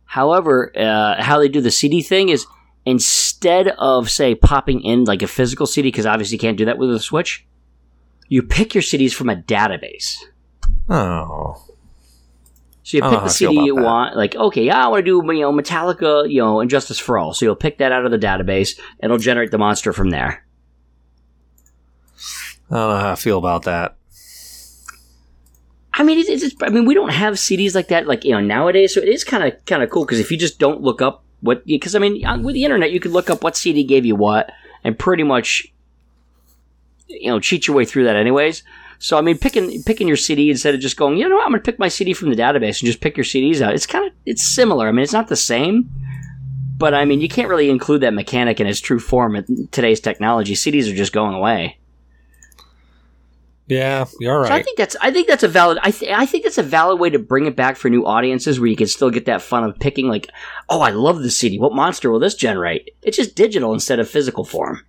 however, 0.04 0.72
uh, 0.76 1.20
how 1.20 1.40
they 1.40 1.48
do 1.48 1.60
the 1.60 1.72
CD 1.72 2.00
thing 2.00 2.28
is 2.28 2.46
instead 2.86 3.68
of 3.78 4.08
say 4.08 4.36
popping 4.36 4.80
in 4.82 5.04
like 5.04 5.22
a 5.22 5.26
physical 5.26 5.66
CD, 5.66 5.88
because 5.88 6.06
obviously 6.06 6.36
you 6.36 6.38
can't 6.38 6.56
do 6.56 6.64
that 6.66 6.78
with 6.78 6.94
a 6.94 7.00
Switch. 7.00 7.45
You 8.28 8.42
pick 8.42 8.74
your 8.74 8.82
CDs 8.82 9.12
from 9.12 9.28
a 9.28 9.36
database. 9.36 10.16
Oh. 10.88 11.62
So 12.82 12.98
you 12.98 13.02
pick 13.02 13.10
the 13.10 13.18
how 13.18 13.24
I 13.24 13.28
feel 13.28 13.50
CD 13.50 13.64
you 13.64 13.74
that. 13.74 13.82
want, 13.82 14.16
like 14.16 14.36
okay, 14.36 14.64
yeah, 14.64 14.84
I 14.84 14.88
want 14.88 15.04
to 15.04 15.22
do 15.22 15.34
you 15.34 15.40
know 15.40 15.52
Metallica, 15.52 16.30
you 16.30 16.40
know, 16.40 16.60
...And 16.60 16.70
Justice 16.70 16.98
for 16.98 17.18
All. 17.18 17.34
So 17.34 17.44
you'll 17.44 17.56
pick 17.56 17.78
that 17.78 17.92
out 17.92 18.04
of 18.04 18.12
the 18.12 18.18
database, 18.18 18.78
and 19.00 19.10
it'll 19.10 19.18
generate 19.18 19.50
the 19.50 19.58
monster 19.58 19.92
from 19.92 20.10
there. 20.10 20.44
I 22.70 22.74
don't 22.74 22.88
know 22.88 22.98
how 22.98 23.12
I 23.12 23.16
feel 23.16 23.38
about 23.38 23.64
that. 23.64 23.96
I 25.94 26.02
mean, 26.02 26.18
it's, 26.18 26.28
it's, 26.28 26.54
I 26.62 26.68
mean, 26.68 26.84
we 26.84 26.94
don't 26.94 27.12
have 27.12 27.34
CDs 27.34 27.74
like 27.74 27.88
that, 27.88 28.06
like 28.06 28.24
you 28.24 28.32
know, 28.32 28.40
nowadays. 28.40 28.94
So 28.94 29.00
it 29.00 29.08
is 29.08 29.24
kind 29.24 29.44
of 29.44 29.64
kind 29.64 29.82
of 29.82 29.90
cool 29.90 30.04
because 30.04 30.20
if 30.20 30.30
you 30.30 30.36
just 30.36 30.58
don't 30.58 30.82
look 30.82 31.00
up 31.00 31.24
what, 31.40 31.64
because 31.64 31.94
I 31.94 31.98
mean, 31.98 32.24
uh, 32.24 32.38
with 32.38 32.54
the 32.54 32.64
internet, 32.64 32.90
you 32.90 33.00
could 33.00 33.12
look 33.12 33.30
up 33.30 33.42
what 33.42 33.56
CD 33.56 33.82
gave 33.82 34.04
you 34.04 34.16
what, 34.16 34.50
and 34.84 34.98
pretty 34.98 35.22
much, 35.22 35.72
you 37.08 37.30
know, 37.30 37.40
cheat 37.40 37.66
your 37.66 37.76
way 37.76 37.84
through 37.84 38.04
that, 38.04 38.16
anyways. 38.16 38.62
So 38.98 39.18
I 39.18 39.20
mean, 39.20 39.38
picking 39.38 39.82
picking 39.82 40.08
your 40.08 40.16
CD 40.16 40.50
instead 40.50 40.74
of 40.74 40.80
just 40.80 40.96
going, 40.96 41.18
you 41.18 41.28
know, 41.28 41.36
what, 41.36 41.44
I'm 41.44 41.50
going 41.50 41.62
to 41.62 41.70
pick 41.70 41.78
my 41.78 41.88
CD 41.88 42.14
from 42.14 42.30
the 42.30 42.36
database 42.36 42.80
and 42.80 42.86
just 42.86 43.00
pick 43.00 43.16
your 43.16 43.24
CDs 43.24 43.60
out. 43.60 43.74
It's 43.74 43.86
kind 43.86 44.06
of 44.06 44.12
it's 44.24 44.46
similar. 44.46 44.88
I 44.88 44.92
mean, 44.92 45.02
it's 45.02 45.12
not 45.12 45.28
the 45.28 45.36
same, 45.36 45.90
but 46.78 46.94
I 46.94 47.04
mean, 47.04 47.20
you 47.20 47.28
can't 47.28 47.48
really 47.48 47.70
include 47.70 48.00
that 48.02 48.14
mechanic 48.14 48.60
in 48.60 48.66
its 48.66 48.80
true 48.80 48.98
form 48.98 49.36
in 49.36 49.68
today's 49.70 50.00
technology. 50.00 50.54
CDs 50.54 50.90
are 50.90 50.96
just 50.96 51.12
going 51.12 51.34
away. 51.34 51.78
Yeah, 53.68 54.04
you're 54.20 54.46
So 54.46 54.52
I 54.52 54.62
think 54.62 54.78
that's 54.78 54.94
I 55.00 55.10
think 55.10 55.26
that's 55.26 55.42
a 55.42 55.48
valid 55.48 55.78
I 55.82 55.90
th- 55.90 56.12
I 56.12 56.24
think 56.24 56.44
that's 56.44 56.58
a 56.58 56.62
valid 56.62 57.00
way 57.00 57.10
to 57.10 57.18
bring 57.18 57.46
it 57.46 57.56
back 57.56 57.76
for 57.76 57.90
new 57.90 58.06
audiences 58.06 58.60
where 58.60 58.68
you 58.68 58.76
can 58.76 58.86
still 58.86 59.10
get 59.10 59.26
that 59.26 59.42
fun 59.42 59.64
of 59.64 59.78
picking 59.80 60.06
like 60.06 60.28
oh 60.68 60.82
I 60.82 60.90
love 60.90 61.20
this 61.20 61.36
CD 61.36 61.58
what 61.58 61.74
monster 61.74 62.08
will 62.08 62.20
this 62.20 62.36
generate 62.36 62.94
it's 63.02 63.16
just 63.16 63.34
digital 63.34 63.74
instead 63.74 63.98
of 63.98 64.08
physical 64.08 64.44
form. 64.44 64.86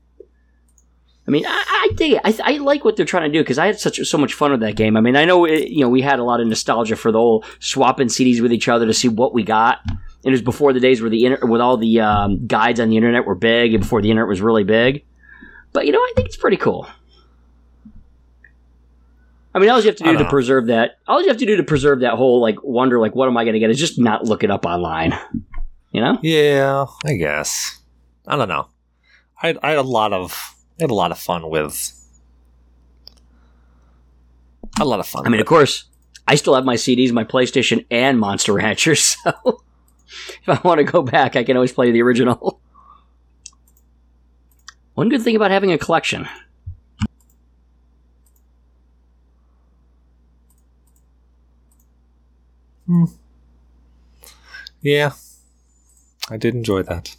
I 1.28 1.32
mean 1.32 1.46
I, 1.46 1.64
I 1.68 1.90
dig 1.96 2.14
it 2.14 2.22
I, 2.24 2.36
I 2.44 2.58
like 2.58 2.86
what 2.86 2.96
they're 2.96 3.06
trying 3.06 3.32
to 3.32 3.38
do 3.38 3.44
because 3.44 3.58
I 3.58 3.66
had 3.66 3.80
such 3.80 4.00
so 4.00 4.18
much 4.18 4.34
fun 4.34 4.52
with 4.52 4.62
that 4.62 4.76
game. 4.76 4.96
I 4.96 5.02
mean 5.02 5.16
I 5.16 5.26
know 5.26 5.46
it, 5.46 5.70
you 5.70 5.82
know 5.82 5.90
we 5.90 6.02
had 6.02 6.20
a 6.20 6.24
lot 6.24 6.40
of 6.40 6.48
nostalgia 6.48 6.96
for 6.96 7.12
the 7.12 7.20
whole 7.20 7.44
swapping 7.60 8.08
CDs 8.08 8.42
with 8.42 8.54
each 8.54 8.68
other 8.68 8.86
to 8.86 8.94
see 8.94 9.08
what 9.08 9.34
we 9.34 9.44
got. 9.44 9.80
It 10.24 10.32
was 10.32 10.42
before 10.42 10.74
the 10.74 10.80
days 10.80 11.02
where 11.02 11.10
the 11.10 11.26
inter- 11.26 11.46
with 11.46 11.62
all 11.62 11.78
the 11.78 12.00
um, 12.02 12.46
guides 12.48 12.80
on 12.80 12.90
the 12.90 12.98
internet 12.98 13.26
were 13.26 13.36
big 13.36 13.74
and 13.74 13.84
before 13.84 14.02
the 14.02 14.10
internet 14.10 14.28
was 14.28 14.42
really 14.42 14.64
big. 14.64 15.06
But 15.74 15.86
you 15.86 15.92
know 15.92 16.00
I 16.00 16.14
think 16.16 16.28
it's 16.28 16.38
pretty 16.38 16.58
cool. 16.58 16.88
I 19.58 19.60
mean, 19.60 19.72
all 19.72 19.80
you 19.80 19.88
have 19.88 19.96
to 19.96 20.04
do 20.04 20.14
to 20.14 20.24
know. 20.24 20.30
preserve 20.30 20.68
that, 20.68 21.00
all 21.08 21.20
you 21.20 21.30
have 21.30 21.38
to 21.38 21.46
do 21.48 21.56
to 21.58 21.64
preserve 21.64 22.02
that 22.02 22.14
whole 22.14 22.40
like 22.40 22.62
wonder, 22.62 23.00
like, 23.00 23.16
what 23.16 23.28
am 23.28 23.38
I 23.38 23.44
going 23.44 23.54
to 23.56 23.60
get, 23.60 23.72
is 23.72 23.80
just 23.80 23.98
not 23.98 24.24
look 24.24 24.44
it 24.44 24.52
up 24.52 24.68
online. 24.68 25.18
You 25.92 26.02
know? 26.02 26.20
Yeah, 26.22 26.86
I 27.06 27.16
guess. 27.16 27.80
I 28.28 28.36
don't 28.36 28.50
know. 28.50 28.68
I, 29.42 29.56
I 29.64 29.70
had 29.70 29.80
a 29.80 29.84
lot 29.84 30.14
of 30.14 30.54
I 30.80 30.84
had 30.84 30.92
a 30.92 30.96
lot 30.96 31.12
of 31.12 31.18
fun 31.18 31.50
with. 31.50 31.94
A 34.80 34.86
lot 34.86 35.00
of 35.00 35.08
fun. 35.08 35.26
I 35.26 35.30
mean, 35.30 35.42
of 35.42 35.48
course, 35.48 35.86
I 36.28 36.36
still 36.36 36.54
have 36.54 36.66
my 36.66 36.76
CDs, 36.76 37.12
my 37.12 37.24
PlayStation, 37.24 37.86
and 37.90 38.20
Monster 38.20 38.54
Rancher. 38.54 38.96
So 40.10 40.24
if 40.42 40.48
I 40.48 40.62
want 40.66 40.78
to 40.78 40.86
go 40.86 41.02
back, 41.02 41.36
I 41.36 41.44
can 41.44 41.58
always 41.58 41.74
play 41.74 41.92
the 41.92 42.02
original. 42.02 42.62
One 44.94 45.10
good 45.10 45.22
thing 45.22 45.36
about 45.36 45.52
having 45.52 45.74
a 45.74 45.78
collection. 45.78 46.30
Hmm. 52.86 53.04
Yeah, 54.82 55.12
I 56.30 56.38
did 56.38 56.56
enjoy 56.56 56.84
that. 56.84 57.18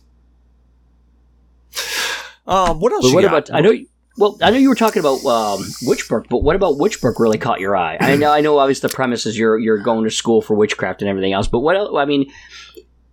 Um, 2.48 2.80
what 2.80 2.92
else? 2.92 3.04
But 3.04 3.08
you 3.08 3.14
what 3.14 3.22
got? 3.22 3.48
about? 3.48 3.54
I 3.54 3.60
know. 3.60 3.72
Well, 4.16 4.36
I 4.42 4.50
know 4.50 4.56
you 4.56 4.68
were 4.68 4.74
talking 4.74 4.98
about 4.98 5.24
um, 5.24 5.62
Witchbrook, 5.84 6.28
but 6.28 6.42
what 6.42 6.56
about 6.56 6.74
Witchbrook 6.74 7.20
really 7.20 7.38
caught 7.38 7.60
your 7.60 7.76
eye? 7.76 7.96
I 8.00 8.16
know, 8.16 8.32
I 8.32 8.40
know. 8.40 8.58
Obviously, 8.58 8.88
the 8.88 8.94
premise 8.94 9.26
is 9.26 9.38
you're 9.38 9.56
you're 9.56 9.78
going 9.78 10.02
to 10.02 10.10
school 10.10 10.42
for 10.42 10.54
witchcraft 10.54 11.02
and 11.02 11.08
everything 11.08 11.32
else. 11.32 11.46
But 11.46 11.60
what? 11.60 11.76
el- 11.76 11.96
I 11.96 12.04
mean, 12.04 12.32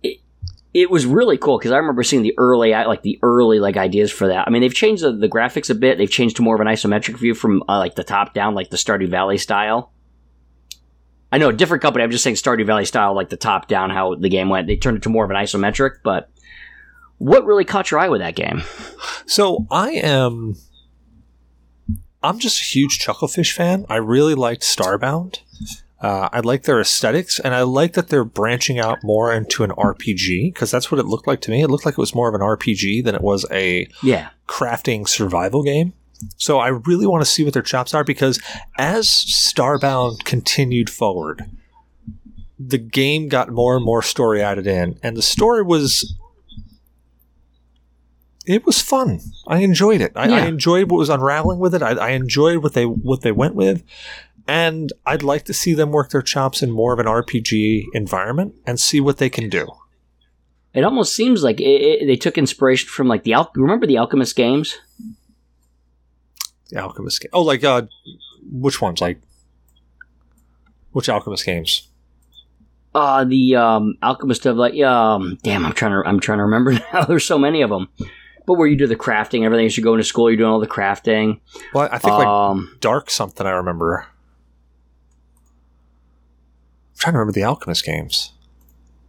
it, 0.02 0.18
it 0.74 0.90
was 0.90 1.06
really 1.06 1.38
cool 1.38 1.58
because 1.58 1.70
I 1.70 1.76
remember 1.76 2.02
seeing 2.02 2.22
the 2.22 2.34
early, 2.38 2.72
like 2.72 3.02
the 3.02 3.20
early 3.22 3.60
like 3.60 3.76
ideas 3.76 4.10
for 4.10 4.26
that. 4.26 4.48
I 4.48 4.50
mean, 4.50 4.62
they've 4.62 4.74
changed 4.74 5.04
the, 5.04 5.12
the 5.12 5.28
graphics 5.28 5.70
a 5.70 5.76
bit. 5.76 5.96
They've 5.96 6.10
changed 6.10 6.36
to 6.36 6.42
more 6.42 6.56
of 6.56 6.60
an 6.60 6.66
isometric 6.66 7.18
view 7.18 7.34
from 7.34 7.62
uh, 7.68 7.78
like 7.78 7.94
the 7.94 8.04
top 8.04 8.34
down, 8.34 8.56
like 8.56 8.70
the 8.70 8.76
Stardew 8.76 9.08
Valley 9.08 9.38
style. 9.38 9.92
I 11.30 11.38
know, 11.38 11.50
a 11.50 11.52
different 11.52 11.82
company. 11.82 12.02
I'm 12.02 12.10
just 12.10 12.24
saying 12.24 12.36
Stardew 12.36 12.66
Valley 12.66 12.84
style, 12.84 13.14
like 13.14 13.28
the 13.28 13.36
top 13.36 13.68
down, 13.68 13.90
how 13.90 14.14
the 14.16 14.28
game 14.28 14.48
went. 14.48 14.66
They 14.66 14.76
turned 14.76 14.96
it 14.96 15.02
to 15.04 15.08
more 15.08 15.24
of 15.24 15.30
an 15.30 15.36
isometric. 15.36 15.98
But 16.02 16.30
what 17.18 17.44
really 17.46 17.64
caught 17.64 17.90
your 17.90 18.00
eye 18.00 18.08
with 18.08 18.20
that 18.20 18.34
game? 18.36 18.62
So 19.26 19.66
I 19.70 19.90
am. 19.92 20.56
I'm 22.22 22.38
just 22.38 22.60
a 22.60 22.64
huge 22.64 22.98
Chucklefish 22.98 23.52
fan. 23.52 23.86
I 23.88 23.96
really 23.96 24.34
liked 24.34 24.62
Starbound. 24.62 25.38
Uh, 26.00 26.28
I 26.32 26.40
like 26.40 26.64
their 26.64 26.80
aesthetics, 26.80 27.38
and 27.40 27.54
I 27.54 27.62
like 27.62 27.94
that 27.94 28.08
they're 28.08 28.24
branching 28.24 28.78
out 28.78 28.98
more 29.02 29.32
into 29.32 29.64
an 29.64 29.70
RPG 29.70 30.52
because 30.52 30.70
that's 30.70 30.90
what 30.90 30.98
it 30.98 31.06
looked 31.06 31.26
like 31.26 31.40
to 31.42 31.50
me. 31.50 31.62
It 31.62 31.68
looked 31.70 31.86
like 31.86 31.94
it 31.94 31.98
was 31.98 32.14
more 32.14 32.28
of 32.28 32.34
an 32.34 32.40
RPG 32.42 33.02
than 33.04 33.14
it 33.14 33.22
was 33.22 33.46
a 33.50 33.88
Yeah. 34.02 34.28
crafting 34.48 35.08
survival 35.08 35.62
game. 35.62 35.94
So 36.36 36.58
I 36.58 36.68
really 36.68 37.06
want 37.06 37.22
to 37.24 37.30
see 37.30 37.44
what 37.44 37.52
their 37.54 37.62
chops 37.62 37.94
are 37.94 38.04
because 38.04 38.40
as 38.78 39.06
Starbound 39.08 40.24
continued 40.24 40.90
forward, 40.90 41.44
the 42.58 42.78
game 42.78 43.28
got 43.28 43.50
more 43.50 43.76
and 43.76 43.84
more 43.84 44.02
story 44.02 44.42
added 44.42 44.66
in, 44.66 44.98
and 45.02 45.16
the 45.16 45.22
story 45.22 45.62
was 45.62 46.14
it 48.46 48.64
was 48.64 48.80
fun. 48.80 49.20
I 49.46 49.58
enjoyed 49.58 50.00
it. 50.00 50.12
I, 50.16 50.28
Yeah. 50.28 50.36
I 50.36 50.46
enjoyed 50.46 50.90
what 50.90 50.98
was 50.98 51.08
unraveling 51.08 51.58
with 51.58 51.74
it. 51.74 51.82
I, 51.82 51.90
I 51.92 52.10
enjoyed 52.10 52.58
what 52.62 52.74
they 52.74 52.84
what 52.84 53.22
they 53.22 53.32
went 53.32 53.54
with, 53.54 53.82
and 54.46 54.92
I'd 55.04 55.22
like 55.22 55.44
to 55.46 55.52
see 55.54 55.74
them 55.74 55.90
work 55.90 56.10
their 56.10 56.22
chops 56.22 56.62
in 56.62 56.70
more 56.70 56.92
of 56.92 56.98
an 56.98 57.06
RPG 57.06 57.84
environment 57.94 58.54
and 58.66 58.78
see 58.80 59.00
what 59.00 59.18
they 59.18 59.28
can 59.30 59.48
do. 59.48 59.66
It 60.74 60.84
almost 60.84 61.14
seems 61.14 61.42
like 61.42 61.58
it, 61.60 61.64
it, 62.02 62.06
they 62.06 62.16
took 62.16 62.36
inspiration 62.36 62.88
from 62.88 63.08
like 63.08 63.24
the 63.24 63.32
Al- 63.32 63.50
remember 63.54 63.86
the 63.86 63.98
Alchemist 63.98 64.36
games. 64.36 64.76
The 66.70 66.78
Alchemist 66.82 67.20
game. 67.22 67.30
Oh, 67.32 67.42
like 67.42 67.64
uh, 67.64 67.82
which 68.50 68.80
ones? 68.82 69.00
Like 69.00 69.20
which 70.92 71.08
Alchemist 71.08 71.44
games? 71.46 71.88
Uh 72.94 73.24
the 73.24 73.56
um, 73.56 73.94
Alchemist 74.02 74.46
of 74.46 74.56
like 74.56 74.78
um 74.82 75.38
damn 75.42 75.64
I'm 75.66 75.72
trying 75.72 75.92
to 75.92 76.08
I'm 76.08 76.20
trying 76.20 76.38
to 76.38 76.44
remember 76.44 76.72
now. 76.92 77.04
There's 77.04 77.24
so 77.24 77.38
many 77.38 77.62
of 77.62 77.70
them. 77.70 77.88
But 78.46 78.54
where 78.54 78.68
you 78.68 78.76
do 78.76 78.86
the 78.86 78.96
crafting, 78.96 79.44
everything. 79.44 79.64
You 79.64 79.70
should 79.70 79.84
go 79.84 79.94
into 79.94 80.04
school. 80.04 80.30
You're 80.30 80.36
doing 80.36 80.50
all 80.50 80.60
the 80.60 80.68
crafting. 80.68 81.40
Well, 81.74 81.88
I 81.90 81.98
think 81.98 82.14
like 82.14 82.26
um, 82.26 82.76
Dark 82.80 83.10
something. 83.10 83.46
I 83.46 83.50
remember. 83.50 84.06
I'm 86.92 86.98
trying 86.98 87.12
to 87.14 87.18
remember 87.18 87.32
the 87.32 87.42
Alchemist 87.44 87.84
games. 87.84 88.32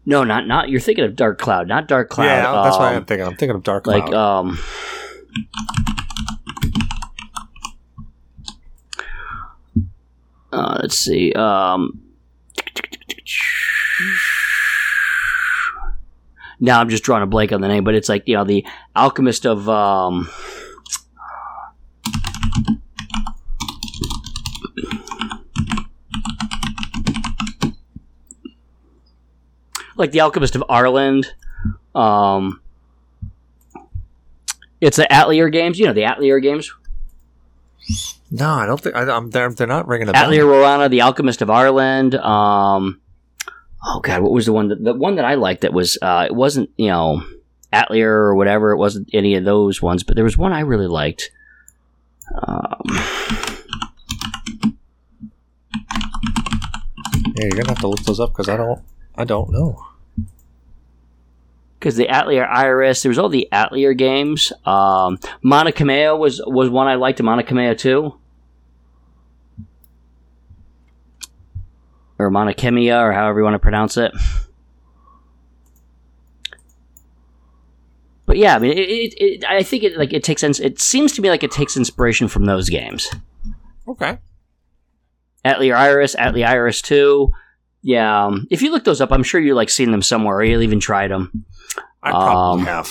no, 0.05 0.23
not 0.23 0.47
not. 0.47 0.69
You're 0.69 0.81
thinking 0.81 1.05
of 1.05 1.15
Dark 1.15 1.38
Cloud, 1.38 1.67
not 1.67 1.88
Dark 1.88 2.09
Cloud. 2.09 2.25
yeah, 2.25 2.63
that's 2.63 2.77
what 2.77 2.88
um, 2.88 2.95
I'm 2.95 3.05
thinking. 3.05 3.27
I'm 3.27 3.38
thinking 3.38 3.55
of 3.55 3.63
Dark 3.63 3.83
Cloud. 3.83 4.05
like 4.05 4.13
um 4.13 4.59
uh, 10.51 10.79
let's 10.81 10.97
see 10.97 11.31
um 11.33 12.01
now 16.59 16.79
i'm 16.79 16.89
just 16.89 17.03
drawing 17.03 17.23
a 17.23 17.27
blank 17.27 17.51
on 17.51 17.61
the 17.61 17.67
name 17.67 17.83
but 17.83 17.95
it's 17.95 18.09
like 18.09 18.23
you 18.27 18.35
know 18.35 18.43
the 18.43 18.65
alchemist 18.95 19.45
of 19.45 19.67
um 19.69 20.29
like 29.95 30.11
the 30.11 30.19
alchemist 30.19 30.55
of 30.55 30.63
Arland 30.69 31.25
um 31.95 32.61
it's 34.79 34.97
the 34.97 35.11
Atelier 35.11 35.49
games. 35.49 35.79
You 35.79 35.87
know 35.87 35.93
the 35.93 36.05
Atelier 36.05 36.39
games. 36.39 36.71
no, 38.31 38.49
I 38.49 38.65
don't 38.65 38.79
think 38.79 38.95
I, 38.95 39.01
I'm. 39.09 39.29
They're, 39.29 39.49
they're 39.49 39.67
not 39.67 39.87
ringing 39.87 40.09
a 40.09 40.13
bell. 40.13 40.23
Atelier 40.23 40.43
Rorona, 40.43 40.89
the 40.89 41.01
Alchemist 41.01 41.41
of 41.41 41.49
Arland. 41.49 42.13
Um, 42.23 43.01
oh 43.88 43.99
god, 44.01 44.21
what 44.21 44.31
was 44.31 44.45
the 44.45 44.53
one 44.53 44.67
that 44.69 44.83
the 44.83 44.93
one 44.93 45.15
that 45.15 45.25
I 45.25 45.35
liked 45.35 45.61
that 45.61 45.73
was 45.73 45.97
uh, 46.01 46.25
it 46.29 46.35
wasn't 46.35 46.69
you 46.77 46.88
know 46.88 47.23
Atelier 47.73 48.11
or 48.11 48.35
whatever. 48.35 48.71
It 48.71 48.77
wasn't 48.77 49.09
any 49.13 49.35
of 49.35 49.43
those 49.45 49.81
ones, 49.81 50.03
but 50.03 50.15
there 50.15 50.23
was 50.25 50.38
one 50.38 50.53
I 50.53 50.59
really 50.61 50.88
liked. 50.88 51.31
Um, 52.47 52.81
Yeah, 57.35 57.43
you're 57.45 57.51
gonna 57.51 57.69
have 57.69 57.79
to 57.79 57.88
look 57.88 57.99
those 58.01 58.19
up 58.19 58.29
because 58.31 58.49
I 58.49 58.57
don't. 58.57 58.81
I 59.15 59.23
don't 59.23 59.51
know. 59.51 59.83
because 61.79 61.95
the 61.95 62.09
Atelier 62.09 62.45
Iris, 62.45 63.03
there 63.03 63.09
was 63.09 63.19
all 63.19 63.29
the 63.29 63.47
Atelier 63.51 63.93
games. 63.93 64.51
Um, 64.65 65.19
Monocameo 65.43 66.15
was 66.15 66.41
was 66.47 66.69
one 66.69 66.88
I 66.88 66.95
liked. 66.95 67.21
Monocameo 67.21 67.75
too, 67.75 68.15
or 72.20 72.30
Monokemia, 72.32 73.01
or 73.01 73.11
however 73.13 73.39
you 73.39 73.43
want 73.43 73.55
to 73.55 73.59
pronounce 73.59 73.97
it. 73.97 74.11
But 78.26 78.38
yeah, 78.38 78.55
I 78.55 78.59
mean, 78.59 78.72
it, 78.78 78.80
it, 78.89 79.13
it, 79.22 79.45
I 79.45 79.63
think 79.63 79.84
it 79.84 79.97
like 79.97 80.11
it 80.13 80.24
takes 80.24 80.43
it 80.43 80.80
seems 80.82 81.13
to 81.13 81.22
me 81.22 81.30
like 81.30 81.43
it 81.43 81.51
takes 81.51 81.78
inspiration 81.78 82.28
from 82.28 82.45
those 82.45 82.70
games. 82.70 83.09
Okay. 83.88 84.18
Atelier 85.45 85.76
Iris, 85.76 86.13
Atelier 86.15 86.45
Iris 86.47 86.82
Two. 86.82 87.32
Yeah, 87.84 88.26
um, 88.26 88.47
if 88.51 88.61
you 88.61 88.72
look 88.72 88.84
those 88.84 88.99
up, 88.99 89.13
I'm 89.13 89.24
sure 89.24 89.39
you 89.39 89.55
like 89.55 89.70
seen 89.70 89.91
them 89.91 90.01
somewhere, 90.01 90.36
or 90.38 90.43
you'll 90.43 90.61
even 90.63 90.82
tried 90.82 91.09
them. 91.09 91.45
I 92.03 92.11
probably 92.11 92.61
Um, 92.61 92.65
have. 92.68 92.89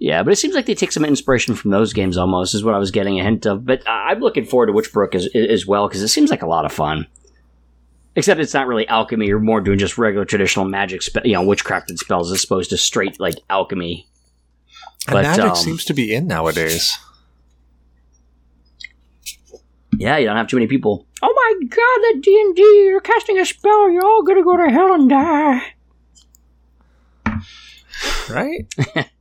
Yeah, 0.00 0.22
but 0.22 0.32
it 0.32 0.36
seems 0.36 0.54
like 0.54 0.66
they 0.66 0.74
take 0.76 0.92
some 0.92 1.04
inspiration 1.04 1.54
from 1.56 1.72
those 1.72 1.92
games 1.92 2.16
almost, 2.16 2.54
is 2.54 2.62
what 2.62 2.74
I 2.74 2.78
was 2.78 2.92
getting 2.92 3.18
a 3.18 3.24
hint 3.24 3.46
of. 3.46 3.64
But 3.66 3.86
I- 3.88 4.10
I'm 4.10 4.20
looking 4.20 4.44
forward 4.44 4.66
to 4.66 4.72
Witchbrook 4.72 5.14
as, 5.14 5.26
as 5.34 5.66
well, 5.66 5.88
because 5.88 6.02
it 6.02 6.08
seems 6.08 6.30
like 6.30 6.42
a 6.42 6.46
lot 6.46 6.64
of 6.64 6.72
fun. 6.72 7.06
Except 8.14 8.40
it's 8.40 8.54
not 8.54 8.66
really 8.68 8.86
alchemy, 8.88 9.26
you're 9.26 9.38
more 9.40 9.60
doing 9.60 9.78
just 9.78 9.98
regular 9.98 10.24
traditional 10.24 10.64
magic, 10.66 11.02
spe- 11.02 11.24
you 11.24 11.32
know, 11.34 11.42
witchcrafted 11.42 11.98
spells 11.98 12.30
as 12.32 12.44
opposed 12.44 12.70
to 12.70 12.76
straight, 12.76 13.18
like, 13.20 13.36
alchemy. 13.50 14.06
And 15.06 15.14
but, 15.14 15.22
magic 15.22 15.44
um, 15.44 15.56
seems 15.56 15.84
to 15.86 15.94
be 15.94 16.14
in 16.14 16.26
nowadays. 16.26 16.96
Yeah, 19.96 20.16
you 20.18 20.26
don't 20.26 20.36
have 20.36 20.46
too 20.48 20.56
many 20.56 20.66
people. 20.68 21.06
Oh 21.22 21.32
my 21.34 21.66
god, 21.66 21.76
that 21.76 22.20
D&D, 22.22 22.62
you're 22.88 23.00
casting 23.00 23.38
a 23.38 23.44
spell, 23.44 23.90
you're 23.90 24.04
all 24.04 24.22
gonna 24.22 24.44
go 24.44 24.56
to 24.56 24.70
hell 24.70 24.94
and 24.94 25.08
die. 25.08 25.62
right? 28.30 28.66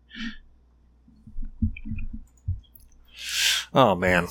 oh 3.78 3.96
man. 3.96 4.28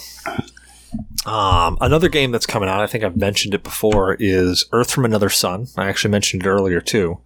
Um, 1.24 1.78
another 1.80 2.09
game 2.09 2.30
that's 2.30 2.47
coming 2.47 2.68
out, 2.68 2.80
I 2.80 2.86
think 2.86 3.03
I've 3.03 3.16
mentioned 3.16 3.55
it 3.55 3.64
before, 3.64 4.16
is 4.20 4.66
Earth 4.72 4.90
from 4.90 5.05
Another 5.05 5.28
Sun. 5.28 5.66
I 5.76 5.88
actually 5.88 6.12
mentioned 6.12 6.42
it 6.44 6.49
earlier 6.49 6.80
too. 6.80 7.20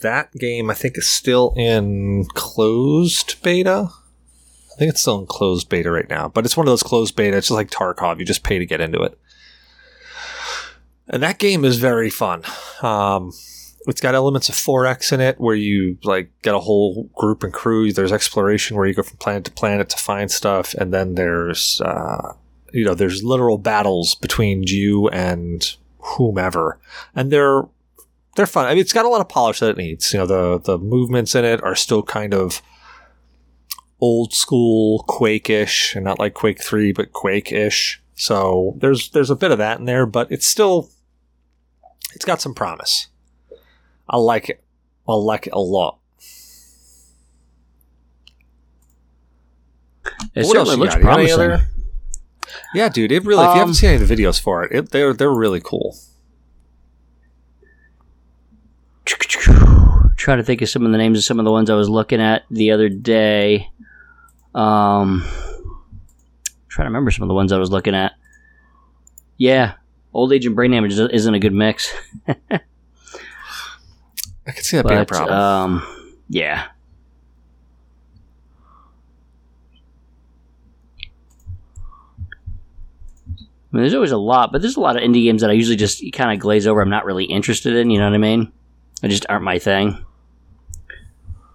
That 0.00 0.32
game, 0.34 0.68
I 0.68 0.74
think, 0.74 0.98
is 0.98 1.08
still 1.08 1.54
in 1.56 2.26
closed 2.34 3.40
beta. 3.42 3.88
I 3.90 4.78
think 4.78 4.90
it's 4.90 5.00
still 5.00 5.20
in 5.20 5.26
closed 5.26 5.68
beta 5.68 5.90
right 5.90 6.08
now, 6.10 6.28
but 6.28 6.44
it's 6.44 6.56
one 6.56 6.66
of 6.66 6.72
those 6.72 6.82
closed 6.82 7.14
beta. 7.14 7.36
It's 7.36 7.48
just 7.48 7.56
like 7.56 7.70
Tarkov; 7.70 8.18
you 8.18 8.24
just 8.24 8.42
pay 8.42 8.58
to 8.58 8.66
get 8.66 8.80
into 8.80 9.00
it. 9.02 9.18
And 11.08 11.22
that 11.22 11.38
game 11.38 11.64
is 11.64 11.76
very 11.76 12.10
fun. 12.10 12.42
Um, 12.82 13.32
it's 13.86 14.00
got 14.00 14.14
elements 14.14 14.48
of 14.48 14.54
4x 14.54 15.12
in 15.12 15.20
it 15.20 15.40
where 15.40 15.56
you 15.56 15.98
like 16.04 16.30
get 16.42 16.54
a 16.54 16.60
whole 16.60 17.10
group 17.16 17.42
and 17.42 17.52
crew. 17.52 17.92
There's 17.92 18.12
exploration 18.12 18.76
where 18.76 18.86
you 18.86 18.94
go 18.94 19.02
from 19.02 19.16
planet 19.16 19.44
to 19.44 19.50
planet 19.50 19.88
to 19.90 19.96
find 19.96 20.30
stuff. 20.30 20.74
And 20.74 20.92
then 20.92 21.14
there's 21.14 21.80
uh, 21.80 22.34
you 22.72 22.84
know 22.84 22.94
there's 22.94 23.24
literal 23.24 23.58
battles 23.58 24.14
between 24.14 24.64
you 24.64 25.08
and 25.08 25.76
whomever. 25.98 26.78
And 27.14 27.32
they're 27.32 27.62
they're 28.36 28.46
fun. 28.46 28.66
I 28.66 28.70
mean 28.70 28.78
it's 28.78 28.92
got 28.92 29.04
a 29.04 29.08
lot 29.08 29.20
of 29.20 29.28
polish 29.28 29.60
that 29.60 29.70
it 29.70 29.76
needs. 29.76 30.12
You 30.12 30.20
know 30.20 30.26
the 30.26 30.58
the 30.58 30.78
movements 30.78 31.34
in 31.34 31.44
it 31.44 31.62
are 31.62 31.74
still 31.74 32.02
kind 32.02 32.34
of 32.34 32.62
old 34.00 34.32
school 34.32 35.04
quake-ish 35.06 35.94
and 35.94 36.04
not 36.04 36.18
like 36.18 36.34
quake 36.34 36.62
3 36.62 36.92
but 36.92 37.12
quake-ish. 37.12 38.00
So 38.14 38.76
there's 38.78 39.10
there's 39.10 39.30
a 39.30 39.36
bit 39.36 39.50
of 39.50 39.58
that 39.58 39.80
in 39.80 39.86
there 39.86 40.06
but 40.06 40.30
it's 40.30 40.46
still 40.46 40.90
it's 42.14 42.24
got 42.24 42.40
some 42.40 42.54
promise 42.54 43.08
I 44.12 44.18
like 44.18 44.48
it. 44.50 44.62
I 45.08 45.14
like 45.14 45.46
it 45.46 45.52
a 45.54 45.58
lot. 45.58 45.98
It 50.34 50.46
What 50.46 50.56
else 50.56 50.68
certainly 50.68 50.76
looks 50.76 50.94
got? 50.94 50.98
You 51.00 51.04
got 51.04 51.18
any 51.20 51.28
promising. 51.28 51.50
other- 51.52 51.68
Yeah, 52.74 52.88
dude. 52.88 53.12
It 53.12 53.24
really. 53.24 53.42
if 53.42 53.48
you 53.48 53.52
Um, 53.52 53.58
haven't 53.58 53.74
seen 53.74 53.90
any 53.90 54.02
of 54.02 54.08
the 54.08 54.14
videos 54.14 54.40
for 54.40 54.64
it, 54.64 54.72
it 54.72 54.90
they're 54.90 55.12
they're 55.14 55.30
really 55.32 55.60
cool. 55.60 55.96
Try 60.16 60.36
to 60.36 60.44
think 60.44 60.62
of 60.62 60.68
some 60.68 60.86
of 60.86 60.92
the 60.92 60.98
names 60.98 61.18
of 61.18 61.24
some 61.24 61.38
of 61.40 61.44
the 61.44 61.50
ones 61.50 61.68
I 61.68 61.74
was 61.74 61.88
looking 61.88 62.20
at 62.20 62.42
the 62.50 62.70
other 62.70 62.88
day. 62.88 63.68
Um, 64.54 65.24
trying 66.68 66.84
to 66.86 66.90
remember 66.90 67.10
some 67.10 67.22
of 67.24 67.28
the 67.28 67.34
ones 67.34 67.50
I 67.52 67.58
was 67.58 67.70
looking 67.70 67.94
at. 67.94 68.12
Yeah, 69.36 69.72
old 70.14 70.32
age 70.32 70.46
and 70.46 70.54
brain 70.54 70.70
damage 70.70 70.92
isn't- 70.92 71.10
isn't 71.10 71.34
a 71.34 71.40
good 71.40 71.52
mix. 71.54 71.92
I 74.46 74.50
can 74.52 74.62
see 74.64 74.76
that 74.76 74.86
being 74.86 75.00
a 75.00 75.06
problem. 75.06 75.38
um, 75.38 76.14
yeah. 76.28 76.66
I 83.72 83.76
mean, 83.76 83.84
there's 83.84 83.94
always 83.94 84.10
a 84.10 84.18
lot, 84.18 84.52
but 84.52 84.60
there's 84.60 84.76
a 84.76 84.80
lot 84.80 84.96
of 84.96 85.02
indie 85.02 85.24
games 85.24 85.40
that 85.40 85.48
I 85.48 85.54
usually 85.54 85.76
just 85.76 86.04
kind 86.12 86.30
of 86.30 86.38
glaze 86.38 86.66
over. 86.66 86.82
I'm 86.82 86.90
not 86.90 87.06
really 87.06 87.24
interested 87.24 87.74
in. 87.74 87.88
You 87.88 87.98
know 87.98 88.04
what 88.04 88.14
I 88.14 88.18
mean? 88.18 88.52
They 89.00 89.08
just 89.08 89.24
aren't 89.28 89.44
my 89.44 89.58
thing. 89.58 90.04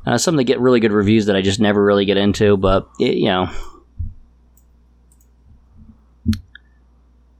Uh, 0.05 0.17
some 0.17 0.35
that 0.37 0.45
get 0.45 0.59
really 0.59 0.79
good 0.79 0.91
reviews 0.91 1.25
that 1.27 1.35
I 1.35 1.41
just 1.41 1.59
never 1.59 1.83
really 1.83 2.05
get 2.05 2.17
into, 2.17 2.57
but 2.57 2.89
it, 2.99 3.15
you 3.15 3.25
know. 3.25 3.49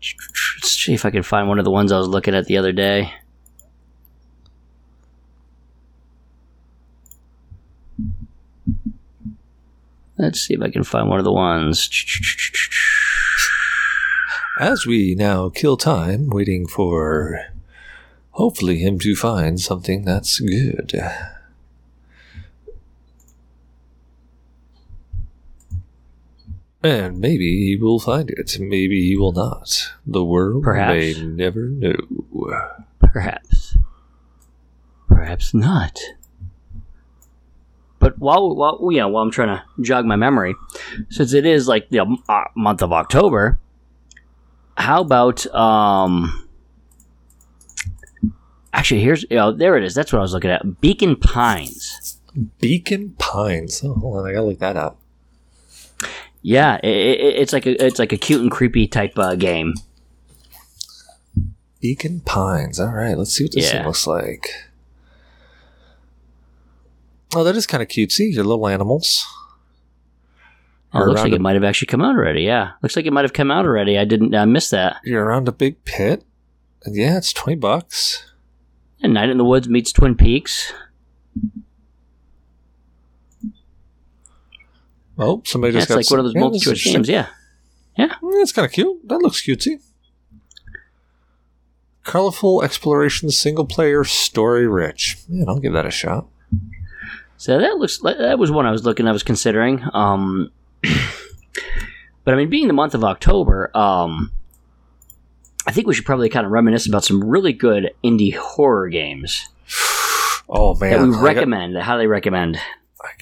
Let's 0.02 0.72
see 0.72 0.94
if 0.94 1.06
I 1.06 1.12
can 1.12 1.24
find 1.24 1.48
one 1.48 1.60
of 1.60 1.66
the 1.66 1.72
ones 1.72 1.92
I 1.92 1.98
was 1.98 2.08
looking 2.08 2.36
at 2.36 2.46
the 2.46 2.58
other 2.58 2.72
day. 2.72 3.12
Let's 10.18 10.40
see 10.42 10.56
if 10.56 10.62
I 10.62 10.70
can 10.70 10.84
find 10.84 11.10
one 11.10 11.20
of 11.20 11.26
the 11.26 11.32
ones. 11.32 11.90
As 14.60 14.86
we 14.88 15.14
now 15.16 15.50
kill 15.50 15.78
time 15.78 16.28
waiting 16.30 16.66
for 16.68 17.46
hopefully 18.32 18.78
him 18.80 18.98
to 19.00 19.16
find 19.16 19.60
something 19.60 20.04
that's 20.06 20.40
good. 20.40 21.00
And 26.84 27.20
maybe 27.20 27.66
he 27.66 27.76
will 27.76 28.00
find 28.00 28.30
it. 28.30 28.58
Maybe 28.60 29.08
he 29.08 29.18
will 29.18 29.34
not. 29.34 29.92
The 30.06 30.24
world 30.24 30.64
Perhaps. 30.64 30.94
may 30.94 31.14
never 31.26 31.68
know. 31.68 31.96
Perhaps. 33.00 33.78
Perhaps 35.08 35.54
not. 35.54 36.00
But 38.08 38.20
while, 38.20 38.56
while 38.56 38.80
you 38.90 39.00
know, 39.00 39.10
while 39.10 39.22
I'm 39.22 39.32
trying 39.32 39.50
to 39.50 39.62
jog 39.82 40.06
my 40.06 40.16
memory, 40.16 40.56
since 41.10 41.34
it 41.34 41.46
is 41.46 41.68
like 41.68 41.90
the 41.90 42.00
uh, 42.30 42.44
month 42.56 42.82
of 42.82 42.94
October, 42.94 43.60
how 44.78 45.02
about 45.02 45.46
um? 45.54 46.48
Actually, 48.72 49.02
here's 49.02 49.24
you 49.30 49.36
know, 49.36 49.52
there 49.52 49.76
it 49.76 49.84
is. 49.84 49.94
That's 49.94 50.14
what 50.14 50.20
I 50.20 50.22
was 50.22 50.32
looking 50.32 50.52
at. 50.52 50.80
Beacon 50.80 51.18
Pines. 51.18 52.22
Beacon 52.62 53.14
Pines. 53.20 53.84
Oh, 53.84 53.94
hold 53.96 54.20
on, 54.20 54.26
I 54.26 54.32
gotta 54.32 54.46
look 54.46 54.60
that 54.60 54.78
up. 54.78 55.02
Yeah, 56.42 56.76
i 56.82 56.88
i 56.88 56.90
it's 57.42 57.52
like 57.52 57.66
a 57.66 57.86
it's 57.86 58.00
like 58.00 58.14
a 58.14 58.18
cute 58.18 58.42
and 58.42 58.50
creepy 58.50 58.88
type 58.88 59.20
uh, 59.20 59.36
game. 59.36 59.74
Beacon 61.82 62.22
Pines. 62.22 62.80
All 62.80 62.94
right, 62.94 63.18
let's 63.18 63.34
see 63.34 63.44
what 63.44 63.52
this 63.52 63.66
Yeah. 63.66 63.80
thing 63.80 63.86
looks 63.88 64.08
like. 64.08 64.48
Oh, 67.36 67.44
that 67.44 67.56
is 67.56 67.68
kind 67.68 67.84
of 67.84 67.90
cutesy. 67.90 68.34
Your 68.34 68.44
little 68.44 68.68
animals. 68.68 69.26
Oh, 70.94 71.04
looks 71.04 71.22
like 71.22 71.32
a- 71.34 71.36
it 71.36 71.42
might 71.42 71.56
have 71.56 71.64
actually 71.64 71.88
come 71.88 72.02
out 72.02 72.16
already. 72.16 72.44
Yeah, 72.44 72.72
looks 72.82 72.96
like 72.96 73.06
it 73.06 73.14
might 73.14 73.26
have 73.26 73.34
come 73.34 73.52
out 73.52 73.66
already. 73.66 73.98
I 73.98 74.06
didn't 74.06 74.34
uh, 74.34 74.46
miss 74.46 74.70
that. 74.70 74.98
You're 75.04 75.26
around 75.26 75.48
a 75.48 75.52
big 75.52 75.84
pit. 75.86 76.24
Yeah, 76.86 77.18
it's 77.18 77.34
twenty 77.34 77.58
bucks. 77.58 78.32
And 79.02 79.14
Night 79.14 79.30
in 79.30 79.38
the 79.38 79.46
Woods 79.46 79.68
meets 79.68 79.92
Twin 79.92 80.16
Peaks. 80.16 80.74
Oh, 85.20 85.42
somebody 85.46 85.74
just 85.74 85.84
it's 85.86 85.90
got 85.90 85.98
like 85.98 86.10
one 86.12 86.20
of 86.20 86.26
those 86.26 86.36
yeah, 86.36 86.40
multi 86.42 86.60
this 86.60 86.64
choice 86.64 86.94
games. 86.94 87.10
Yeah. 87.10 87.28
Yeah, 87.98 88.14
That's 88.38 88.52
kind 88.52 88.66
of 88.66 88.72
cute. 88.72 89.08
That 89.08 89.18
looks 89.20 89.42
cutesy. 89.42 89.82
Colorful 92.04 92.64
exploration, 92.64 93.30
single 93.32 93.66
player, 93.66 94.04
story 94.04 94.68
rich. 94.68 95.18
Man, 95.28 95.50
I'll 95.50 95.60
give 95.60 95.74
that 95.74 95.86
a 95.86 95.92
shot. 95.92 96.28
So 97.38 97.60
that 97.60 97.78
looks 97.78 98.02
like 98.02 98.18
that 98.18 98.40
was 98.40 98.52
one 98.52 98.66
I 98.66 98.72
was 98.72 98.84
looking. 98.84 99.08
I 99.08 99.12
was 99.12 99.24
considering. 99.24 99.84
Um, 99.94 100.52
but 102.24 102.34
I 102.34 102.38
mean, 102.38 102.50
being 102.50 102.68
the 102.68 102.74
month 102.74 102.94
of 102.96 103.04
October, 103.04 103.70
um, 103.78 104.32
I 105.68 105.72
think 105.72 105.86
we 105.88 105.94
should 105.94 106.06
probably 106.06 106.30
kind 106.30 106.46
of 106.46 106.52
reminisce 106.52 106.88
about 106.88 107.04
some 107.04 107.24
really 107.24 107.54
good 107.54 107.92
indie 108.04 108.34
horror 108.36 108.90
games 108.90 109.50
Oh 110.50 110.76
man, 110.76 110.92
that 111.02 111.06
we 111.08 111.14
got- 111.14 111.24
recommend. 111.24 111.76
That 111.76 111.84
highly 111.84 112.08
recommend. 112.08 112.58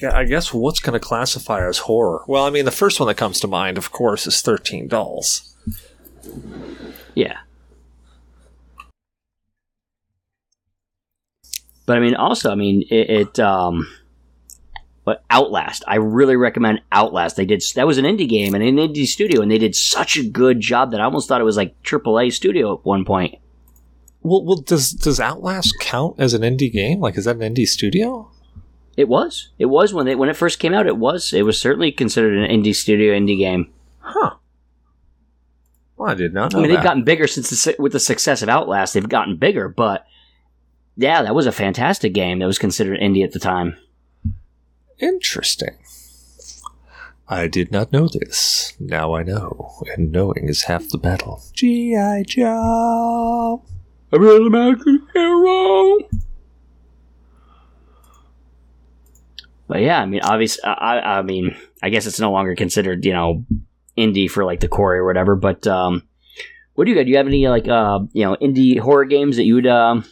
I 0.02 0.20
I 0.20 0.24
guess 0.24 0.54
what's 0.54 0.80
going 0.80 0.94
to 0.98 1.00
classify 1.04 1.66
as 1.66 1.78
horror? 1.78 2.22
Well, 2.26 2.44
I 2.44 2.50
mean, 2.50 2.64
the 2.64 2.70
first 2.70 2.98
one 2.98 3.08
that 3.08 3.16
comes 3.16 3.38
to 3.40 3.46
mind, 3.46 3.76
of 3.76 3.92
course, 3.92 4.26
is 4.26 4.40
Thirteen 4.40 4.88
Dolls. 4.88 5.54
Yeah. 7.14 7.38
But 11.84 11.98
I 11.98 12.00
mean, 12.00 12.14
also, 12.14 12.50
I 12.50 12.54
mean, 12.56 12.82
it, 12.90 13.10
it 13.10 13.38
um, 13.38 13.86
but 15.06 15.24
Outlast. 15.30 15.84
I 15.86 15.94
really 15.94 16.34
recommend 16.34 16.82
Outlast. 16.92 17.36
They 17.36 17.46
did 17.46 17.62
that 17.76 17.86
was 17.86 17.96
an 17.96 18.04
indie 18.04 18.28
game 18.28 18.54
and 18.54 18.62
an 18.62 18.76
indie 18.76 19.06
studio, 19.06 19.40
and 19.40 19.50
they 19.50 19.56
did 19.56 19.76
such 19.76 20.16
a 20.16 20.28
good 20.28 20.60
job 20.60 20.90
that 20.90 21.00
I 21.00 21.04
almost 21.04 21.28
thought 21.28 21.40
it 21.40 21.44
was 21.44 21.56
like 21.56 21.80
AAA 21.84 22.32
studio 22.32 22.74
at 22.74 22.84
one 22.84 23.04
point. 23.04 23.36
Well, 24.20 24.44
well, 24.44 24.56
does 24.56 24.90
does 24.90 25.20
Outlast 25.20 25.76
count 25.80 26.16
as 26.18 26.34
an 26.34 26.42
indie 26.42 26.72
game? 26.72 26.98
Like, 26.98 27.16
is 27.16 27.24
that 27.24 27.36
an 27.36 27.54
indie 27.54 27.68
studio? 27.68 28.28
It 28.96 29.08
was. 29.08 29.50
It 29.58 29.66
was 29.66 29.94
when 29.94 30.08
it 30.08 30.18
when 30.18 30.28
it 30.28 30.36
first 30.36 30.58
came 30.58 30.74
out. 30.74 30.88
It 30.88 30.96
was. 30.96 31.32
It 31.32 31.42
was 31.42 31.60
certainly 31.60 31.92
considered 31.92 32.36
an 32.36 32.50
indie 32.50 32.74
studio 32.74 33.16
indie 33.16 33.38
game. 33.38 33.72
Huh. 34.00 34.34
Well, 35.96 36.10
I 36.10 36.14
did 36.14 36.34
not 36.34 36.52
know 36.52 36.58
I 36.58 36.62
mean, 36.62 36.70
that. 36.70 36.78
they've 36.78 36.84
gotten 36.84 37.04
bigger 37.04 37.28
since 37.28 37.48
the, 37.48 37.76
with 37.78 37.92
the 37.92 38.00
success 38.00 38.42
of 38.42 38.48
Outlast. 38.48 38.92
They've 38.92 39.08
gotten 39.08 39.36
bigger, 39.36 39.68
but 39.68 40.04
yeah, 40.96 41.22
that 41.22 41.34
was 41.34 41.46
a 41.46 41.52
fantastic 41.52 42.12
game 42.12 42.40
that 42.40 42.46
was 42.46 42.58
considered 42.58 42.98
indie 42.98 43.22
at 43.22 43.30
the 43.30 43.38
time. 43.38 43.76
Interesting. 44.98 45.76
I 47.28 47.48
did 47.48 47.72
not 47.72 47.92
know 47.92 48.08
this. 48.08 48.74
Now 48.78 49.14
I 49.14 49.22
know, 49.22 49.82
and 49.94 50.12
knowing 50.12 50.48
is 50.48 50.64
half 50.64 50.88
the 50.88 50.98
battle. 50.98 51.42
G.I. 51.52 52.22
Joe! 52.26 53.62
I'm 54.12 54.22
an 54.22 54.46
American 54.46 55.06
hero. 55.12 55.98
But 59.68 59.80
yeah, 59.80 60.00
I 60.00 60.06
mean, 60.06 60.20
obviously, 60.22 60.62
I, 60.62 61.18
I 61.18 61.22
mean, 61.22 61.56
I 61.82 61.90
guess 61.90 62.06
it's 62.06 62.20
no 62.20 62.30
longer 62.30 62.54
considered, 62.54 63.04
you 63.04 63.12
know, 63.12 63.44
indie 63.98 64.30
for 64.30 64.44
like 64.44 64.60
the 64.60 64.68
quarry 64.68 64.98
or 64.98 65.04
whatever. 65.04 65.34
But 65.34 65.66
um, 65.66 66.06
what 66.74 66.84
do 66.84 66.92
you 66.92 66.96
got? 66.96 67.04
Do 67.04 67.10
you 67.10 67.16
have 67.16 67.26
any 67.26 67.48
like, 67.48 67.66
uh, 67.66 68.00
you 68.12 68.24
know, 68.24 68.36
indie 68.36 68.78
horror 68.78 69.04
games 69.04 69.36
that 69.36 69.44
you'd 69.44 69.66
um, 69.66 70.04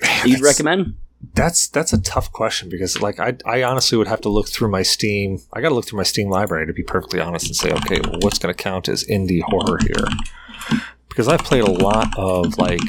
that 0.00 0.28
you'd 0.28 0.40
recommend? 0.40 0.94
That's 1.34 1.68
that's 1.68 1.92
a 1.92 2.00
tough 2.00 2.32
question 2.32 2.68
because, 2.70 3.02
like, 3.02 3.20
I 3.20 3.36
I 3.44 3.62
honestly 3.62 3.98
would 3.98 4.08
have 4.08 4.22
to 4.22 4.30
look 4.30 4.48
through 4.48 4.70
my 4.70 4.82
Steam. 4.82 5.40
I 5.52 5.60
got 5.60 5.68
to 5.68 5.74
look 5.74 5.86
through 5.86 5.98
my 5.98 6.02
Steam 6.02 6.30
library 6.30 6.66
to 6.66 6.72
be 6.72 6.82
perfectly 6.82 7.20
honest 7.20 7.46
and 7.46 7.54
say, 7.56 7.70
okay, 7.70 8.00
well, 8.02 8.18
what's 8.22 8.38
going 8.38 8.54
to 8.54 8.62
count 8.62 8.88
as 8.88 9.04
indie 9.04 9.42
horror 9.42 9.78
here? 9.82 10.82
Because 11.08 11.28
I've 11.28 11.44
played 11.44 11.62
a 11.62 11.70
lot 11.70 12.08
of 12.16 12.56
like, 12.56 12.80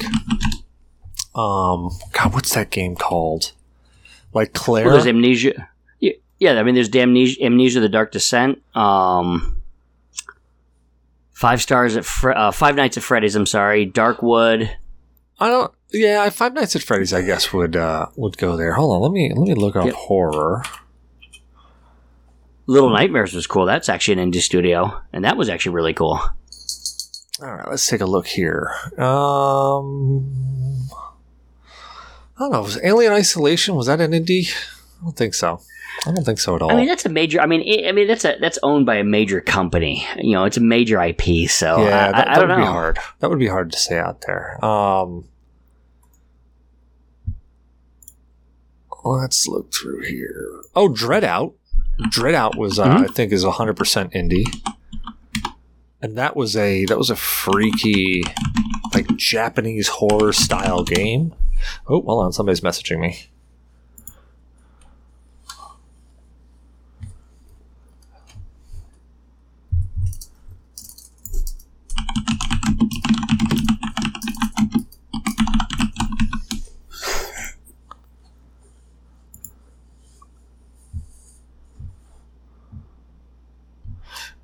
um, 1.36 1.90
God, 2.14 2.34
what's 2.34 2.54
that 2.56 2.70
game 2.70 2.96
called? 2.96 3.52
Like 4.34 4.54
Claire. 4.54 4.86
Well, 4.86 4.94
there's 4.94 5.08
Amnesia. 5.08 5.68
Yeah, 6.00 6.14
yeah, 6.40 6.54
I 6.54 6.64
mean, 6.64 6.76
there's 6.76 6.94
Amnesia, 6.96 7.44
Amnesia: 7.44 7.82
The 7.82 7.90
Dark 7.90 8.14
Descent. 8.14 8.62
Um, 8.76 9.62
five 11.34 11.62
stars 11.62 11.98
at 11.98 12.06
Fre- 12.06 12.32
uh, 12.32 12.52
Five 12.52 12.76
Nights 12.76 12.96
at 12.96 13.04
Freddy's. 13.04 13.36
I'm 13.36 13.46
sorry, 13.46 13.86
Darkwood. 13.86 14.70
I 15.40 15.48
don't. 15.50 15.74
Yeah, 15.94 16.30
Five 16.30 16.54
Nights 16.54 16.76
at 16.76 16.84
Freddy's, 16.84 17.14
I 17.14 17.22
guess 17.22 17.52
would 17.52 17.76
uh, 17.76 18.08
would 18.16 18.38
go 18.38 18.56
there. 18.56 18.74
Hold 18.74 18.96
on, 18.96 19.02
let 19.02 19.12
me 19.12 19.32
let 19.36 19.48
me 19.48 19.54
look 19.56 19.76
up 19.76 19.86
Yep. 19.86 19.94
horror. 19.94 20.64
Little 22.68 22.90
Nightmares 22.92 23.34
was 23.34 23.48
cool. 23.48 23.66
That's 23.66 23.90
actually 23.90 24.22
an 24.22 24.32
indie 24.32 24.42
studio, 24.42 25.02
and 25.12 25.26
that 25.26 25.36
was 25.36 25.50
actually 25.50 25.76
really 25.76 25.94
cool. 25.94 26.20
All 27.42 27.48
right, 27.54 27.68
let's 27.70 27.88
take 27.88 28.02
a 28.02 28.06
look 28.06 28.28
here. 28.28 28.72
Um, 28.98 30.88
I 32.38 32.40
don't 32.40 32.52
know. 32.52 32.62
Was 32.62 32.80
Alien 32.84 33.12
Isolation 33.14 33.76
was 33.76 33.88
that 33.88 34.00
an 34.00 34.12
indie? 34.12 34.54
I 35.02 35.04
don't 35.06 35.18
think 35.18 35.34
so. 35.34 35.60
I 36.06 36.12
don't 36.12 36.24
think 36.24 36.40
so 36.40 36.56
at 36.56 36.62
all. 36.62 36.72
I 36.72 36.76
mean, 36.76 36.88
that's 36.88 37.06
a 37.06 37.10
major. 37.10 37.42
I 37.42 37.46
mean, 37.48 37.62
i 37.62 37.90
I 37.90 37.92
mean, 37.92 38.08
that's 38.08 38.24
a 38.26 38.38
that's 38.40 38.58
owned 38.64 38.86
by 38.86 38.96
a 38.96 39.04
major 39.04 39.42
company. 39.42 40.06
You 40.18 40.34
know, 40.34 40.46
it's 40.46 40.58
a 40.58 40.62
major 40.62 41.02
IP. 41.02 41.50
So 41.50 41.84
yeah, 41.84 42.10
I, 42.10 42.12
that, 42.12 42.28
I, 42.28 42.32
I 42.32 42.36
that 42.36 42.40
would 42.42 42.48
know. 42.50 42.58
be 42.58 42.64
hard. 42.64 43.00
That 43.20 43.30
would 43.30 43.40
be 43.40 43.48
hard 43.48 43.72
to 43.72 43.78
say 43.78 43.98
out 43.98 44.22
there. 44.26 44.64
Um, 44.64 45.26
let's 49.04 49.48
look 49.48 49.74
through 49.74 50.02
here. 50.04 50.62
Oh, 50.76 50.88
Dread 50.90 51.24
Out. 51.24 51.54
Dread 52.10 52.36
Out 52.36 52.58
was, 52.58 52.80
uh, 52.80 52.86
Mhm. 52.88 53.04
I 53.10 53.14
think, 53.14 53.32
is 53.32 53.44
hundred 53.44 53.76
percent 53.76 54.12
indie, 54.14 54.46
and 56.02 56.18
that 56.18 56.36
was 56.36 56.56
a 56.56 56.86
that 56.86 56.98
was 56.98 57.10
a 57.10 57.16
freaky, 57.16 58.24
like 58.94 59.08
Japanese 59.18 59.88
horror 59.88 60.34
style 60.34 60.84
game. 60.84 61.34
Oh, 61.88 62.02
hold 62.02 62.26
on, 62.26 62.32
somebody's 62.34 62.62
messaging 62.62 63.00
me. 63.00 63.31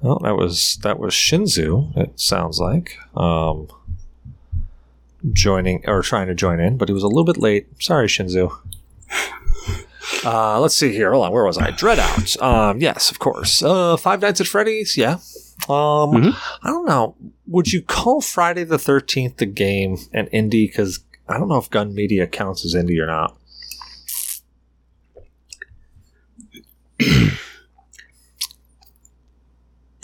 Well, 0.08 0.20
that 0.20 0.36
was 0.38 0.78
that 0.84 1.00
was 1.00 1.14
Shinzu. 1.14 1.96
It 1.98 2.18
sounds 2.20 2.60
like 2.60 2.98
um, 3.16 3.68
joining 5.34 5.84
or 5.86 6.02
trying 6.02 6.28
to 6.28 6.36
join 6.36 6.60
in, 6.62 6.78
but 6.78 6.88
he 6.88 6.94
was 6.94 7.04
a 7.04 7.08
little 7.08 7.26
bit 7.26 7.38
late. 7.38 7.68
Sorry, 7.82 8.08
Shinzu. 8.08 8.52
Uh, 10.26 10.60
let's 10.60 10.74
see 10.76 10.92
here. 10.94 11.12
Hold 11.12 11.26
on. 11.26 11.32
Where 11.32 11.44
was 11.46 11.58
I? 11.58 11.72
Dread 11.72 12.00
Out. 12.00 12.42
Um, 12.42 12.80
yes, 12.82 13.12
of 13.12 13.20
course. 13.20 13.62
Uh, 13.62 13.96
Five 13.98 14.22
Nights 14.22 14.42
at 14.42 14.48
Freddy's. 14.48 14.98
Yeah. 14.98 15.16
Um, 15.70 16.12
Mhm. 16.16 16.36
I 16.64 16.70
don't 16.70 16.88
know. 16.88 17.16
Would 17.46 17.72
you 17.72 17.82
call 17.82 18.22
Friday 18.22 18.64
the 18.64 18.80
Thirteenth 18.80 19.38
the 19.38 19.46
game 19.46 19.98
an 20.14 20.28
indie? 20.34 20.68
Because 20.70 21.02
I 21.30 21.38
don't 21.38 21.50
know 21.50 21.58
if 21.58 21.70
Gun 21.70 21.94
Media 21.94 22.26
counts 22.26 22.66
as 22.66 22.74
indie 22.74 23.00
or 23.02 23.06
not. 23.06 23.38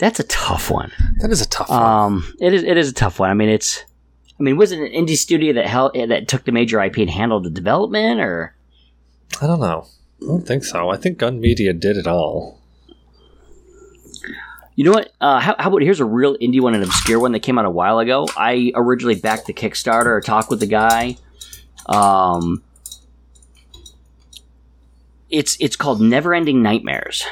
That's 0.04 0.20
a 0.20 0.24
tough 0.24 0.70
one. 0.70 0.92
That 1.20 1.30
is 1.30 1.40
a 1.40 1.48
tough 1.48 1.70
one. 1.70 1.82
Um, 1.82 2.34
it 2.38 2.52
is 2.52 2.62
it 2.62 2.76
is 2.76 2.90
a 2.90 2.92
tough 2.92 3.18
one. 3.18 3.30
I 3.30 3.34
mean, 3.34 3.48
it's. 3.48 3.82
I 4.38 4.42
mean, 4.42 4.58
was 4.58 4.70
it 4.70 4.78
an 4.78 4.88
indie 4.88 5.16
studio 5.16 5.54
that 5.54 5.66
held 5.66 5.94
that 5.94 6.28
took 6.28 6.44
the 6.44 6.52
major 6.52 6.78
IP 6.82 6.98
and 6.98 7.08
handled 7.08 7.44
the 7.44 7.50
development, 7.50 8.20
or 8.20 8.54
I 9.40 9.46
don't 9.46 9.60
know. 9.60 9.86
I 10.22 10.26
don't 10.26 10.46
think 10.46 10.62
so. 10.64 10.90
I 10.90 10.98
think 10.98 11.16
Gun 11.16 11.40
Media 11.40 11.72
did 11.72 11.96
it 11.96 12.06
all. 12.06 12.60
you 14.74 14.84
know 14.84 14.90
what? 14.92 15.10
Uh, 15.22 15.40
how, 15.40 15.56
how 15.58 15.70
about 15.70 15.80
here's 15.80 16.00
a 16.00 16.04
real 16.04 16.36
indie 16.36 16.60
one, 16.60 16.74
an 16.74 16.82
obscure 16.82 17.18
one 17.18 17.32
that 17.32 17.40
came 17.40 17.58
out 17.58 17.64
a 17.64 17.70
while 17.70 17.98
ago. 17.98 18.28
I 18.36 18.72
originally 18.74 19.14
backed 19.14 19.46
the 19.46 19.54
Kickstarter 19.54 20.06
or 20.06 20.20
talked 20.20 20.50
with 20.50 20.60
the 20.60 20.66
guy. 20.66 21.16
Um, 21.86 22.62
it's 25.30 25.56
it's 25.60 25.76
called 25.76 26.02
Never 26.02 26.34
Ending 26.34 26.62
Nightmares. 26.62 27.24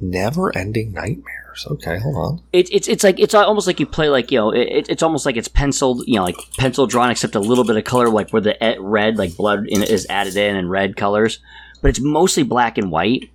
Never 0.00 0.56
ending 0.56 0.92
nightmares. 0.92 1.43
Okay, 1.66 1.98
hold 1.98 2.16
on. 2.16 2.42
It, 2.52 2.68
it's 2.72 2.88
it's 2.88 3.04
like 3.04 3.18
it's 3.20 3.34
almost 3.34 3.66
like 3.66 3.80
you 3.80 3.86
play 3.86 4.08
like 4.08 4.30
you 4.30 4.38
know 4.38 4.50
it, 4.50 4.88
it's 4.88 5.02
almost 5.02 5.26
like 5.26 5.36
it's 5.36 5.48
penciled 5.48 6.02
you 6.06 6.16
know 6.16 6.24
like 6.24 6.36
pencil 6.58 6.86
drawn 6.86 7.10
except 7.10 7.34
a 7.34 7.40
little 7.40 7.64
bit 7.64 7.76
of 7.76 7.84
color 7.84 8.08
like 8.08 8.30
where 8.30 8.42
the 8.42 8.56
red 8.80 9.18
like 9.18 9.36
blood 9.36 9.66
in, 9.68 9.82
is 9.82 10.06
added 10.08 10.36
in 10.36 10.56
and 10.56 10.70
red 10.70 10.96
colors, 10.96 11.40
but 11.82 11.88
it's 11.88 12.00
mostly 12.00 12.42
black 12.42 12.78
and 12.78 12.90
white. 12.90 13.30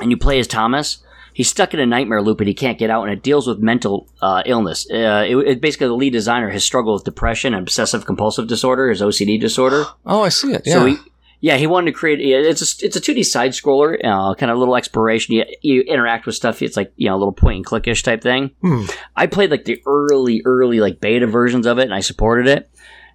And 0.00 0.10
you 0.10 0.16
play 0.16 0.38
as 0.38 0.46
Thomas. 0.46 0.98
He's 1.32 1.48
stuck 1.48 1.72
in 1.72 1.80
a 1.80 1.86
nightmare 1.86 2.22
loop 2.22 2.40
and 2.40 2.48
he 2.48 2.54
can't 2.54 2.78
get 2.78 2.90
out, 2.90 3.04
and 3.04 3.12
it 3.12 3.22
deals 3.22 3.46
with 3.46 3.60
mental 3.60 4.08
uh, 4.20 4.42
illness. 4.46 4.86
Uh, 4.90 5.24
it, 5.26 5.36
it 5.36 5.60
basically 5.60 5.86
the 5.86 5.94
lead 5.94 6.12
designer 6.12 6.50
has 6.50 6.64
struggled 6.64 6.94
with 6.94 7.04
depression 7.04 7.54
and 7.54 7.62
obsessive 7.62 8.04
compulsive 8.04 8.46
disorder, 8.46 8.90
his 8.90 9.00
OCD 9.00 9.40
disorder. 9.40 9.84
Oh, 10.06 10.22
I 10.22 10.28
see 10.28 10.52
it. 10.52 10.62
Yeah. 10.64 10.74
So 10.74 10.86
he, 10.86 10.96
yeah, 11.40 11.56
he 11.56 11.66
wanted 11.66 11.92
to 11.92 11.96
create. 11.96 12.20
It's 12.20 12.60
a 12.60 12.86
it's 12.86 12.96
a 12.96 13.00
two 13.00 13.14
D 13.14 13.22
side 13.22 13.52
scroller, 13.52 13.98
uh, 14.04 14.34
kind 14.34 14.50
of 14.50 14.56
a 14.56 14.60
little 14.60 14.76
exploration. 14.76 15.34
You, 15.34 15.44
you 15.62 15.80
interact 15.82 16.26
with 16.26 16.34
stuff. 16.34 16.60
It's 16.60 16.76
like 16.76 16.92
you 16.96 17.08
know 17.08 17.16
a 17.16 17.18
little 17.18 17.32
point 17.32 17.56
and 17.56 17.66
clickish 17.66 18.02
type 18.04 18.22
thing. 18.22 18.50
Hmm. 18.60 18.84
I 19.16 19.26
played 19.26 19.50
like 19.50 19.64
the 19.64 19.82
early 19.86 20.42
early 20.44 20.80
like 20.80 21.00
beta 21.00 21.26
versions 21.26 21.66
of 21.66 21.78
it, 21.78 21.84
and 21.84 21.94
I 21.94 22.00
supported 22.00 22.46
it. 22.46 22.70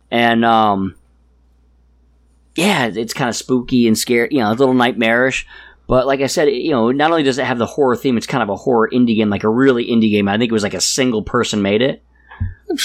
And 0.10 0.44
um, 0.44 0.96
yeah, 2.56 2.88
it's 2.88 3.14
kind 3.14 3.30
of 3.30 3.36
spooky 3.36 3.88
and 3.88 3.98
scary. 3.98 4.30
You 4.32 4.40
know, 4.40 4.50
a 4.50 4.54
little 4.54 4.74
nightmarish. 4.74 5.46
But 5.88 6.08
like 6.08 6.22
I 6.22 6.28
said, 6.28 6.46
you 6.46 6.72
know, 6.72 6.92
not 6.92 7.12
only 7.12 7.22
does 7.22 7.38
it 7.38 7.46
have 7.46 7.60
the 7.60 7.68
horror 7.68 7.96
theme, 7.96 8.18
it's 8.18 8.26
kind 8.26 8.42
of 8.42 8.50
a 8.50 8.56
horror 8.56 8.90
indie 8.92 9.16
game, 9.16 9.30
like 9.30 9.44
a 9.44 9.50
really 9.50 9.86
indie 9.86 10.10
game. 10.10 10.28
I 10.28 10.40
think 10.40 10.50
it 10.50 10.54
was 10.54 10.64
like 10.64 10.74
a 10.74 10.82
single 10.82 11.22
person 11.22 11.62
made 11.62 11.84
it 11.84 12.04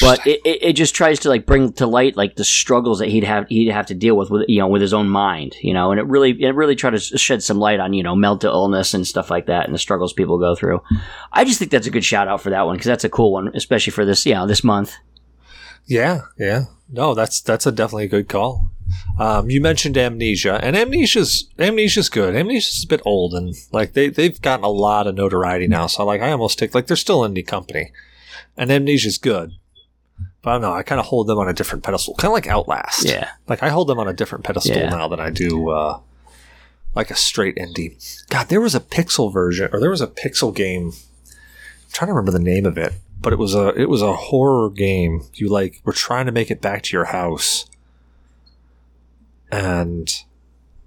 but 0.00 0.26
it, 0.26 0.40
it, 0.44 0.62
it 0.62 0.72
just 0.74 0.94
tries 0.94 1.18
to 1.20 1.28
like 1.28 1.46
bring 1.46 1.72
to 1.72 1.86
light 1.86 2.16
like 2.16 2.36
the 2.36 2.44
struggles 2.44 2.98
that 2.98 3.08
he'd 3.08 3.24
have 3.24 3.48
he'd 3.48 3.70
have 3.70 3.86
to 3.86 3.94
deal 3.94 4.16
with 4.16 4.30
with 4.30 4.44
you 4.48 4.58
know 4.58 4.68
with 4.68 4.82
his 4.82 4.92
own 4.92 5.08
mind 5.08 5.56
you 5.62 5.72
know 5.72 5.90
and 5.90 5.98
it 5.98 6.06
really 6.06 6.30
it 6.42 6.54
really 6.54 6.76
tried 6.76 6.90
to 6.90 6.98
shed 6.98 7.42
some 7.42 7.58
light 7.58 7.80
on 7.80 7.92
you 7.92 8.02
know 8.02 8.14
mental 8.14 8.52
illness 8.52 8.94
and 8.94 9.06
stuff 9.06 9.30
like 9.30 9.46
that 9.46 9.64
and 9.64 9.74
the 9.74 9.78
struggles 9.78 10.12
people 10.12 10.38
go 10.38 10.54
through 10.54 10.82
i 11.32 11.44
just 11.44 11.58
think 11.58 11.70
that's 11.70 11.86
a 11.86 11.90
good 11.90 12.04
shout 12.04 12.28
out 12.28 12.40
for 12.42 12.50
that 12.50 12.66
one 12.66 12.76
because 12.76 12.86
that's 12.86 13.04
a 13.04 13.08
cool 13.08 13.32
one 13.32 13.50
especially 13.54 13.90
for 13.90 14.04
this 14.04 14.26
you 14.26 14.34
know 14.34 14.46
this 14.46 14.62
month 14.62 14.96
Yeah, 15.86 16.20
yeah. 16.38 16.64
No, 16.88 17.14
that's 17.14 17.40
that's 17.40 17.66
a 17.66 17.72
definitely 17.72 18.04
a 18.04 18.08
good 18.08 18.28
call. 18.28 18.70
Um, 19.18 19.48
you 19.50 19.60
mentioned 19.60 19.96
Amnesia, 19.96 20.58
and 20.62 20.76
Amnesia's 20.76 21.48
Amnesia's 21.58 22.08
good. 22.08 22.34
Amnesia's 22.34 22.84
a 22.84 22.88
bit 22.88 23.02
old, 23.04 23.34
and 23.34 23.54
like 23.72 23.92
they 23.92 24.08
they've 24.08 24.40
gotten 24.40 24.64
a 24.64 24.68
lot 24.68 25.06
of 25.06 25.14
notoriety 25.14 25.66
now. 25.66 25.86
So 25.86 26.04
like 26.04 26.20
I 26.20 26.32
almost 26.32 26.58
take 26.58 26.74
like 26.74 26.86
they're 26.86 26.96
still 26.96 27.20
indie 27.20 27.46
company, 27.46 27.92
and 28.56 28.70
Amnesia's 28.70 29.18
good. 29.18 29.52
But 30.42 30.50
I 30.50 30.52
don't 30.54 30.62
know. 30.62 30.72
I 30.72 30.82
kind 30.82 30.98
of 31.00 31.06
hold 31.06 31.26
them 31.26 31.38
on 31.38 31.48
a 31.48 31.52
different 31.52 31.84
pedestal, 31.84 32.14
kind 32.14 32.30
of 32.30 32.32
like 32.34 32.46
Outlast. 32.46 33.04
yeah 33.04 33.30
Like 33.48 33.62
I 33.62 33.68
hold 33.68 33.88
them 33.88 33.98
on 33.98 34.08
a 34.08 34.12
different 34.12 34.44
pedestal 34.44 34.76
Yeah. 34.76 34.88
now 34.88 35.06
than 35.08 35.20
I 35.20 35.30
do 35.30 35.68
uh, 35.70 36.00
like 36.94 37.10
a 37.10 37.14
straight 37.16 37.56
indie. 37.56 37.96
God, 38.30 38.48
there 38.48 38.60
was 38.60 38.74
a 38.74 38.80
pixel 38.80 39.32
version, 39.32 39.68
or 39.72 39.80
there 39.80 39.90
was 39.90 40.00
a 40.00 40.06
pixel 40.06 40.54
game. 40.54 40.92
I'm 40.94 41.92
trying 41.92 42.06
to 42.08 42.14
remember 42.14 42.32
the 42.32 42.38
name 42.44 42.64
of 42.66 42.78
it, 42.78 42.94
but 43.20 43.32
it 43.32 43.38
was 43.38 43.54
a 43.54 43.68
it 43.78 43.88
was 43.88 44.00
a 44.02 44.14
horror 44.14 44.70
game. 44.70 45.24
You 45.34 45.48
like 45.48 45.82
were 45.84 45.92
trying 45.92 46.26
to 46.26 46.32
make 46.32 46.50
it 46.50 46.60
back 46.62 46.82
to 46.84 46.96
your 46.96 47.06
house, 47.06 47.66
and 49.50 50.10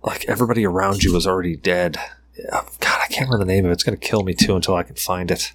like 0.03 0.25
everybody 0.27 0.65
around 0.65 1.03
you 1.03 1.13
was 1.13 1.27
already 1.27 1.55
dead. 1.55 1.97
God, 2.51 2.99
I 3.01 3.07
can't 3.07 3.29
remember 3.29 3.39
the 3.45 3.53
name 3.53 3.65
of 3.65 3.71
it. 3.71 3.73
It's 3.75 3.84
gonna 3.84 3.97
kill 3.97 4.23
me 4.23 4.34
too 4.34 4.55
until 4.55 4.75
I 4.75 4.84
can 4.84 4.95
find 4.95 5.29
it. 5.31 5.53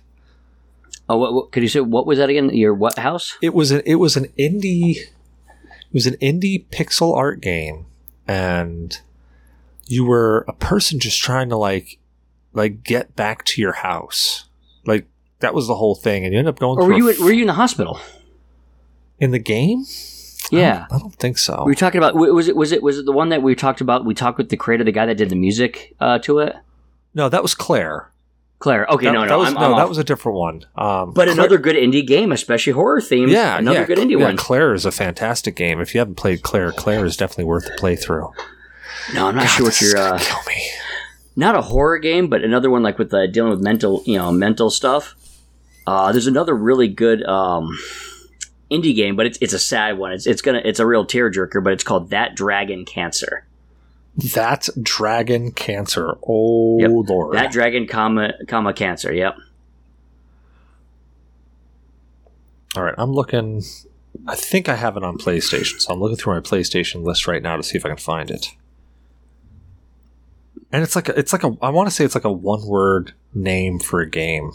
Oh 1.09 1.17
what, 1.17 1.33
what 1.33 1.53
could 1.53 1.63
you 1.63 1.69
say 1.69 1.81
what 1.81 2.07
was 2.07 2.19
that 2.19 2.29
again? 2.29 2.51
Your 2.51 2.75
what 2.75 2.99
house? 2.99 3.37
It 3.41 3.55
was 3.55 3.71
an 3.71 3.83
it 3.87 3.97
was 3.97 4.17
an 4.17 4.27
indie 4.39 4.97
it 4.97 5.95
was 5.95 6.07
an 6.07 6.17
indie 6.17 6.67
pixel 6.69 7.17
art 7.17 7.41
game 7.41 7.87
and 8.27 9.01
you 9.87 10.05
were 10.05 10.45
a 10.47 10.53
person 10.53 11.01
just 11.01 11.21
trying 11.21 11.49
to 11.49 11.57
like 11.57 11.99
like 12.53 12.83
get 12.83 13.17
back 13.17 13.45
to 13.47 13.61
your 13.61 13.73
house. 13.73 14.45
Like 14.87 15.07
that 15.41 15.55
was 15.55 15.67
the 15.67 15.77
whole 15.77 15.95
thing 15.95 16.25
and 16.25 16.33
you 16.33 16.39
end 16.39 16.49
up 16.49 16.59
going 16.59 16.79
or 16.79 16.87
were 16.87 16.97
you 16.97 17.05
were 17.05 17.33
you 17.33 17.43
in 17.43 17.47
the 17.47 17.55
hospital? 17.55 18.01
In 19.19 19.31
the 19.31 19.39
game? 19.39 19.85
Yeah. 20.51 20.87
I 20.91 20.99
don't 20.99 21.15
think 21.15 21.39
so. 21.39 21.65
We 21.65 21.73
were 21.73 21.77
talking 21.77 21.99
about 21.99 22.15
was 22.15 22.49
it 22.49 22.57
was 22.57 22.73
it 22.73 22.83
was 22.83 22.99
it 22.99 23.07
the 23.07 23.13
one 23.13 23.31
that 23.31 23.43
we 23.43 23.55
talked 23.55 23.81
about 23.81 24.05
we 24.05 24.15
talked 24.15 24.39
with 24.39 24.51
the 24.51 24.57
creator 24.57 24.85
the 24.85 24.93
guy 24.93 25.07
that 25.07 25.17
did 25.17 25.31
the 25.31 25.37
music 25.37 25.95
uh, 26.01 26.19
to 26.21 26.39
it? 26.41 26.57
No 27.15 27.29
that 27.29 27.43
was 27.43 27.55
claire 27.55 28.13
claire 28.59 28.87
okay 28.89 29.07
that, 29.07 29.13
no 29.13 29.23
no 29.23 29.29
that 29.29 29.39
was 29.39 29.49
I'm, 29.49 29.55
no 29.55 29.73
I'm 29.73 29.77
that 29.77 29.89
was 29.89 29.99
a 29.99 30.05
different 30.05 30.39
one 30.39 30.65
um 30.77 31.13
but 31.13 31.25
Claire- 31.25 31.31
another 31.31 31.59
good 31.59 31.77
indie 31.77 32.07
game 32.07 32.33
especially 32.33 32.73
horror 32.73 33.01
themed 33.01 33.31
yeah 33.31 33.59
another 33.59 33.81
yeah, 33.81 33.87
good 33.87 33.99
indie 33.99 34.19
yeah, 34.19 34.27
one 34.27 34.37
claire 34.37 34.75
is 34.75 34.85
a 34.85 34.93
fantastic 34.93 35.55
game 35.55 35.81
if 35.81 35.95
you 35.95 36.01
haven't 36.01 36.17
played 36.17 36.43
claire 36.43 36.73
claire 36.73 37.05
is 37.05 37.17
definitely 37.17 37.45
worth 37.45 37.65
the 37.65 37.73
playthrough 37.73 38.33
no 39.15 39.29
i'm 39.29 39.37
not 39.37 39.45
God, 39.45 39.49
sure 39.49 39.67
what 39.67 39.81
you're. 39.81 39.91
your 39.91 40.15
uh, 40.15 40.19
kill 40.19 40.39
me 40.47 40.61
not 41.39 41.55
a 41.55 41.63
horror 41.63 41.99
game, 41.99 42.27
but 42.27 42.43
another 42.43 42.69
one 42.69 42.83
like 42.83 42.99
with 42.99 43.15
uh, 43.15 43.29
dealing 43.29 43.51
with 43.53 43.61
mental, 43.61 44.03
you 44.05 44.19
know, 44.19 44.33
mental 44.33 44.71
stuff. 44.71 45.15
Uh, 45.87 46.11
there's 46.11 46.27
another 46.27 46.53
really 46.53 46.89
good 46.89 47.23
um, 47.23 47.79
indie 48.73 48.95
game, 48.95 49.15
but 49.15 49.25
it's 49.25 49.39
it's 49.41 49.53
a 49.53 49.59
sad 49.59 49.99
one. 49.99 50.13
It's 50.13 50.27
it's 50.27 50.43
gonna 50.43 50.61
it's 50.65 50.81
a 50.81 50.87
real 50.87 51.07
tearjerker, 51.07 51.63
but 51.63 51.73
it's 51.73 51.85
called 51.85 52.11
That 52.11 52.35
Dragon 52.35 52.85
Cancer. 52.85 53.47
That 54.35 54.69
dragon 54.83 55.53
cancer 55.53 56.19
oh 56.27 56.79
Yep. 56.81 56.91
lord 57.09 57.37
That 57.37 57.53
Dragon, 57.53 57.87
comma 57.87 58.33
comma 58.47 58.73
Cancer. 58.73 59.13
Yep. 59.15 59.37
All 62.77 62.83
right, 62.83 62.95
I'm 62.99 63.13
looking. 63.13 63.63
I 64.27 64.35
think 64.35 64.69
I 64.69 64.75
have 64.75 64.97
it 64.97 65.03
on 65.03 65.17
PlayStation, 65.17 65.81
so 65.81 65.93
I'm 65.93 66.01
looking 66.01 66.17
through 66.17 66.35
my 66.35 66.41
PlayStation 66.41 67.03
list 67.05 67.27
right 67.27 67.43
now 67.43 67.57
to 67.57 67.63
see 67.63 67.79
if 67.79 67.87
I 67.87 67.89
can 67.89 67.97
find 67.97 68.31
it. 68.31 68.49
And 70.71 70.83
it's 70.83 70.95
like 70.95 71.09
a, 71.09 71.19
it's 71.19 71.33
like 71.33 71.45
a 71.45 71.57
I 71.63 71.71
want 71.71 71.89
to 71.89 71.95
say 71.95 72.05
it's 72.05 72.15
like 72.15 72.25
a 72.25 72.33
one 72.33 72.67
word 72.67 73.15
name 73.33 73.79
for 73.79 74.01
a 74.01 74.09
game. 74.09 74.53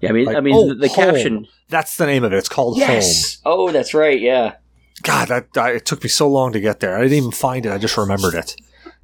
Yeah, 0.00 0.10
I 0.10 0.12
mean, 0.12 0.26
Like, 0.26 0.36
I 0.36 0.40
mean, 0.40 0.54
oh, 0.54 0.68
the, 0.68 0.74
the 0.74 0.88
caption. 0.88 1.46
That's 1.68 1.96
the 1.96 2.06
name 2.06 2.24
of 2.24 2.32
it. 2.32 2.36
It's 2.36 2.48
called 2.48 2.78
Yes. 2.78 3.38
Oh, 3.44 3.70
that's 3.70 3.92
right. 3.92 4.18
Yeah. 4.18 4.54
God, 5.02 5.28
that, 5.28 5.52
that 5.54 5.74
it 5.74 5.86
took 5.86 6.02
me 6.02 6.08
so 6.08 6.28
long 6.28 6.52
to 6.52 6.60
get 6.60 6.80
there. 6.80 6.96
I 6.96 7.02
didn't 7.02 7.18
even 7.18 7.30
find 7.30 7.64
it. 7.64 7.72
I 7.72 7.78
just 7.78 7.96
remembered 7.96 8.34
it. 8.34 8.56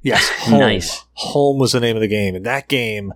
Yes, 0.03 0.29
Home. 0.41 0.61
Nice. 0.61 1.05
Home 1.15 1.59
was 1.59 1.73
the 1.73 1.81
name 1.81 1.97
of 1.97 2.03
the 2.03 2.09
game, 2.09 2.35
and 2.35 2.45
that 2.47 2.69
game, 2.69 3.15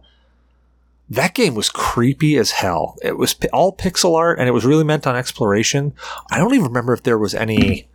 that 1.09 1.35
game 1.35 1.55
was 1.55 1.69
creepy 1.69 2.37
as 2.37 2.53
hell. 2.53 2.97
It 3.03 3.17
was 3.19 3.37
all 3.53 3.77
pixel 3.77 4.17
art, 4.17 4.39
and 4.39 4.49
it 4.49 4.53
was 4.53 4.65
really 4.65 4.85
meant 4.85 5.07
on 5.07 5.17
exploration. 5.17 5.95
I 6.31 6.39
don't 6.39 6.55
even 6.55 6.67
remember 6.67 6.93
if 6.93 7.03
there 7.03 7.19
was 7.19 7.35
any. 7.35 7.89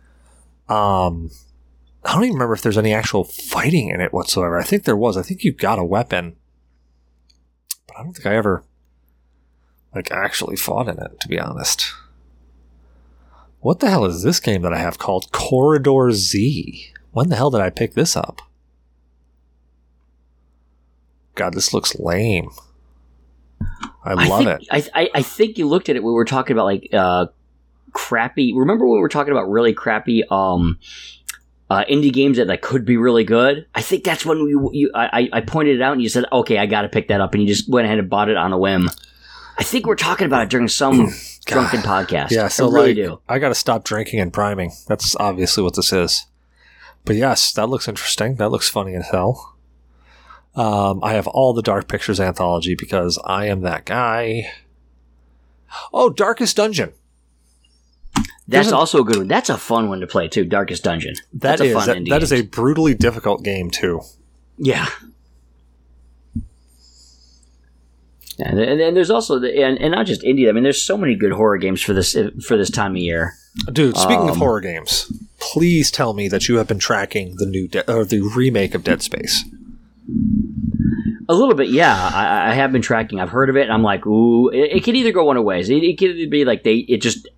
Um, 0.68 1.30
I 2.04 2.14
don't 2.14 2.24
even 2.24 2.34
remember 2.34 2.54
if 2.54 2.62
there's 2.62 2.78
any 2.78 2.92
actual 2.92 3.24
fighting 3.24 3.90
in 3.90 4.00
it 4.00 4.12
whatsoever. 4.12 4.58
I 4.58 4.64
think 4.64 4.84
there 4.84 4.96
was. 4.96 5.16
I 5.16 5.22
think 5.22 5.44
you 5.44 5.52
got 5.52 5.78
a 5.78 5.84
weapon, 5.84 6.36
but 7.86 7.96
I 7.98 8.02
don't 8.02 8.12
think 8.12 8.26
I 8.26 8.36
ever 8.36 8.64
like 9.94 10.10
actually 10.10 10.56
fought 10.56 10.88
in 10.88 10.98
it. 10.98 11.20
To 11.20 11.28
be 11.28 11.38
honest. 11.38 11.92
What 13.66 13.80
the 13.80 13.90
hell 13.90 14.04
is 14.04 14.22
this 14.22 14.38
game 14.38 14.62
that 14.62 14.72
I 14.72 14.78
have 14.78 14.96
called 14.96 15.32
Corridor 15.32 16.12
Z? 16.12 16.92
When 17.10 17.30
the 17.30 17.34
hell 17.34 17.50
did 17.50 17.60
I 17.60 17.68
pick 17.68 17.94
this 17.94 18.16
up? 18.16 18.40
God, 21.34 21.52
this 21.52 21.74
looks 21.74 21.98
lame. 21.98 22.50
I 24.04 24.12
love 24.28 24.44
think, 24.44 24.62
it. 24.62 24.68
I, 24.70 25.02
I 25.02 25.10
I 25.16 25.22
think 25.22 25.58
you 25.58 25.66
looked 25.66 25.88
at 25.88 25.96
it 25.96 26.04
when 26.04 26.12
we 26.12 26.14
were 26.14 26.24
talking 26.24 26.54
about 26.54 26.66
like 26.66 26.90
uh, 26.92 27.26
crappy. 27.90 28.52
Remember 28.54 28.86
when 28.86 28.98
we 28.98 29.02
were 29.02 29.08
talking 29.08 29.32
about 29.32 29.50
really 29.50 29.74
crappy 29.74 30.22
um, 30.30 30.78
uh, 31.68 31.82
indie 31.90 32.12
games 32.12 32.36
that 32.36 32.46
like 32.46 32.62
could 32.62 32.84
be 32.84 32.96
really 32.96 33.24
good? 33.24 33.66
I 33.74 33.82
think 33.82 34.04
that's 34.04 34.24
when 34.24 34.44
we 34.44 34.78
you 34.78 34.92
I, 34.94 35.28
I 35.32 35.40
pointed 35.40 35.74
it 35.74 35.82
out 35.82 35.92
and 35.92 36.00
you 36.00 36.08
said, 36.08 36.24
"Okay, 36.30 36.58
I 36.58 36.66
got 36.66 36.82
to 36.82 36.88
pick 36.88 37.08
that 37.08 37.20
up," 37.20 37.34
and 37.34 37.42
you 37.42 37.48
just 37.48 37.68
went 37.68 37.86
ahead 37.86 37.98
and 37.98 38.08
bought 38.08 38.28
it 38.28 38.36
on 38.36 38.52
a 38.52 38.58
whim. 38.58 38.88
I 39.58 39.62
think 39.62 39.86
we're 39.86 39.94
talking 39.94 40.26
about 40.26 40.42
it 40.42 40.50
during 40.50 40.68
some 40.68 41.10
drunken 41.46 41.80
podcast. 41.80 42.30
Yeah, 42.30 42.48
so 42.48 42.68
I 42.70 42.74
really 42.74 42.94
like, 42.94 42.96
do. 42.96 43.20
I 43.28 43.38
got 43.38 43.48
to 43.48 43.54
stop 43.54 43.84
drinking 43.84 44.20
and 44.20 44.32
priming. 44.32 44.72
That's 44.86 45.16
obviously 45.16 45.62
what 45.62 45.74
this 45.76 45.92
is. 45.92 46.26
But 47.04 47.16
yes, 47.16 47.52
that 47.52 47.68
looks 47.68 47.88
interesting. 47.88 48.34
That 48.36 48.50
looks 48.50 48.68
funny 48.68 48.94
as 48.94 49.08
hell. 49.10 49.56
Um, 50.54 51.00
I 51.02 51.12
have 51.12 51.26
all 51.26 51.52
the 51.52 51.62
Dark 51.62 51.88
Pictures 51.88 52.18
anthology 52.20 52.74
because 52.74 53.18
I 53.24 53.46
am 53.46 53.60
that 53.62 53.84
guy. 53.84 54.50
Oh, 55.92 56.10
Darkest 56.10 56.56
Dungeon. 56.56 56.92
That's 58.48 58.70
a- 58.70 58.76
also 58.76 59.00
a 59.00 59.04
good 59.04 59.18
one. 59.18 59.28
That's 59.28 59.50
a 59.50 59.58
fun 59.58 59.88
one 59.88 60.00
to 60.00 60.06
play 60.06 60.28
too. 60.28 60.44
Darkest 60.44 60.84
Dungeon. 60.84 61.14
That 61.34 61.58
That's 61.58 61.60
a 61.60 61.64
is 61.64 61.74
fun 61.74 61.86
that, 62.04 62.10
that 62.10 62.22
is 62.22 62.32
a 62.32 62.42
brutally 62.42 62.94
difficult 62.94 63.42
game 63.42 63.70
too. 63.70 64.00
yeah. 64.58 64.86
And, 68.38 68.60
and, 68.60 68.80
and 68.80 68.96
there's 68.96 69.10
also 69.10 69.38
the, 69.38 69.62
and, 69.62 69.78
and 69.80 69.92
not 69.92 70.06
just 70.06 70.22
indie. 70.22 70.48
I 70.48 70.52
mean, 70.52 70.62
there's 70.62 70.82
so 70.82 70.98
many 70.98 71.14
good 71.14 71.32
horror 71.32 71.56
games 71.56 71.82
for 71.82 71.94
this 71.94 72.14
for 72.46 72.56
this 72.56 72.70
time 72.70 72.92
of 72.92 72.98
year. 72.98 73.34
Dude, 73.72 73.96
speaking 73.96 74.28
of 74.28 74.32
Um, 74.32 74.38
horror 74.38 74.60
games, 74.60 75.10
please 75.38 75.90
tell 75.90 76.12
me 76.12 76.28
that 76.28 76.46
you 76.48 76.58
have 76.58 76.68
been 76.68 76.78
tracking 76.78 77.36
the 77.36 77.46
new 77.46 77.66
De- 77.66 77.90
or 77.90 78.04
the 78.04 78.20
remake 78.20 78.74
of 78.74 78.84
Dead 78.84 79.00
Space. 79.00 79.44
A 81.28 81.34
little 81.34 81.54
bit, 81.54 81.70
yeah. 81.70 82.10
I, 82.14 82.50
I 82.50 82.54
have 82.54 82.72
been 82.72 82.82
tracking. 82.82 83.18
I've 83.18 83.30
heard 83.30 83.48
of 83.48 83.56
it, 83.56 83.62
and 83.62 83.72
I'm 83.72 83.82
like, 83.82 84.06
ooh. 84.06 84.48
It, 84.50 84.76
it 84.76 84.84
could 84.84 84.94
either 84.94 85.12
go 85.12 85.24
one 85.24 85.36
of 85.36 85.44
ways. 85.44 85.70
It, 85.70 85.82
it 85.82 85.98
could 85.98 86.10
either 86.10 86.30
be 86.30 86.44
like 86.44 86.62
they 86.62 86.76
it 86.76 86.98
just 87.00 87.28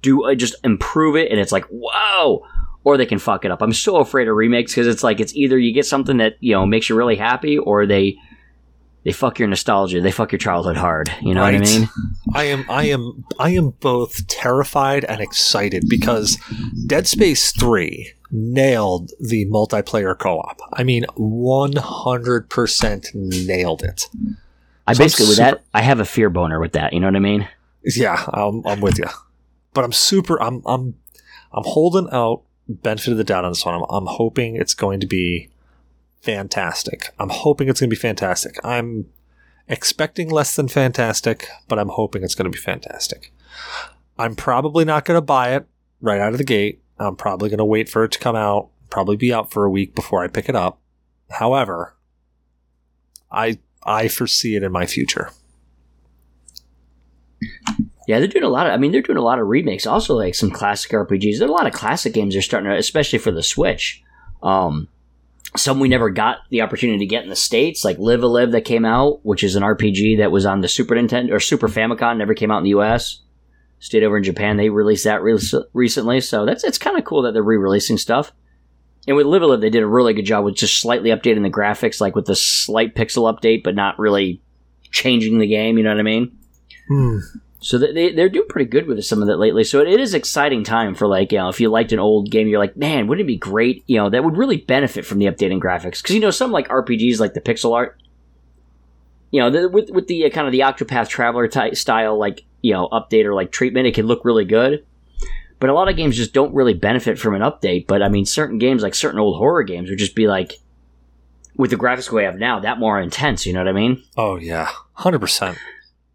do 0.00 0.24
uh, 0.24 0.34
just 0.36 0.54
improve 0.62 1.16
it, 1.16 1.30
and 1.30 1.40
it's 1.40 1.52
like 1.52 1.64
whoa, 1.64 2.46
or 2.84 2.96
they 2.96 3.04
can 3.04 3.18
fuck 3.18 3.44
it 3.44 3.50
up. 3.50 3.60
I'm 3.60 3.72
so 3.72 3.96
afraid 3.96 4.28
of 4.28 4.36
remakes 4.36 4.72
because 4.72 4.86
it's 4.86 5.02
like 5.02 5.18
it's 5.18 5.34
either 5.34 5.58
you 5.58 5.74
get 5.74 5.84
something 5.86 6.18
that 6.18 6.36
you 6.38 6.52
know 6.52 6.64
makes 6.64 6.88
you 6.88 6.96
really 6.96 7.16
happy, 7.16 7.58
or 7.58 7.84
they 7.84 8.16
they 9.04 9.12
fuck 9.12 9.38
your 9.38 9.48
nostalgia, 9.48 10.00
they 10.00 10.10
fuck 10.10 10.32
your 10.32 10.38
childhood 10.38 10.76
hard. 10.76 11.12
You 11.20 11.34
know 11.34 11.42
what 11.42 11.54
I 11.54 11.58
mean? 11.58 11.88
I 12.34 12.44
am 12.44 12.64
I 12.68 12.84
am 12.84 13.24
I 13.38 13.50
am 13.50 13.70
both 13.70 14.26
terrified 14.26 15.04
and 15.04 15.20
excited 15.20 15.84
because 15.88 16.36
Dead 16.86 17.06
Space 17.06 17.52
3 17.52 18.12
nailed 18.30 19.10
the 19.20 19.46
multiplayer 19.46 20.18
co-op. 20.18 20.60
I 20.74 20.84
mean 20.84 21.04
100% 21.16 23.14
nailed 23.14 23.82
it. 23.82 24.08
I 24.86 24.92
So 24.92 25.04
basically 25.04 25.28
with 25.28 25.38
that, 25.38 25.62
I 25.72 25.82
have 25.82 26.00
a 26.00 26.04
fear 26.04 26.28
boner 26.30 26.60
with 26.60 26.72
that. 26.72 26.92
You 26.92 27.00
know 27.00 27.06
what 27.06 27.16
I 27.16 27.20
mean? 27.20 27.48
Yeah, 27.84 28.22
I'm, 28.32 28.66
I'm 28.66 28.80
with 28.80 28.98
you. 28.98 29.06
But 29.72 29.84
I'm 29.84 29.92
super 29.92 30.42
I'm 30.42 30.62
I'm 30.66 30.96
I'm 31.52 31.64
holding 31.64 32.08
out 32.12 32.42
benefit 32.68 33.12
of 33.12 33.16
the 33.16 33.24
doubt 33.24 33.44
on 33.44 33.52
this 33.52 33.64
one. 33.64 33.74
I'm, 33.74 33.84
I'm 33.88 34.06
hoping 34.06 34.56
it's 34.56 34.74
going 34.74 35.00
to 35.00 35.06
be 35.06 35.48
fantastic. 36.20 37.10
I'm 37.18 37.30
hoping 37.30 37.68
it's 37.68 37.80
going 37.80 37.90
to 37.90 37.94
be 37.94 38.00
fantastic. 38.00 38.58
I'm 38.64 39.06
expecting 39.68 40.30
less 40.30 40.56
than 40.56 40.68
fantastic, 40.68 41.48
but 41.68 41.78
I'm 41.78 41.90
hoping 41.90 42.22
it's 42.22 42.34
going 42.34 42.50
to 42.50 42.56
be 42.56 42.62
fantastic. 42.62 43.32
I'm 44.18 44.34
probably 44.34 44.84
not 44.84 45.04
going 45.04 45.16
to 45.16 45.22
buy 45.22 45.54
it 45.54 45.66
right 46.00 46.20
out 46.20 46.32
of 46.32 46.38
the 46.38 46.44
gate. 46.44 46.82
I'm 46.98 47.16
probably 47.16 47.48
going 47.48 47.58
to 47.58 47.64
wait 47.64 47.88
for 47.88 48.04
it 48.04 48.12
to 48.12 48.18
come 48.18 48.34
out, 48.34 48.70
probably 48.90 49.16
be 49.16 49.32
out 49.32 49.52
for 49.52 49.64
a 49.64 49.70
week 49.70 49.94
before 49.94 50.24
I 50.24 50.28
pick 50.28 50.48
it 50.48 50.56
up. 50.56 50.80
However, 51.30 51.94
I 53.30 53.58
I 53.82 54.08
foresee 54.08 54.56
it 54.56 54.62
in 54.62 54.72
my 54.72 54.86
future. 54.86 55.30
Yeah, 58.08 58.18
they're 58.18 58.26
doing 58.26 58.44
a 58.44 58.48
lot 58.48 58.66
of. 58.66 58.72
I 58.72 58.78
mean, 58.78 58.90
they're 58.90 59.02
doing 59.02 59.18
a 59.18 59.22
lot 59.22 59.38
of 59.38 59.46
remakes. 59.46 59.86
Also, 59.86 60.16
like 60.16 60.34
some 60.34 60.50
classic 60.50 60.92
RPGs. 60.92 61.38
There 61.38 61.46
are 61.46 61.50
a 61.50 61.54
lot 61.54 61.66
of 61.66 61.74
classic 61.74 62.14
games 62.14 62.34
they're 62.34 62.42
starting 62.42 62.70
to, 62.70 62.76
especially 62.76 63.18
for 63.18 63.30
the 63.30 63.42
Switch. 63.42 64.02
Um, 64.42 64.88
some 65.56 65.80
we 65.80 65.88
never 65.88 66.10
got 66.10 66.38
the 66.50 66.60
opportunity 66.60 66.98
to 67.00 67.06
get 67.06 67.24
in 67.24 67.30
the 67.30 67.36
states, 67.36 67.84
like 67.84 67.98
Live 67.98 68.22
a 68.22 68.26
Live 68.26 68.52
that 68.52 68.62
came 68.62 68.84
out, 68.84 69.24
which 69.24 69.42
is 69.42 69.56
an 69.56 69.62
RPG 69.62 70.18
that 70.18 70.30
was 70.30 70.44
on 70.44 70.60
the 70.60 70.68
Super 70.68 70.94
Nintendo 70.94 71.32
or 71.32 71.40
Super 71.40 71.68
Famicom, 71.68 72.18
never 72.18 72.34
came 72.34 72.50
out 72.50 72.58
in 72.58 72.64
the 72.64 72.70
U.S. 72.70 73.20
Stayed 73.80 74.02
over 74.02 74.16
in 74.16 74.24
Japan. 74.24 74.56
They 74.56 74.68
released 74.68 75.04
that 75.04 75.22
re- 75.22 75.38
recently, 75.72 76.20
so 76.20 76.44
that's 76.44 76.64
it's 76.64 76.78
kind 76.78 76.98
of 76.98 77.04
cool 77.04 77.22
that 77.22 77.32
they're 77.32 77.42
re-releasing 77.42 77.96
stuff. 77.96 78.32
And 79.06 79.16
with 79.16 79.26
Live 79.26 79.42
a 79.42 79.46
Live, 79.46 79.60
they 79.60 79.70
did 79.70 79.82
a 79.82 79.86
really 79.86 80.12
good 80.12 80.26
job 80.26 80.44
with 80.44 80.56
just 80.56 80.80
slightly 80.80 81.10
updating 81.10 81.42
the 81.42 81.50
graphics, 81.50 82.00
like 82.00 82.14
with 82.14 82.26
the 82.26 82.36
slight 82.36 82.94
pixel 82.94 83.32
update, 83.32 83.62
but 83.62 83.74
not 83.74 83.98
really 83.98 84.42
changing 84.90 85.38
the 85.38 85.46
game. 85.46 85.78
You 85.78 85.84
know 85.84 85.90
what 85.90 86.00
I 86.00 86.02
mean? 86.02 86.36
Hmm. 86.88 87.18
So 87.60 87.76
they- 87.76 87.92
they 87.92 88.12
they're 88.12 88.28
doing 88.28 88.46
pretty 88.48 88.70
good 88.70 88.86
with 88.86 89.04
some 89.04 89.20
of 89.20 89.26
that 89.28 89.38
lately. 89.38 89.64
So 89.64 89.80
it, 89.80 89.88
it 89.88 89.98
is 90.00 90.14
exciting 90.14 90.62
time 90.62 90.94
for 90.94 91.08
like 91.08 91.32
you 91.32 91.38
know 91.38 91.48
if 91.48 91.60
you 91.60 91.68
liked 91.70 91.92
an 91.92 91.98
old 91.98 92.30
game, 92.30 92.46
you're 92.46 92.60
like, 92.60 92.76
man, 92.76 93.06
wouldn't 93.08 93.24
it 93.24 93.32
be 93.32 93.36
great? 93.36 93.82
You 93.86 93.96
know 93.98 94.10
that 94.10 94.22
would 94.24 94.36
really 94.36 94.58
benefit 94.58 95.04
from 95.04 95.18
the 95.18 95.26
updating 95.26 95.58
graphics 95.60 96.00
because 96.02 96.14
you 96.14 96.20
know 96.20 96.30
some 96.30 96.52
like 96.52 96.68
RPGs 96.68 97.18
like 97.18 97.34
the 97.34 97.40
pixel 97.40 97.74
art. 97.74 98.00
You 99.30 99.40
know, 99.42 99.50
the, 99.50 99.68
with 99.68 99.90
with 99.90 100.06
the 100.06 100.24
uh, 100.24 100.30
kind 100.30 100.46
of 100.46 100.52
the 100.52 100.60
Octopath 100.60 101.08
Traveler 101.08 101.48
type 101.48 101.76
style 101.76 102.18
like 102.18 102.44
you 102.62 102.72
know 102.72 102.88
update 102.92 103.24
or 103.24 103.34
like 103.34 103.50
treatment, 103.52 103.86
it 103.86 103.94
can 103.94 104.06
look 104.06 104.24
really 104.24 104.44
good. 104.44 104.84
But 105.60 105.68
a 105.70 105.74
lot 105.74 105.88
of 105.88 105.96
games 105.96 106.16
just 106.16 106.32
don't 106.32 106.54
really 106.54 106.74
benefit 106.74 107.18
from 107.18 107.34
an 107.34 107.42
update. 107.42 107.86
But 107.88 108.02
I 108.02 108.08
mean, 108.08 108.24
certain 108.24 108.58
games 108.58 108.82
like 108.82 108.94
certain 108.94 109.18
old 109.18 109.36
horror 109.36 109.64
games 109.64 109.90
would 109.90 109.98
just 109.98 110.14
be 110.14 110.28
like, 110.28 110.52
with 111.56 111.70
the 111.70 111.76
graphics 111.76 112.12
we 112.12 112.22
have 112.22 112.36
now, 112.38 112.60
that 112.60 112.78
more 112.78 113.00
intense. 113.00 113.44
You 113.44 113.52
know 113.52 113.58
what 113.60 113.68
I 113.68 113.72
mean? 113.72 114.02
Oh 114.16 114.36
yeah, 114.36 114.70
hundred 114.92 115.18
percent. 115.18 115.58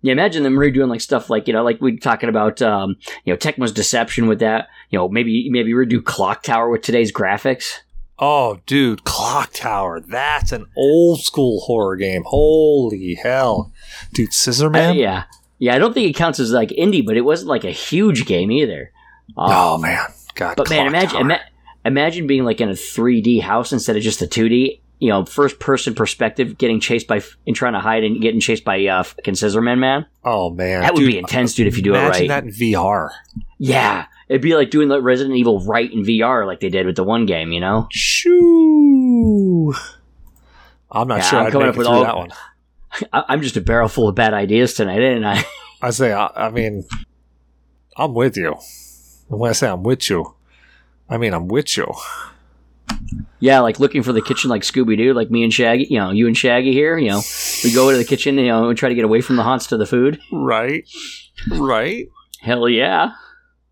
Yeah, 0.04 0.12
imagine 0.12 0.44
them 0.44 0.56
redoing 0.58 0.90
like 0.90 1.02
stuff 1.02 1.30
like 1.32 1.48
you 1.48 1.54
know, 1.54 1.64
like 1.64 1.82
we 1.82 1.94
are 1.94 1.98
talking 1.98 2.30
about, 2.30 2.62
um, 2.62 2.98
you 3.26 3.34
know, 3.34 3.38
Tecmo's 3.38 3.72
Deception 3.72 4.28
with 4.28 4.40
that. 4.40 4.68
You 4.92 5.00
know, 5.00 5.10
maybe 5.10 5.50
maybe 5.50 5.72
redo 5.72 6.04
Clock 6.04 6.44
Tower 6.44 6.70
with 6.70 6.82
today's 6.84 7.12
graphics. 7.12 7.80
Oh, 8.20 8.60
dude, 8.68 9.06
Clock 9.06 9.54
Tower. 9.54 10.00
That's 10.02 10.52
an 10.52 10.68
old 10.78 11.22
school 11.22 11.62
horror 11.62 11.96
game. 11.96 12.24
Holy 12.28 13.16
hell, 13.16 13.72
dude, 14.14 14.34
Scissor 14.34 14.68
Uh, 14.68 14.72
Man. 14.72 14.96
yeah, 14.98 15.24
yeah. 15.58 15.74
I 15.74 15.80
don't 15.80 15.94
think 15.94 16.10
it 16.10 16.14
counts 16.18 16.40
as 16.40 16.52
like 16.52 16.70
indie, 16.70 17.04
but 17.06 17.18
it 17.18 17.22
wasn't 17.22 17.50
like 17.50 17.64
a 17.64 17.72
huge 17.72 18.26
game 18.26 18.52
either. 18.52 18.92
Oh 19.38 19.76
Um, 19.76 19.82
man, 19.82 20.06
God. 20.36 20.56
But 20.58 20.70
man, 20.70 20.86
imagine 20.86 21.22
ima- 21.22 21.42
imagine 21.86 22.28
being 22.28 22.44
like 22.44 22.60
in 22.62 22.68
a 22.70 22.74
3D 22.74 23.42
house 23.42 23.72
instead 23.72 23.96
of 23.96 24.04
just 24.04 24.22
a 24.22 24.28
2D. 24.28 24.82
You 25.04 25.10
know, 25.10 25.26
first 25.26 25.60
person 25.60 25.94
perspective, 25.94 26.58
getting 26.58 26.80
chased 26.80 27.08
by 27.08 27.22
and 27.46 27.54
trying 27.54 27.74
to 27.74 27.82
hide 27.82 28.06
and 28.06 28.22
getting 28.22 28.40
chased 28.40 28.64
by 28.64 28.86
uh, 28.86 29.04
fucking 29.04 29.34
Scissorman 29.34 29.78
Man. 29.80 30.06
oh 30.24 30.50
man, 30.50 30.80
That 30.80 30.94
would 30.94 31.02
dude, 31.02 31.08
be 31.12 31.18
intense, 31.18 31.56
dude. 31.56 31.68
If 31.68 31.76
you 31.76 31.84
do 31.84 31.94
it 31.94 31.98
Imagine 31.98 32.22
right. 32.22 32.28
that 32.30 32.44
in 32.46 32.50
VR. 32.52 33.10
Yeah, 33.58 34.06
it'd 34.30 34.42
be 34.42 34.56
like 34.56 34.70
doing 34.70 34.88
like 34.88 35.04
Resident 35.04 35.36
Evil 35.36 35.60
right 35.66 35.92
in 35.92 36.04
VR, 36.04 36.48
like 36.48 36.62
they 36.62 36.70
did 36.70 36.86
with 36.86 36.96
the 36.96 37.04
one 37.04 37.26
game. 37.26 37.52
You 37.52 37.60
know. 37.60 37.90
Shoo. 37.92 39.74
I'm 40.92 41.08
not 41.10 41.18
Yeah, 41.18 41.24
sure 41.30 41.40
I'm 41.40 41.46
I'd 41.48 41.52
coming 41.52 41.68
up 41.70 41.76
with 41.76 41.88
all- 41.88 42.04
that 42.04 42.16
one. 42.16 42.30
I- 43.12 43.26
I'm 43.28 43.42
just 43.42 43.58
a 43.58 43.62
barrel 43.62 43.90
full 43.90 44.08
of 44.08 44.16
bad 44.16 44.34
ideas 44.34 44.74
tonight, 44.74 45.02
ain't 45.02 45.26
I? 45.26 45.44
I 45.82 45.90
say, 45.90 46.14
I, 46.14 46.28
I 46.34 46.50
mean, 46.50 46.86
I'm 47.98 48.14
with 48.14 48.38
you. 48.38 48.56
And 49.30 49.40
when 49.40 49.50
I 49.50 49.54
say 49.54 49.68
I'm 49.68 49.84
with 49.84 50.10
you, 50.10 50.34
I 51.10 51.18
mean 51.18 51.34
I'm 51.34 51.48
with 51.50 51.76
you. 51.76 51.92
Yeah, 53.44 53.60
like 53.60 53.78
looking 53.78 54.04
for 54.04 54.14
the 54.14 54.22
kitchen 54.22 54.50
like 54.50 54.62
Scooby 54.62 54.96
Doo, 54.98 55.14
like 55.14 55.30
me 55.30 55.44
and 55.44 55.54
Shaggy, 55.54 55.88
you 55.90 55.98
know, 56.00 56.12
you 56.12 56.28
and 56.28 56.38
Shaggy 56.38 56.72
here, 56.72 56.98
you 56.98 57.10
know, 57.10 57.22
we 57.62 57.74
go 57.74 57.92
to 57.92 57.98
the 57.98 58.06
kitchen, 58.06 58.38
you 58.38 58.48
know, 58.48 58.70
and 58.70 58.78
try 58.78 58.88
to 58.88 58.96
get 58.96 59.04
away 59.04 59.20
from 59.20 59.36
the 59.36 59.44
haunts 59.44 59.68
to 59.68 59.76
the 59.78 59.86
food. 59.86 60.18
Right, 60.32 60.88
right. 61.52 62.08
Hell 62.40 62.70
yeah. 62.70 63.12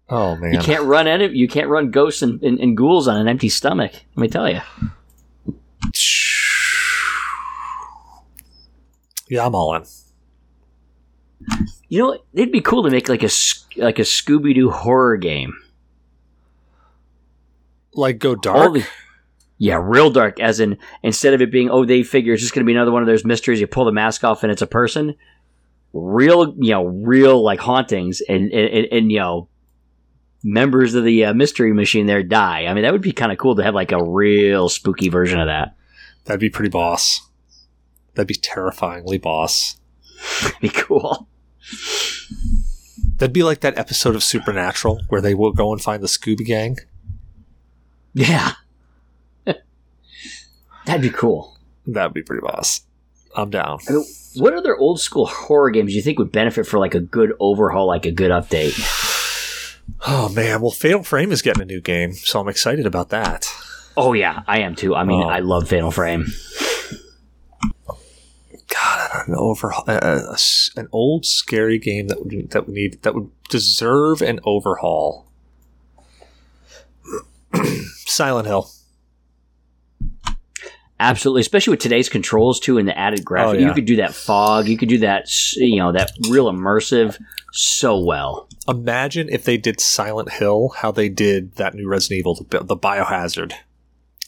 Oh 0.09 0.35
man, 0.35 0.51
You 0.51 0.59
can't 0.59 0.83
run 0.83 1.07
any, 1.07 1.29
you 1.29 1.47
can't 1.47 1.69
run 1.69 1.89
ghosts 1.89 2.21
and, 2.21 2.43
and, 2.43 2.59
and 2.59 2.75
ghouls 2.75 3.07
on 3.07 3.15
an 3.15 3.29
empty 3.29 3.47
stomach. 3.47 3.93
Let 4.15 4.21
me 4.21 4.27
tell 4.27 4.49
you. 4.49 4.59
Yeah, 9.29 9.45
I'm 9.45 9.55
all 9.55 9.73
in. 9.75 9.83
You 11.87 11.99
know, 11.99 12.17
it'd 12.33 12.51
be 12.51 12.59
cool 12.61 12.83
to 12.83 12.89
make 12.89 13.07
like 13.07 13.23
a 13.23 13.29
like 13.77 13.99
a 13.99 14.03
Scooby 14.03 14.53
Doo 14.53 14.69
horror 14.69 15.15
game. 15.17 15.53
Like 17.93 18.19
go 18.19 18.31
All 18.31 18.35
dark. 18.35 18.73
the- 18.73 18.85
yeah, 19.61 19.79
real 19.79 20.09
dark. 20.09 20.39
As 20.39 20.59
in, 20.59 20.79
instead 21.03 21.35
of 21.35 21.41
it 21.43 21.51
being, 21.51 21.69
oh, 21.69 21.85
they 21.85 22.01
figure 22.01 22.33
it's 22.33 22.41
just 22.41 22.51
going 22.51 22.65
to 22.65 22.67
be 22.67 22.73
another 22.73 22.91
one 22.91 23.03
of 23.03 23.07
those 23.07 23.23
mysteries. 23.23 23.61
You 23.61 23.67
pull 23.67 23.85
the 23.85 23.91
mask 23.91 24.23
off 24.23 24.41
and 24.41 24.51
it's 24.51 24.63
a 24.63 24.67
person. 24.67 25.13
Real, 25.93 26.55
you 26.57 26.71
know, 26.71 26.85
real 26.85 27.43
like 27.43 27.59
hauntings 27.59 28.21
and 28.21 28.51
and, 28.51 28.69
and, 28.73 28.87
and, 28.91 29.11
you 29.11 29.19
know, 29.19 29.49
members 30.43 30.95
of 30.95 31.03
the 31.03 31.25
uh, 31.25 31.35
mystery 31.35 31.73
machine 31.73 32.07
there 32.07 32.23
die. 32.23 32.65
I 32.65 32.73
mean, 32.73 32.81
that 32.81 32.91
would 32.91 33.03
be 33.03 33.11
kind 33.11 33.31
of 33.31 33.37
cool 33.37 33.55
to 33.55 33.63
have 33.63 33.75
like 33.75 33.91
a 33.91 34.03
real 34.03 34.67
spooky 34.67 35.09
version 35.09 35.39
of 35.39 35.45
that. 35.45 35.75
That'd 36.25 36.39
be 36.39 36.49
pretty 36.49 36.71
boss. 36.71 37.21
That'd 38.15 38.29
be 38.29 38.33
terrifyingly 38.33 39.19
boss. 39.19 39.77
That'd 40.41 40.57
be 40.61 40.69
cool. 40.69 41.27
That'd 43.17 43.31
be 43.31 43.43
like 43.43 43.59
that 43.59 43.77
episode 43.77 44.15
of 44.15 44.23
Supernatural 44.23 45.01
where 45.09 45.21
they 45.21 45.35
will 45.35 45.51
go 45.51 45.71
and 45.71 45.79
find 45.79 46.01
the 46.01 46.07
Scooby 46.07 46.47
Gang. 46.47 46.79
Yeah, 48.15 48.53
that'd 50.85 51.01
be 51.01 51.09
cool. 51.09 51.57
That'd 51.87 52.13
be 52.13 52.21
pretty 52.23 52.41
boss. 52.41 52.81
I'm 53.35 53.49
down. 53.49 53.79
I 53.89 53.93
mean, 53.93 54.05
what 54.35 54.53
other 54.53 54.75
old 54.77 54.99
school 54.99 55.25
horror 55.25 55.71
games 55.71 55.91
do 55.91 55.95
you 55.95 56.01
think 56.01 56.19
would 56.19 56.31
benefit 56.31 56.65
for 56.67 56.79
like 56.79 56.93
a 56.95 56.99
good 56.99 57.33
overhaul, 57.39 57.87
like 57.87 58.05
a 58.05 58.11
good 58.11 58.31
update? 58.31 58.77
Oh 60.07 60.29
man, 60.29 60.61
well, 60.61 60.71
Fatal 60.71 61.03
Frame 61.03 61.31
is 61.31 61.41
getting 61.41 61.61
a 61.61 61.65
new 61.65 61.81
game, 61.81 62.13
so 62.13 62.39
I'm 62.39 62.47
excited 62.47 62.85
about 62.85 63.09
that. 63.09 63.45
Oh 63.97 64.13
yeah, 64.13 64.41
I 64.47 64.61
am 64.61 64.73
too. 64.73 64.95
I 64.95 65.03
mean, 65.03 65.21
Oh. 65.21 65.27
I 65.27 65.39
love 65.39 65.67
Fatal 65.67 65.91
Frame. 65.91 66.27
God, 68.67 69.27
an 69.27 69.35
overhaul, 69.35 69.83
uh, 69.87 69.91
uh, 70.01 70.21
a 70.29 70.33
s- 70.33 70.69
an 70.77 70.87
old 70.91 71.25
scary 71.25 71.77
game 71.77 72.07
that 72.07 72.19
would 72.23 72.51
that 72.51 72.65
would 72.67 72.73
need 72.75 73.01
that 73.01 73.13
would 73.13 73.29
deserve 73.49 74.21
an 74.21 74.39
overhaul. 74.45 75.27
Silent 78.05 78.47
Hill. 78.47 78.69
Absolutely, 81.01 81.41
especially 81.41 81.71
with 81.71 81.79
today's 81.79 82.09
controls 82.09 82.59
too, 82.59 82.77
and 82.77 82.87
the 82.87 82.95
added 82.95 83.21
oh, 83.21 83.23
graphic. 83.23 83.55
Oh, 83.55 83.59
yeah. 83.59 83.67
You 83.67 83.73
could 83.73 83.85
do 83.85 83.95
that 83.95 84.13
fog. 84.13 84.67
You 84.67 84.77
could 84.77 84.87
do 84.87 84.99
that. 84.99 85.25
You 85.55 85.77
know 85.77 85.91
that 85.93 86.11
real 86.29 86.45
immersive 86.45 87.19
so 87.51 87.97
well. 87.97 88.47
Imagine 88.67 89.27
if 89.27 89.43
they 89.43 89.57
did 89.57 89.81
Silent 89.81 90.31
Hill, 90.31 90.69
how 90.77 90.91
they 90.91 91.09
did 91.09 91.55
that 91.55 91.73
new 91.73 91.89
Resident 91.89 92.19
Evil, 92.19 92.35
the, 92.35 92.59
the 92.59 92.77
Biohazard. 92.77 93.53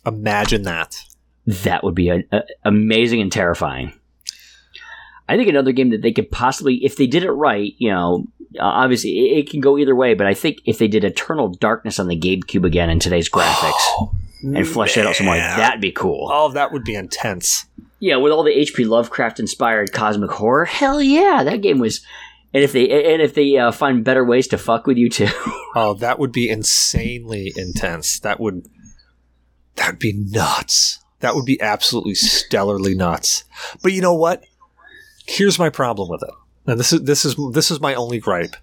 Imagine 0.04 0.64
that. 0.64 0.98
That 1.46 1.84
would 1.84 1.94
be 1.94 2.10
a, 2.10 2.24
a- 2.32 2.44
amazing 2.66 3.22
and 3.22 3.32
terrifying. 3.32 3.94
I 5.30 5.38
think 5.38 5.50
another 5.50 5.74
game 5.74 5.92
that 5.92 6.02
they 6.02 6.12
could 6.12 6.32
possibly, 6.32 6.84
if 6.84 6.98
they 6.98 7.06
did 7.06 7.24
it 7.24 7.32
right, 7.32 7.74
you 7.78 7.92
know, 7.92 8.26
obviously 8.60 9.12
it, 9.12 9.38
it, 9.38 9.50
can 9.50 9.62
go 9.62 9.78
either 9.78 9.96
way. 9.96 10.16
But 10.16 10.26
I 10.26 10.34
think 10.34 10.58
if 10.66 10.80
they 10.80 10.88
did 10.88 11.04
Eternal 11.04 11.50
Darkness 11.50 12.00
on 12.00 12.08
the 12.08 12.20
GameCube 12.20 12.66
again 12.66 12.90
in 12.90 13.00
today's 13.00 13.30
graphics 13.30 13.74
oh, 13.78 14.16
and 14.44 14.68
flesh 14.68 14.98
it 14.98 15.06
out 15.06 15.16
some 15.16 15.26
more, 15.26 15.36
that'd 15.36 15.82
be 15.82 15.92
cool. 15.92 16.30
Oh, 16.32 16.52
that 16.52 16.72
would 16.72 16.84
be 16.84 16.96
intense. 16.96 17.66
Yeah, 18.00 18.18
with 18.18 18.34
all 18.34 18.44
the 18.44 18.52
H.P. 18.52 18.86
Lovecraft 18.86 19.40
inspired 19.40 19.94
cosmic 19.94 20.32
horror, 20.32 20.66
hell 20.66 21.02
yeah, 21.02 21.44
that 21.44 21.62
game 21.62 21.80
was. 21.80 22.06
And 22.54 22.64
if 22.64 22.72
they 22.72 23.14
and 23.14 23.22
if 23.22 23.34
they 23.34 23.58
uh, 23.58 23.72
find 23.72 24.04
better 24.04 24.24
ways 24.24 24.48
to 24.50 24.58
fuck 24.58 24.86
with 24.86 24.98
you 24.98 25.10
too, 25.10 25.30
oh, 25.76 25.96
that 25.96 26.20
would 26.20 26.32
be 26.32 26.50
insanely 26.50 27.52
intense. 27.56 28.20
That 28.20 28.40
would 28.40 28.68
that'd 29.76 30.00
be 30.00 30.14
nuts. 30.14 31.00
That 31.22 31.36
would 31.36 31.46
be 31.46 31.60
absolutely 31.62 32.14
stellarly 32.14 32.96
nuts. 32.96 33.46
But 33.82 33.94
you 33.94 34.02
know 34.02 34.14
what? 34.14 34.44
Here's 35.26 35.58
my 35.58 35.70
problem 35.70 36.10
with 36.10 36.22
it. 36.22 36.34
And 36.68 36.80
this 36.80 36.94
is 36.94 37.04
this 37.04 37.26
is 37.26 37.36
this 37.54 37.72
is 37.72 37.80
my 37.80 37.96
only 37.96 38.20
gripe. 38.20 38.56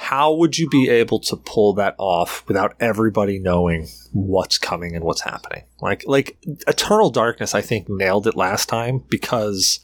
How 0.00 0.32
would 0.32 0.56
you 0.56 0.66
be 0.66 0.88
able 0.88 1.20
to 1.20 1.36
pull 1.36 1.74
that 1.74 1.94
off 1.98 2.42
without 2.48 2.74
everybody 2.80 3.38
knowing 3.38 3.86
what's 4.12 4.56
coming 4.56 4.96
and 4.96 5.04
what's 5.04 5.20
happening? 5.20 5.64
Like 5.82 6.04
like 6.06 6.38
Eternal 6.66 7.10
Darkness 7.10 7.54
I 7.54 7.60
think 7.60 7.86
nailed 7.88 8.26
it 8.26 8.34
last 8.34 8.66
time 8.66 9.04
because 9.10 9.80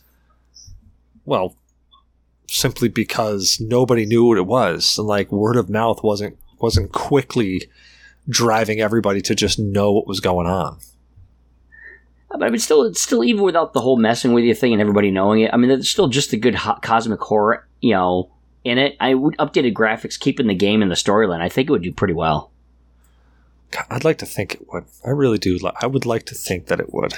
well, 1.27 1.55
simply 2.49 2.89
because 2.89 3.59
nobody 3.61 4.07
knew 4.07 4.25
what 4.25 4.39
it 4.39 4.47
was 4.47 4.97
and 4.97 5.07
like 5.07 5.31
word 5.31 5.57
of 5.57 5.69
mouth 5.69 6.03
wasn't 6.03 6.39
wasn't 6.59 6.93
quickly 6.93 7.69
driving 8.27 8.81
everybody 8.81 9.21
to 9.21 9.35
just 9.35 9.59
know 9.59 9.93
what 9.93 10.07
was 10.07 10.21
going 10.21 10.47
on. 10.47 10.79
Uh, 12.31 12.39
but 12.39 12.47
I 12.47 12.49
mean, 12.49 12.59
still, 12.59 12.93
still, 12.95 13.23
even 13.23 13.45
without 13.45 13.75
the 13.75 13.83
whole 13.83 13.99
messing 13.99 14.33
with 14.33 14.45
you 14.45 14.55
thing 14.55 14.73
and 14.73 14.81
everybody 14.81 15.11
knowing 15.11 15.43
it, 15.43 15.53
I 15.53 15.59
mean, 15.59 15.71
it's 15.71 15.91
still 15.91 16.09
just 16.09 16.33
a 16.33 16.39
good 16.39 16.55
ho- 16.55 16.79
cosmic 16.81 17.21
horror, 17.21 17.69
you 17.81 17.93
know, 17.93 18.33
in 18.67 18.79
it. 18.79 18.97
I 19.01 19.15
would 19.15 19.37
updated 19.39 19.73
graphics, 19.73 20.19
keeping 20.19 20.49
the 20.49 20.55
game 20.55 20.83
and 20.83 20.91
the 20.91 20.97
storyline. 20.97 21.41
I 21.41 21.49
think 21.49 21.69
it 21.69 21.73
would 21.73 21.83
do 21.83 21.93
pretty 21.93 22.15
well. 22.15 22.51
God, 23.71 23.87
I'd 23.91 24.05
like 24.05 24.19
to 24.19 24.27
think 24.27 24.55
it 24.55 24.67
would. 24.73 24.85
I 25.05 25.11
really 25.11 25.39
do. 25.39 25.59
I 25.81 25.87
would 25.87 26.05
like 26.05 26.27
to 26.27 26.35
think 26.35 26.67
that 26.67 26.81
it 26.81 26.93
would. 26.93 27.15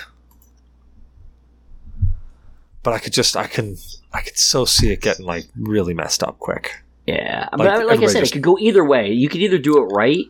But 2.82 2.94
I 2.94 2.98
could 2.98 3.12
just, 3.12 3.36
I 3.36 3.46
can, 3.46 3.76
I 4.12 4.20
could 4.22 4.38
so 4.38 4.64
see 4.64 4.92
it 4.92 5.00
getting 5.00 5.26
like 5.26 5.46
really 5.58 5.94
messed 5.94 6.22
up 6.22 6.38
quick. 6.38 6.80
Yeah, 7.06 7.48
like, 7.52 7.68
but 7.68 7.86
like 7.86 8.00
I 8.00 8.06
said, 8.06 8.20
just, 8.20 8.32
it 8.32 8.34
could 8.34 8.42
go 8.42 8.58
either 8.58 8.84
way. 8.84 9.10
You 9.10 9.28
could 9.28 9.40
either 9.40 9.58
do 9.58 9.78
it 9.78 9.86
right, 9.86 10.26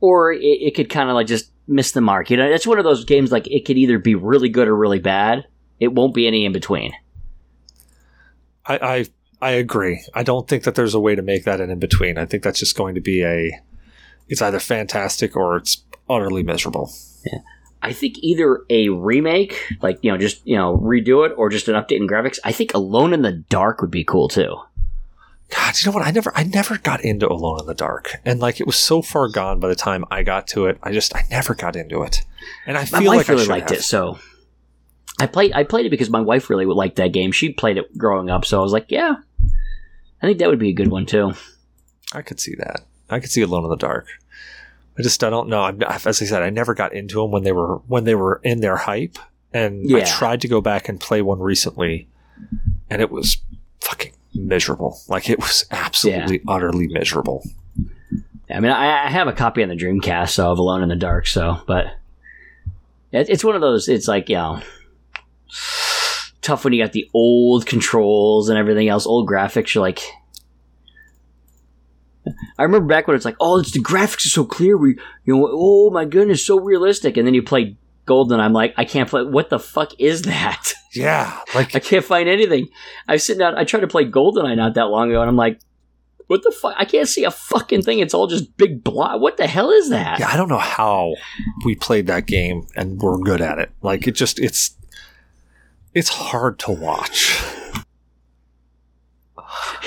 or 0.00 0.32
it, 0.32 0.40
it 0.40 0.74
could 0.74 0.88
kind 0.88 1.10
of 1.10 1.14
like 1.14 1.26
just 1.26 1.50
miss 1.68 1.92
the 1.92 2.00
mark. 2.00 2.30
You 2.30 2.38
know, 2.38 2.46
it's 2.46 2.66
one 2.66 2.78
of 2.78 2.84
those 2.84 3.04
games 3.04 3.30
like 3.30 3.46
it 3.46 3.64
could 3.64 3.76
either 3.76 3.98
be 3.98 4.14
really 4.14 4.48
good 4.48 4.66
or 4.66 4.74
really 4.74 4.98
bad. 4.98 5.46
It 5.78 5.92
won't 5.92 6.14
be 6.14 6.26
any 6.26 6.44
in 6.44 6.52
between. 6.52 6.92
I, 8.64 8.76
I 8.76 9.06
I 9.42 9.50
agree. 9.50 10.04
I 10.14 10.22
don't 10.22 10.46
think 10.46 10.62
that 10.62 10.76
there's 10.76 10.94
a 10.94 11.00
way 11.00 11.16
to 11.16 11.22
make 11.22 11.44
that 11.44 11.60
an 11.60 11.68
in 11.68 11.80
between. 11.80 12.16
I 12.16 12.26
think 12.26 12.44
that's 12.44 12.60
just 12.60 12.76
going 12.76 12.94
to 12.94 13.00
be 13.00 13.24
a 13.24 13.60
it's 14.28 14.40
either 14.40 14.60
fantastic 14.60 15.36
or 15.36 15.56
it's 15.56 15.82
utterly 16.08 16.44
miserable. 16.44 16.92
Yeah. 17.26 17.40
I 17.82 17.92
think 17.92 18.18
either 18.20 18.60
a 18.70 18.88
remake, 18.90 19.60
like 19.82 19.98
you 20.02 20.12
know, 20.12 20.16
just 20.16 20.46
you 20.46 20.56
know, 20.56 20.78
redo 20.78 21.26
it, 21.26 21.34
or 21.36 21.48
just 21.48 21.66
an 21.66 21.74
update 21.74 21.96
in 21.96 22.06
graphics. 22.06 22.38
I 22.44 22.52
think 22.52 22.72
Alone 22.72 23.12
in 23.12 23.22
the 23.22 23.32
Dark 23.32 23.80
would 23.80 23.90
be 23.90 24.04
cool 24.04 24.28
too. 24.28 24.56
God, 25.50 25.74
you 25.76 25.90
know 25.90 25.94
what? 25.94 26.06
I 26.06 26.12
never, 26.12 26.32
I 26.34 26.44
never 26.44 26.78
got 26.78 27.04
into 27.04 27.28
Alone 27.30 27.60
in 27.60 27.66
the 27.66 27.74
Dark, 27.74 28.12
and 28.24 28.40
like 28.40 28.60
it 28.60 28.66
was 28.66 28.76
so 28.76 29.02
far 29.02 29.28
gone 29.28 29.58
by 29.58 29.68
the 29.68 29.74
time 29.74 30.04
I 30.10 30.22
got 30.22 30.46
to 30.48 30.66
it. 30.66 30.78
I 30.82 30.92
just, 30.92 31.14
I 31.16 31.24
never 31.30 31.54
got 31.54 31.74
into 31.74 32.02
it, 32.04 32.22
and 32.66 32.78
I 32.78 32.84
feel 32.84 33.04
like 33.04 33.28
really 33.28 33.46
liked 33.46 33.70
have. 33.70 33.80
it. 33.80 33.82
So 33.82 34.18
I 35.20 35.26
played, 35.26 35.52
I 35.52 35.64
played 35.64 35.84
it 35.84 35.90
because 35.90 36.08
my 36.08 36.20
wife 36.20 36.48
really 36.48 36.64
liked 36.64 36.96
that 36.96 37.12
game. 37.12 37.32
She 37.32 37.52
played 37.52 37.76
it 37.76 37.98
growing 37.98 38.30
up, 38.30 38.44
so 38.44 38.60
I 38.60 38.62
was 38.62 38.72
like, 38.72 38.86
yeah, 38.88 39.16
I 40.22 40.26
think 40.26 40.38
that 40.38 40.48
would 40.48 40.58
be 40.58 40.70
a 40.70 40.74
good 40.74 40.90
one 40.90 41.04
too. 41.04 41.32
I 42.12 42.22
could 42.22 42.40
see 42.40 42.54
that. 42.56 42.82
I 43.10 43.20
could 43.20 43.30
see 43.30 43.42
Alone 43.42 43.64
in 43.64 43.70
the 43.70 43.76
Dark. 43.76 44.08
I 44.98 45.02
just, 45.02 45.24
I 45.24 45.30
don't 45.30 45.48
know. 45.48 45.62
I, 45.62 45.72
as 45.94 46.06
I 46.06 46.26
said, 46.26 46.42
I 46.42 46.50
never 46.50 46.74
got 46.74 46.92
into 46.92 47.20
them 47.20 47.30
when 47.30 47.44
they 47.44 47.52
were 47.52 47.78
when 47.86 48.04
they 48.04 48.14
were 48.14 48.40
in 48.44 48.60
their 48.60 48.76
hype, 48.76 49.18
and 49.52 49.88
yeah. 49.88 49.98
I 49.98 50.04
tried 50.04 50.42
to 50.42 50.48
go 50.48 50.60
back 50.60 50.88
and 50.88 51.00
play 51.00 51.22
one 51.22 51.40
recently, 51.40 52.08
and 52.90 53.00
it 53.00 53.10
was 53.10 53.38
fucking 53.80 54.12
miserable. 54.34 55.00
Like 55.08 55.30
it 55.30 55.38
was 55.38 55.64
absolutely 55.70 56.36
yeah. 56.36 56.54
utterly 56.54 56.88
miserable. 56.88 57.42
I 58.50 58.60
mean, 58.60 58.70
I, 58.70 59.06
I, 59.06 59.10
have 59.10 59.28
a 59.28 59.32
copy 59.32 59.62
on 59.62 59.70
the 59.70 59.76
Dreamcast 59.76 60.30
so 60.30 60.52
of 60.52 60.58
Alone 60.58 60.82
in 60.82 60.90
the 60.90 60.96
Dark. 60.96 61.26
So, 61.26 61.60
but 61.66 61.86
it, 63.10 63.30
it's 63.30 63.42
one 63.44 63.54
of 63.54 63.62
those. 63.62 63.88
It's 63.88 64.08
like 64.08 64.28
you 64.28 64.36
know, 64.36 64.60
tough 66.42 66.64
when 66.64 66.72
you 66.72 66.82
got 66.82 66.92
the 66.92 67.08
old 67.14 67.66
controls 67.66 68.48
and 68.48 68.58
everything 68.58 68.88
else, 68.88 69.06
old 69.06 69.28
graphics. 69.28 69.74
You're 69.74 69.82
like, 69.82 70.02
I 72.58 72.62
remember 72.62 72.86
back 72.86 73.06
when 73.06 73.16
it's 73.16 73.24
like, 73.24 73.36
oh, 73.40 73.58
it's 73.58 73.72
the 73.72 73.80
graphics 73.80 74.26
are 74.26 74.30
so 74.30 74.44
clear. 74.44 74.76
We, 74.76 74.98
you 75.24 75.36
know, 75.36 75.48
oh 75.50 75.90
my 75.90 76.04
goodness, 76.04 76.44
so 76.44 76.60
realistic. 76.60 77.16
And 77.16 77.26
then 77.26 77.34
you 77.34 77.42
play 77.42 77.76
Golden, 78.04 78.40
I'm 78.40 78.52
like, 78.52 78.74
I 78.76 78.84
can't 78.84 79.08
play. 79.08 79.22
What 79.22 79.48
the 79.48 79.60
fuck 79.60 79.92
is 79.98 80.22
that? 80.22 80.74
Yeah, 80.94 81.40
like 81.54 81.74
I 81.74 81.78
can't 81.78 82.04
find 82.04 82.28
anything. 82.28 82.68
I 83.08 83.16
sit 83.16 83.38
down. 83.38 83.56
I 83.56 83.64
tried 83.64 83.80
to 83.80 83.86
play 83.86 84.04
Goldeneye 84.04 84.58
not 84.58 84.74
that 84.74 84.88
long 84.88 85.08
ago, 85.08 85.22
and 85.22 85.30
I'm 85.30 85.36
like, 85.36 85.58
what 86.26 86.42
the 86.42 86.50
fuck? 86.50 86.74
I 86.76 86.84
can't 86.84 87.08
see 87.08 87.24
a 87.24 87.30
fucking 87.30 87.80
thing. 87.80 88.00
It's 88.00 88.12
all 88.12 88.26
just 88.26 88.56
big 88.58 88.84
blob. 88.84 89.22
What 89.22 89.38
the 89.38 89.46
hell 89.46 89.70
is 89.70 89.88
that? 89.88 90.18
Yeah, 90.20 90.28
I 90.28 90.36
don't 90.36 90.50
know 90.50 90.58
how 90.58 91.14
we 91.64 91.76
played 91.76 92.08
that 92.08 92.26
game 92.26 92.66
and 92.76 93.00
we're 93.00 93.16
good 93.18 93.40
at 93.40 93.58
it. 93.58 93.70
Like 93.80 94.06
it 94.06 94.12
just 94.12 94.38
it's 94.38 94.76
it's 95.94 96.08
hard 96.08 96.58
to 96.60 96.72
watch. 96.72 97.42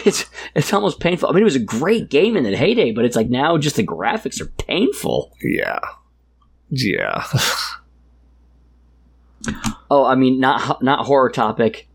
It's 0.06 0.26
it's 0.54 0.72
almost 0.72 1.00
painful. 1.00 1.30
I 1.30 1.32
mean, 1.32 1.42
it 1.42 1.46
was 1.46 1.56
a 1.56 1.60
great 1.60 2.10
game 2.10 2.38
in 2.38 2.44
the 2.44 2.56
heyday, 2.56 2.92
but 2.92 3.06
it's 3.06 3.16
like 3.16 3.30
now 3.30 3.58
just 3.58 3.76
the 3.76 3.86
graphics 3.86 4.40
are 4.40 4.46
painful. 4.46 5.36
Yeah, 5.42 5.80
yeah. 6.70 7.26
Oh, 9.90 10.06
I 10.06 10.16
mean, 10.16 10.40
not 10.40 10.84
not 10.84 11.06
horror 11.06 11.30
topic, 11.30 11.88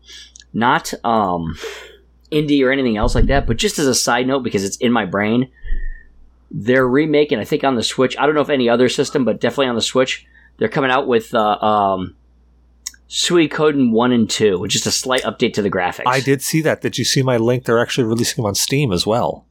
not 0.53 0.93
um, 1.03 1.57
indie 2.31 2.65
or 2.65 2.71
anything 2.71 2.97
else 2.97 3.15
like 3.15 3.25
that. 3.25 3.45
But 3.45 3.57
just 3.57 3.79
as 3.79 3.87
a 3.87 3.95
side 3.95 4.27
note, 4.27 4.43
because 4.43 4.63
it's 4.63 4.77
in 4.77 4.91
my 4.91 5.05
brain, 5.05 5.49
they're 6.49 6.87
remaking. 6.87 7.39
I 7.39 7.45
think 7.45 7.63
on 7.63 7.75
the 7.75 7.83
Switch. 7.83 8.17
I 8.17 8.25
don't 8.25 8.35
know 8.35 8.41
if 8.41 8.49
any 8.49 8.69
other 8.69 8.89
system, 8.89 9.25
but 9.25 9.39
definitely 9.39 9.67
on 9.67 9.75
the 9.75 9.81
Switch, 9.81 10.25
they're 10.57 10.69
coming 10.69 10.91
out 10.91 11.07
with 11.07 11.33
uh, 11.33 11.57
um, 11.59 12.15
Suikoden 13.11 13.91
one 13.91 14.13
and 14.13 14.29
two, 14.29 14.57
which 14.57 14.73
is 14.73 14.87
a 14.87 14.91
slight 14.91 15.23
update 15.23 15.53
to 15.55 15.61
the 15.61 15.69
graphics. 15.69 16.03
I 16.05 16.21
did 16.21 16.41
see 16.41 16.61
that. 16.61 16.79
Did 16.79 16.97
you 16.97 17.03
see 17.03 17.21
my 17.21 17.35
link? 17.35 17.65
They're 17.65 17.81
actually 17.81 18.05
releasing 18.05 18.37
them 18.37 18.45
on 18.45 18.55
Steam 18.55 18.93
as 18.93 19.05
well. 19.05 19.45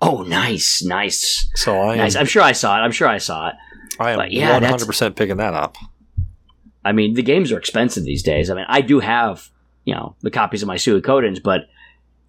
Oh, 0.00 0.24
nice, 0.24 0.82
nice. 0.82 1.48
So 1.54 1.80
I 1.80 1.96
nice. 1.96 2.16
Am, 2.16 2.22
I'm 2.22 2.26
sure 2.26 2.42
I 2.42 2.50
saw 2.50 2.76
it. 2.76 2.80
I'm 2.80 2.90
sure 2.90 3.06
I 3.06 3.18
saw 3.18 3.50
it. 3.50 3.54
I 4.00 4.10
am 4.10 4.30
yeah, 4.32 4.58
100% 4.58 5.14
picking 5.14 5.36
that 5.36 5.54
up. 5.54 5.76
I 6.84 6.90
mean, 6.90 7.14
the 7.14 7.22
games 7.22 7.52
are 7.52 7.58
expensive 7.58 8.04
these 8.04 8.24
days. 8.24 8.50
I 8.50 8.54
mean, 8.54 8.66
I 8.68 8.80
do 8.80 8.98
have, 8.98 9.48
you 9.84 9.94
know, 9.94 10.16
the 10.22 10.30
copies 10.32 10.60
of 10.60 10.66
my 10.66 10.76
Suikodens, 10.76 11.40
but 11.40 11.68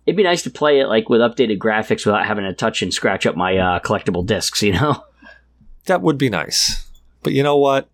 it'd 0.06 0.16
be 0.16 0.24
nice 0.24 0.44
to 0.44 0.52
play 0.52 0.80
it 0.80 0.86
like 0.86 1.10
with 1.10 1.20
updated 1.20 1.58
graphics 1.58 2.06
without 2.06 2.28
having 2.28 2.46
to 2.46 2.54
touch 2.54 2.84
and 2.84 2.94
scratch 2.94 3.26
up 3.26 3.36
my 3.36 3.58
uh, 3.58 3.80
collectible 3.80 4.24
discs, 4.24 4.62
you 4.62 4.74
know? 4.74 5.04
That 5.86 6.04
would 6.04 6.20
be 6.20 6.30
nice. 6.30 6.88
But 7.24 7.34
you 7.34 7.42
know 7.42 7.58
what? 7.58 7.90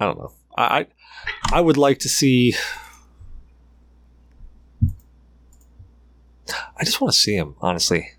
I 0.00 0.06
don't 0.06 0.18
know. 0.18 0.32
I 0.56 0.86
I 1.52 1.60
would 1.60 1.76
like 1.76 1.98
to 2.00 2.08
see 2.08 2.54
I 6.48 6.84
just 6.84 7.00
want 7.00 7.12
to 7.12 7.18
see 7.18 7.36
him, 7.36 7.54
honestly 7.60 8.12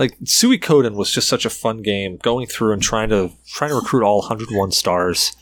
like 0.00 0.18
Suikoden 0.20 0.94
was 0.94 1.12
just 1.12 1.28
such 1.28 1.44
a 1.44 1.50
fun 1.50 1.82
game 1.82 2.16
going 2.22 2.46
through 2.46 2.72
and 2.72 2.82
trying 2.82 3.10
to 3.10 3.32
trying 3.46 3.68
to 3.68 3.76
recruit 3.76 4.02
all 4.02 4.20
101 4.20 4.72
stars. 4.72 5.36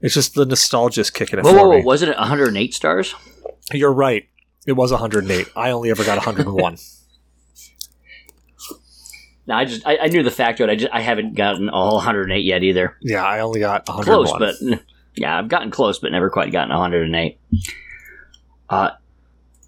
It's 0.00 0.14
just 0.14 0.34
the 0.34 0.44
nostalgia's 0.44 1.10
kicking 1.10 1.38
it 1.38 1.44
whoa, 1.44 1.52
for 1.52 1.68
whoa, 1.68 1.78
me. 1.78 1.84
Wasn't 1.84 2.10
it 2.10 2.18
108 2.18 2.74
stars? 2.74 3.14
You're 3.72 3.92
right. 3.92 4.28
It 4.66 4.72
was 4.72 4.90
108. 4.90 5.48
I 5.54 5.70
only 5.70 5.90
ever 5.90 6.04
got 6.04 6.16
101. 6.16 6.76
no, 9.48 9.54
I 9.54 9.64
just 9.64 9.86
I, 9.86 9.96
I, 9.96 10.06
knew 10.08 10.22
the 10.22 10.30
factor. 10.30 10.68
I 10.68 10.76
just 10.76 10.92
I 10.92 11.00
haven't 11.00 11.34
gotten 11.34 11.70
all 11.70 11.96
108 11.96 12.44
yet 12.44 12.62
either. 12.62 12.96
Yeah, 13.00 13.24
I 13.24 13.40
only 13.40 13.60
got 13.60 13.88
101. 13.88 14.26
Close, 14.26 14.38
but 14.38 14.80
yeah, 15.16 15.38
I've 15.38 15.48
gotten 15.48 15.70
close, 15.70 15.98
but 15.98 16.12
never 16.12 16.30
quite 16.30 16.52
gotten 16.52 16.68
108. 16.68 17.40
Uh, 18.68 18.90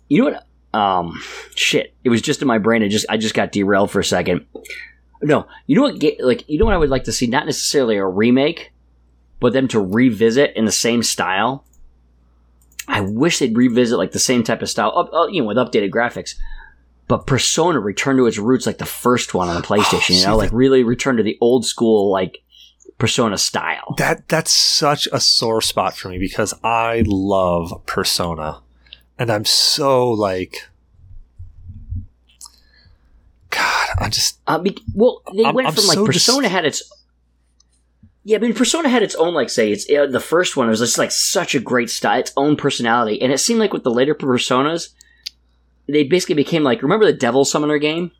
you 0.08 0.18
know 0.18 0.30
what? 0.30 0.46
um 0.72 1.20
shit 1.56 1.94
it 2.04 2.10
was 2.10 2.22
just 2.22 2.42
in 2.42 2.46
my 2.46 2.58
brain 2.58 2.82
i 2.82 2.88
just 2.88 3.04
i 3.08 3.16
just 3.16 3.34
got 3.34 3.50
derailed 3.50 3.90
for 3.90 3.98
a 3.98 4.04
second 4.04 4.46
no 5.22 5.44
you 5.66 5.74
know 5.74 5.82
what 5.82 6.00
like 6.20 6.48
you 6.48 6.58
know 6.58 6.64
what 6.64 6.74
i 6.74 6.76
would 6.76 6.90
like 6.90 7.04
to 7.04 7.12
see 7.12 7.26
not 7.26 7.44
necessarily 7.44 7.96
a 7.96 8.06
remake 8.06 8.72
but 9.40 9.52
them 9.52 9.66
to 9.66 9.80
revisit 9.80 10.54
in 10.54 10.66
the 10.66 10.72
same 10.72 11.02
style 11.02 11.64
i 12.86 13.00
wish 13.00 13.40
they'd 13.40 13.56
revisit 13.56 13.98
like 13.98 14.12
the 14.12 14.18
same 14.20 14.44
type 14.44 14.62
of 14.62 14.70
style 14.70 15.10
uh, 15.12 15.26
you 15.26 15.40
know 15.40 15.48
with 15.48 15.56
updated 15.56 15.90
graphics 15.90 16.36
but 17.10 17.26
persona 17.26 17.78
returned 17.80 18.18
to 18.18 18.26
its 18.26 18.38
roots 18.38 18.66
like 18.66 18.78
the 18.78 18.86
first 18.86 19.34
one 19.34 19.48
on 19.48 19.56
the 19.56 19.66
playstation 19.66 20.12
oh, 20.12 20.18
you 20.20 20.26
know 20.26 20.36
like 20.36 20.50
really 20.52 20.84
returned 20.84 21.18
to 21.18 21.24
the 21.24 21.36
old 21.40 21.66
school 21.66 22.10
like 22.10 22.38
Persona 22.98 23.38
style. 23.38 23.94
That 23.96 24.28
that's 24.28 24.50
such 24.52 25.08
a 25.10 25.18
sore 25.20 25.62
spot 25.62 25.96
for 25.96 26.10
me 26.10 26.18
because 26.18 26.52
I 26.62 27.02
love 27.06 27.80
Persona, 27.86 28.60
and 29.18 29.30
I'm 29.32 29.46
so 29.46 30.10
like, 30.10 30.68
God, 33.48 33.88
I'm 33.98 34.10
just 34.10 34.38
Uh, 34.46 34.58
be- 34.58 34.76
well, 34.94 35.22
they 35.34 35.44
I'm- 35.44 35.54
went 35.54 35.68
I'm 35.68 35.74
from 35.74 35.86
like 35.86 35.94
so 35.94 36.06
dis- 36.06 36.16
Persona 36.26 36.48
had 36.50 36.64
its. 36.66 36.82
Yeah, 38.22 38.36
I 38.36 38.40
mean, 38.40 38.52
Persona 38.52 38.90
had 38.90 39.02
its 39.02 39.14
own, 39.14 39.32
like, 39.32 39.48
say, 39.48 39.72
it's 39.72 39.88
uh, 39.90 40.04
the 40.06 40.20
first 40.20 40.54
one 40.54 40.68
was 40.68 40.80
just 40.80 40.98
like 40.98 41.10
such 41.10 41.54
a 41.54 41.60
great 41.60 41.88
style, 41.88 42.20
its 42.20 42.32
own 42.36 42.54
personality, 42.54 43.20
and 43.22 43.32
it 43.32 43.38
seemed 43.38 43.60
like 43.60 43.72
with 43.72 43.82
the 43.82 43.90
later 43.90 44.14
Personas, 44.14 44.90
they 45.90 46.04
basically 46.04 46.34
became 46.34 46.62
like, 46.62 46.82
remember 46.82 47.06
the 47.06 47.12
Devil 47.12 47.44
Summoner 47.44 47.78
game? 47.78 48.12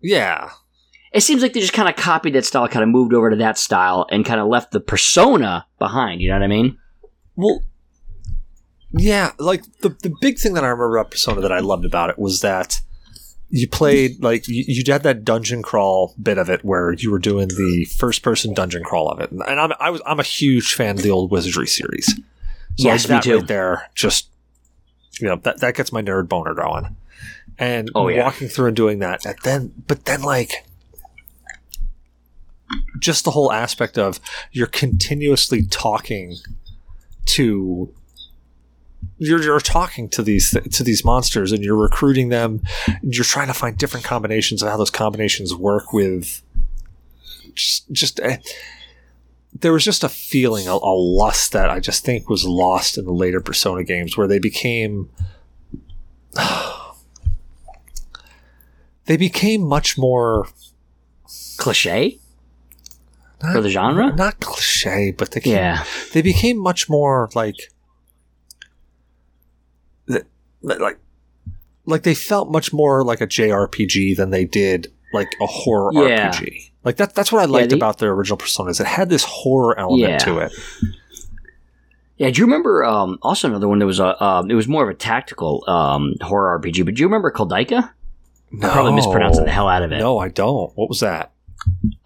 yeah. 0.00 0.50
It 1.12 1.22
seems 1.22 1.40
like 1.40 1.54
they 1.54 1.60
just 1.60 1.72
kind 1.72 1.88
of 1.88 1.96
copied 1.96 2.34
that 2.34 2.44
style, 2.44 2.68
kind 2.68 2.82
of 2.82 2.90
moved 2.90 3.14
over 3.14 3.30
to 3.30 3.36
that 3.36 3.56
style, 3.56 4.06
and 4.10 4.24
kind 4.24 4.38
of 4.38 4.48
left 4.48 4.72
the 4.72 4.80
persona 4.80 5.64
behind. 5.78 6.20
You 6.20 6.28
know 6.28 6.34
what 6.34 6.42
I 6.42 6.48
mean? 6.48 6.78
Well, 7.36 7.62
yeah, 8.92 9.32
like 9.38 9.62
the 9.80 9.90
the 10.02 10.14
big 10.20 10.38
thing 10.38 10.54
that 10.54 10.64
I 10.64 10.68
remember 10.68 10.96
about 10.96 11.10
Persona 11.10 11.40
that 11.40 11.52
I 11.52 11.60
loved 11.60 11.84
about 11.84 12.10
it 12.10 12.18
was 12.18 12.40
that 12.40 12.80
you 13.48 13.68
played 13.68 14.22
like 14.22 14.48
you, 14.48 14.64
you 14.66 14.82
had 14.86 15.04
that 15.04 15.24
dungeon 15.24 15.62
crawl 15.62 16.14
bit 16.20 16.38
of 16.38 16.50
it 16.50 16.64
where 16.64 16.92
you 16.92 17.10
were 17.10 17.18
doing 17.18 17.48
the 17.48 17.86
first 17.96 18.22
person 18.22 18.54
dungeon 18.54 18.82
crawl 18.82 19.08
of 19.08 19.20
it, 19.20 19.30
and 19.30 19.60
I'm 19.60 19.72
I 19.78 19.90
was 19.90 20.02
I'm 20.06 20.20
a 20.20 20.24
huge 20.24 20.74
fan 20.74 20.96
of 20.96 21.02
the 21.02 21.10
old 21.10 21.30
Wizardry 21.30 21.66
series. 21.66 22.06
So 22.06 22.22
Yes, 22.76 23.08
like, 23.08 23.24
me 23.24 23.30
too. 23.30 23.38
Right 23.38 23.46
there, 23.46 23.90
just 23.94 24.28
you 25.20 25.28
know 25.28 25.36
that 25.36 25.60
that 25.60 25.74
gets 25.74 25.92
my 25.92 26.02
nerd 26.02 26.28
boner 26.28 26.54
going, 26.54 26.96
and 27.58 27.90
Oh, 27.94 28.08
yeah. 28.08 28.24
walking 28.24 28.48
through 28.48 28.68
and 28.68 28.76
doing 28.76 28.98
that, 29.00 29.24
and 29.24 29.36
then 29.44 29.72
but 29.86 30.04
then 30.04 30.22
like 30.22 30.52
just 33.00 33.24
the 33.24 33.30
whole 33.30 33.52
aspect 33.52 33.96
of 33.98 34.18
you're 34.52 34.66
continuously 34.66 35.64
talking 35.66 36.34
to 37.26 37.92
you're, 39.18 39.40
you're 39.42 39.60
talking 39.60 40.08
to 40.10 40.22
these 40.22 40.50
to 40.72 40.82
these 40.82 41.04
monsters 41.04 41.52
and 41.52 41.62
you're 41.62 41.76
recruiting 41.76 42.28
them 42.28 42.60
you're 43.02 43.24
trying 43.24 43.46
to 43.46 43.54
find 43.54 43.78
different 43.78 44.04
combinations 44.04 44.62
of 44.62 44.68
how 44.68 44.76
those 44.76 44.90
combinations 44.90 45.54
work 45.54 45.92
with 45.92 46.42
just 47.54 47.90
just 47.92 48.18
uh, 48.20 48.36
there 49.58 49.72
was 49.72 49.84
just 49.84 50.02
a 50.04 50.08
feeling 50.08 50.66
a, 50.66 50.72
a 50.72 50.94
lust 50.96 51.52
that 51.52 51.70
i 51.70 51.78
just 51.78 52.04
think 52.04 52.28
was 52.28 52.44
lost 52.44 52.98
in 52.98 53.04
the 53.04 53.12
later 53.12 53.40
persona 53.40 53.84
games 53.84 54.16
where 54.16 54.26
they 54.26 54.38
became 54.40 55.08
they 59.06 59.16
became 59.16 59.62
much 59.62 59.96
more 59.98 60.46
Cliche 61.56 62.18
not, 63.42 63.52
for 63.54 63.60
the 63.60 63.70
genre. 63.70 64.14
not 64.14 64.38
cliche 64.40 65.10
but 65.10 65.30
they 65.32 65.40
came, 65.40 65.54
Yeah, 65.54 65.84
they 66.12 66.22
became 66.22 66.58
much 66.58 66.88
more 66.88 67.28
like 67.34 67.56
like 70.62 70.98
like 71.84 72.02
they 72.02 72.14
felt 72.14 72.50
much 72.50 72.72
more 72.72 73.04
like 73.04 73.20
a 73.20 73.26
JRPG 73.26 74.16
than 74.16 74.30
they 74.30 74.44
did 74.44 74.92
like 75.12 75.28
a 75.40 75.46
horror 75.46 75.92
Yeah. 76.08 76.30
RPG. 76.30 76.70
Like 76.84 76.96
that 76.96 77.14
that's 77.14 77.30
what 77.32 77.42
I 77.42 77.44
liked 77.46 77.70
the- 77.70 77.76
about 77.76 77.98
the 77.98 78.06
original 78.06 78.36
personas. 78.38 78.80
It 78.80 78.86
had 78.86 79.08
this 79.08 79.24
horror 79.24 79.78
element 79.78 80.00
Yeah. 80.10 80.18
to 80.18 80.38
it. 80.38 80.52
yeah. 82.16 82.30
Do 82.30 82.40
you 82.40 82.44
remember? 82.46 82.84
Um, 82.84 83.18
also 83.22 83.48
another 83.48 83.68
one 83.68 83.78
that 83.78 83.86
was 83.86 84.00
a. 84.00 84.22
Um, 84.22 84.50
it 84.50 84.54
was 84.54 84.66
more 84.68 84.82
of 84.82 84.88
a 84.88 84.94
tactical 84.94 85.62
um, 85.68 86.14
horror 86.20 86.58
RPG. 86.60 86.84
But 86.84 86.94
do 86.94 87.00
you 87.00 87.06
remember 87.06 87.30
Koldaika? 87.30 87.90
No. 88.50 88.68
I'm 88.68 88.72
probably 88.72 88.92
mispronouncing 88.92 89.44
the 89.44 89.50
hell 89.50 89.68
out 89.68 89.82
of 89.82 89.92
it. 89.92 89.98
No, 89.98 90.18
I 90.18 90.28
don't. 90.28 90.72
What 90.76 90.88
was 90.88 91.00
that? 91.00 91.32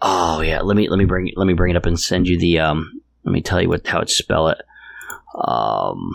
Oh 0.01 0.41
yeah, 0.41 0.61
let 0.61 0.75
me 0.75 0.89
let 0.89 0.97
me 0.97 1.05
bring 1.05 1.31
let 1.35 1.45
me 1.45 1.53
bring 1.53 1.71
it 1.71 1.77
up 1.77 1.85
and 1.85 1.99
send 1.99 2.27
you 2.27 2.37
the 2.37 2.59
um. 2.59 3.01
Let 3.23 3.31
me 3.31 3.41
tell 3.41 3.61
you 3.61 3.69
what 3.69 3.85
how 3.85 4.01
to 4.01 4.07
spell 4.07 4.47
it. 4.49 4.57
Um. 5.35 6.11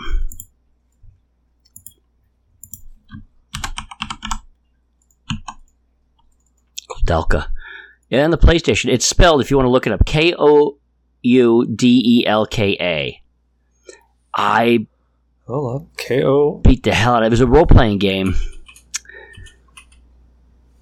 Delka. 7.05 7.47
On 8.13 8.31
the 8.31 8.39
PlayStation, 8.39 8.93
it's 8.93 9.07
spelled 9.07 9.41
if 9.41 9.51
you 9.51 9.57
want 9.57 9.67
to 9.67 9.71
look 9.71 9.87
it 9.87 9.93
up 9.93 10.05
K 10.05 10.35
O 10.37 10.79
U 11.23 11.67
D 11.67 12.03
E 12.05 12.27
L 12.27 12.47
K 12.47 12.77
A. 12.81 13.23
I 14.35 14.87
Hold 15.47 15.83
on. 15.83 15.89
K 15.97 16.25
O 16.25 16.59
beat 16.59 16.83
the 16.83 16.95
hell 16.95 17.15
out 17.15 17.23
of 17.23 17.27
it. 17.27 17.29
It 17.29 17.31
was 17.31 17.41
a 17.41 17.47
role 17.47 17.67
playing 17.67 17.99
game. 17.99 18.35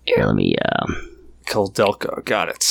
Here, 0.07 0.25
let 0.25 0.35
me. 0.37 0.57
Um, 0.57 1.17
Koldelka. 1.47 2.25
Got 2.25 2.49
it. 2.51 2.65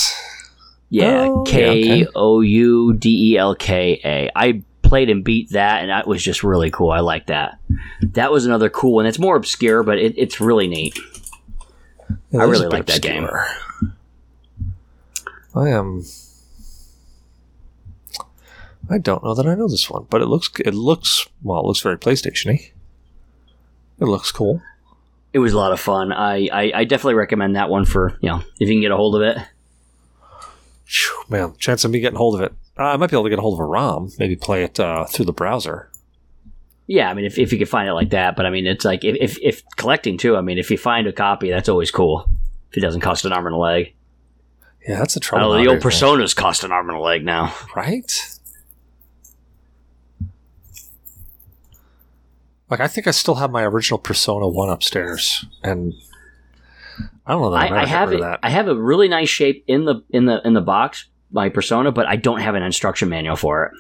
Yeah, 0.90 1.28
Oh, 1.30 1.44
K 1.44 2.06
O 2.16 2.42
U 2.42 2.94
D 2.94 3.34
E 3.34 3.38
L 3.38 3.56
K 3.56 4.00
A. 4.06 4.30
I 4.36 4.62
played 4.84 5.10
and 5.10 5.24
beat 5.24 5.50
that, 5.52 5.82
and 5.82 5.90
that 5.90 6.08
was 6.08 6.24
just 6.24 6.44
really 6.44 6.70
cool. 6.70 6.92
I 6.92 7.00
like 7.00 7.28
that. 7.28 7.58
That 8.02 8.32
was 8.32 8.46
another 8.46 8.70
cool 8.70 8.94
one. 8.96 9.06
It's 9.08 9.18
more 9.18 9.36
obscure, 9.36 9.82
but 9.82 9.98
it, 9.98 10.14
it's 10.18 10.40
really 10.40 10.68
neat. 10.68 10.98
Yeah, 12.30 12.42
I 12.42 12.44
really 12.44 12.68
like 12.68 12.86
that 12.86 13.02
game. 13.02 13.28
I 15.56 15.70
am. 15.70 16.04
I 18.90 18.98
don't 18.98 19.24
know 19.24 19.34
that 19.34 19.48
I 19.48 19.56
know 19.56 19.68
this 19.68 19.90
one, 19.90 20.06
but 20.10 20.22
it 20.22 20.26
looks 20.28 20.52
it 20.60 20.74
looks 20.74 21.28
well. 21.42 21.62
It 21.62 21.66
looks 21.66 21.80
very 21.82 21.98
PlayStation-y. 21.98 22.72
It 24.00 24.06
looks 24.06 24.32
cool. 24.32 24.62
It 25.34 25.40
was 25.40 25.54
a 25.54 25.58
lot 25.58 25.72
of 25.72 25.80
fun. 25.80 26.14
I, 26.14 26.48
I, 26.54 26.72
I 26.76 26.84
definitely 26.84 27.16
recommend 27.16 27.56
that 27.56 27.70
one 27.70 27.86
for 27.86 28.18
you 28.22 28.30
know 28.30 28.44
if 28.60 28.68
you 28.70 28.76
can 28.76 28.82
get 28.82 28.92
a 28.92 28.96
hold 28.96 29.16
of 29.16 29.22
it. 29.24 29.38
Man, 31.28 31.56
chance 31.58 31.84
of 31.84 31.92
me 31.92 32.00
getting 32.00 32.16
a 32.16 32.20
hold 32.20 32.36
of 32.36 32.42
it. 32.42 32.54
Uh, 32.78 32.84
I 32.84 32.98
might 32.98 33.10
be 33.10 33.16
able 33.16 33.24
to 33.24 33.30
get 33.30 33.40
a 33.40 33.42
hold 33.42 33.56
of 33.56 33.60
a 33.60 33.66
ROM. 33.66 34.12
Maybe 34.20 34.36
play 34.36 34.64
it 34.64 34.80
uh, 34.80 35.06
through 35.06 35.26
the 35.26 35.34
browser. 35.34 35.90
Yeah, 36.86 37.10
I 37.10 37.14
mean 37.14 37.26
if, 37.26 37.40
if 37.40 37.52
you 37.52 37.58
can 37.58 37.68
find 37.68 37.88
it 37.88 37.94
like 37.94 38.10
that, 38.12 38.36
but 38.36 38.46
I 38.46 38.50
mean 38.50 38.68
it's 38.68 38.86
like 38.86 39.04
if, 39.04 39.16
if 39.20 39.40
if 39.42 39.64
collecting 39.78 40.18
too. 40.18 40.36
I 40.36 40.42
mean 40.42 40.58
if 40.58 40.70
you 40.70 40.78
find 40.78 41.08
a 41.08 41.14
copy, 41.14 41.50
that's 41.50 41.70
always 41.70 41.92
cool. 41.92 42.30
If 42.72 42.78
it 42.78 42.82
doesn't 42.82 43.02
cost 43.02 43.26
an 43.26 43.34
arm 43.34 43.46
and 43.46 43.56
a 43.56 43.58
leg. 43.58 43.94
Yeah, 44.88 45.00
that's 45.00 45.16
a 45.16 45.20
trouble. 45.20 45.54
know 45.54 45.64
the 45.64 45.70
old 45.70 45.80
personas 45.80 46.36
cost 46.36 46.64
an 46.64 46.72
arm 46.72 46.90
and 46.90 46.98
a 46.98 47.02
leg 47.02 47.24
now. 47.24 47.56
right? 47.76 48.12
Like 52.74 52.80
I 52.80 52.88
think 52.88 53.06
I 53.06 53.12
still 53.12 53.36
have 53.36 53.52
my 53.52 53.62
original 53.64 54.00
Persona 54.00 54.48
One 54.48 54.68
upstairs, 54.70 55.46
and 55.64 55.94
I 57.28 57.34
don't 57.34 57.42
know 57.44 57.52
that 57.52 57.72
I, 57.72 57.84
I 57.84 57.86
have 57.86 58.12
it. 58.12 58.20
that. 58.22 58.40
I 58.42 58.50
have 58.50 58.68
a 58.68 58.74
really 58.76 59.08
nice 59.08 59.30
shape 59.30 59.64
in 59.68 59.86
the 59.86 60.02
in 60.10 60.26
the 60.26 60.42
in 60.44 60.54
the 60.56 60.62
box, 60.62 61.06
my 61.32 61.50
persona, 61.50 61.92
but 61.92 62.08
I 62.08 62.16
don't 62.16 62.40
have 62.40 62.56
an 62.56 62.64
instruction 62.64 63.10
manual 63.10 63.36
for 63.36 63.66
it. 63.66 63.72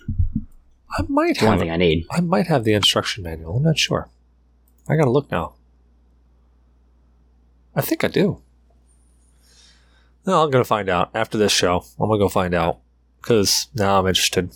I 0.96 1.02
might 1.10 1.32
It's 1.32 1.40
the 1.40 1.48
one 1.48 1.54
have. 1.54 1.62
thing 1.62 1.72
I 1.72 1.78
need. 1.78 2.06
I 2.12 2.22
might 2.22 2.46
have 2.46 2.66
the 2.66 2.74
instruction 2.74 3.24
manual. 3.24 3.58
I'm 3.58 3.64
not 3.64 3.80
sure. 3.80 4.10
I 4.88 4.96
gotta 4.96 5.10
look 5.10 5.32
now. 5.32 5.54
I 7.76 7.82
think 7.82 8.04
I 8.04 8.10
do. 8.10 8.44
No, 10.28 10.44
I'm 10.44 10.52
gonna 10.52 10.64
find 10.66 10.88
out 10.88 11.10
after 11.16 11.40
this 11.40 11.52
show. 11.52 11.84
I'm 12.00 12.10
gonna 12.10 12.20
go 12.20 12.30
find 12.30 12.54
out 12.54 12.78
because 13.22 13.70
now 13.74 14.00
I'm 14.00 14.06
interested. 14.06 14.52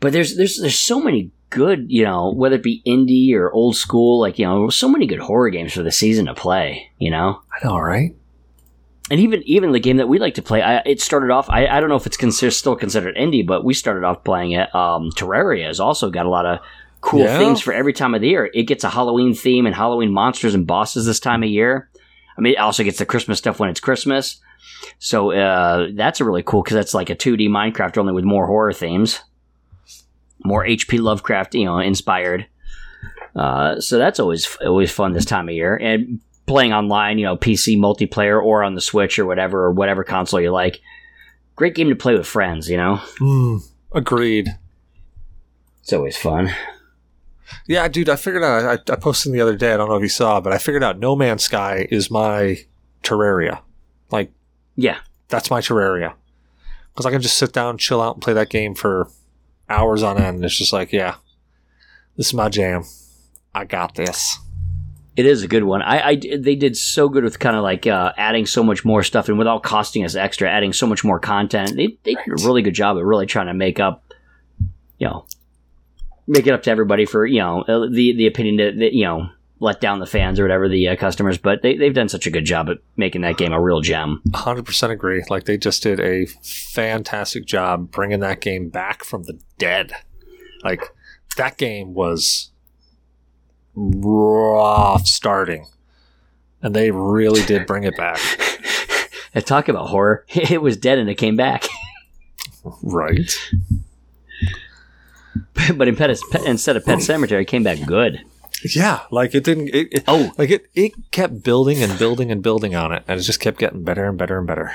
But 0.00 0.12
there's 0.12 0.36
there's 0.36 0.58
there's 0.60 0.78
so 0.78 1.00
many 1.00 1.30
good, 1.50 1.86
you 1.88 2.04
know, 2.04 2.32
whether 2.32 2.56
it 2.56 2.62
be 2.62 2.82
indie 2.86 3.34
or 3.34 3.52
old 3.52 3.76
school, 3.76 4.20
like 4.20 4.38
you 4.38 4.46
know, 4.46 4.68
so 4.70 4.88
many 4.88 5.06
good 5.06 5.18
horror 5.20 5.50
games 5.50 5.72
for 5.72 5.82
the 5.82 5.92
season 5.92 6.26
to 6.26 6.34
play. 6.34 6.90
You 6.98 7.10
know, 7.10 7.40
I 7.52 7.66
know, 7.66 7.78
right? 7.78 8.14
and 9.10 9.18
even 9.18 9.42
even 9.44 9.72
the 9.72 9.80
game 9.80 9.96
that 9.96 10.08
we 10.08 10.18
like 10.18 10.34
to 10.34 10.42
play, 10.42 10.62
I, 10.62 10.78
it 10.86 11.00
started 11.00 11.30
off. 11.30 11.50
I, 11.50 11.66
I 11.66 11.80
don't 11.80 11.88
know 11.88 11.96
if 11.96 12.06
it's 12.06 12.16
consider, 12.16 12.50
still 12.50 12.76
considered 12.76 13.16
indie, 13.16 13.46
but 13.46 13.64
we 13.64 13.74
started 13.74 14.04
off 14.04 14.22
playing 14.24 14.52
it. 14.52 14.72
Um, 14.74 15.10
Terraria 15.16 15.66
has 15.66 15.80
also 15.80 16.10
got 16.10 16.26
a 16.26 16.30
lot 16.30 16.46
of 16.46 16.60
cool 17.00 17.24
Yeah. 17.24 17.36
themes 17.38 17.60
for 17.60 17.72
every 17.72 17.92
time 17.92 18.14
of 18.14 18.20
the 18.20 18.28
year. 18.28 18.48
It 18.54 18.64
gets 18.64 18.84
a 18.84 18.90
Halloween 18.90 19.34
theme 19.34 19.66
and 19.66 19.74
Halloween 19.74 20.12
monsters 20.12 20.54
and 20.54 20.66
bosses 20.66 21.06
this 21.06 21.18
time 21.18 21.42
of 21.42 21.48
year. 21.48 21.90
I 22.38 22.40
mean, 22.40 22.52
it 22.54 22.58
also 22.58 22.84
gets 22.84 22.98
the 22.98 23.06
Christmas 23.06 23.38
stuff 23.38 23.58
when 23.58 23.68
it's 23.68 23.80
Christmas. 23.80 24.40
So 25.00 25.32
uh, 25.32 25.88
that's 25.94 26.20
a 26.20 26.24
really 26.24 26.42
cool 26.44 26.62
because 26.62 26.74
that's 26.76 26.94
like 26.94 27.10
a 27.10 27.16
2D 27.16 27.48
Minecraft 27.48 27.98
only 27.98 28.12
with 28.12 28.24
more 28.24 28.46
horror 28.46 28.72
themes, 28.72 29.20
more 30.44 30.64
HP 30.64 31.00
Lovecraft, 31.00 31.54
you 31.54 31.64
know, 31.64 31.78
inspired. 31.78 32.46
Uh, 33.34 33.80
so 33.80 33.98
that's 33.98 34.18
always 34.18 34.56
always 34.64 34.90
fun 34.90 35.12
this 35.12 35.24
time 35.24 35.48
of 35.48 35.54
year 35.54 35.76
and 35.76 36.20
playing 36.46 36.72
online, 36.72 37.18
you 37.18 37.24
know, 37.24 37.36
PC 37.36 37.78
multiplayer 37.78 38.42
or 38.42 38.62
on 38.64 38.74
the 38.74 38.80
Switch 38.80 39.18
or 39.18 39.26
whatever 39.26 39.64
or 39.64 39.72
whatever 39.72 40.02
console 40.02 40.40
you 40.40 40.50
like. 40.50 40.80
Great 41.54 41.74
game 41.74 41.88
to 41.90 41.94
play 41.94 42.14
with 42.14 42.26
friends, 42.26 42.68
you 42.68 42.76
know. 42.76 42.96
Hmm. 43.18 43.58
Agreed. 43.92 44.48
It's 45.82 45.92
always 45.92 46.16
fun. 46.16 46.50
Yeah, 47.66 47.86
dude, 47.88 48.08
I 48.08 48.16
figured 48.16 48.42
out. 48.42 48.64
I, 48.88 48.92
I 48.92 48.96
posted 48.96 49.32
the 49.32 49.40
other 49.40 49.56
day. 49.56 49.72
I 49.72 49.76
don't 49.76 49.88
know 49.88 49.96
if 49.96 50.02
you 50.02 50.08
saw, 50.08 50.40
but 50.40 50.52
I 50.52 50.58
figured 50.58 50.84
out 50.84 50.98
No 50.98 51.14
Man's 51.14 51.44
Sky 51.44 51.86
is 51.90 52.10
my 52.10 52.58
Terraria. 53.02 53.60
Like 54.10 54.32
Yeah, 54.76 54.98
that's 55.28 55.50
my 55.50 55.60
Terraria 55.60 56.14
because 56.92 57.06
I 57.06 57.10
can 57.10 57.22
just 57.22 57.38
sit 57.38 57.52
down, 57.52 57.78
chill 57.78 58.02
out, 58.02 58.16
and 58.16 58.22
play 58.22 58.32
that 58.32 58.50
game 58.50 58.74
for 58.74 59.08
hours 59.70 60.02
on 60.02 60.18
end. 60.18 60.44
It's 60.44 60.56
just 60.56 60.72
like, 60.72 60.92
yeah, 60.92 61.14
this 62.16 62.28
is 62.28 62.34
my 62.34 62.48
jam. 62.48 62.84
I 63.54 63.64
got 63.64 63.94
this. 63.94 64.38
It 65.16 65.26
is 65.26 65.42
a 65.42 65.48
good 65.48 65.64
one. 65.64 65.82
I, 65.82 66.08
I 66.08 66.14
they 66.16 66.54
did 66.54 66.76
so 66.76 67.08
good 67.08 67.24
with 67.24 67.38
kind 67.38 67.56
of 67.56 67.62
like 67.62 67.86
uh, 67.86 68.12
adding 68.16 68.46
so 68.46 68.62
much 68.62 68.84
more 68.84 69.02
stuff 69.02 69.28
and 69.28 69.38
without 69.38 69.62
costing 69.62 70.04
us 70.04 70.14
extra, 70.14 70.48
adding 70.48 70.72
so 70.72 70.86
much 70.86 71.04
more 71.04 71.18
content. 71.18 71.76
They 71.76 71.98
they 72.04 72.14
did 72.14 72.28
a 72.28 72.44
really 72.44 72.62
good 72.62 72.74
job 72.74 72.96
of 72.96 73.04
really 73.04 73.26
trying 73.26 73.48
to 73.48 73.54
make 73.54 73.80
up, 73.80 74.04
you 74.98 75.08
know, 75.08 75.26
make 76.26 76.46
it 76.46 76.54
up 76.54 76.62
to 76.62 76.70
everybody 76.70 77.06
for 77.06 77.26
you 77.26 77.40
know 77.40 77.62
uh, 77.62 77.88
the 77.90 78.14
the 78.16 78.26
opinion 78.26 78.56
that, 78.56 78.78
that 78.78 78.92
you 78.94 79.04
know 79.04 79.28
let 79.60 79.80
down 79.80 80.00
the 80.00 80.06
fans 80.06 80.40
or 80.40 80.44
whatever 80.44 80.68
the 80.68 80.88
uh, 80.88 80.96
customers. 80.96 81.38
But 81.38 81.62
they 81.62 81.76
they've 81.76 81.94
done 81.94 82.08
such 82.08 82.26
a 82.26 82.30
good 82.30 82.44
job 82.44 82.68
at 82.68 82.78
making 82.96 83.20
that 83.20 83.36
game 83.36 83.52
a 83.52 83.60
real 83.60 83.80
gem. 83.80 84.22
100% 84.30 84.90
agree. 84.90 85.22
Like 85.30 85.44
they 85.44 85.56
just 85.56 85.82
did 85.82 86.00
a 86.00 86.26
fantastic 86.26 87.46
job 87.46 87.90
bringing 87.90 88.20
that 88.20 88.40
game 88.40 88.68
back 88.70 89.04
from 89.04 89.24
the 89.24 89.38
dead. 89.58 89.92
Like 90.64 90.82
that 91.36 91.56
game 91.58 91.94
was 91.94 92.50
rough 93.74 95.06
starting. 95.06 95.66
And 96.62 96.74
they 96.74 96.90
really 96.90 97.42
did 97.42 97.66
bring 97.66 97.84
it 97.84 97.96
back. 97.96 98.18
And 99.32 99.46
talk 99.46 99.68
about 99.68 99.86
horror. 99.86 100.26
It 100.34 100.60
was 100.60 100.76
dead 100.76 100.98
and 100.98 101.08
it 101.08 101.14
came 101.14 101.36
back. 101.36 101.68
Right. 102.82 103.32
but 105.74 105.88
in 105.88 105.96
Pet, 105.96 106.10
instead 106.44 106.76
of 106.76 106.84
Pet 106.84 106.98
Sematary, 106.98 107.42
it 107.42 107.44
came 107.46 107.62
back 107.62 107.78
good. 107.86 108.20
Yeah, 108.64 109.00
like 109.10 109.34
it 109.34 109.44
didn't. 109.44 109.68
It, 109.68 109.88
it, 109.92 110.04
Oh. 110.06 110.32
like 110.36 110.50
it, 110.50 110.66
it 110.74 110.92
kept 111.12 111.42
building 111.42 111.82
and 111.82 111.98
building 111.98 112.30
and 112.30 112.42
building 112.42 112.74
on 112.74 112.92
it, 112.92 113.02
and 113.08 113.18
it 113.18 113.22
just 113.22 113.40
kept 113.40 113.58
getting 113.58 113.84
better 113.84 114.06
and 114.08 114.18
better 114.18 114.38
and 114.38 114.46
better. 114.46 114.72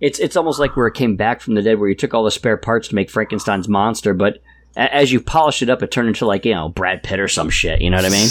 It's 0.00 0.18
it's 0.20 0.36
almost 0.36 0.60
like 0.60 0.76
where 0.76 0.86
it 0.86 0.94
came 0.94 1.16
back 1.16 1.40
from 1.40 1.54
the 1.54 1.62
dead, 1.62 1.78
where 1.80 1.88
you 1.88 1.94
took 1.94 2.14
all 2.14 2.22
the 2.24 2.30
spare 2.30 2.56
parts 2.56 2.88
to 2.88 2.94
make 2.94 3.10
Frankenstein's 3.10 3.68
monster, 3.68 4.14
but 4.14 4.38
a- 4.76 4.94
as 4.94 5.10
you 5.10 5.20
polish 5.20 5.60
it 5.60 5.68
up, 5.70 5.82
it 5.82 5.90
turned 5.90 6.08
into 6.08 6.24
like 6.26 6.44
you 6.44 6.54
know 6.54 6.68
Brad 6.68 7.02
Pitt 7.02 7.18
or 7.18 7.26
some 7.28 7.50
shit. 7.50 7.80
You 7.80 7.90
know 7.90 7.96
what 7.96 8.06
I 8.06 8.10
mean? 8.10 8.28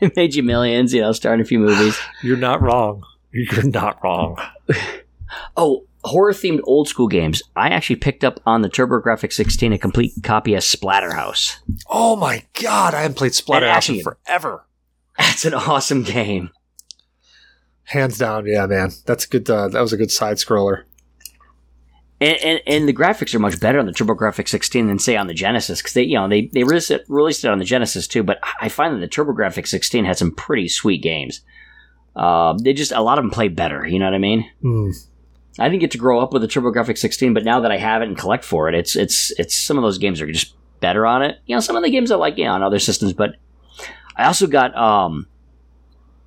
it 0.00 0.12
made 0.16 0.34
you 0.36 0.42
millions. 0.44 0.94
You 0.94 1.00
know, 1.00 1.12
starring 1.12 1.40
a 1.40 1.44
few 1.44 1.58
movies. 1.58 1.98
You're 2.22 2.36
not 2.36 2.62
wrong. 2.62 3.02
You're 3.32 3.64
not 3.64 4.02
wrong. 4.04 4.38
Oh, 5.56 5.86
horror 6.04 6.32
themed 6.32 6.60
old 6.64 6.88
school 6.88 7.08
games. 7.08 7.42
I 7.56 7.68
actually 7.68 7.96
picked 7.96 8.24
up 8.24 8.40
on 8.46 8.62
the 8.62 8.68
TurboGrafx 8.68 9.32
16 9.32 9.72
a 9.72 9.78
complete 9.78 10.12
copy 10.22 10.54
of 10.54 10.62
Splatterhouse. 10.62 11.56
Oh 11.88 12.16
my 12.16 12.44
god, 12.60 12.94
I 12.94 13.02
haven't 13.02 13.16
played 13.16 13.32
Splatterhouse 13.32 13.72
actually- 13.76 13.98
in 13.98 14.04
forever. 14.04 14.66
That's 15.18 15.44
an 15.44 15.54
awesome 15.54 16.02
game. 16.02 16.50
Hands 17.84 18.16
down, 18.16 18.46
yeah, 18.46 18.66
man. 18.66 18.92
That's 19.06 19.24
a 19.26 19.28
good. 19.28 19.50
Uh, 19.50 19.68
that 19.68 19.80
was 19.80 19.92
a 19.92 19.96
good 19.96 20.10
side 20.10 20.38
scroller. 20.38 20.84
And, 22.20 22.38
and, 22.38 22.60
and 22.68 22.88
the 22.88 22.92
graphics 22.92 23.34
are 23.34 23.40
much 23.40 23.58
better 23.58 23.80
on 23.80 23.86
the 23.86 23.92
TurboGrafx 23.92 24.48
16 24.48 24.86
than 24.86 25.00
say 25.00 25.16
on 25.16 25.26
the 25.26 25.34
Genesis 25.34 25.82
because 25.82 25.94
they 25.94 26.04
you 26.04 26.14
know 26.14 26.28
they 26.28 26.46
they 26.52 26.62
released 26.62 26.92
it, 26.92 27.04
released 27.08 27.44
it 27.44 27.50
on 27.50 27.58
the 27.58 27.64
Genesis 27.64 28.06
too. 28.06 28.22
But 28.22 28.38
I 28.60 28.68
find 28.68 28.94
that 28.94 29.00
the 29.00 29.08
TurboGrafx 29.08 29.66
16 29.66 30.04
had 30.04 30.16
some 30.16 30.30
pretty 30.30 30.68
sweet 30.68 31.02
games. 31.02 31.40
Uh, 32.14 32.54
they 32.62 32.72
just 32.72 32.92
a 32.92 33.00
lot 33.00 33.18
of 33.18 33.24
them 33.24 33.30
play 33.30 33.48
better. 33.48 33.84
You 33.86 33.98
know 33.98 34.04
what 34.06 34.14
I 34.14 34.18
mean? 34.18 34.48
Hmm. 34.62 34.90
I 35.58 35.68
didn't 35.68 35.80
get 35.80 35.90
to 35.92 35.98
grow 35.98 36.20
up 36.20 36.32
with 36.32 36.42
the 36.42 36.48
TurboGrafx 36.48 36.98
16, 36.98 37.34
but 37.34 37.44
now 37.44 37.60
that 37.60 37.70
I 37.70 37.76
have 37.76 38.02
it 38.02 38.08
and 38.08 38.16
collect 38.16 38.44
for 38.44 38.68
it, 38.68 38.74
it's 38.74 38.96
it's 38.96 39.30
it's 39.38 39.58
some 39.58 39.76
of 39.76 39.82
those 39.82 39.98
games 39.98 40.20
are 40.20 40.30
just 40.30 40.54
better 40.80 41.06
on 41.06 41.22
it. 41.22 41.38
You 41.46 41.56
know, 41.56 41.60
some 41.60 41.76
of 41.76 41.82
the 41.82 41.90
games 41.90 42.10
I 42.10 42.16
like 42.16 42.38
you 42.38 42.44
know, 42.44 42.52
on 42.52 42.62
other 42.62 42.78
systems, 42.78 43.12
but 43.12 43.36
I 44.16 44.24
also 44.24 44.46
got 44.46 44.74
um, 44.76 45.26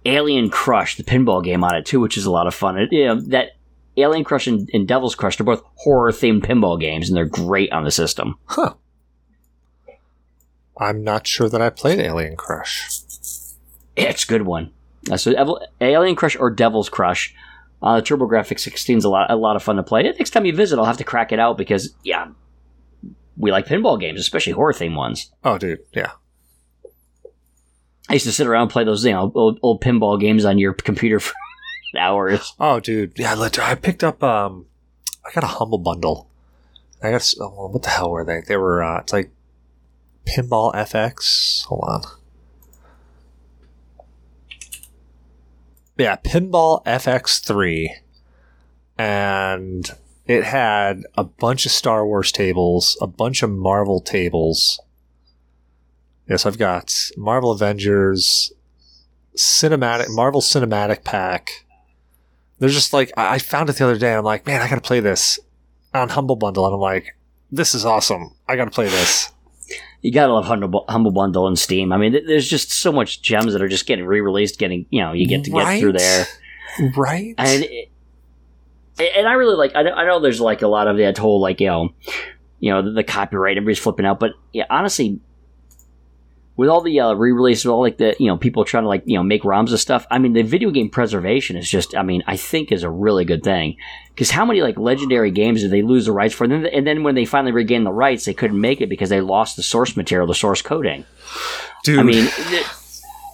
Alien 0.06 0.49
Crush, 0.49 0.97
the 0.97 1.03
pinball 1.03 1.43
game 1.43 1.64
on 1.64 1.76
it 1.76 1.85
too, 1.85 1.99
which 1.99 2.18
is 2.18 2.26
a 2.26 2.31
lot 2.31 2.47
of 2.47 2.53
fun. 2.53 2.77
It, 2.77 2.89
you 2.91 3.06
know, 3.06 3.19
that 3.22 3.52
Alien 3.97 4.23
Crush 4.23 4.47
and, 4.47 4.69
and 4.73 4.88
Devil's 4.88 5.15
Crush, 5.15 5.38
they're 5.38 5.45
both 5.45 5.64
horror 5.76 6.11
themed 6.11 6.45
pinball 6.45 6.80
games, 6.80 7.10
and 7.10 7.18
they're 7.18 7.26
great 7.26 7.72
on 7.72 7.84
the 7.84 7.91
system. 7.91 8.35
Huh. 8.45 8.76
I'm 10.77 11.03
not 11.03 11.26
sure 11.26 11.47
that 11.49 11.61
I 11.61 11.69
played 11.69 11.99
Alien 11.99 12.35
Crush. 12.35 12.89
It's 13.95 14.23
a 14.23 14.27
good 14.27 14.41
one. 14.43 14.72
Uh, 15.10 15.18
so 15.18 15.60
Alien 15.80 16.15
Crush 16.15 16.35
or 16.35 16.49
Devil's 16.49 16.89
Crush. 16.89 17.34
Uh, 17.86 18.02
TurboGrafx 18.02 18.60
16 18.60 18.98
is 18.98 19.03
a 19.03 19.10
lot, 19.10 19.30
a 19.30 19.36
lot 19.36 19.56
of 19.56 19.62
fun 19.62 19.76
to 19.76 19.84
play. 19.84 20.02
Next 20.02 20.32
time 20.32 20.45
you 20.45 20.56
visit, 20.56 20.80
I'll 20.80 20.86
have 20.86 20.98
to 20.98 21.03
crack 21.03 21.32
it 21.32 21.40
out 21.40 21.56
because, 21.56 21.94
yeah, 22.03 22.30
we 23.38 23.52
like 23.52 23.68
pinball 23.68 23.99
games, 23.99 24.20
especially 24.20 24.53
horror 24.53 24.74
themed 24.74 24.95
ones. 24.95 25.32
Oh, 25.44 25.60
dude, 25.60 25.82
yeah. 25.94 26.14
I 28.10 28.14
used 28.14 28.26
to 28.26 28.32
sit 28.32 28.48
around 28.48 28.64
and 28.64 28.72
play 28.72 28.84
those, 28.84 29.06
you 29.06 29.12
know, 29.12 29.32
old, 29.36 29.60
old 29.62 29.82
pinball 29.84 30.20
games 30.20 30.45
on 30.45 30.57
your 30.57 30.74
computer 30.74 31.20
for 31.22 31.34
hours. 31.99 32.53
Oh, 32.60 32.80
dude, 32.80 33.18
yeah. 33.18 33.36
I 33.38 33.76
picked 33.76 34.03
up. 34.03 34.24
Um, 34.24 34.66
I 35.24 35.32
got 35.32 35.44
a 35.44 35.48
humble 35.48 35.78
bundle. 35.78 36.28
I 37.03 37.12
got. 37.12 37.34
Oh, 37.40 37.70
what 37.70 37.84
the 37.84 37.90
hell 37.90 38.12
were 38.12 38.26
they? 38.26 38.41
They 38.48 38.57
were. 38.57 38.84
Uh, 38.84 38.99
it's 38.99 39.14
like 39.14 39.32
Pinball 40.26 40.74
FX. 40.74 41.66
Hold 41.66 41.84
on. 41.88 42.02
Yeah, 45.97 46.17
Pinball 46.17 46.84
FX 46.84 47.41
three, 47.41 47.95
and 48.97 49.89
it 50.26 50.43
had 50.43 51.03
a 51.15 51.23
bunch 51.23 51.65
of 51.65 51.72
Star 51.72 52.05
Wars 52.05 52.31
tables, 52.31 52.97
a 53.01 53.07
bunch 53.07 53.43
of 53.43 53.49
Marvel 53.49 54.01
tables. 54.01 54.81
Yes, 56.27 56.45
I've 56.45 56.57
got 56.57 56.93
Marvel 57.15 57.51
Avengers, 57.51 58.51
cinematic 59.38 60.07
Marvel 60.09 60.41
Cinematic 60.41 61.03
Pack. 61.03 61.65
They're 62.59 62.69
just 62.69 62.91
like 62.91 63.11
I 63.15 63.39
found 63.39 63.69
it 63.69 63.77
the 63.77 63.85
other 63.85 63.97
day. 63.97 64.15
I'm 64.15 64.26
like, 64.26 64.45
man, 64.45 64.61
I 64.61 64.69
gotta 64.69 64.81
play 64.81 64.99
this 64.99 65.39
on 65.93 66.09
Humble 66.09 66.35
Bundle, 66.35 66.65
and 66.65 66.73
I'm 66.73 66.81
like, 66.81 67.15
this 67.51 67.73
is 67.73 67.85
awesome. 67.85 68.35
I 68.49 68.57
gotta 68.57 68.72
play 68.72 68.88
this. 68.88 69.31
You 70.01 70.11
gotta 70.11 70.34
love 70.34 70.45
Humble, 70.45 70.85
Humble 70.88 71.11
Bundle 71.11 71.47
and 71.47 71.57
Steam. 71.57 71.91
I 71.91 71.97
mean, 71.97 72.11
th- 72.11 72.26
there's 72.27 72.47
just 72.47 72.72
so 72.72 72.91
much 72.91 73.22
gems 73.22 73.53
that 73.53 73.61
are 73.61 73.67
just 73.67 73.85
getting 73.85 74.05
re-released. 74.05 74.59
Getting, 74.59 74.85
you 74.89 75.01
know, 75.01 75.13
you 75.13 75.27
get 75.27 75.43
to 75.45 75.51
get 75.51 75.80
through 75.80 75.93
there. 75.93 76.27
Right? 76.97 77.34
and 77.38 77.63
it, 77.63 77.89
and 78.99 79.27
I 79.27 79.34
really 79.34 79.55
like. 79.55 79.72
I 79.76 79.84
know, 79.84 79.93
I 79.93 80.05
know 80.05 80.19
there's 80.19 80.41
like 80.41 80.61
a 80.61 80.67
lot 80.67 80.88
of 80.88 80.97
that 80.97 81.17
whole 81.17 81.39
like 81.41 81.59
you 81.59 81.67
know, 81.67 81.93
you 82.59 82.72
know 82.72 82.81
the, 82.81 82.91
the 82.91 83.03
copyright 83.03 83.57
everybody's 83.57 83.80
flipping 83.80 84.05
out, 84.05 84.19
but 84.19 84.34
yeah, 84.53 84.65
honestly, 84.69 85.19
with 86.57 86.69
all 86.69 86.82
the 86.82 86.99
uh, 86.99 87.14
re-releases, 87.14 87.65
all 87.65 87.82
like 87.82 87.98
the 87.98 88.15
you 88.19 88.27
know 88.27 88.38
people 88.38 88.64
trying 88.64 88.84
to 88.84 88.88
like 88.88 89.03
you 89.06 89.18
know 89.18 89.23
make 89.23 89.44
ROMs 89.44 89.69
and 89.69 89.80
stuff. 89.80 90.07
I 90.10 90.19
mean, 90.19 90.34
the 90.34 90.44
video 90.44 90.72
game 90.72 90.90
preservation 90.90 91.57
is 91.57 91.69
just. 91.69 91.95
I 91.95 92.03
mean, 92.03 92.23
I 92.27 92.38
think 92.38 92.72
is 92.72 92.84
a 92.84 92.90
really 92.90 93.26
good 93.26 93.44
thing 93.44 93.77
because 94.10 94.32
how 94.32 94.45
many 94.45 94.61
like 94.61 94.77
legendary 94.77 95.32
games 95.32 95.61
did 95.61 95.72
they 95.72 95.82
lose 95.82 96.06
the 96.06 96.11
rights 96.11 96.34
for? 96.34 96.45
And 96.45 96.53
then, 96.53 96.65
and 96.68 96.88
then 96.88 97.03
when 97.03 97.15
they 97.15 97.26
finally 97.26 97.52
regained 97.52 97.86
the 97.86 97.91
rights, 97.91 98.26
they 98.26 98.34
couldn't 98.34 98.60
make 98.60 98.82
it 98.82 98.90
because 98.90 99.10
they 99.10 99.22
lost 99.22 99.56
the 99.57 99.64
source 99.64 99.98
material, 99.98 100.27
the 100.27 100.36
source 100.36 100.61
coding. 100.61 101.06
Dude, 101.84 101.99
I 101.99 102.03
mean, 102.03 102.27
th- 102.49 102.65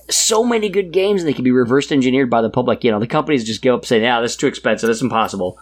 so 0.10 0.43
many 0.43 0.69
good 0.69 0.91
games 0.91 1.22
and 1.22 1.30
they 1.30 1.34
can 1.34 1.43
be 1.43 1.52
reverse 1.52 1.91
engineered 1.91 2.30
by 2.30 2.41
the 2.41 2.49
public. 2.49 2.84
You 2.84 2.91
know, 2.91 2.99
the 2.99 3.07
companies 3.07 3.43
just 3.43 3.61
go 3.61 3.76
up 3.76 3.81
and 3.81 3.88
say, 3.88 4.02
"Yeah, 4.02 4.19
this 4.22 4.31
is 4.31 4.38
too 4.38 4.48
expensive. 4.48 4.88
This 4.88 4.98
is 4.98 5.03
impossible." 5.03 5.60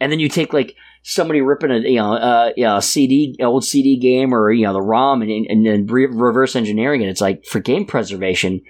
And 0.00 0.10
then 0.10 0.18
you 0.18 0.28
take 0.28 0.52
like 0.52 0.76
somebody 1.02 1.40
ripping 1.40 1.70
a 1.70 1.78
you 1.78 1.96
know 1.96 2.14
uh, 2.14 2.52
you 2.56 2.64
know, 2.64 2.76
a 2.76 2.82
CD 2.82 3.36
old 3.40 3.64
CD 3.64 3.96
game 3.96 4.32
or 4.34 4.50
you 4.52 4.64
know 4.64 4.72
the 4.72 4.82
ROM 4.82 5.22
and 5.22 5.30
and 5.30 5.66
then 5.66 5.86
re- 5.86 6.06
reverse 6.06 6.56
engineering 6.56 7.02
it. 7.02 7.08
It's 7.08 7.20
like 7.20 7.44
for 7.44 7.60
game 7.60 7.84
preservation. 7.84 8.62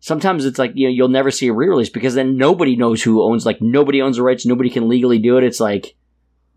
Sometimes 0.00 0.46
it's 0.46 0.58
like 0.58 0.72
you 0.74 0.86
know 0.86 0.92
you'll 0.92 1.08
never 1.08 1.30
see 1.30 1.48
a 1.48 1.52
re-release 1.52 1.90
because 1.90 2.14
then 2.14 2.36
nobody 2.36 2.76
knows 2.76 3.02
who 3.02 3.22
owns 3.22 3.44
like 3.44 3.60
nobody 3.60 4.00
owns 4.00 4.16
the 4.16 4.22
rights. 4.22 4.46
Nobody 4.46 4.70
can 4.70 4.88
legally 4.88 5.18
do 5.18 5.36
it. 5.36 5.44
It's 5.44 5.60
like 5.60 5.94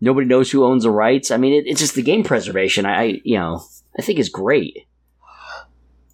nobody 0.00 0.26
knows 0.26 0.50
who 0.50 0.64
owns 0.64 0.84
the 0.84 0.90
rights. 0.90 1.30
I 1.30 1.36
mean, 1.36 1.52
it, 1.52 1.66
it's 1.66 1.80
just 1.80 1.94
the 1.94 2.02
game 2.02 2.24
preservation. 2.24 2.86
I, 2.86 2.94
I 2.94 3.20
you 3.24 3.36
know 3.36 3.62
I 3.98 4.02
think 4.02 4.18
is 4.18 4.28
great. 4.28 4.86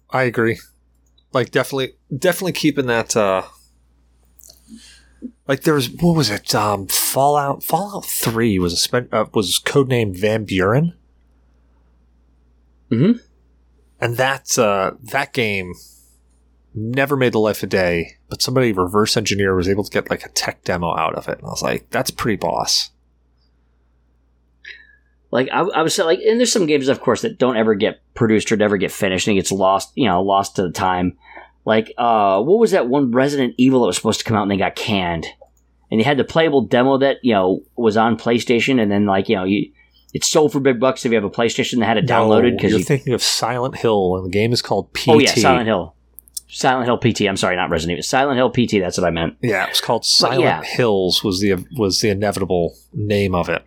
I 0.09 0.23
agree. 0.23 0.59
Like 1.31 1.51
definitely, 1.51 1.93
definitely 2.15 2.51
keeping 2.53 2.87
that. 2.87 3.15
uh 3.15 3.43
Like 5.47 5.61
there 5.61 5.73
was 5.73 5.89
what 5.89 6.15
was 6.15 6.29
it? 6.29 6.53
Um 6.55 6.87
Fallout. 6.87 7.63
Fallout 7.63 8.05
Three 8.05 8.57
was 8.59 8.73
a 8.73 8.77
spe- 8.77 9.13
uh, 9.13 9.25
was 9.33 9.59
codenamed 9.63 10.19
Van 10.19 10.45
Buren. 10.45 10.93
Mhm. 12.91 13.19
And 13.99 14.17
that 14.17 14.57
uh, 14.57 14.91
that 15.11 15.31
game 15.33 15.73
never 16.73 17.15
made 17.15 17.33
the 17.33 17.39
life 17.39 17.61
a 17.63 17.67
day, 17.67 18.17
but 18.29 18.41
somebody 18.41 18.71
reverse 18.71 19.15
engineer 19.15 19.55
was 19.55 19.69
able 19.69 19.83
to 19.83 19.91
get 19.91 20.09
like 20.09 20.25
a 20.25 20.29
tech 20.29 20.63
demo 20.63 20.95
out 20.95 21.15
of 21.15 21.27
it, 21.27 21.37
and 21.37 21.45
I 21.45 21.49
was 21.51 21.61
like, 21.61 21.89
"That's 21.91 22.11
pretty 22.11 22.37
boss." 22.37 22.89
Like 25.31 25.47
I, 25.53 25.61
I 25.61 25.81
was 25.81 25.97
like, 25.97 26.19
and 26.19 26.39
there's 26.39 26.51
some 26.51 26.65
games, 26.65 26.87
of 26.89 26.99
course, 26.99 27.21
that 27.21 27.37
don't 27.37 27.55
ever 27.55 27.75
get 27.75 28.01
produced 28.13 28.51
or 28.51 28.57
never 28.57 28.75
get 28.77 28.91
finished 28.91 29.27
and 29.27 29.37
it 29.37 29.39
gets 29.39 29.51
lost, 29.51 29.91
you 29.95 30.05
know, 30.05 30.21
lost 30.21 30.57
to 30.57 30.63
the 30.63 30.71
time. 30.71 31.17
Like, 31.65 31.93
uh, 31.97 32.41
what 32.41 32.59
was 32.59 32.71
that 32.71 32.87
one 32.87 33.11
Resident 33.11 33.53
Evil 33.57 33.81
that 33.81 33.87
was 33.87 33.95
supposed 33.95 34.19
to 34.19 34.25
come 34.25 34.35
out 34.35 34.43
and 34.43 34.51
they 34.51 34.57
got 34.57 34.75
canned? 34.75 35.25
And 35.89 35.99
they 35.99 36.03
had 36.03 36.17
the 36.17 36.23
playable 36.23 36.61
demo 36.61 36.97
that 36.99 37.17
you 37.21 37.33
know 37.33 37.63
was 37.75 37.97
on 37.97 38.17
PlayStation, 38.17 38.81
and 38.81 38.91
then 38.91 39.05
like 39.05 39.27
you 39.27 39.35
know 39.35 39.43
you, 39.43 39.71
it's 40.13 40.27
sold 40.27 40.51
for 40.53 40.59
big 40.59 40.79
bucks 40.79 41.05
if 41.05 41.11
you 41.11 41.15
have 41.15 41.25
a 41.25 41.29
PlayStation 41.29 41.79
that 41.79 41.85
had 41.85 41.97
it 41.97 42.05
downloaded 42.07 42.55
because 42.55 42.71
you're 42.71 42.79
you. 42.79 42.85
thinking 42.85 43.13
of 43.13 43.21
Silent 43.21 43.75
Hill, 43.75 44.15
and 44.15 44.25
the 44.25 44.29
game 44.29 44.53
is 44.53 44.61
called 44.61 44.93
PT. 44.93 45.09
oh 45.09 45.19
yeah, 45.19 45.33
Silent 45.35 45.67
Hill, 45.67 45.93
Silent 46.47 46.85
Hill 46.85 46.97
PT. 46.97 47.21
I'm 47.27 47.37
sorry, 47.37 47.57
not 47.57 47.69
Resident 47.69 47.97
Evil. 47.97 48.03
Silent 48.03 48.37
Hill 48.37 48.49
PT. 48.49 48.81
That's 48.81 48.97
what 48.97 49.05
I 49.05 49.11
meant. 49.11 49.35
Yeah, 49.41 49.65
it 49.65 49.69
was 49.69 49.81
called 49.81 50.05
Silent 50.05 50.41
yeah. 50.41 50.63
Hills. 50.63 51.23
Was 51.23 51.41
the 51.41 51.65
was 51.77 51.99
the 51.99 52.09
inevitable 52.09 52.75
name 52.93 53.35
of 53.35 53.49
it? 53.49 53.63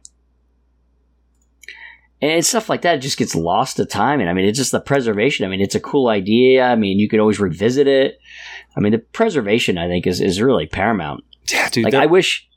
And 2.32 2.46
stuff 2.46 2.68
like 2.68 2.82
that 2.82 2.96
just 2.96 3.18
gets 3.18 3.34
lost 3.34 3.76
to 3.76 3.84
time. 3.86 4.20
And 4.20 4.28
I 4.28 4.32
mean, 4.32 4.44
it's 4.44 4.58
just 4.58 4.72
the 4.72 4.80
preservation. 4.80 5.44
I 5.44 5.48
mean, 5.48 5.60
it's 5.60 5.74
a 5.74 5.80
cool 5.80 6.08
idea. 6.08 6.64
I 6.64 6.76
mean, 6.76 6.98
you 6.98 7.08
could 7.08 7.20
always 7.20 7.40
revisit 7.40 7.86
it. 7.86 8.18
I 8.76 8.80
mean, 8.80 8.92
the 8.92 8.98
preservation 8.98 9.78
I 9.78 9.88
think 9.88 10.06
is 10.06 10.20
is 10.20 10.40
really 10.40 10.66
paramount. 10.66 11.24
Yeah, 11.52 11.68
dude. 11.68 11.84
Like 11.84 11.92
that- 11.92 12.02
I 12.02 12.06
wish. 12.06 12.48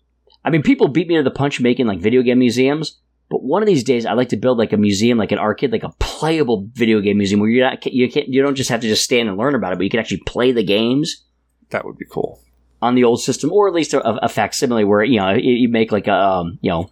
I 0.46 0.50
mean, 0.50 0.64
people 0.64 0.88
beat 0.88 1.08
me 1.08 1.18
to 1.18 1.24
the 1.24 1.32
punch 1.32 1.60
making 1.60 1.88
like 1.88 2.00
video 2.00 2.22
game 2.22 2.40
museums. 2.40 3.00
But 3.30 3.44
one 3.44 3.62
of 3.62 3.68
these 3.68 3.84
days, 3.84 4.06
I'd 4.06 4.14
like 4.14 4.30
to 4.30 4.38
build 4.38 4.58
like 4.58 4.72
a 4.72 4.78
museum, 4.78 5.18
like 5.18 5.34
an 5.34 5.38
arcade, 5.40 5.74
like 5.74 5.84
a 5.84 5.92
playable 6.00 6.70
video 6.74 7.02
game 7.02 7.18
museum, 7.18 7.42
where 7.42 7.50
you're 7.50 7.70
not 7.70 7.86
you 7.86 8.10
can't 8.10 8.30
you 8.30 8.42
don't 8.42 8.56
just 8.56 8.70
have 8.70 8.80
to 8.80 8.88
just 8.88 9.04
stand 9.04 9.28
and 9.28 9.38
learn 9.38 9.54
about 9.54 9.74
it, 9.74 9.78
but 9.78 9.84
you 9.84 9.90
can 9.90 10.00
actually 10.00 10.22
play 10.26 10.54
the 10.54 10.64
games 10.64 11.26
that 11.72 11.84
would 11.84 11.98
be 11.98 12.06
cool. 12.06 12.40
on 12.82 12.96
the 12.96 13.04
old 13.04 13.22
system, 13.22 13.52
or 13.52 13.68
at 13.68 13.74
least 13.74 13.94
a, 13.94 14.02
a 14.24 14.30
facsimile 14.30 14.86
where 14.86 15.04
you 15.04 15.20
know 15.20 15.32
you, 15.32 15.52
you 15.52 15.68
make 15.68 15.92
like 15.92 16.08
a 16.08 16.14
um, 16.14 16.58
you 16.62 16.70
know 16.70 16.90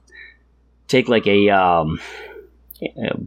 take 0.90 1.08
like 1.08 1.26
a 1.26 1.50
um, 1.50 2.02
uh, 2.84 3.18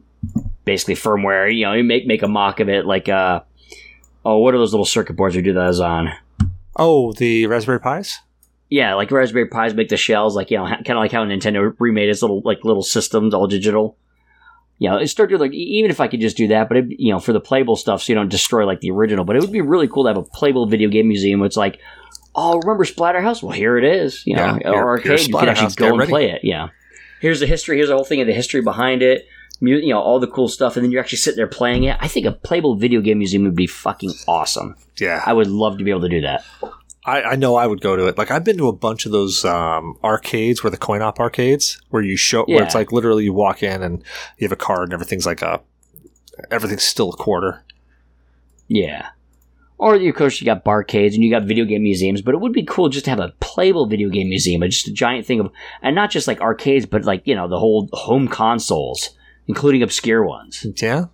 basically 0.64 0.94
firmware, 0.94 1.54
you 1.54 1.64
know, 1.64 1.72
you 1.72 1.84
make 1.84 2.06
make 2.06 2.22
a 2.22 2.28
mock 2.28 2.60
of 2.60 2.68
it, 2.68 2.86
like 2.86 3.08
uh 3.08 3.40
oh, 4.24 4.38
what 4.38 4.54
are 4.54 4.58
those 4.58 4.72
little 4.72 4.86
circuit 4.86 5.16
boards 5.16 5.34
we 5.36 5.42
do 5.42 5.52
those 5.52 5.80
on? 5.80 6.10
Oh, 6.76 7.12
the 7.12 7.46
Raspberry 7.46 7.80
Pis. 7.80 8.18
Yeah, 8.70 8.94
like 8.94 9.10
Raspberry 9.10 9.48
Pis 9.48 9.74
make 9.74 9.88
the 9.88 9.96
shells, 9.96 10.36
like 10.36 10.50
you 10.50 10.58
know, 10.58 10.66
kind 10.66 10.90
of 10.90 10.96
like 10.98 11.12
how 11.12 11.24
Nintendo 11.24 11.74
remade 11.78 12.08
its 12.08 12.22
little 12.22 12.42
like 12.44 12.64
little 12.64 12.82
systems, 12.82 13.34
all 13.34 13.46
digital. 13.46 13.96
You 14.78 14.90
know, 14.90 14.98
it 14.98 15.08
started 15.08 15.40
like 15.40 15.52
even 15.52 15.90
if 15.90 16.00
I 16.00 16.06
could 16.06 16.20
just 16.20 16.36
do 16.36 16.48
that, 16.48 16.68
but 16.68 16.76
it, 16.76 16.84
you 16.88 17.12
know, 17.12 17.18
for 17.18 17.32
the 17.32 17.40
playable 17.40 17.74
stuff, 17.74 18.02
so 18.02 18.12
you 18.12 18.14
don't 18.14 18.28
destroy 18.28 18.64
like 18.64 18.80
the 18.80 18.90
original. 18.90 19.24
But 19.24 19.36
it 19.36 19.42
would 19.42 19.50
be 19.50 19.60
really 19.60 19.88
cool 19.88 20.04
to 20.04 20.08
have 20.08 20.16
a 20.18 20.22
playable 20.22 20.66
video 20.66 20.88
game 20.88 21.08
museum. 21.08 21.40
Where 21.40 21.46
it's 21.46 21.56
like, 21.56 21.80
oh, 22.34 22.58
remember 22.58 22.84
Splatterhouse? 22.84 23.42
Well, 23.42 23.52
here 23.52 23.76
it 23.76 23.84
is. 23.84 24.24
You 24.24 24.36
know, 24.36 24.58
Yeah, 24.62 24.70
or 24.70 24.88
arcade, 24.88 25.26
you 25.26 25.34
can 25.34 25.48
actually 25.48 25.74
go 25.74 25.98
and 25.98 26.08
play 26.08 26.30
it. 26.30 26.42
Yeah, 26.44 26.68
here's 27.20 27.40
the 27.40 27.46
history. 27.46 27.76
Here's 27.76 27.88
the 27.88 27.96
whole 27.96 28.04
thing 28.04 28.20
of 28.20 28.28
the 28.28 28.32
history 28.34 28.60
behind 28.60 29.02
it. 29.02 29.26
You 29.60 29.88
know, 29.88 30.00
all 30.00 30.20
the 30.20 30.28
cool 30.28 30.48
stuff, 30.48 30.76
and 30.76 30.84
then 30.84 30.92
you're 30.92 31.00
actually 31.00 31.18
sitting 31.18 31.36
there 31.36 31.48
playing 31.48 31.84
it. 31.84 31.96
I 32.00 32.06
think 32.06 32.26
a 32.26 32.32
playable 32.32 32.76
video 32.76 33.00
game 33.00 33.18
museum 33.18 33.42
would 33.44 33.56
be 33.56 33.66
fucking 33.66 34.12
awesome. 34.28 34.76
Yeah, 34.98 35.22
I 35.26 35.32
would 35.32 35.48
love 35.48 35.78
to 35.78 35.84
be 35.84 35.90
able 35.90 36.02
to 36.02 36.08
do 36.08 36.20
that. 36.20 36.44
I, 37.04 37.22
I 37.22 37.36
know 37.36 37.56
I 37.56 37.66
would 37.66 37.80
go 37.80 37.96
to 37.96 38.06
it. 38.06 38.18
Like 38.18 38.30
I've 38.30 38.44
been 38.44 38.58
to 38.58 38.68
a 38.68 38.72
bunch 38.72 39.06
of 39.06 39.12
those 39.12 39.44
um, 39.44 39.98
arcades 40.04 40.62
where 40.62 40.70
the 40.70 40.76
coin 40.76 41.00
op 41.00 41.18
arcades 41.18 41.80
where 41.88 42.02
you 42.02 42.16
show 42.16 42.44
where 42.44 42.62
it's 42.62 42.74
like 42.74 42.92
literally 42.92 43.24
you 43.24 43.32
walk 43.32 43.62
in 43.62 43.82
and 43.82 44.04
you 44.36 44.44
have 44.44 44.52
a 44.52 44.56
card 44.56 44.84
and 44.84 44.92
everything's 44.92 45.24
like 45.24 45.40
a 45.40 45.60
everything's 46.50 46.84
still 46.84 47.10
a 47.10 47.16
quarter. 47.16 47.64
Yeah. 48.68 49.08
Or 49.78 49.94
of 49.94 50.14
course 50.16 50.40
you 50.40 50.44
got 50.44 50.64
barcades 50.64 51.14
and 51.14 51.22
you 51.22 51.30
got 51.30 51.44
video 51.44 51.64
game 51.64 51.84
museums, 51.84 52.20
but 52.20 52.34
it 52.34 52.40
would 52.40 52.52
be 52.52 52.64
cool 52.64 52.88
just 52.88 53.04
to 53.04 53.10
have 53.10 53.20
a 53.20 53.32
playable 53.40 53.86
video 53.86 54.08
game 54.10 54.28
museum, 54.28 54.60
just 54.62 54.88
a 54.88 54.92
giant 54.92 55.24
thing 55.24 55.40
of, 55.40 55.50
and 55.82 55.94
not 55.94 56.10
just 56.10 56.26
like 56.26 56.40
arcades, 56.40 56.84
but 56.84 57.04
like 57.04 57.22
you 57.26 57.34
know 57.34 57.48
the 57.48 57.58
whole 57.58 57.88
home 57.92 58.28
consoles, 58.28 59.10
including 59.48 59.82
obscure 59.82 60.24
ones. 60.24 60.64
Yeah, 60.80 61.06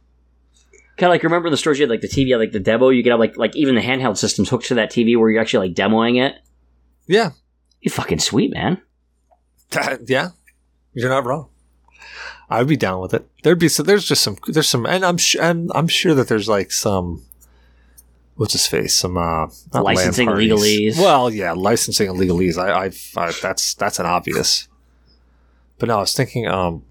Kind 0.97 1.09
of 1.09 1.15
like 1.15 1.23
remember 1.24 1.48
in 1.48 1.51
the 1.52 1.56
stores 1.56 1.78
you 1.78 1.85
had 1.85 1.90
like 1.90 2.02
the 2.02 2.09
TV, 2.09 2.39
like 2.39 2.52
the 2.52 2.61
demo, 2.61 2.90
you 2.90 3.02
could 3.02 3.11
have 3.11 3.19
like 3.19 3.36
like 3.36 3.56
even 3.56 3.74
the 3.74 3.81
handheld 3.81 4.16
systems 4.19 4.48
hooked 4.51 4.66
to 4.66 4.74
that 4.74 4.93
TV 4.93 5.16
where 5.19 5.31
you're 5.31 5.40
actually 5.40 5.69
like 5.69 5.77
demoing 5.77 6.24
it. 6.24 6.36
yeah, 7.06 7.31
You 7.81 7.90
fucking 7.90 8.20
sweet 8.20 8.52
man. 8.52 8.81
Yeah. 10.06 10.28
You're 10.93 11.09
not 11.11 11.24
wrong. 11.24 11.48
I'd 12.48 12.69
be 12.69 12.77
down 12.77 13.01
with 13.01 13.12
it. 13.15 13.28
There'd 13.43 13.59
be 13.59 13.69
some. 13.69 13.86
There's 13.86 14.05
just 14.05 14.23
some. 14.23 14.36
There's 14.47 14.69
some, 14.69 14.86
and 14.86 15.05
I'm 15.05 15.16
sure. 15.16 15.43
I'm, 15.43 15.70
I'm 15.74 15.89
sure 15.89 16.15
that 16.15 16.28
there's 16.28 16.48
like 16.48 16.70
some. 16.70 17.23
What's 18.36 18.52
his 18.52 18.66
face? 18.66 18.97
Some 18.97 19.16
uh, 19.16 19.47
Licensing 19.73 20.28
legalese. 20.28 20.97
Well, 20.98 21.31
yeah, 21.31 21.52
licensing 21.52 22.09
and 22.09 22.19
legalese. 22.19 22.59
I, 22.59 22.85
I've, 22.85 23.11
I, 23.16 23.32
that's 23.43 23.74
that's 23.74 23.98
an 23.98 24.06
obvious. 24.06 24.69
But 25.78 25.89
no, 25.89 25.97
I 25.97 26.01
was 26.01 26.12
thinking, 26.12 26.47
um, 26.47 26.85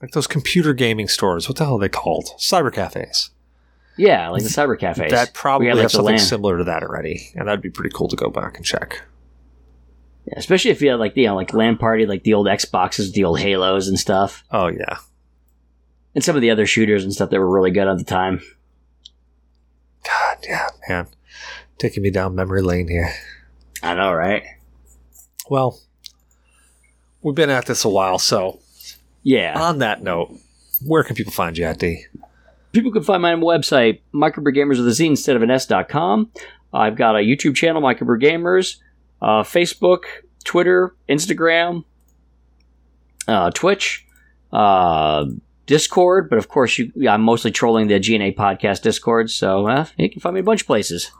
like 0.00 0.12
those 0.12 0.26
computer 0.26 0.72
gaming 0.72 1.08
stores. 1.08 1.48
What 1.48 1.58
the 1.58 1.64
hell 1.64 1.76
are 1.76 1.80
they 1.80 1.88
called? 1.88 2.30
Cyber 2.38 2.72
cafes. 2.72 3.30
Yeah, 3.96 4.30
like 4.30 4.42
the 4.42 4.48
cyber 4.48 4.78
cafes. 4.78 5.10
That 5.10 5.34
probably 5.34 5.66
had, 5.66 5.76
like, 5.76 5.82
have 5.82 5.90
something 5.92 6.16
LAN. 6.16 6.18
similar 6.18 6.58
to 6.58 6.64
that 6.64 6.82
already, 6.82 7.30
and 7.34 7.48
that'd 7.48 7.60
be 7.60 7.70
pretty 7.70 7.90
cool 7.94 8.08
to 8.08 8.16
go 8.16 8.30
back 8.30 8.56
and 8.56 8.64
check. 8.64 9.02
Yeah, 10.26 10.34
especially 10.36 10.70
if 10.70 10.80
you 10.80 10.90
had 10.90 11.00
like 11.00 11.16
you 11.16 11.26
know 11.26 11.34
like 11.34 11.52
LAN 11.52 11.76
party, 11.76 12.06
like 12.06 12.22
the 12.22 12.34
old 12.34 12.46
Xboxes, 12.46 13.12
the 13.12 13.24
old 13.24 13.40
Halos 13.40 13.88
and 13.88 13.98
stuff, 13.98 14.44
Oh 14.50 14.68
yeah, 14.68 14.98
and 16.14 16.24
some 16.24 16.36
of 16.36 16.42
the 16.42 16.50
other 16.50 16.66
shooters 16.66 17.04
and 17.04 17.12
stuff 17.12 17.30
that 17.30 17.38
were 17.38 17.50
really 17.50 17.70
good 17.70 17.88
at 17.88 17.98
the 17.98 18.04
time. 18.04 18.40
God, 20.04 20.38
yeah, 20.48 20.68
man, 20.88 21.08
taking 21.78 22.02
me 22.02 22.10
down 22.10 22.34
memory 22.34 22.62
lane 22.62 22.88
here. 22.88 23.12
I 23.82 23.94
know, 23.94 24.12
right? 24.12 24.44
Well, 25.50 25.78
we've 27.22 27.34
been 27.34 27.50
at 27.50 27.66
this 27.66 27.84
a 27.84 27.88
while, 27.88 28.18
so 28.18 28.59
Yeah. 29.22 29.60
on 29.60 29.78
that 29.78 30.02
note, 30.02 30.34
where 30.84 31.04
can 31.04 31.14
people 31.16 31.32
find 31.32 31.56
you 31.58 31.64
at 31.64 31.78
Dee? 31.78 32.06
People 32.72 32.92
can 32.92 33.02
find 33.02 33.20
my 33.20 33.34
website, 33.34 34.00
microbrewgamers 34.14 34.78
with 34.78 34.86
a 34.86 34.92
Z 34.92 35.06
instead 35.06 35.36
of 35.36 35.42
an 35.42 35.50
S.com. 35.50 36.30
I've 36.72 36.96
got 36.96 37.16
a 37.16 37.18
YouTube 37.18 37.56
channel, 37.56 37.82
Microbrew 37.82 38.22
Gamers, 38.22 38.76
uh, 39.20 39.42
Facebook, 39.42 40.02
Twitter, 40.44 40.94
Instagram, 41.08 41.84
uh, 43.26 43.50
Twitch, 43.50 44.06
uh, 44.52 45.26
Discord, 45.66 46.30
but 46.30 46.38
of 46.38 46.48
course, 46.48 46.78
you, 46.78 46.92
I'm 47.08 47.22
mostly 47.22 47.50
trolling 47.50 47.88
the 47.88 47.98
GNA 47.98 48.36
podcast 48.36 48.82
Discord, 48.82 49.30
so 49.30 49.66
uh, 49.66 49.86
you 49.96 50.10
can 50.10 50.20
find 50.20 50.34
me 50.34 50.40
a 50.40 50.44
bunch 50.44 50.62
of 50.62 50.66
places. 50.66 51.10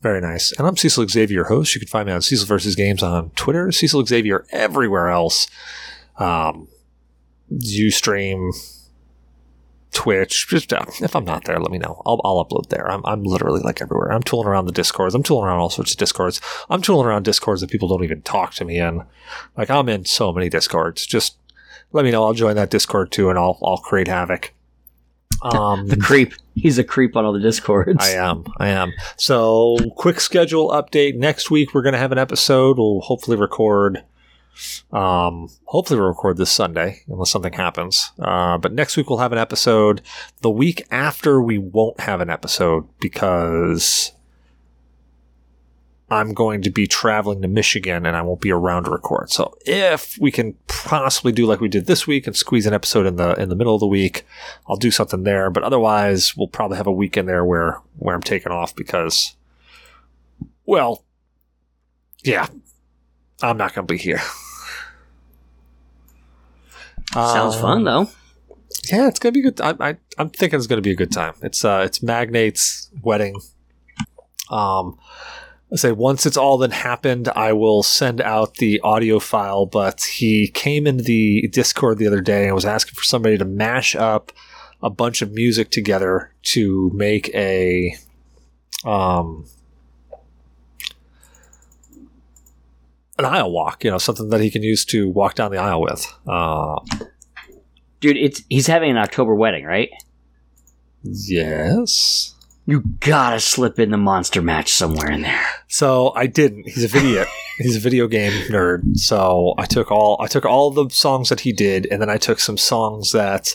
Very 0.00 0.20
nice. 0.20 0.52
And 0.52 0.66
I'm 0.66 0.76
Cecil 0.76 1.08
Xavier, 1.08 1.34
your 1.34 1.44
host. 1.46 1.74
You 1.74 1.80
can 1.80 1.88
find 1.88 2.06
me 2.06 2.12
on 2.12 2.22
Cecil 2.22 2.46
versus 2.46 2.74
Games 2.76 3.02
on 3.02 3.30
Twitter, 3.30 3.70
Cecil 3.72 4.06
Xavier 4.06 4.46
everywhere 4.50 5.08
else. 5.08 5.48
Um, 6.18 6.68
Ustream, 7.52 8.52
Twitch. 9.92 10.48
Just 10.48 10.72
uh, 10.72 10.84
if 11.00 11.16
I'm 11.16 11.24
not 11.24 11.44
there, 11.44 11.58
let 11.58 11.70
me 11.70 11.78
know. 11.78 12.02
I'll, 12.04 12.20
I'll 12.24 12.44
upload 12.44 12.68
there. 12.68 12.90
I'm, 12.90 13.04
I'm 13.04 13.22
literally 13.22 13.60
like 13.60 13.80
everywhere. 13.80 14.12
I'm 14.12 14.22
tooling 14.22 14.48
around 14.48 14.66
the 14.66 14.72
discords. 14.72 15.14
I'm 15.14 15.22
tooling 15.22 15.46
around 15.46 15.58
all 15.60 15.70
sorts 15.70 15.92
of 15.92 15.98
discords. 15.98 16.40
I'm 16.68 16.82
tooling 16.82 17.06
around 17.06 17.24
discords 17.24 17.60
that 17.60 17.70
people 17.70 17.88
don't 17.88 18.04
even 18.04 18.22
talk 18.22 18.54
to 18.54 18.64
me 18.64 18.78
in. 18.78 19.04
Like 19.56 19.70
I'm 19.70 19.88
in 19.88 20.04
so 20.04 20.32
many 20.32 20.48
discords. 20.48 21.06
Just 21.06 21.36
let 21.92 22.04
me 22.04 22.10
know. 22.10 22.24
I'll 22.24 22.34
join 22.34 22.56
that 22.56 22.70
discord 22.70 23.10
too, 23.12 23.30
and 23.30 23.38
I'll 23.38 23.58
I'll 23.62 23.78
create 23.78 24.08
havoc. 24.08 24.52
Um, 25.42 25.86
The 25.86 25.96
creep. 25.96 26.34
He's 26.54 26.78
a 26.78 26.84
creep 26.84 27.16
on 27.16 27.24
all 27.24 27.32
the 27.32 27.38
Discords. 27.40 27.96
I 28.00 28.10
am. 28.10 28.44
I 28.58 28.68
am. 28.70 28.92
So, 29.16 29.76
quick 29.96 30.18
schedule 30.18 30.70
update. 30.70 31.14
Next 31.16 31.50
week, 31.50 31.72
we're 31.72 31.82
going 31.82 31.92
to 31.92 31.98
have 32.00 32.10
an 32.10 32.18
episode. 32.18 32.78
We'll 32.78 33.00
hopefully 33.00 33.36
record. 33.36 34.02
Um, 34.92 35.48
hopefully, 35.64 36.00
we'll 36.00 36.08
record 36.08 36.36
this 36.36 36.50
Sunday, 36.50 37.02
unless 37.08 37.30
something 37.30 37.52
happens. 37.52 38.10
Uh, 38.18 38.58
but 38.58 38.72
next 38.72 38.96
week, 38.96 39.08
we'll 39.08 39.18
have 39.18 39.32
an 39.32 39.38
episode. 39.38 40.02
The 40.40 40.50
week 40.50 40.86
after, 40.90 41.40
we 41.40 41.58
won't 41.58 42.00
have 42.00 42.20
an 42.20 42.30
episode 42.30 42.88
because 43.00 44.12
I'm 46.10 46.32
going 46.32 46.62
to 46.62 46.70
be 46.70 46.86
traveling 46.86 47.42
to 47.42 47.48
Michigan 47.48 48.06
and 48.06 48.16
I 48.16 48.22
won't 48.22 48.40
be 48.40 48.50
around 48.50 48.84
to 48.84 48.90
record. 48.90 49.30
So, 49.30 49.56
if 49.66 50.16
we 50.18 50.30
can 50.30 50.54
possibly 50.66 51.32
do 51.32 51.46
like 51.46 51.60
we 51.60 51.68
did 51.68 51.86
this 51.86 52.06
week 52.06 52.26
and 52.26 52.34
squeeze 52.34 52.66
an 52.66 52.72
episode 52.72 53.06
in 53.06 53.16
the 53.16 53.34
in 53.34 53.50
the 53.50 53.56
middle 53.56 53.74
of 53.74 53.80
the 53.80 53.86
week, 53.86 54.24
I'll 54.66 54.76
do 54.76 54.90
something 54.90 55.24
there. 55.24 55.50
But 55.50 55.64
otherwise, 55.64 56.34
we'll 56.36 56.48
probably 56.48 56.78
have 56.78 56.86
a 56.86 56.92
week 56.92 57.16
in 57.16 57.26
there 57.26 57.44
where 57.44 57.80
where 57.98 58.14
I'm 58.14 58.22
taking 58.22 58.52
off 58.52 58.74
because, 58.74 59.36
well, 60.64 61.04
yeah, 62.24 62.48
I'm 63.42 63.58
not 63.58 63.74
going 63.74 63.86
to 63.86 63.92
be 63.92 63.98
here. 63.98 64.20
Sounds 67.12 67.56
Um, 67.56 67.60
fun, 67.62 67.84
though. 67.84 68.08
Yeah, 68.92 69.08
it's 69.08 69.18
gonna 69.18 69.32
be 69.32 69.42
good. 69.42 69.60
I, 69.60 69.74
I, 69.80 69.96
I'm 70.18 70.30
thinking 70.30 70.58
it's 70.58 70.66
gonna 70.66 70.80
be 70.82 70.90
a 70.90 70.96
good 70.96 71.12
time. 71.12 71.34
It's 71.42 71.64
uh, 71.64 71.82
it's 71.84 72.02
Magnate's 72.02 72.90
wedding. 73.02 73.40
Um, 74.50 74.98
I 75.72 75.76
say 75.76 75.92
once 75.92 76.24
it's 76.26 76.36
all 76.36 76.56
then 76.58 76.70
happened, 76.70 77.28
I 77.28 77.52
will 77.52 77.82
send 77.82 78.20
out 78.22 78.54
the 78.56 78.80
audio 78.80 79.18
file. 79.18 79.66
But 79.66 80.02
he 80.02 80.48
came 80.48 80.86
into 80.86 81.02
the 81.04 81.48
Discord 81.52 81.98
the 81.98 82.06
other 82.06 82.20
day 82.22 82.46
and 82.46 82.54
was 82.54 82.64
asking 82.64 82.94
for 82.94 83.04
somebody 83.04 83.36
to 83.38 83.44
mash 83.44 83.94
up 83.94 84.32
a 84.82 84.88
bunch 84.90 85.22
of 85.22 85.32
music 85.32 85.70
together 85.70 86.32
to 86.42 86.90
make 86.94 87.28
a 87.34 87.94
um 88.84 89.44
an 93.18 93.24
aisle 93.24 93.50
walk. 93.52 93.84
You 93.84 93.90
know, 93.90 93.98
something 93.98 94.28
that 94.30 94.40
he 94.40 94.50
can 94.50 94.62
use 94.62 94.84
to 94.86 95.08
walk 95.08 95.34
down 95.34 95.50
the 95.50 95.58
aisle 95.58 95.82
with. 95.82 96.06
Uh, 96.26 96.76
Dude, 98.00 98.16
it's 98.16 98.42
he's 98.48 98.66
having 98.66 98.90
an 98.90 98.96
October 98.96 99.34
wedding, 99.34 99.64
right? 99.64 99.90
yes. 101.02 102.34
You 102.66 102.82
gotta 103.00 103.40
slip 103.40 103.78
in 103.78 103.90
the 103.90 103.96
monster 103.96 104.42
mash 104.42 104.70
somewhere 104.72 105.10
in 105.10 105.22
there. 105.22 105.46
So 105.68 106.12
I 106.14 106.26
didn't. 106.26 106.68
He's 106.68 106.84
a 106.84 106.88
video. 106.88 107.24
he's 107.58 107.76
a 107.76 107.80
video 107.80 108.06
game 108.08 108.32
nerd. 108.50 108.96
So 108.98 109.54
I 109.56 109.64
took 109.64 109.90
all 109.90 110.18
I 110.20 110.26
took 110.26 110.44
all 110.44 110.70
the 110.70 110.90
songs 110.90 111.30
that 111.30 111.40
he 111.40 111.52
did, 111.52 111.86
and 111.90 112.02
then 112.02 112.10
I 112.10 112.18
took 112.18 112.40
some 112.40 112.58
songs 112.58 113.12
that 113.12 113.54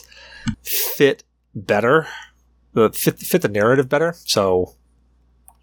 fit 0.62 1.22
better, 1.54 2.08
the 2.72 2.90
fit 2.90 3.20
fit 3.20 3.42
the 3.42 3.48
narrative 3.48 3.88
better. 3.88 4.16
So 4.24 4.74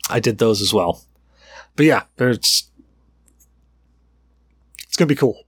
I 0.09 0.21
did 0.21 0.37
those 0.37 0.61
as 0.61 0.73
well. 0.73 1.03
But 1.75 1.85
yeah, 1.85 2.03
there's 2.15 2.70
it's 4.91 4.97
gonna 4.97 5.07
be 5.07 5.15
cool. 5.15 5.45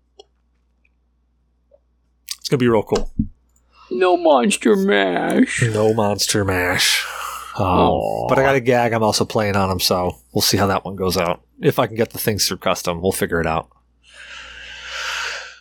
It's 2.40 2.48
gonna 2.48 2.60
be 2.60 2.68
real 2.70 2.82
cool. 2.84 3.12
No 3.92 4.16
monster 4.16 4.78
mash. 4.78 5.62
No 5.62 5.94
monster 5.94 6.46
mash. 6.46 7.06
Um, 7.60 7.66
Aw. 7.66 8.28
but 8.30 8.40
I 8.40 8.42
got 8.42 8.56
a 8.56 8.62
gag. 8.62 8.94
I'm 8.94 9.04
also 9.04 9.26
playing 9.26 9.58
on 9.58 9.68
them, 9.68 9.82
so 9.82 10.18
we'll 10.32 10.42
see 10.42 10.56
how 10.56 10.68
that 10.68 10.86
one 10.86 10.96
goes 10.96 11.18
out. 11.18 11.42
If 11.60 11.78
I 11.78 11.88
can 11.88 11.98
get 11.98 12.12
the 12.12 12.20
things 12.20 12.48
through 12.48 12.60
custom, 12.60 13.02
we'll 13.02 13.12
figure 13.12 13.42
it 13.42 13.46
out. 13.46 13.68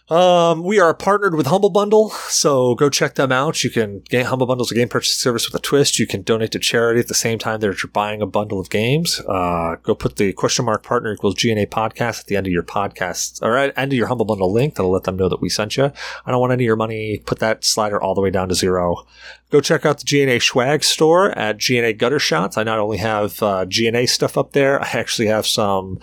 Um, 0.09 0.65
we 0.65 0.81
are 0.81 0.93
partnered 0.93 1.37
with 1.37 1.47
Humble 1.47 1.71
Bundle, 1.71 2.11
so 2.11 2.75
go 2.75 2.91
check 2.91 3.15
them 3.15 3.31
out. 3.31 3.63
You 3.63 3.71
can 3.71 4.01
get 4.09 4.27
Humble 4.27 4.47
Bundle's 4.47 4.73
a 4.73 4.75
game 4.75 4.89
purchase 4.89 5.17
service 5.17 5.47
with 5.47 5.59
a 5.59 5.63
twist. 5.63 5.99
You 5.99 6.07
can 6.07 6.23
donate 6.23 6.51
to 6.53 6.59
charity 6.59 7.01
at 7.01 7.09
the 7.09 7.15
same 7.15 7.39
time 7.39 7.61
that 7.61 7.83
you're 7.83 7.91
buying 7.91 8.21
a 8.21 8.27
bundle 8.27 8.59
of 8.59 8.69
games. 8.69 9.21
Uh, 9.21 9.77
go 9.83 9.95
put 9.95 10.17
the 10.17 10.33
question 10.33 10.65
mark 10.65 10.83
partner 10.83 11.13
equals 11.13 11.37
GNA 11.37 11.69
podcast 11.69 12.21
at 12.21 12.27
the 12.27 12.37
end 12.37 12.47
of 12.47 12.53
your 12.53 12.65
podcast 12.65 13.41
or 13.43 13.57
at 13.57 13.77
end 13.79 13.93
of 13.93 13.97
your 13.97 14.09
Humble 14.09 14.27
Bundle 14.27 14.53
link. 14.53 14.75
That'll 14.75 14.91
let 14.91 15.05
them 15.05 15.17
know 15.17 15.29
that 15.29 15.41
we 15.41 15.49
sent 15.49 15.77
you. 15.77 15.93
I 16.27 16.31
don't 16.31 16.41
want 16.41 16.53
any 16.53 16.65
of 16.65 16.67
your 16.67 16.77
money. 16.77 17.23
Put 17.25 17.39
that 17.39 17.65
slider 17.65 18.03
all 18.03 18.15
the 18.15 18.21
way 18.21 18.31
down 18.31 18.49
to 18.49 18.55
zero. 18.55 19.07
Go 19.51 19.61
check 19.61 19.87
out 19.87 20.01
the 20.01 20.27
GNA 20.27 20.41
swag 20.41 20.83
store 20.83 21.31
at 21.39 21.59
GNA 21.59 21.95
Gutter 21.95 22.19
Shots. 22.19 22.59
I 22.59 22.65
not 22.65 22.81
only 22.81 22.99
have 22.99 23.41
uh, 23.43 23.67
GNA 23.67 24.09
stuff 24.09 24.37
up 24.37 24.53
there, 24.53 24.83
I 24.83 24.89
actually 24.95 25.29
have 25.29 25.47
some 25.47 26.01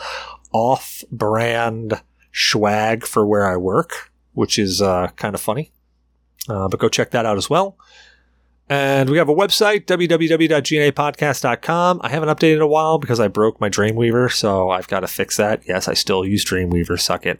off-brand 0.51 2.01
swag 2.33 3.05
for 3.05 3.25
where 3.25 3.47
I 3.47 3.55
work, 3.57 4.11
which 4.33 4.59
is 4.59 4.81
uh, 4.81 5.09
kind 5.15 5.35
of 5.35 5.41
funny. 5.41 5.71
Uh, 6.47 6.67
but 6.67 6.79
go 6.79 6.89
check 6.89 7.11
that 7.11 7.25
out 7.25 7.37
as 7.37 7.49
well. 7.49 7.77
And 8.71 9.09
we 9.09 9.17
have 9.17 9.29
a 9.29 9.33
website, 9.33 9.85
www.gnapodcast.com. 9.85 12.01
I 12.03 12.09
haven't 12.09 12.29
updated 12.29 12.57
in 12.57 12.61
a 12.61 12.67
while 12.67 12.99
because 12.99 13.19
I 13.19 13.27
broke 13.27 13.59
my 13.59 13.67
Dreamweaver, 13.69 14.31
so 14.31 14.69
I've 14.69 14.87
got 14.87 14.99
to 14.99 15.07
fix 15.07 15.37
that. 15.37 15.63
Yes, 15.67 15.87
I 15.87 15.95
still 15.95 16.23
use 16.23 16.45
Dreamweaver, 16.45 16.99
suck 16.99 17.25
it. 17.25 17.39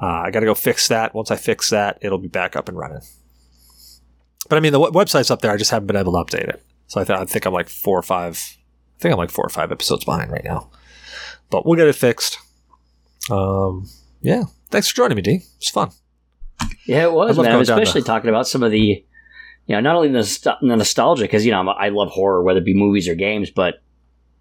Uh, 0.00 0.06
I 0.06 0.30
got 0.30 0.38
to 0.40 0.46
go 0.46 0.54
fix 0.54 0.86
that. 0.88 1.12
Once 1.14 1.30
I 1.32 1.36
fix 1.36 1.70
that, 1.70 1.98
it'll 2.00 2.18
be 2.18 2.28
back 2.28 2.54
up 2.54 2.68
and 2.68 2.78
running. 2.78 3.00
But 4.48 4.56
I 4.56 4.60
mean, 4.60 4.72
the 4.72 4.80
w- 4.80 4.96
website's 4.96 5.30
up 5.30 5.42
there. 5.42 5.50
I 5.50 5.56
just 5.56 5.72
haven't 5.72 5.88
been 5.88 5.96
able 5.96 6.12
to 6.12 6.18
update 6.24 6.48
it. 6.48 6.62
So 6.86 7.00
I, 7.00 7.04
th- 7.04 7.18
I 7.18 7.24
think 7.24 7.46
I'm 7.46 7.52
like 7.52 7.68
four 7.68 7.98
or 7.98 8.02
five. 8.02 8.56
I 8.98 9.02
think 9.02 9.12
I'm 9.12 9.18
like 9.18 9.30
four 9.30 9.44
or 9.44 9.50
five 9.50 9.72
episodes 9.72 10.04
behind 10.04 10.30
right 10.30 10.44
now. 10.44 10.70
But 11.50 11.66
we'll 11.66 11.76
get 11.76 11.88
it 11.88 11.96
fixed. 11.96 12.38
Um, 13.30 13.88
yeah. 14.20 14.44
Thanks 14.70 14.88
for 14.88 14.96
joining 14.96 15.16
me, 15.16 15.22
Dee. 15.22 15.42
It's 15.56 15.70
fun. 15.70 15.90
Yeah, 16.86 17.04
it 17.04 17.12
was, 17.12 17.38
man. 17.38 17.60
Especially 17.60 18.02
talking 18.02 18.28
about 18.28 18.46
some 18.46 18.62
of 18.62 18.70
the, 18.70 19.04
you 19.66 19.74
know, 19.76 19.80
not 19.80 19.96
only 19.96 20.08
the, 20.08 20.56
the 20.60 20.76
nostalgia, 20.76 21.24
because, 21.24 21.44
you 21.44 21.52
know, 21.52 21.60
I'm, 21.60 21.68
I 21.68 21.88
love 21.88 22.10
horror, 22.10 22.42
whether 22.42 22.60
it 22.60 22.64
be 22.64 22.74
movies 22.74 23.08
or 23.08 23.14
games, 23.14 23.50
but 23.50 23.82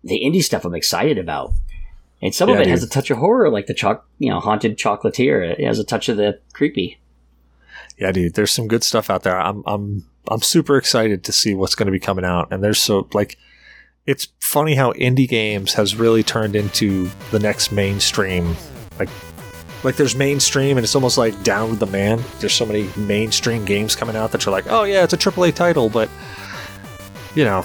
the 0.03 0.21
indie 0.23 0.43
stuff 0.43 0.65
I'm 0.65 0.75
excited 0.75 1.17
about. 1.17 1.53
And 2.21 2.35
some 2.35 2.49
of 2.49 2.55
Yeah, 2.55 2.61
it 2.63 2.67
has 2.67 2.83
a 2.83 2.89
touch 2.89 3.09
of 3.11 3.17
horror, 3.17 3.49
like 3.49 3.67
the 3.67 3.73
choc, 3.73 4.05
you 4.17 4.29
know, 4.29 4.39
haunted 4.39 4.77
chocolatier. 4.77 5.57
It 5.57 5.65
has 5.65 5.79
a 5.79 5.85
touch 5.85 6.09
of 6.09 6.17
the 6.17 6.39
creepy. 6.53 6.99
Yeah, 7.97 8.11
dude. 8.11 8.33
There's 8.33 8.51
some 8.51 8.67
good 8.67 8.83
stuff 8.83 9.09
out 9.09 9.23
there. 9.23 9.39
I'm 9.39 9.63
I'm 9.65 10.05
I'm 10.27 10.41
super 10.41 10.77
excited 10.77 11.23
to 11.23 11.31
see 11.31 11.53
what's 11.53 11.75
going 11.75 11.87
to 11.87 11.91
be 11.91 11.99
coming 11.99 12.25
out. 12.25 12.51
And 12.51 12.63
there's 12.63 12.81
so 12.81 13.07
like, 13.13 13.37
it's 14.05 14.27
funny 14.39 14.75
how 14.75 14.91
indie 14.93 15.27
games 15.27 15.73
has 15.73 15.95
really 15.95 16.23
turned 16.23 16.55
into 16.55 17.09
the 17.31 17.39
next 17.39 17.71
mainstream. 17.71 18.55
Like, 18.97 19.09
like 19.83 19.95
there's 19.95 20.15
mainstream, 20.15 20.77
and 20.77 20.83
it's 20.83 20.95
almost 20.95 21.17
like 21.17 21.41
down 21.43 21.69
with 21.69 21.79
the 21.79 21.85
man. 21.85 22.23
There's 22.39 22.53
so 22.53 22.65
many 22.65 22.89
mainstream 22.97 23.65
games 23.65 23.95
coming 23.95 24.15
out 24.15 24.31
that 24.31 24.45
you're 24.45 24.51
like, 24.51 24.65
oh 24.69 24.83
yeah, 24.83 25.03
it's 25.03 25.13
a 25.13 25.17
AAA 25.17 25.55
title, 25.55 25.89
but 25.89 26.09
you 27.35 27.45
know, 27.45 27.63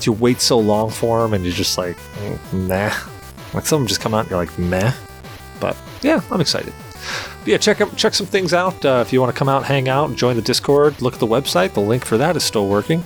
you 0.00 0.12
wait 0.12 0.40
so 0.40 0.58
long 0.58 0.90
for 0.90 1.22
them, 1.22 1.34
and 1.34 1.44
you're 1.44 1.54
just 1.54 1.78
like, 1.78 1.96
mm, 1.96 2.52
nah. 2.68 2.92
Like 3.52 3.66
some 3.66 3.76
of 3.76 3.82
them 3.82 3.86
just 3.86 4.00
come 4.00 4.14
out, 4.14 4.20
and 4.20 4.30
you're 4.30 4.38
like, 4.38 4.58
meh. 4.58 4.92
But 5.60 5.76
yeah, 6.02 6.20
I'm 6.30 6.40
excited. 6.40 6.72
Yeah, 7.46 7.58
check 7.58 7.78
check 7.96 8.14
some 8.14 8.26
things 8.26 8.54
out. 8.54 8.84
Uh, 8.84 9.02
if 9.06 9.12
you 9.12 9.20
want 9.20 9.34
to 9.34 9.38
come 9.38 9.48
out, 9.48 9.64
hang 9.64 9.88
out, 9.88 10.14
join 10.16 10.36
the 10.36 10.42
Discord, 10.42 11.00
look 11.02 11.14
at 11.14 11.20
the 11.20 11.26
website. 11.26 11.74
The 11.74 11.80
link 11.80 12.04
for 12.04 12.16
that 12.18 12.36
is 12.36 12.44
still 12.44 12.68
working. 12.68 13.04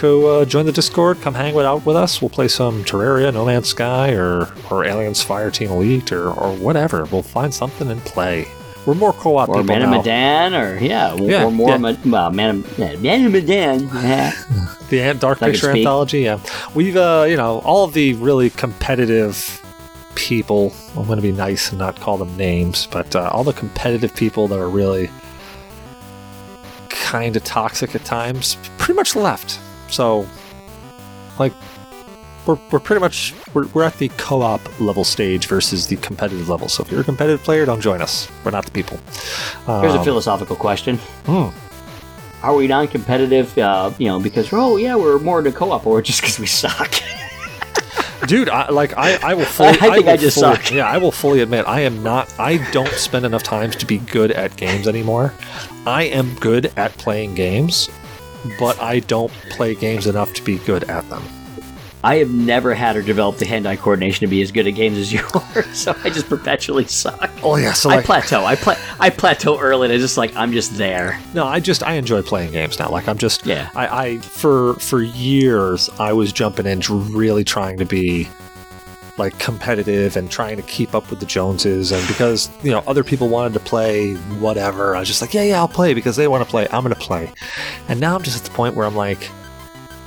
Go 0.00 0.40
uh, 0.40 0.44
join 0.44 0.66
the 0.66 0.72
Discord. 0.72 1.20
Come 1.20 1.34
hang 1.34 1.56
out 1.58 1.84
with 1.86 1.96
us. 1.96 2.20
We'll 2.22 2.30
play 2.30 2.48
some 2.48 2.84
Terraria, 2.84 3.32
No 3.32 3.44
Man's 3.44 3.68
Sky, 3.68 4.12
or 4.12 4.48
or 4.70 4.84
Aliens 4.84 5.24
Fireteam 5.24 5.68
Elite, 5.70 6.10
or 6.12 6.30
or 6.30 6.52
whatever. 6.56 7.04
We'll 7.06 7.22
find 7.22 7.52
something 7.54 7.90
and 7.90 8.00
play. 8.02 8.46
We're 8.86 8.94
more 8.94 9.12
co-op 9.12 9.48
Or 9.50 9.56
people 9.56 9.64
Man 9.76 9.82
of 9.82 9.90
now. 9.90 9.96
Medan, 9.98 10.54
or, 10.54 10.78
yeah, 10.78 11.14
Yeah, 11.16 11.44
or 11.44 11.50
more, 11.52 11.68
yeah. 11.68 11.76
Ma- 11.76 11.94
well, 12.06 12.30
Man 12.30 12.50
of, 12.60 12.78
yeah, 12.78 12.96
Man 12.96 13.26
of 13.26 13.32
Medan. 13.32 13.82
yeah. 13.88 14.32
The 14.88 15.02
Ant- 15.02 15.20
Dark 15.20 15.38
Picture. 15.38 15.70
Anthology. 15.70 16.20
Yeah, 16.22 16.40
we've 16.74 16.96
uh, 16.96 17.24
you 17.28 17.36
know 17.36 17.60
all 17.60 17.84
of 17.84 17.92
the 17.92 18.14
really 18.14 18.50
competitive 18.50 19.62
people. 20.20 20.72
I'm 20.96 21.06
going 21.06 21.16
to 21.16 21.22
be 21.22 21.32
nice 21.32 21.70
and 21.70 21.78
not 21.78 21.98
call 21.98 22.18
them 22.18 22.36
names, 22.36 22.86
but 22.86 23.16
uh, 23.16 23.30
all 23.32 23.42
the 23.44 23.52
competitive 23.54 24.14
people 24.14 24.46
that 24.48 24.58
are 24.58 24.68
really 24.68 25.08
kind 26.88 27.36
of 27.36 27.42
toxic 27.44 27.94
at 27.94 28.04
times, 28.04 28.56
pretty 28.78 28.94
much 28.96 29.16
left. 29.16 29.58
So, 29.88 30.26
like, 31.38 31.52
we're, 32.46 32.58
we're 32.70 32.78
pretty 32.80 33.00
much 33.00 33.34
we're, 33.54 33.66
we're 33.68 33.82
at 33.84 33.98
the 33.98 34.08
co-op 34.16 34.60
level 34.80 35.04
stage 35.04 35.46
versus 35.46 35.86
the 35.86 35.96
competitive 35.96 36.48
level. 36.48 36.68
So 36.68 36.82
if 36.84 36.90
you're 36.90 37.00
a 37.00 37.04
competitive 37.04 37.42
player, 37.42 37.64
don't 37.66 37.80
join 37.80 38.00
us. 38.02 38.30
We're 38.44 38.50
not 38.52 38.64
the 38.66 38.70
people. 38.72 38.98
Here's 39.66 39.94
a 39.94 39.98
Um, 39.98 40.04
philosophical 40.04 40.56
question. 40.56 40.98
hmm. 41.26 41.48
Are 42.42 42.54
we 42.54 42.66
non-competitive, 42.68 43.56
uh, 43.58 43.90
you 43.98 44.08
know, 44.08 44.18
because, 44.18 44.48
oh, 44.52 44.76
yeah, 44.78 44.94
we're 44.96 45.18
more 45.18 45.38
into 45.40 45.52
co-op, 45.52 45.86
or 45.86 46.00
just 46.00 46.20
because 46.22 46.38
we 46.38 46.46
suck? 46.46 46.90
dude 48.26 48.48
I, 48.48 48.68
like 48.70 48.96
I, 48.96 49.18
I 49.30 49.34
will 49.34 49.44
fully 49.44 49.68
I 49.80 49.90
think 49.90 50.06
will 50.06 50.10
I 50.10 50.16
just 50.16 50.38
fully, 50.40 50.56
suck. 50.56 50.70
yeah 50.70 50.86
i 50.86 50.98
will 50.98 51.12
fully 51.12 51.40
admit 51.40 51.66
i 51.66 51.80
am 51.80 52.02
not 52.02 52.32
i 52.38 52.58
don't 52.72 52.92
spend 52.92 53.24
enough 53.24 53.42
time 53.42 53.70
to 53.70 53.86
be 53.86 53.98
good 53.98 54.30
at 54.30 54.56
games 54.56 54.86
anymore 54.86 55.34
i 55.86 56.04
am 56.04 56.34
good 56.36 56.72
at 56.76 56.92
playing 56.92 57.34
games 57.34 57.88
but 58.58 58.80
i 58.80 59.00
don't 59.00 59.32
play 59.50 59.74
games 59.74 60.06
enough 60.06 60.32
to 60.34 60.42
be 60.42 60.58
good 60.58 60.84
at 60.84 61.08
them 61.08 61.22
I 62.02 62.16
have 62.16 62.30
never 62.30 62.72
had 62.74 62.96
or 62.96 63.02
developed 63.02 63.40
the 63.40 63.46
hand-eye 63.46 63.76
coordination 63.76 64.20
to 64.20 64.26
be 64.26 64.40
as 64.42 64.50
good 64.50 64.66
at 64.66 64.70
games 64.74 64.96
as 64.96 65.12
you 65.12 65.20
are, 65.34 65.62
so 65.74 65.94
I 66.02 66.10
just 66.10 66.28
perpetually 66.28 66.86
suck. 66.86 67.30
oh 67.42 67.56
yeah 67.56 67.72
so 67.74 67.90
I 67.90 68.02
plateau. 68.02 68.44
I 68.44 68.56
pla- 68.56 68.78
I 68.98 69.10
plateau 69.10 69.58
early, 69.60 69.86
and 69.88 69.92
I 69.94 69.98
just 69.98 70.16
like 70.16 70.34
I'm 70.36 70.52
just 70.52 70.76
there. 70.76 71.20
no 71.34 71.44
i 71.46 71.60
just 71.60 71.82
i 71.82 71.92
enjoy 71.94 72.22
playing 72.22 72.52
games 72.52 72.78
now 72.78 72.88
like 72.90 73.06
i'm 73.08 73.18
just 73.18 73.44
Yeah. 73.46 73.70
I, 73.74 74.04
I 74.06 74.18
for 74.18 74.74
for 74.74 75.02
years 75.02 75.90
i 75.98 76.12
was 76.12 76.32
jumping 76.32 76.66
in 76.66 76.80
really 77.12 77.44
trying 77.44 77.76
to 77.78 77.84
be 77.84 78.28
like 79.18 79.38
competitive 79.38 80.16
and 80.16 80.30
trying 80.30 80.56
to 80.56 80.62
keep 80.62 80.94
up 80.94 81.10
with 81.10 81.20
the 81.20 81.26
joneses 81.26 81.92
and 81.92 82.06
because 82.08 82.48
you 82.62 82.70
know 82.70 82.82
other 82.86 83.04
people 83.04 83.28
wanted 83.28 83.52
to 83.52 83.60
play 83.60 84.14
whatever 84.38 84.96
i 84.96 85.00
was 85.00 85.08
just 85.08 85.20
like 85.20 85.34
yeah 85.34 85.42
yeah 85.42 85.58
i'll 85.58 85.68
play 85.68 85.92
because 85.92 86.16
they 86.16 86.26
want 86.28 86.42
to 86.42 86.48
play 86.48 86.66
i'm 86.70 86.82
gonna 86.82 86.94
play 86.94 87.30
and 87.88 88.00
now 88.00 88.14
i'm 88.14 88.22
just 88.22 88.38
at 88.38 88.44
the 88.50 88.56
point 88.56 88.74
where 88.74 88.86
i'm 88.86 88.96
like 88.96 89.28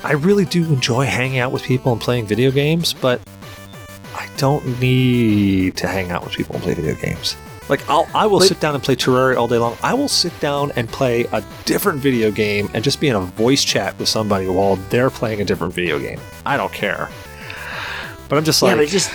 i 0.04 0.12
really 0.12 0.44
do 0.44 0.64
enjoy 0.72 1.04
hanging 1.04 1.38
out 1.38 1.50
with 1.50 1.62
people 1.62 1.90
and 1.92 2.00
playing 2.00 2.26
video 2.26 2.50
games 2.50 2.92
but 2.94 3.20
i 4.14 4.28
don't 4.36 4.64
need 4.80 5.76
to 5.76 5.86
hang 5.88 6.10
out 6.10 6.22
with 6.22 6.32
people 6.32 6.54
and 6.54 6.62
play 6.62 6.74
video 6.74 6.94
games 6.94 7.36
like 7.66 7.80
I'll, 7.88 8.06
I 8.14 8.26
will 8.26 8.40
But- 8.40 8.48
sit 8.48 8.60
down 8.60 8.74
and 8.74 8.84
play 8.84 8.94
Terraria 8.94 9.36
all 9.38 9.48
day 9.48 9.56
long. 9.56 9.74
I 9.82 9.94
will 9.94 10.06
sit 10.06 10.38
down 10.38 10.70
and 10.76 10.86
play 10.86 11.24
a 11.32 11.42
different 11.64 11.98
video 11.98 12.30
game 12.30 12.68
and 12.74 12.84
just 12.84 13.00
be 13.00 13.08
in 13.08 13.16
a 13.16 13.20
voice 13.20 13.64
chat 13.64 13.98
with 13.98 14.06
somebody 14.06 14.46
while 14.46 14.76
they're 14.90 15.08
playing 15.08 15.40
a 15.40 15.46
different 15.46 15.72
video 15.72 15.98
game. 15.98 16.20
I 16.44 16.58
don't 16.58 16.70
care. 16.74 17.08
But 18.28 18.36
I'm 18.36 18.44
just 18.44 18.60
like 18.60 18.72
yeah, 18.72 18.76
but 18.76 18.88
just 18.88 19.10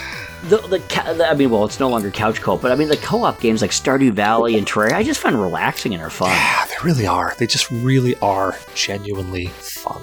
the 0.45 0.57
the, 0.57 0.79
the 1.13 1.27
I 1.29 1.35
mean, 1.35 1.51
well, 1.51 1.63
it's 1.63 1.79
no 1.79 1.89
longer 1.89 2.09
couch 2.09 2.41
co-op, 2.41 2.59
but 2.63 2.71
I 2.71 2.75
mean 2.75 2.87
the 2.87 2.97
co-op 2.97 3.39
games 3.39 3.61
like 3.61 3.69
Stardew 3.69 4.13
Valley 4.13 4.57
and 4.57 4.65
Terraria, 4.65 4.93
I 4.93 5.03
just 5.03 5.19
find 5.19 5.39
relaxing 5.39 5.93
and 5.93 6.01
are 6.01 6.09
fun. 6.09 6.29
yeah, 6.31 6.65
they 6.65 6.75
really 6.83 7.05
are. 7.05 7.35
They 7.37 7.45
just 7.45 7.69
really 7.69 8.17
are 8.17 8.57
genuinely 8.73 9.45
fun. 9.45 10.01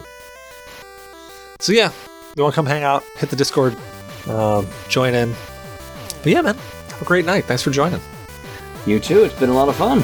So 1.60 1.72
yeah, 1.72 1.90
you 2.36 2.42
want 2.42 2.54
to 2.54 2.56
come 2.56 2.66
hang 2.66 2.82
out, 2.82 3.02
hit 3.16 3.30
the 3.30 3.36
Discord, 3.36 3.76
um, 4.28 4.66
join 4.88 5.14
in. 5.14 5.34
But 6.22 6.32
yeah, 6.32 6.42
man, 6.42 6.54
have 6.56 7.02
a 7.02 7.04
great 7.04 7.24
night. 7.24 7.44
Thanks 7.44 7.62
for 7.62 7.70
joining. 7.70 8.00
You 8.86 9.00
too. 9.00 9.24
It's 9.24 9.38
been 9.38 9.50
a 9.50 9.54
lot 9.54 9.68
of 9.68 9.76
fun. 9.76 10.02